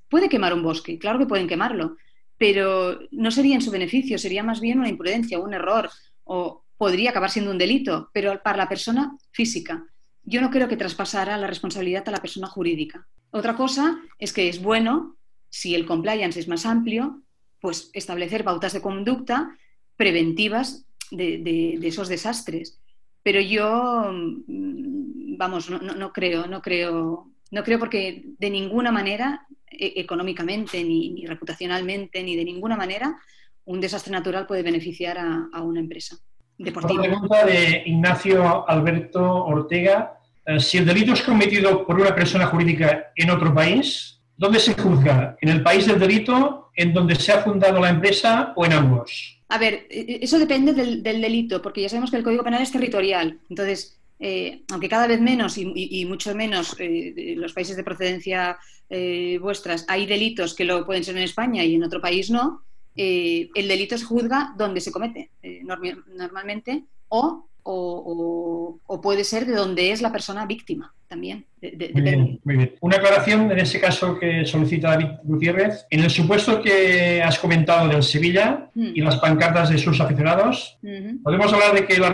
puede 0.09 0.29
quemar 0.29 0.53
un 0.53 0.61
bosque, 0.61 0.99
claro 0.99 1.17
que 1.17 1.25
pueden 1.25 1.47
quemarlo, 1.47 1.97
pero 2.37 2.99
no 3.11 3.31
sería 3.31 3.55
en 3.55 3.61
su 3.61 3.71
beneficio, 3.71 4.17
sería 4.19 4.43
más 4.43 4.59
bien 4.59 4.79
una 4.79 4.89
imprudencia, 4.89 5.39
un 5.39 5.53
error, 5.53 5.89
o 6.23 6.63
podría 6.77 7.11
acabar 7.11 7.29
siendo 7.29 7.51
un 7.51 7.57
delito, 7.57 8.09
pero 8.13 8.41
para 8.43 8.57
la 8.57 8.69
persona 8.69 9.15
física. 9.31 9.85
Yo 10.23 10.41
no 10.41 10.51
creo 10.51 10.67
que 10.67 10.77
traspasara 10.77 11.37
la 11.37 11.47
responsabilidad 11.47 12.07
a 12.07 12.11
la 12.11 12.21
persona 12.21 12.47
jurídica. 12.47 13.07
Otra 13.31 13.55
cosa 13.55 13.99
es 14.19 14.33
que 14.33 14.49
es 14.49 14.61
bueno, 14.61 15.17
si 15.49 15.73
el 15.73 15.85
compliance 15.85 16.39
es 16.39 16.47
más 16.47 16.65
amplio, 16.65 17.21
pues 17.59 17.89
establecer 17.93 18.43
pautas 18.43 18.73
de 18.73 18.81
conducta 18.81 19.55
preventivas 20.01 20.83
de, 21.11 21.77
esos 21.83 22.07
desastres. 22.07 22.81
Pero 23.21 23.39
yo, 23.39 24.11
mm, 24.11 25.37
vamos, 25.37 25.69
no, 25.69 26.11
creo, 26.11 26.47
no 26.47 26.59
creo, 26.59 27.27
no 27.51 27.63
creo 27.63 27.77
porque 27.77 28.23
de 28.39 28.49
ninguna 28.49 28.91
manera, 28.91 29.45
e, 29.69 29.93
económicamente, 29.97 30.83
ni, 30.83 31.23
reputacionalmente, 31.27 32.23
ni 32.23 32.35
de 32.35 32.45
ninguna 32.45 32.75
manera, 32.75 33.15
un 33.65 33.79
desastre 33.79 34.11
natural 34.11 34.47
puede 34.47 34.63
beneficiar 34.63 35.19
a, 35.19 35.61
una 35.61 35.79
empresa 35.79 36.17
deportiva. 36.57 37.03
pregunta 37.03 37.45
de 37.45 37.83
Ignacio 37.85 38.67
Alberto 38.67 39.21
Ortega. 39.45 40.17
Eh, 40.47 40.59
si 40.59 40.79
el 40.79 40.85
delito 40.87 41.13
es 41.13 41.21
cometido 41.21 41.85
por 41.85 42.01
una 42.01 42.15
persona 42.15 42.47
jurídica 42.47 43.11
en 43.15 43.29
otro 43.29 43.53
país, 43.53 44.19
¿dónde 44.35 44.57
se 44.57 44.73
juzga? 44.73 45.37
¿En 45.41 45.49
el 45.49 45.61
país 45.61 45.85
del 45.85 45.99
delito, 45.99 46.71
en 46.75 46.91
donde 46.91 47.13
se 47.13 47.31
ha 47.33 47.43
fundado 47.43 47.79
la 47.79 47.91
empresa 47.91 48.51
o 48.55 48.65
en 48.65 48.73
ambos? 48.73 49.40
A 49.53 49.57
ver, 49.63 49.73
e, 49.89 49.99
e, 50.11 50.15
eso 50.25 50.39
depende 50.39 50.71
del, 50.73 51.03
delito, 51.03 51.61
porque 51.61 51.81
ya 51.81 51.89
sabemos 51.89 52.09
que 52.09 52.17
el 52.17 52.23
Código 52.23 52.43
Penal 52.43 52.63
es 52.63 52.71
territorial. 52.71 53.27
Entonces, 53.49 53.99
eh, 54.19 54.63
aunque 54.71 54.87
cada 54.87 55.07
vez 55.07 55.19
menos 55.19 55.57
y, 55.57 56.05
mucho 56.05 56.33
menos 56.33 56.75
eh, 56.79 57.33
los 57.35 57.53
países 57.53 57.75
de 57.75 57.83
procedencia 57.83 58.57
vuestras 59.39 59.85
hay 59.87 60.05
delitos 60.05 60.53
que 60.53 60.65
lo 60.65 60.85
pueden 60.85 61.05
ser 61.05 61.15
en 61.15 61.23
España 61.23 61.63
y 61.63 61.75
en 61.75 61.83
otro 61.83 62.01
país 62.01 62.29
no, 62.29 62.65
el 62.93 63.67
delito 63.67 63.97
se 63.97 64.03
juzga 64.03 64.53
donde 64.57 64.81
se 64.81 64.91
comete 64.91 65.31
normalmente 66.13 66.83
o 67.07 67.47
o, 67.63 68.79
puede 69.01 69.23
ser 69.23 69.45
de 69.45 69.53
donde 69.53 69.91
es 69.91 70.01
la 70.01 70.11
persona 70.11 70.45
víctima 70.45 70.93
también. 71.07 71.45
muy, 71.61 72.01
bien, 72.01 72.39
muy, 72.43 72.57
bien, 72.57 72.75
Una 72.79 72.97
aclaración 72.97 73.51
en 73.51 73.59
ese 73.59 73.79
caso 73.79 74.17
que 74.17 74.45
solicita 74.45 74.91
David 74.91 75.07
Gutiérrez. 75.23 75.85
En 75.89 76.01
el 76.01 76.09
supuesto 76.09 76.61
que 76.61 77.21
has 77.21 77.37
comentado 77.39 77.89
del 77.89 78.03
Sevilla 78.03 78.69
mm. 78.73 78.91
y 78.95 79.01
las 79.01 79.17
pancartas 79.17 79.69
de 79.69 79.77
sus 79.77 79.99
aficionados, 79.99 80.77
¿podemos 81.23 81.51
hablar 81.51 81.73
de 81.73 81.85
que 81.85 81.97
la, 81.97 82.13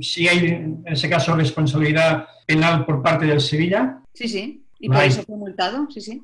si 0.00 0.28
hay 0.28 0.46
en 0.46 0.84
ese 0.86 1.08
caso 1.08 1.34
responsabilidad 1.34 2.26
penal 2.46 2.84
por 2.84 3.02
parte 3.02 3.26
del 3.26 3.40
Sevilla? 3.40 4.00
Sí, 4.12 4.28
sí. 4.28 4.62
Y 4.78 4.88
por 4.88 5.02
eso 5.02 5.22
fue 5.22 5.36
multado, 5.36 5.88
sí, 5.90 6.00
sí. 6.00 6.22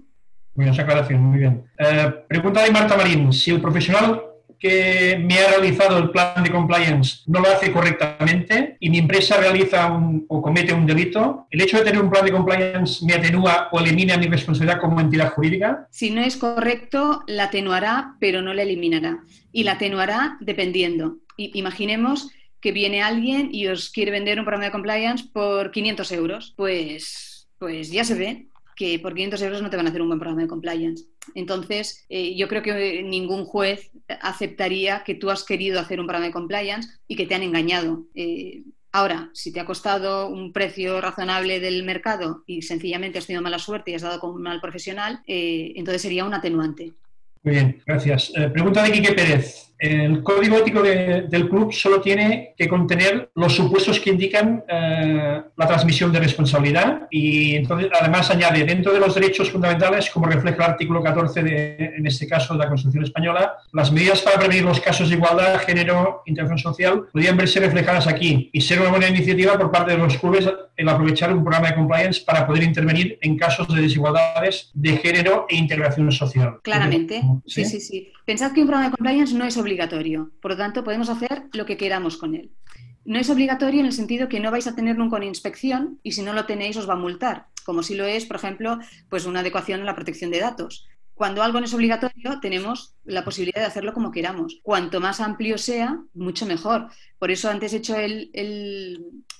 Muy 0.55 0.65
bien, 0.65 0.75
esa 0.75 0.83
aclaración, 0.83 1.23
muy 1.23 1.39
bien. 1.39 1.65
Eh, 1.79 2.13
pregunta 2.29 2.63
de 2.63 2.71
Marta 2.71 2.97
Marín. 2.97 3.33
Si 3.33 3.51
el 3.51 3.61
profesional 3.61 4.21
que 4.61 5.19
me 5.19 5.39
ha 5.39 5.49
realizado 5.49 5.99
el 5.99 6.11
plan 6.11 6.45
de 6.45 6.51
compliance 6.51 7.23
no 7.27 7.41
lo 7.41 7.49
hace 7.49 7.73
correctamente 7.73 8.77
y 8.79 8.91
mi 8.91 8.99
empresa 8.99 9.39
realiza 9.39 9.91
o 10.29 10.43
comete 10.43 10.75
un 10.75 10.87
delito, 10.87 11.47
¿el 11.51 11.63
hecho 11.63 11.79
de 11.79 11.85
tener 11.85 12.03
un 12.03 12.11
plan 12.11 12.27
de 12.27 12.33
compliance 12.33 13.05
me 13.05 13.15
atenúa 13.15 13.71
o 13.73 13.81
elimina 13.81 14.19
mi 14.19 14.27
responsabilidad 14.27 14.79
como 14.79 15.01
entidad 15.01 15.33
jurídica? 15.33 15.89
Si 15.91 16.11
no 16.11 16.21
es 16.21 16.37
correcto, 16.37 17.23
la 17.27 17.45
atenuará, 17.45 18.17
pero 18.21 18.43
no 18.43 18.53
la 18.53 18.63
eliminará. 18.63 19.21
Y 19.51 19.65
la 19.65 19.73
atenuará 19.73 20.37
dependiendo. 20.41 21.17
imaginemos 21.37 22.31
que 22.61 22.73
viene 22.73 23.03
alguien 23.03 23.49
y 23.51 23.69
os 23.69 23.89
quiere 23.89 24.11
vender 24.11 24.39
un 24.39 24.45
programa 24.45 24.67
de 24.67 24.73
compliance 24.73 25.25
por 25.33 25.71
500 25.71 26.13
euros. 26.13 26.53
Pues, 26.55 27.49
pues 27.59 27.91
ya 27.91 28.05
se 28.05 28.15
ve 28.15 28.50
que 28.81 28.99
por 28.99 29.13
500 29.13 29.43
euros 29.43 29.61
no 29.61 29.69
te 29.69 29.77
van 29.77 29.85
a 29.85 29.91
hacer 29.91 30.01
un 30.01 30.09
buen 30.09 30.19
programa 30.19 30.41
de 30.41 30.49
compliance. 30.49 31.05
Entonces, 31.35 32.07
eh, 32.09 32.35
yo 32.35 32.49
creo 32.49 32.63
que 32.63 33.03
ningún 33.03 33.45
juez 33.45 33.91
aceptaría 34.23 35.03
que 35.05 35.15
tú 35.15 35.29
has 35.29 35.45
querido 35.45 35.79
hacer 35.81 36.01
un 36.01 36.07
programa 36.07 36.29
de 36.29 36.33
compliance 36.33 36.89
y 37.07 37.15
que 37.15 37.27
te 37.27 37.35
han 37.35 37.43
engañado. 37.43 38.07
Eh, 38.15 38.63
ahora, 38.91 39.29
si 39.35 39.53
te 39.53 39.61
ha 39.61 39.67
costado 39.67 40.31
un 40.31 40.55
precio 40.55 40.99
razonable 40.99 41.61
del 41.61 41.85
mercado 41.85 42.43
y 42.47 42.63
sencillamente 42.63 43.19
has 43.19 43.27
tenido 43.27 43.43
mala 43.43 43.59
suerte 43.59 43.91
y 43.91 43.97
has 43.97 44.03
dado 44.03 44.19
con 44.19 44.31
un 44.31 44.41
mal 44.41 44.63
profesional, 44.63 45.21
eh, 45.27 45.75
entonces 45.77 46.01
sería 46.01 46.25
un 46.25 46.33
atenuante. 46.33 46.95
Muy 47.43 47.57
bien, 47.57 47.83
gracias. 47.85 48.33
pregunta 48.55 48.83
de 48.83 48.93
Quique 48.93 49.13
Pérez. 49.13 49.70
El 49.81 50.23
código 50.23 50.59
ético 50.59 50.83
del 50.83 51.49
club 51.49 51.73
solo 51.73 52.03
tiene 52.03 52.53
que 52.55 52.69
contener 52.69 53.31
los 53.35 53.55
supuestos 53.55 53.99
que 53.99 54.11
indican 54.11 54.63
eh, 54.69 55.41
la 55.57 55.67
transmisión 55.67 56.13
de 56.13 56.21
responsabilidad 56.21 57.09
y 57.11 57.57
entonces 57.57 57.89
además 57.99 58.31
añade 58.31 58.65
dentro 58.65 58.93
de 58.93 59.01
los 59.01 59.15
derechos 59.15 59.51
fundamentales, 59.51 60.11
como 60.11 60.27
refleja 60.27 60.57
el 60.57 60.71
artículo 60.73 61.03
14 61.03 61.43
de, 61.43 61.77
en 61.97 62.07
este 62.07 62.29
caso 62.29 62.53
de 62.53 62.59
la 62.59 62.69
Constitución 62.69 63.05
Española, 63.05 63.55
las 63.73 63.91
medidas 63.91 64.21
para 64.21 64.39
prevenir 64.39 64.65
los 64.65 64.81
casos 64.81 65.09
de 65.09 65.17
igualdad, 65.17 65.59
género, 65.61 66.23
interacción 66.27 66.59
social 66.59 67.05
podrían 67.11 67.39
verse 67.39 67.59
reflejadas 67.59 68.07
aquí 68.07 68.51
y 68.53 68.61
ser 68.61 68.83
una 68.83 68.91
buena 68.91 69.09
iniciativa 69.09 69.57
por 69.57 69.71
parte 69.71 69.93
de 69.93 69.99
los 69.99 70.19
clubes 70.19 70.47
el 70.81 70.89
aprovechar 70.89 71.33
un 71.33 71.43
programa 71.43 71.69
de 71.69 71.75
compliance 71.75 72.23
para 72.25 72.47
poder 72.47 72.63
intervenir 72.63 73.19
en 73.21 73.37
casos 73.37 73.69
de 73.69 73.83
desigualdades 73.83 74.71
de 74.75 74.97
género 74.97 75.47
e 75.49 75.57
integración 75.57 76.11
social. 76.11 76.59
Claramente, 76.63 77.23
sí, 77.47 77.65
sí, 77.65 77.81
sí. 77.81 78.13
Pensad 78.25 78.53
que 78.53 78.61
un 78.61 78.67
programa 78.67 78.91
de 78.91 78.97
compliance 78.97 79.35
no 79.35 79.45
es 79.45 79.57
obligatorio, 79.57 79.70
por 80.41 80.53
lo 80.53 80.57
tanto 80.57 80.85
podemos 80.85 81.09
hacer 81.09 81.45
lo 81.53 81.67
que 81.67 81.77
queramos 81.77 82.17
con 82.17 82.35
él. 82.35 82.51
No 83.05 83.19
es 83.19 83.31
obligatorio 83.31 83.81
en 83.81 83.87
el 83.87 83.93
sentido 83.93 84.29
que 84.29 84.41
no 84.41 84.51
vais 84.51 84.67
a 84.67 84.75
tener 84.75 84.97
nunca 84.97 85.25
inspección 85.25 85.99
y 86.03 86.13
si 86.13 86.23
no 86.23 86.33
lo 86.33 86.47
tenéis 86.47 86.77
os 86.77 86.89
va 86.89 86.95
a 86.95 86.97
multar, 86.97 87.47
como 87.65 87.83
si 87.83 87.95
lo 87.95 88.05
es, 88.05 88.27
por 88.27 88.37
ejemplo, 88.37 88.79
pues 89.09 89.27
una 89.27 89.41
adecuación 89.41 89.81
a 89.81 89.85
la 89.85 89.95
protección 89.95 90.31
de 90.31 90.41
datos. 90.41 90.87
Cuando 91.15 91.43
algo 91.43 91.61
no 91.61 91.67
es 91.67 91.75
obligatorio, 91.75 92.41
tenemos 92.41 92.95
la 93.05 93.25
posibilidad 93.25 93.61
de 93.61 93.67
hacerlo 93.67 93.93
como 93.93 94.11
queramos. 94.11 94.61
Cuanto 94.63 95.01
más 95.01 95.21
amplio 95.21 95.59
sea, 95.59 95.99
mucho 96.15 96.47
mejor. 96.47 96.89
Por 97.19 97.31
eso 97.31 97.51
antes 97.51 97.75
he 97.75 97.77
hecho 97.77 97.95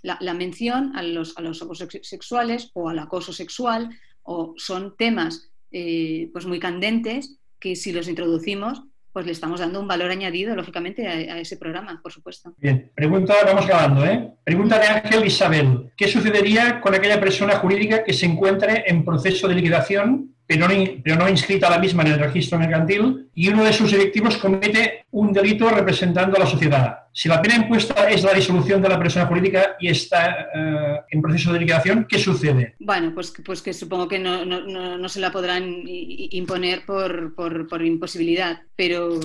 la, 0.03 0.35
mención 0.35 0.95
a 0.95 1.03
los, 1.03 1.37
a 1.39 1.41
los 1.41 1.63
abusos 1.63 1.89
sexuales 2.03 2.71
o 2.75 2.91
al 2.91 2.99
acoso 2.99 3.33
sexual, 3.33 3.99
o 4.23 4.53
son 4.59 4.95
temas 4.97 5.51
eh, 5.71 6.29
pues 6.33 6.45
muy 6.45 6.61
candentes 6.61 7.39
que 7.59 7.77
si 7.77 7.93
los 7.93 8.09
introducimos, 8.09 8.83
pues 9.13 9.27
le 9.27 9.33
estamos 9.33 9.61
dando 9.61 9.81
un 9.81 9.89
valor 9.89 10.11
añadido, 10.11 10.55
lógicamente, 10.55 11.07
a, 11.07 11.39
ese 11.39 11.57
programa, 11.57 12.01
por 12.03 12.13
supuesto. 12.13 12.55
Bien, 12.59 12.91
pregunta, 12.95 13.35
vamos 13.45 13.65
acabando, 13.65 14.05
¿eh? 14.05 14.31
Pregunta 14.45 14.79
de 14.79 14.87
Ángel 14.87 15.27
Isabel. 15.27 15.91
¿Qué 15.97 16.09
sucedería 16.09 16.81
con 16.81 16.95
aquella 16.95 17.21
persona 17.21 17.57
jurídica 17.57 18.05
que 18.05 18.13
se 18.13 18.27
encuentre 18.27 18.85
en 18.87 19.05
proceso 19.05 19.49
de 19.49 19.55
liquidación 19.55 20.31
pero 20.51 20.67
no, 20.67 20.75
pero 21.05 21.15
no 21.15 21.29
inscrita 21.29 21.71
la 21.71 21.79
misma 21.79 22.03
en 22.03 22.09
el 22.09 22.19
registro 22.19 22.59
mercantil, 22.59 23.29
y 23.35 23.51
uno 23.51 23.63
de 23.63 23.73
sus 23.73 23.93
directivos 23.93 24.37
comete 24.37 25.00
un 25.13 25.33
delito 25.33 25.69
representando 25.69 26.37
a 26.37 26.41
la 26.41 26.47
sociedad. 26.47 27.01
Si 27.13 27.29
la 27.29 27.43
pena 27.43 27.57
impuesta 27.57 28.09
es 28.09 28.23
la 28.23 28.33
disolución 28.33 28.81
de 28.81 28.89
la 28.89 28.99
persona 28.99 29.27
jurídica 29.27 29.77
y 29.81 29.89
está 29.89 30.49
eh, 30.55 31.01
en 31.11 31.21
proceso 31.21 31.53
de 31.53 31.59
liquidación, 31.59 32.07
¿qué 32.09 32.19
sucede? 32.21 32.77
Bueno, 32.79 33.13
pues, 33.13 33.33
pues 33.45 33.63
que 33.63 33.73
supongo 33.73 34.07
que 34.07 34.21
no, 34.21 34.45
no, 34.45 34.97
no, 34.97 35.09
se 35.09 35.19
la 35.19 35.33
podrán 35.33 35.83
imponer 35.87 36.87
por, 36.87 37.35
por, 37.35 37.67
por, 37.67 37.85
imposibilidad, 37.85 38.61
pero 38.77 39.19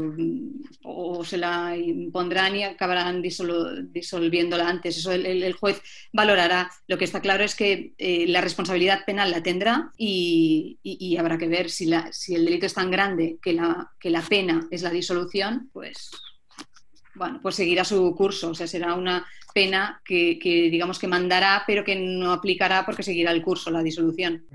o 0.84 1.24
se 1.24 1.38
la 1.38 1.78
impondrán 1.78 2.56
y 2.56 2.64
acabarán 2.64 3.22
disolviéndola 3.22 4.68
antes. 4.68 4.98
Eso 4.98 5.12
el, 5.12 5.53
juez 5.53 5.80
valorará. 6.12 6.72
Lo 6.88 6.98
que 6.98 7.06
está 7.06 7.22
claro 7.22 7.44
es 7.44 7.53
que 7.53 7.94
eh, 7.99 8.26
la 8.28 8.41
responsabilidad 8.41 9.06
penal 9.06 9.30
la 9.30 9.44
tendrá 9.44 9.91
y, 9.95 10.80
y, 10.82 11.18
habrá 11.18 11.38
que 11.38 11.48
ver 11.48 11.70
si, 11.70 11.86
la, 11.86 12.12
si 12.12 12.34
el 12.34 12.45
delito 12.45 12.66
es 12.66 12.74
tan 12.74 12.90
grande 12.90 13.38
que 13.41 13.53
la, 13.53 13.91
que 13.99 14.10
la 14.10 14.22
pena 14.22 14.68
es 14.72 14.82
la 14.82 14.90
disolución, 14.90 15.70
pues 15.76 16.10
bueno, 17.15 17.39
pues 17.41 17.56
seguirá 17.56 17.84
su 17.84 18.15
curso, 18.15 18.52
o 18.52 18.56
sea, 18.56 18.65
será 18.65 18.93
una 18.93 19.26
pena 19.53 20.02
que, 20.06 20.38
digamos 20.72 20.99
que 20.99 21.07
mandará, 21.07 21.64
pero 21.68 21.84
que 21.84 21.95
no 21.95 22.31
aplicará 22.31 22.85
porque 22.85 23.03
seguirá 23.03 23.31
el 23.31 23.41
curso, 23.41 23.72
la 23.72 23.84
disolución. 23.84 24.45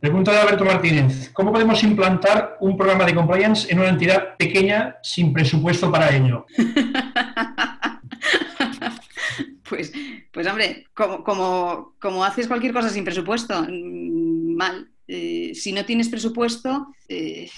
Pregunta 0.00 0.32
de 0.32 0.38
Alberto 0.38 0.64
Martínez. 0.64 1.30
¿Cómo 1.32 1.52
podemos 1.52 1.82
implantar 1.82 2.56
un 2.60 2.76
programa 2.76 3.04
de 3.04 3.14
compliance 3.14 3.72
en 3.72 3.80
una 3.80 3.88
entidad 3.88 4.36
pequeña 4.36 4.96
sin 5.02 5.32
presupuesto 5.32 5.90
para 5.90 6.14
ello? 6.14 6.46
pues, 9.68 9.92
pues 10.32 10.46
hombre, 10.46 10.86
como, 10.94 11.94
como, 12.00 12.24
haces 12.24 12.46
cualquier 12.46 12.72
cosa 12.72 12.88
sin 12.88 13.04
presupuesto, 13.04 13.62
mm, 13.62 14.56
mal. 14.56 14.88
Eh, 15.08 15.52
si 15.54 15.72
no 15.72 15.84
tienes 15.84 16.08
presupuesto, 16.08 16.88
eh, 17.08 17.48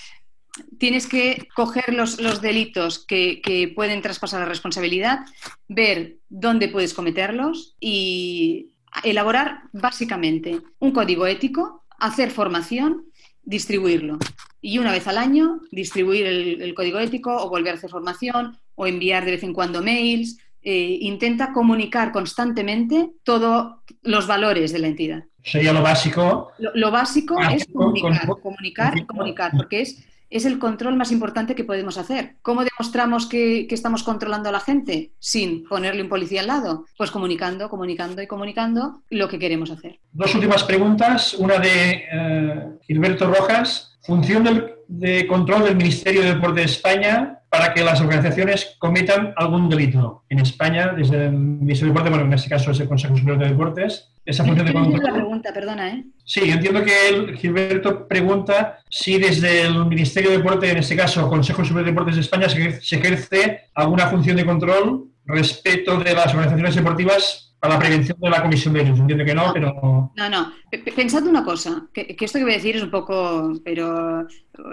tienes 0.78 1.06
que 1.06 1.48
coger 1.54 1.94
los, 1.94 2.16
delitos 2.40 3.04
que, 3.06 3.72
pueden 3.74 4.02
traspasar 4.02 4.40
la 4.40 4.46
responsabilidad, 4.46 5.20
ver 5.68 6.18
dónde 6.28 6.68
puedes 6.68 6.94
cometerlos 6.94 7.76
y 7.80 8.72
elaborar 9.04 9.62
básicamente 9.72 10.60
un 10.78 10.92
código 10.92 11.26
ético, 11.26 11.84
hacer 11.98 12.30
formación, 12.30 13.06
distribuirlo. 13.42 14.18
Y 14.60 14.78
una 14.78 14.92
vez 14.92 15.06
al 15.06 15.18
año 15.18 15.60
distribuir 15.70 16.26
el, 16.26 16.74
código 16.74 16.98
ético 16.98 17.34
o 17.36 17.48
volver 17.48 17.74
a 17.74 17.76
hacer 17.76 17.90
formación 17.90 18.58
o 18.74 18.86
enviar 18.86 19.24
de 19.24 19.32
vez 19.32 19.42
en 19.42 19.54
cuando 19.54 19.82
mails. 19.82 20.38
Eh, 20.62 20.98
intenta 21.00 21.54
comunicar 21.54 22.12
constantemente 22.12 23.12
todos 23.24 23.76
los 24.02 24.26
valores 24.26 24.72
de 24.72 24.78
la 24.78 24.88
entidad. 24.88 25.24
Sería 25.42 25.72
lo 25.72 25.82
básico. 25.82 26.52
Lo, 26.58 26.90
básico 26.90 27.40
es 27.40 27.66
comunicar, 27.66 28.28
comunicar, 28.42 29.06
comunicar, 29.06 29.52
porque 29.56 29.80
es 29.80 30.04
es 30.30 30.44
el 30.44 30.58
control 30.58 30.96
más 30.96 31.10
importante 31.12 31.54
que 31.54 31.64
podemos 31.64 31.98
hacer. 31.98 32.36
¿Cómo 32.40 32.64
demostramos 32.64 33.26
que, 33.26 33.66
estamos 33.70 34.02
controlando 34.02 34.48
a 34.48 34.52
la 34.52 34.60
gente 34.60 35.12
sin 35.18 35.64
ponerle 35.64 36.02
un 36.02 36.08
policía 36.08 36.40
al 36.40 36.46
lado? 36.46 36.86
Pues 36.96 37.10
comunicando, 37.10 37.68
comunicando 37.68 38.22
y 38.22 38.26
comunicando 38.26 39.02
lo 39.10 39.28
que 39.28 39.38
queremos 39.38 39.70
hacer. 39.70 39.98
Dos 40.12 40.34
últimas 40.34 40.62
preguntas. 40.64 41.34
Una 41.34 41.58
de 41.58 42.04
eh, 42.12 42.68
Gilberto 42.82 43.26
Rojas. 43.26 43.98
Función 44.02 44.44
del, 44.44 44.74
de 44.88 45.26
control 45.26 45.64
del 45.64 45.76
Ministerio 45.76 46.22
de 46.22 46.34
Deporte 46.34 46.60
de 46.60 46.66
España 46.66 47.39
para 47.60 47.74
que 47.74 47.84
las 47.84 48.00
organizaciones 48.00 48.74
cometan 48.78 49.34
algún 49.36 49.68
delito. 49.68 50.24
En 50.30 50.38
España, 50.38 50.94
desde 50.96 51.26
el 51.26 51.32
Ministerio 51.32 51.88
de 51.88 51.98
Deporte, 51.98 52.08
bueno, 52.08 52.24
en 52.24 52.32
este 52.32 52.48
caso 52.48 52.70
es 52.70 52.80
el 52.80 52.88
Consejo 52.88 53.14
Superior 53.14 53.38
de 53.38 53.50
Deportes, 53.50 54.08
esa 54.24 54.46
función 54.46 54.66
de 54.66 54.72
control... 54.72 55.02
la 55.02 55.12
pregunta, 55.12 55.52
perdona, 55.52 55.90
¿eh? 55.90 56.04
Sí, 56.24 56.40
entiendo 56.48 56.82
que 56.82 57.36
Gilberto 57.36 58.08
pregunta 58.08 58.78
si 58.88 59.18
desde 59.18 59.66
el 59.66 59.84
Ministerio 59.84 60.30
de 60.30 60.38
Deporte, 60.38 60.70
en 60.70 60.78
este 60.78 60.96
caso 60.96 61.28
Consejo 61.28 61.62
Superior 61.62 61.84
de 61.84 61.90
Deportes 61.90 62.14
de 62.14 62.22
España, 62.22 62.48
se 62.48 62.96
ejerce 62.96 63.64
alguna 63.74 64.06
función 64.06 64.38
de 64.38 64.46
control 64.46 65.10
respecto 65.26 65.98
de 65.98 66.14
las 66.14 66.32
organizaciones 66.32 66.74
deportivas 66.74 67.50
a 67.60 67.68
la 67.68 67.78
prevención 67.78 68.18
de 68.18 68.30
la 68.30 68.42
comisión 68.42 68.72
de 68.74 68.82
ellos. 68.82 68.98
Entiendo 68.98 69.24
que 69.24 69.34
no, 69.34 69.52
pero... 69.52 70.12
No, 70.16 70.30
no. 70.30 70.52
Pensad 70.96 71.26
una 71.26 71.44
cosa, 71.44 71.88
que, 71.92 72.16
esto 72.18 72.38
que 72.38 72.44
voy 72.44 72.54
a 72.54 72.56
decir 72.56 72.76
es 72.76 72.82
un 72.82 72.90
poco, 72.90 73.52
pero 73.64 74.26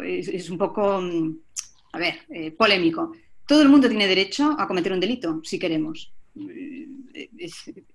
es, 0.06 0.50
un 0.50 0.58
poco, 0.58 1.02
mm, 1.02 1.38
a 1.92 1.98
ver, 1.98 2.20
eh, 2.30 2.52
polémico. 2.52 3.14
Todo 3.48 3.62
el 3.62 3.70
mundo 3.70 3.88
tiene 3.88 4.08
derecho 4.08 4.56
a 4.58 4.68
cometer 4.68 4.92
un 4.92 5.00
delito, 5.00 5.42
si 5.44 5.58
queremos. 5.58 6.12
Eh, 6.36 6.88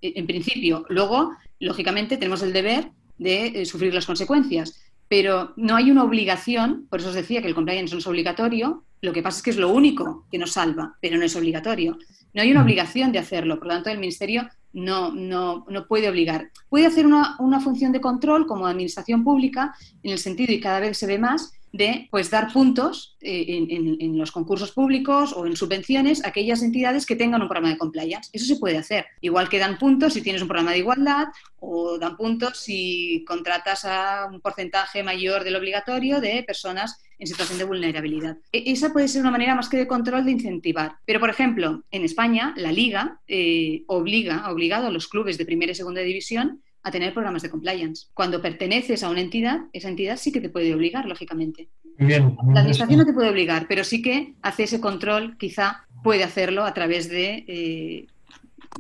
en 0.00 0.26
principio. 0.26 0.84
Luego, 0.88 1.32
lógicamente, 1.60 2.16
tenemos 2.16 2.42
el 2.42 2.52
deber 2.52 2.90
de 3.18 3.46
eh, 3.46 3.66
sufrir 3.66 3.94
las 3.94 4.06
consecuencias. 4.06 4.80
Pero 5.08 5.52
no 5.56 5.76
hay 5.76 5.90
una 5.90 6.04
obligación, 6.04 6.86
por 6.88 7.00
eso 7.00 7.10
os 7.10 7.14
decía 7.14 7.42
que 7.42 7.48
el 7.48 7.54
compliance 7.54 7.94
no 7.94 7.98
es 7.98 8.06
obligatorio, 8.06 8.84
lo 9.02 9.12
que 9.12 9.22
pasa 9.22 9.38
es 9.38 9.42
que 9.42 9.50
es 9.50 9.56
lo 9.58 9.68
único 9.68 10.26
que 10.30 10.38
nos 10.38 10.52
salva, 10.52 10.96
pero 11.02 11.18
no 11.18 11.24
es 11.24 11.36
obligatorio. 11.36 11.98
No 12.32 12.40
hay 12.40 12.50
una 12.50 12.62
obligación 12.62 13.12
de 13.12 13.18
hacerlo, 13.18 13.58
por 13.58 13.66
lo 13.66 13.74
tanto 13.74 13.90
el 13.90 13.98
Ministerio 13.98 14.48
no, 14.72 15.12
no, 15.12 15.66
no 15.68 15.86
puede 15.86 16.08
obligar. 16.08 16.50
Puede 16.70 16.86
hacer 16.86 17.04
una, 17.04 17.36
una 17.40 17.60
función 17.60 17.92
de 17.92 18.00
control 18.00 18.46
como 18.46 18.66
administración 18.66 19.22
pública, 19.22 19.74
en 20.02 20.12
el 20.12 20.18
sentido, 20.18 20.52
y 20.52 20.60
cada 20.60 20.80
vez 20.80 20.96
se 20.96 21.06
ve 21.06 21.18
más, 21.18 21.52
de 21.72 22.08
pues, 22.10 22.30
dar 22.30 22.52
puntos 22.52 23.16
eh, 23.20 23.66
en, 23.68 24.18
los 24.18 24.30
concursos 24.30 24.72
públicos 24.72 25.32
o 25.32 25.46
en 25.46 25.56
subvenciones 25.56 26.24
a 26.24 26.28
aquellas 26.28 26.62
entidades 26.62 27.06
que 27.06 27.16
tengan 27.16 27.40
un 27.40 27.48
programa 27.48 27.70
de 27.70 27.78
compliance. 27.78 28.30
Eso 28.32 28.46
se 28.46 28.60
puede 28.60 28.76
hacer. 28.76 29.06
Igual 29.20 29.48
que 29.48 29.58
dan 29.58 29.78
puntos 29.78 30.12
si 30.12 30.22
tienes 30.22 30.42
un 30.42 30.48
programa 30.48 30.72
de 30.72 30.78
igualdad 30.78 31.28
o 31.58 31.98
dan 31.98 32.16
puntos 32.16 32.58
si 32.58 33.24
contratas 33.26 33.84
a 33.84 34.28
un 34.30 34.40
porcentaje 34.40 35.02
mayor 35.02 35.44
del 35.44 35.56
obligatorio 35.56 36.20
de 36.20 36.42
personas 36.42 37.00
en 37.18 37.26
situación 37.26 37.58
de 37.58 37.64
vulnerabilidad. 37.64 38.36
E, 38.52 38.64
esa 38.66 38.92
puede 38.92 39.08
ser 39.08 39.22
una 39.22 39.30
manera 39.30 39.54
más 39.54 39.68
que 39.68 39.78
de 39.78 39.86
control 39.86 40.24
de 40.24 40.32
incentivar. 40.32 40.96
Pero, 41.06 41.20
por 41.20 41.30
ejemplo, 41.30 41.84
en 41.90 42.04
España, 42.04 42.52
la 42.56 42.72
Liga 42.72 43.20
eh, 43.28 43.84
obliga, 43.86 44.38
ha 44.40 44.52
obligado 44.52 44.88
a 44.88 44.90
los 44.90 45.08
clubes 45.08 45.38
de 45.38 45.46
primera 45.46 45.72
y 45.72 45.74
segunda 45.74 46.02
división 46.02 46.62
a 46.82 46.90
tener 46.90 47.12
programas 47.12 47.42
de 47.42 47.50
compliance. 47.50 48.06
Cuando 48.14 48.42
perteneces 48.42 49.02
a 49.02 49.10
una 49.10 49.20
entidad, 49.20 49.60
esa 49.72 49.88
entidad 49.88 50.16
sí 50.16 50.32
que 50.32 50.40
te 50.40 50.48
puede 50.48 50.74
obligar, 50.74 51.06
lógicamente. 51.06 51.68
Bien, 51.98 52.36
la 52.52 52.60
administración 52.60 52.98
no 52.98 53.06
te 53.06 53.12
puede 53.12 53.30
obligar, 53.30 53.66
pero 53.68 53.84
sí 53.84 54.02
que 54.02 54.34
hace 54.42 54.64
ese 54.64 54.80
control, 54.80 55.36
quizá 55.38 55.86
puede 56.02 56.24
hacerlo 56.24 56.64
a 56.64 56.74
través 56.74 57.08
de, 57.08 57.44
eh, 57.46 58.06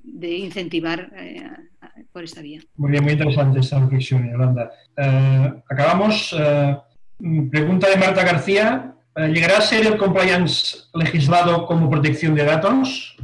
de 0.02 0.36
incentivar 0.38 1.12
eh, 1.16 1.48
por 2.12 2.24
esta 2.24 2.40
vía. 2.40 2.60
Muy 2.76 2.90
bien, 2.90 3.04
muy 3.04 3.12
interesante 3.12 3.60
esta 3.60 3.78
reflexión, 3.78 4.28
Yolanda. 4.30 4.72
Eh, 4.96 5.52
acabamos. 5.68 6.34
pregunta 7.50 7.88
de 7.88 7.96
Marta 7.96 8.24
García. 8.24 8.94
¿Llegará 9.14 9.58
a 9.58 9.60
ser 9.60 9.86
el 9.86 9.98
compliance 9.98 10.78
legislado 10.94 11.66
como 11.66 11.88
protección 11.90 12.34
de 12.34 12.44
datos? 12.44 13.14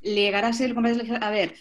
Llegará 0.00 0.48
a 0.48 0.52
ser 0.54 0.70
el 0.70 0.74
compliance 0.74 1.02
legislado. 1.02 1.26
A 1.26 1.30
ver, 1.30 1.54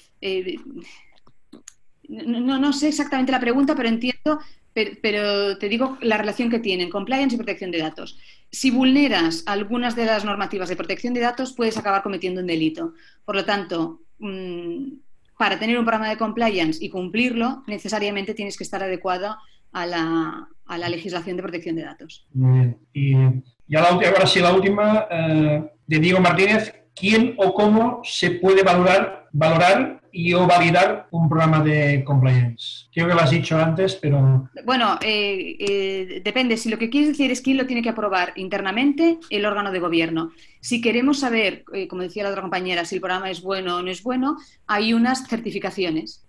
no, 2.25 2.59
no, 2.59 2.73
sé 2.73 2.89
exactamente 2.89 3.31
la 3.31 3.39
pregunta, 3.39 3.75
pero 3.75 3.89
entiendo, 3.89 4.39
pero, 4.73 5.57
te 5.57 5.69
digo 5.69 5.97
la 6.01 6.17
relación 6.17 6.49
que 6.49 6.59
tienen, 6.59 6.89
compliance 6.89 7.35
y 7.35 7.37
protección 7.37 7.71
de 7.71 7.79
datos. 7.79 8.17
Si 8.51 8.71
vulneras 8.71 9.43
algunas 9.45 9.95
de 9.95 10.05
las 10.05 10.25
normativas 10.25 10.69
de 10.69 10.75
protección 10.75 11.13
de 11.13 11.21
datos, 11.21 11.53
puedes 11.53 11.77
acabar 11.77 12.03
cometiendo 12.03 12.41
un 12.41 12.47
delito. 12.47 12.93
Por 13.25 13.35
lo 13.35 13.45
tanto, 13.45 14.01
mm, 14.19 14.93
para 15.37 15.59
tener 15.59 15.77
un 15.77 15.85
programa 15.85 16.09
de 16.09 16.17
compliance 16.17 16.83
y 16.83 16.89
cumplirlo, 16.89 17.63
necesariamente 17.67 18.33
tienes 18.33 18.57
que 18.57 18.63
estar 18.63 18.83
adecuado 18.83 19.35
a 19.71 19.85
la, 19.85 20.49
legislación 20.89 21.37
de 21.37 21.43
protección 21.43 21.75
de 21.75 21.83
datos. 21.83 22.25
Muy 22.33 22.75
bien. 22.93 23.43
Y 23.67 23.75
ahora 23.75 24.25
sí, 24.25 24.39
la 24.39 24.53
última, 24.53 25.07
eh, 25.09 25.63
de 25.87 25.99
Diego 25.99 26.19
Martínez. 26.19 26.73
¿Quién 26.95 27.33
o 27.37 27.53
cómo 27.53 28.01
se 28.03 28.31
puede 28.31 28.61
valorar, 28.61 29.27
valorar 29.31 30.02
y 30.13 30.33
o 30.33 30.45
validar 30.45 31.07
un 31.09 31.27
programa 31.27 31.61
de 31.61 32.03
compliance. 32.05 32.85
Creo 32.93 33.07
que 33.07 33.15
lo 33.15 33.19
has 33.19 33.31
dicho 33.31 33.57
antes, 33.57 33.95
pero... 33.95 34.47
Bueno, 34.63 34.99
eh, 35.01 35.55
eh, 35.59 36.21
depende. 36.23 36.55
Si 36.55 36.69
lo 36.69 36.77
que 36.77 36.91
quieres 36.91 37.09
decir 37.09 37.31
es 37.31 37.41
quién 37.41 37.57
lo 37.57 37.65
tiene 37.65 37.81
que 37.81 37.89
aprobar 37.89 38.31
internamente, 38.35 39.17
el 39.31 39.45
órgano 39.45 39.71
de 39.71 39.79
gobierno. 39.79 40.31
Si 40.63 40.79
queremos 40.79 41.19
saber, 41.19 41.65
eh, 41.73 41.89
como 41.89 42.03
decía 42.03 42.23
la 42.23 42.29
otra 42.29 42.41
compañera, 42.41 42.85
si 42.85 42.95
el 42.95 43.01
programa 43.01 43.29
es 43.29 43.41
bueno 43.41 43.75
o 43.75 43.81
no 43.81 43.91
es 43.91 44.01
bueno, 44.01 44.37
hay 44.65 44.93
unas 44.93 45.27
certificaciones. 45.27 46.25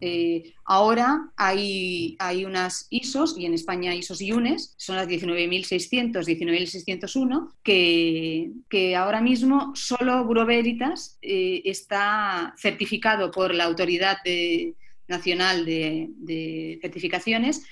ahora 0.65 1.31
hay, 1.37 2.17
hay 2.19 2.45
unas 2.45 2.89
ISOs, 2.91 3.39
y 3.39 3.47
en 3.47 3.55
España 3.55 3.95
ISOs 3.95 4.21
y 4.21 4.33
UNES, 4.33 4.75
son 4.77 4.97
las 4.97 5.07
19.600, 5.07 6.27
19.601, 6.27 7.53
que, 7.63 8.51
que 8.69 8.97
ahora 8.97 9.21
mismo 9.21 9.71
solo 9.77 10.25
Bureau 10.25 10.47
Veritas 10.47 11.17
está 11.23 12.55
certificado 12.59 13.31
por 13.31 13.55
la 13.55 13.65
Autoridad 13.65 14.17
Nacional 15.07 15.65
de, 15.65 16.79
Certificaciones 16.83 17.65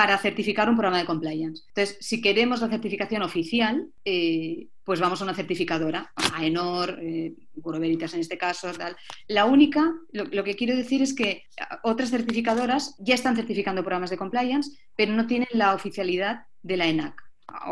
para 0.00 0.16
certificar 0.16 0.66
un 0.70 0.76
programa 0.76 0.96
de 0.96 1.04
compliance. 1.04 1.62
Entonces, 1.68 1.98
si 2.00 2.22
queremos 2.22 2.62
la 2.62 2.70
certificación 2.70 3.20
oficial, 3.20 3.86
eh, 4.02 4.68
pues 4.82 4.98
vamos 4.98 5.20
a 5.20 5.24
una 5.24 5.34
certificadora, 5.34 6.10
AENOR, 6.36 6.98
eh, 7.02 7.34
Veritas 7.54 8.14
en 8.14 8.20
este 8.20 8.38
caso, 8.38 8.72
tal. 8.72 8.96
La 9.28 9.44
única, 9.44 9.92
lo, 10.12 10.42
que 10.42 10.56
quiero 10.56 10.74
decir 10.74 11.02
es 11.02 11.12
que 11.12 11.42
otras 11.82 12.08
certificadoras 12.08 12.96
ya 12.98 13.14
están 13.14 13.36
certificando 13.36 13.82
programas 13.82 14.08
de 14.08 14.16
compliance, 14.16 14.70
pero 14.96 15.12
no 15.12 15.26
tienen 15.26 15.48
la 15.52 15.74
oficialidad 15.74 16.46
de 16.62 16.78
la 16.78 16.86
ENAC. 16.86 17.22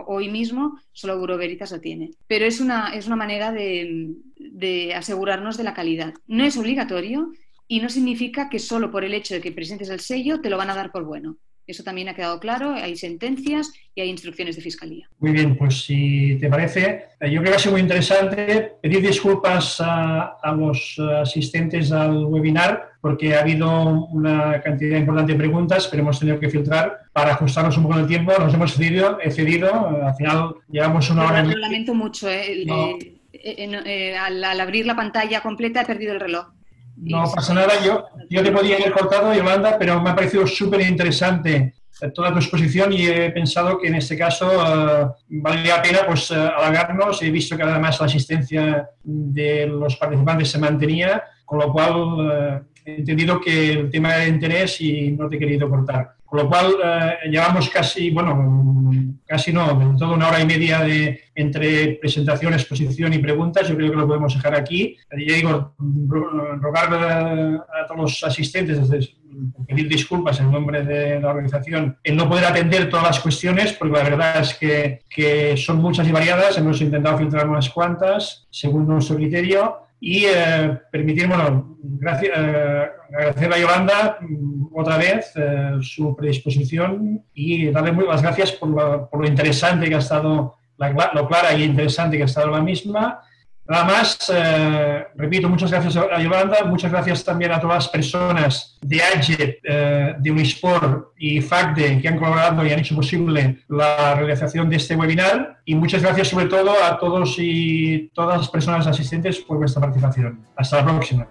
Hoy 0.06 0.28
mismo 0.28 0.78
solo 0.92 1.38
Veritas 1.38 1.72
lo 1.72 1.80
tiene. 1.80 2.10
Pero 2.26 2.44
es 2.44 2.60
una, 2.60 2.94
es 2.94 3.06
una 3.06 3.16
manera 3.16 3.52
de, 3.52 4.16
de 4.36 4.94
asegurarnos 4.94 5.56
de 5.56 5.64
la 5.64 5.72
calidad. 5.72 6.12
No 6.26 6.44
es 6.44 6.58
obligatorio 6.58 7.32
y 7.66 7.80
no 7.80 7.88
significa 7.88 8.50
que 8.50 8.58
solo 8.58 8.90
por 8.90 9.02
el 9.02 9.14
hecho 9.14 9.32
de 9.32 9.40
que 9.40 9.52
presentes 9.52 9.88
el 9.88 10.00
sello 10.00 10.42
te 10.42 10.50
lo 10.50 10.58
van 10.58 10.68
a 10.68 10.74
dar 10.74 10.92
por 10.92 11.04
bueno. 11.04 11.38
Eso 11.68 11.84
también 11.84 12.08
ha 12.08 12.14
quedado 12.14 12.40
claro, 12.40 12.72
hay 12.72 12.96
sentencias 12.96 13.70
y 13.94 14.00
hay 14.00 14.08
instrucciones 14.08 14.56
de 14.56 14.62
fiscalía. 14.62 15.06
Muy 15.18 15.32
bien, 15.32 15.54
pues 15.54 15.82
si 15.82 16.38
te 16.40 16.48
parece, 16.48 17.04
eh, 17.20 17.30
yo 17.30 17.40
creo 17.40 17.52
que 17.52 17.56
ha 17.56 17.58
sido 17.58 17.72
muy 17.72 17.82
interesante 17.82 18.72
pedir 18.80 19.02
disculpas 19.02 19.76
a, 19.80 20.34
los 20.56 20.98
asistentes 20.98 21.92
al 21.92 22.24
webinar 22.24 22.92
porque 23.02 23.34
ha 23.34 23.40
habido 23.40 24.06
una 24.06 24.62
cantidad 24.62 24.98
importante 24.98 25.32
de 25.32 25.38
preguntas, 25.38 25.86
pero 25.88 26.02
hemos 26.02 26.18
tenido 26.18 26.40
que 26.40 26.48
filtrar 26.48 27.00
para 27.12 27.32
ajustarnos 27.34 27.76
un 27.76 27.82
poco 27.82 27.98
el 27.98 28.06
tiempo. 28.06 28.32
Nos 28.38 28.54
hemos 28.54 28.72
cedido, 28.72 29.18
he 29.22 29.30
cedido, 29.30 29.70
al 30.06 30.14
final 30.14 30.54
llevamos 30.70 31.10
una 31.10 31.26
hora. 31.26 31.42
Lo 31.44 31.54
lamento 31.58 31.94
mucho, 31.94 32.30
eh, 32.30 32.64
eh, 33.34 34.16
al 34.16 34.60
abrir 34.60 34.86
la 34.86 34.96
pantalla 34.96 35.42
completa 35.42 35.82
he 35.82 35.84
perdido 35.84 36.14
el 36.14 36.20
reloj. 36.20 36.46
No 37.00 37.24
pasa 37.32 37.54
nada, 37.54 37.72
yo, 37.84 38.06
yo 38.28 38.42
te 38.42 38.50
podía 38.50 38.76
haber 38.76 38.92
cortado, 38.92 39.32
Yolanda, 39.32 39.76
pero 39.78 40.00
me 40.02 40.10
ha 40.10 40.14
parecido 40.14 40.46
súper 40.46 40.80
interesante 40.80 41.74
eh, 42.00 42.10
toda 42.10 42.32
tu 42.32 42.38
exposición 42.38 42.92
y 42.92 43.06
he 43.06 43.30
pensado 43.30 43.78
que 43.78 43.88
en 43.88 43.96
este 43.96 44.16
caso 44.16 44.46
uh, 44.46 45.12
valía 45.28 45.76
la 45.76 45.82
pena 45.82 45.98
pues, 46.06 46.30
uh, 46.30 46.34
alargarnos. 46.34 47.22
He 47.22 47.30
visto 47.30 47.56
que 47.56 47.62
además 47.62 48.00
la 48.00 48.06
asistencia 48.06 48.88
de 49.02 49.66
los 49.66 49.96
participantes 49.96 50.50
se 50.50 50.58
mantenía, 50.58 51.22
con 51.44 51.58
lo 51.60 51.72
cual 51.72 52.64
entendido 52.96 53.40
que 53.40 53.72
el 53.72 53.90
tema 53.90 54.14
era 54.14 54.24
de 54.24 54.28
interés 54.28 54.80
y 54.80 55.12
no 55.12 55.28
te 55.28 55.36
he 55.36 55.38
querido 55.38 55.68
cortar. 55.68 56.14
Con 56.24 56.40
lo 56.40 56.48
cual 56.48 56.74
llevamos 57.30 57.70
casi, 57.70 58.10
bueno, 58.10 58.92
casi 59.26 59.50
no, 59.50 59.96
toda 59.96 60.14
una 60.14 60.28
hora 60.28 60.40
y 60.40 60.46
media 60.46 60.80
de, 60.80 61.22
entre 61.34 61.94
presentación, 61.94 62.52
exposición 62.52 63.14
y 63.14 63.18
preguntas. 63.18 63.66
Yo 63.66 63.74
creo 63.74 63.90
que 63.90 63.96
lo 63.96 64.06
podemos 64.06 64.34
dejar 64.34 64.54
aquí. 64.54 64.94
Ya 65.10 65.34
digo, 65.36 65.74
rogar 66.60 66.92
a 66.92 67.86
todos 67.86 68.00
los 68.00 68.24
asistentes, 68.24 68.78
pedir 69.66 69.88
disculpas 69.88 70.38
en 70.40 70.52
nombre 70.52 70.82
de 70.84 71.18
la 71.18 71.30
organización, 71.30 71.96
en 72.04 72.16
no 72.16 72.28
poder 72.28 72.44
atender 72.44 72.90
todas 72.90 73.06
las 73.06 73.20
cuestiones, 73.20 73.72
porque 73.72 73.96
la 73.96 74.04
verdad 74.04 74.40
es 74.42 74.52
que, 74.52 75.00
que 75.08 75.56
son 75.56 75.78
muchas 75.78 76.06
y 76.06 76.12
variadas. 76.12 76.58
Hemos 76.58 76.80
intentado 76.82 77.16
filtrar 77.16 77.48
unas 77.48 77.70
cuantas 77.70 78.46
según 78.50 78.86
nuestro 78.86 79.16
criterio 79.16 79.87
y 80.00 80.24
eh, 80.26 80.78
permitir, 80.92 81.26
bueno, 81.26 81.76
gracias, 81.82 82.32
eh, 82.36 82.88
agradecer 83.12 83.52
a 83.52 83.58
Yolanda 83.58 84.18
mm, 84.20 84.66
otra 84.74 84.96
vez 84.96 85.32
eh, 85.34 85.78
su 85.80 86.14
predisposición 86.14 87.24
y 87.34 87.70
darle 87.70 87.92
muy 87.92 88.06
las 88.06 88.22
gracias 88.22 88.52
por 88.52 88.68
lo, 88.68 89.08
por 89.10 89.20
lo 89.20 89.26
interesante 89.26 89.88
que 89.88 89.96
ha 89.96 89.98
estado, 89.98 90.56
lo 90.76 91.28
clara 91.28 91.52
y 91.54 91.64
interesante 91.64 92.16
que 92.16 92.22
ha 92.22 92.26
estado 92.26 92.50
la 92.50 92.60
misma 92.60 93.20
Nada 93.68 93.84
más, 93.84 94.32
eh, 94.34 95.06
repito, 95.14 95.46
muchas 95.46 95.70
gracias 95.70 95.94
a 95.96 96.18
Yolanda, 96.18 96.64
muchas 96.64 96.90
gracias 96.90 97.22
también 97.22 97.52
a 97.52 97.60
todas 97.60 97.76
las 97.76 97.88
personas 97.88 98.78
de 98.80 99.02
AGET, 99.02 99.58
eh, 99.62 100.14
de 100.18 100.30
Unisport 100.30 101.12
y 101.18 101.42
FACDE 101.42 102.00
que 102.00 102.08
han 102.08 102.16
colaborado 102.16 102.64
y 102.64 102.72
han 102.72 102.78
hecho 102.78 102.94
posible 102.94 103.58
la 103.68 104.14
realización 104.14 104.70
de 104.70 104.76
este 104.76 104.96
webinar 104.96 105.58
y 105.66 105.74
muchas 105.74 106.02
gracias 106.02 106.28
sobre 106.28 106.46
todo 106.46 106.72
a 106.82 106.98
todos 106.98 107.34
y 107.38 108.10
todas 108.14 108.38
las 108.38 108.48
personas 108.48 108.86
asistentes 108.86 109.38
por 109.40 109.58
vuestra 109.58 109.82
participación. 109.82 110.46
Hasta 110.56 110.78
la 110.78 110.84
próxima. 110.84 111.28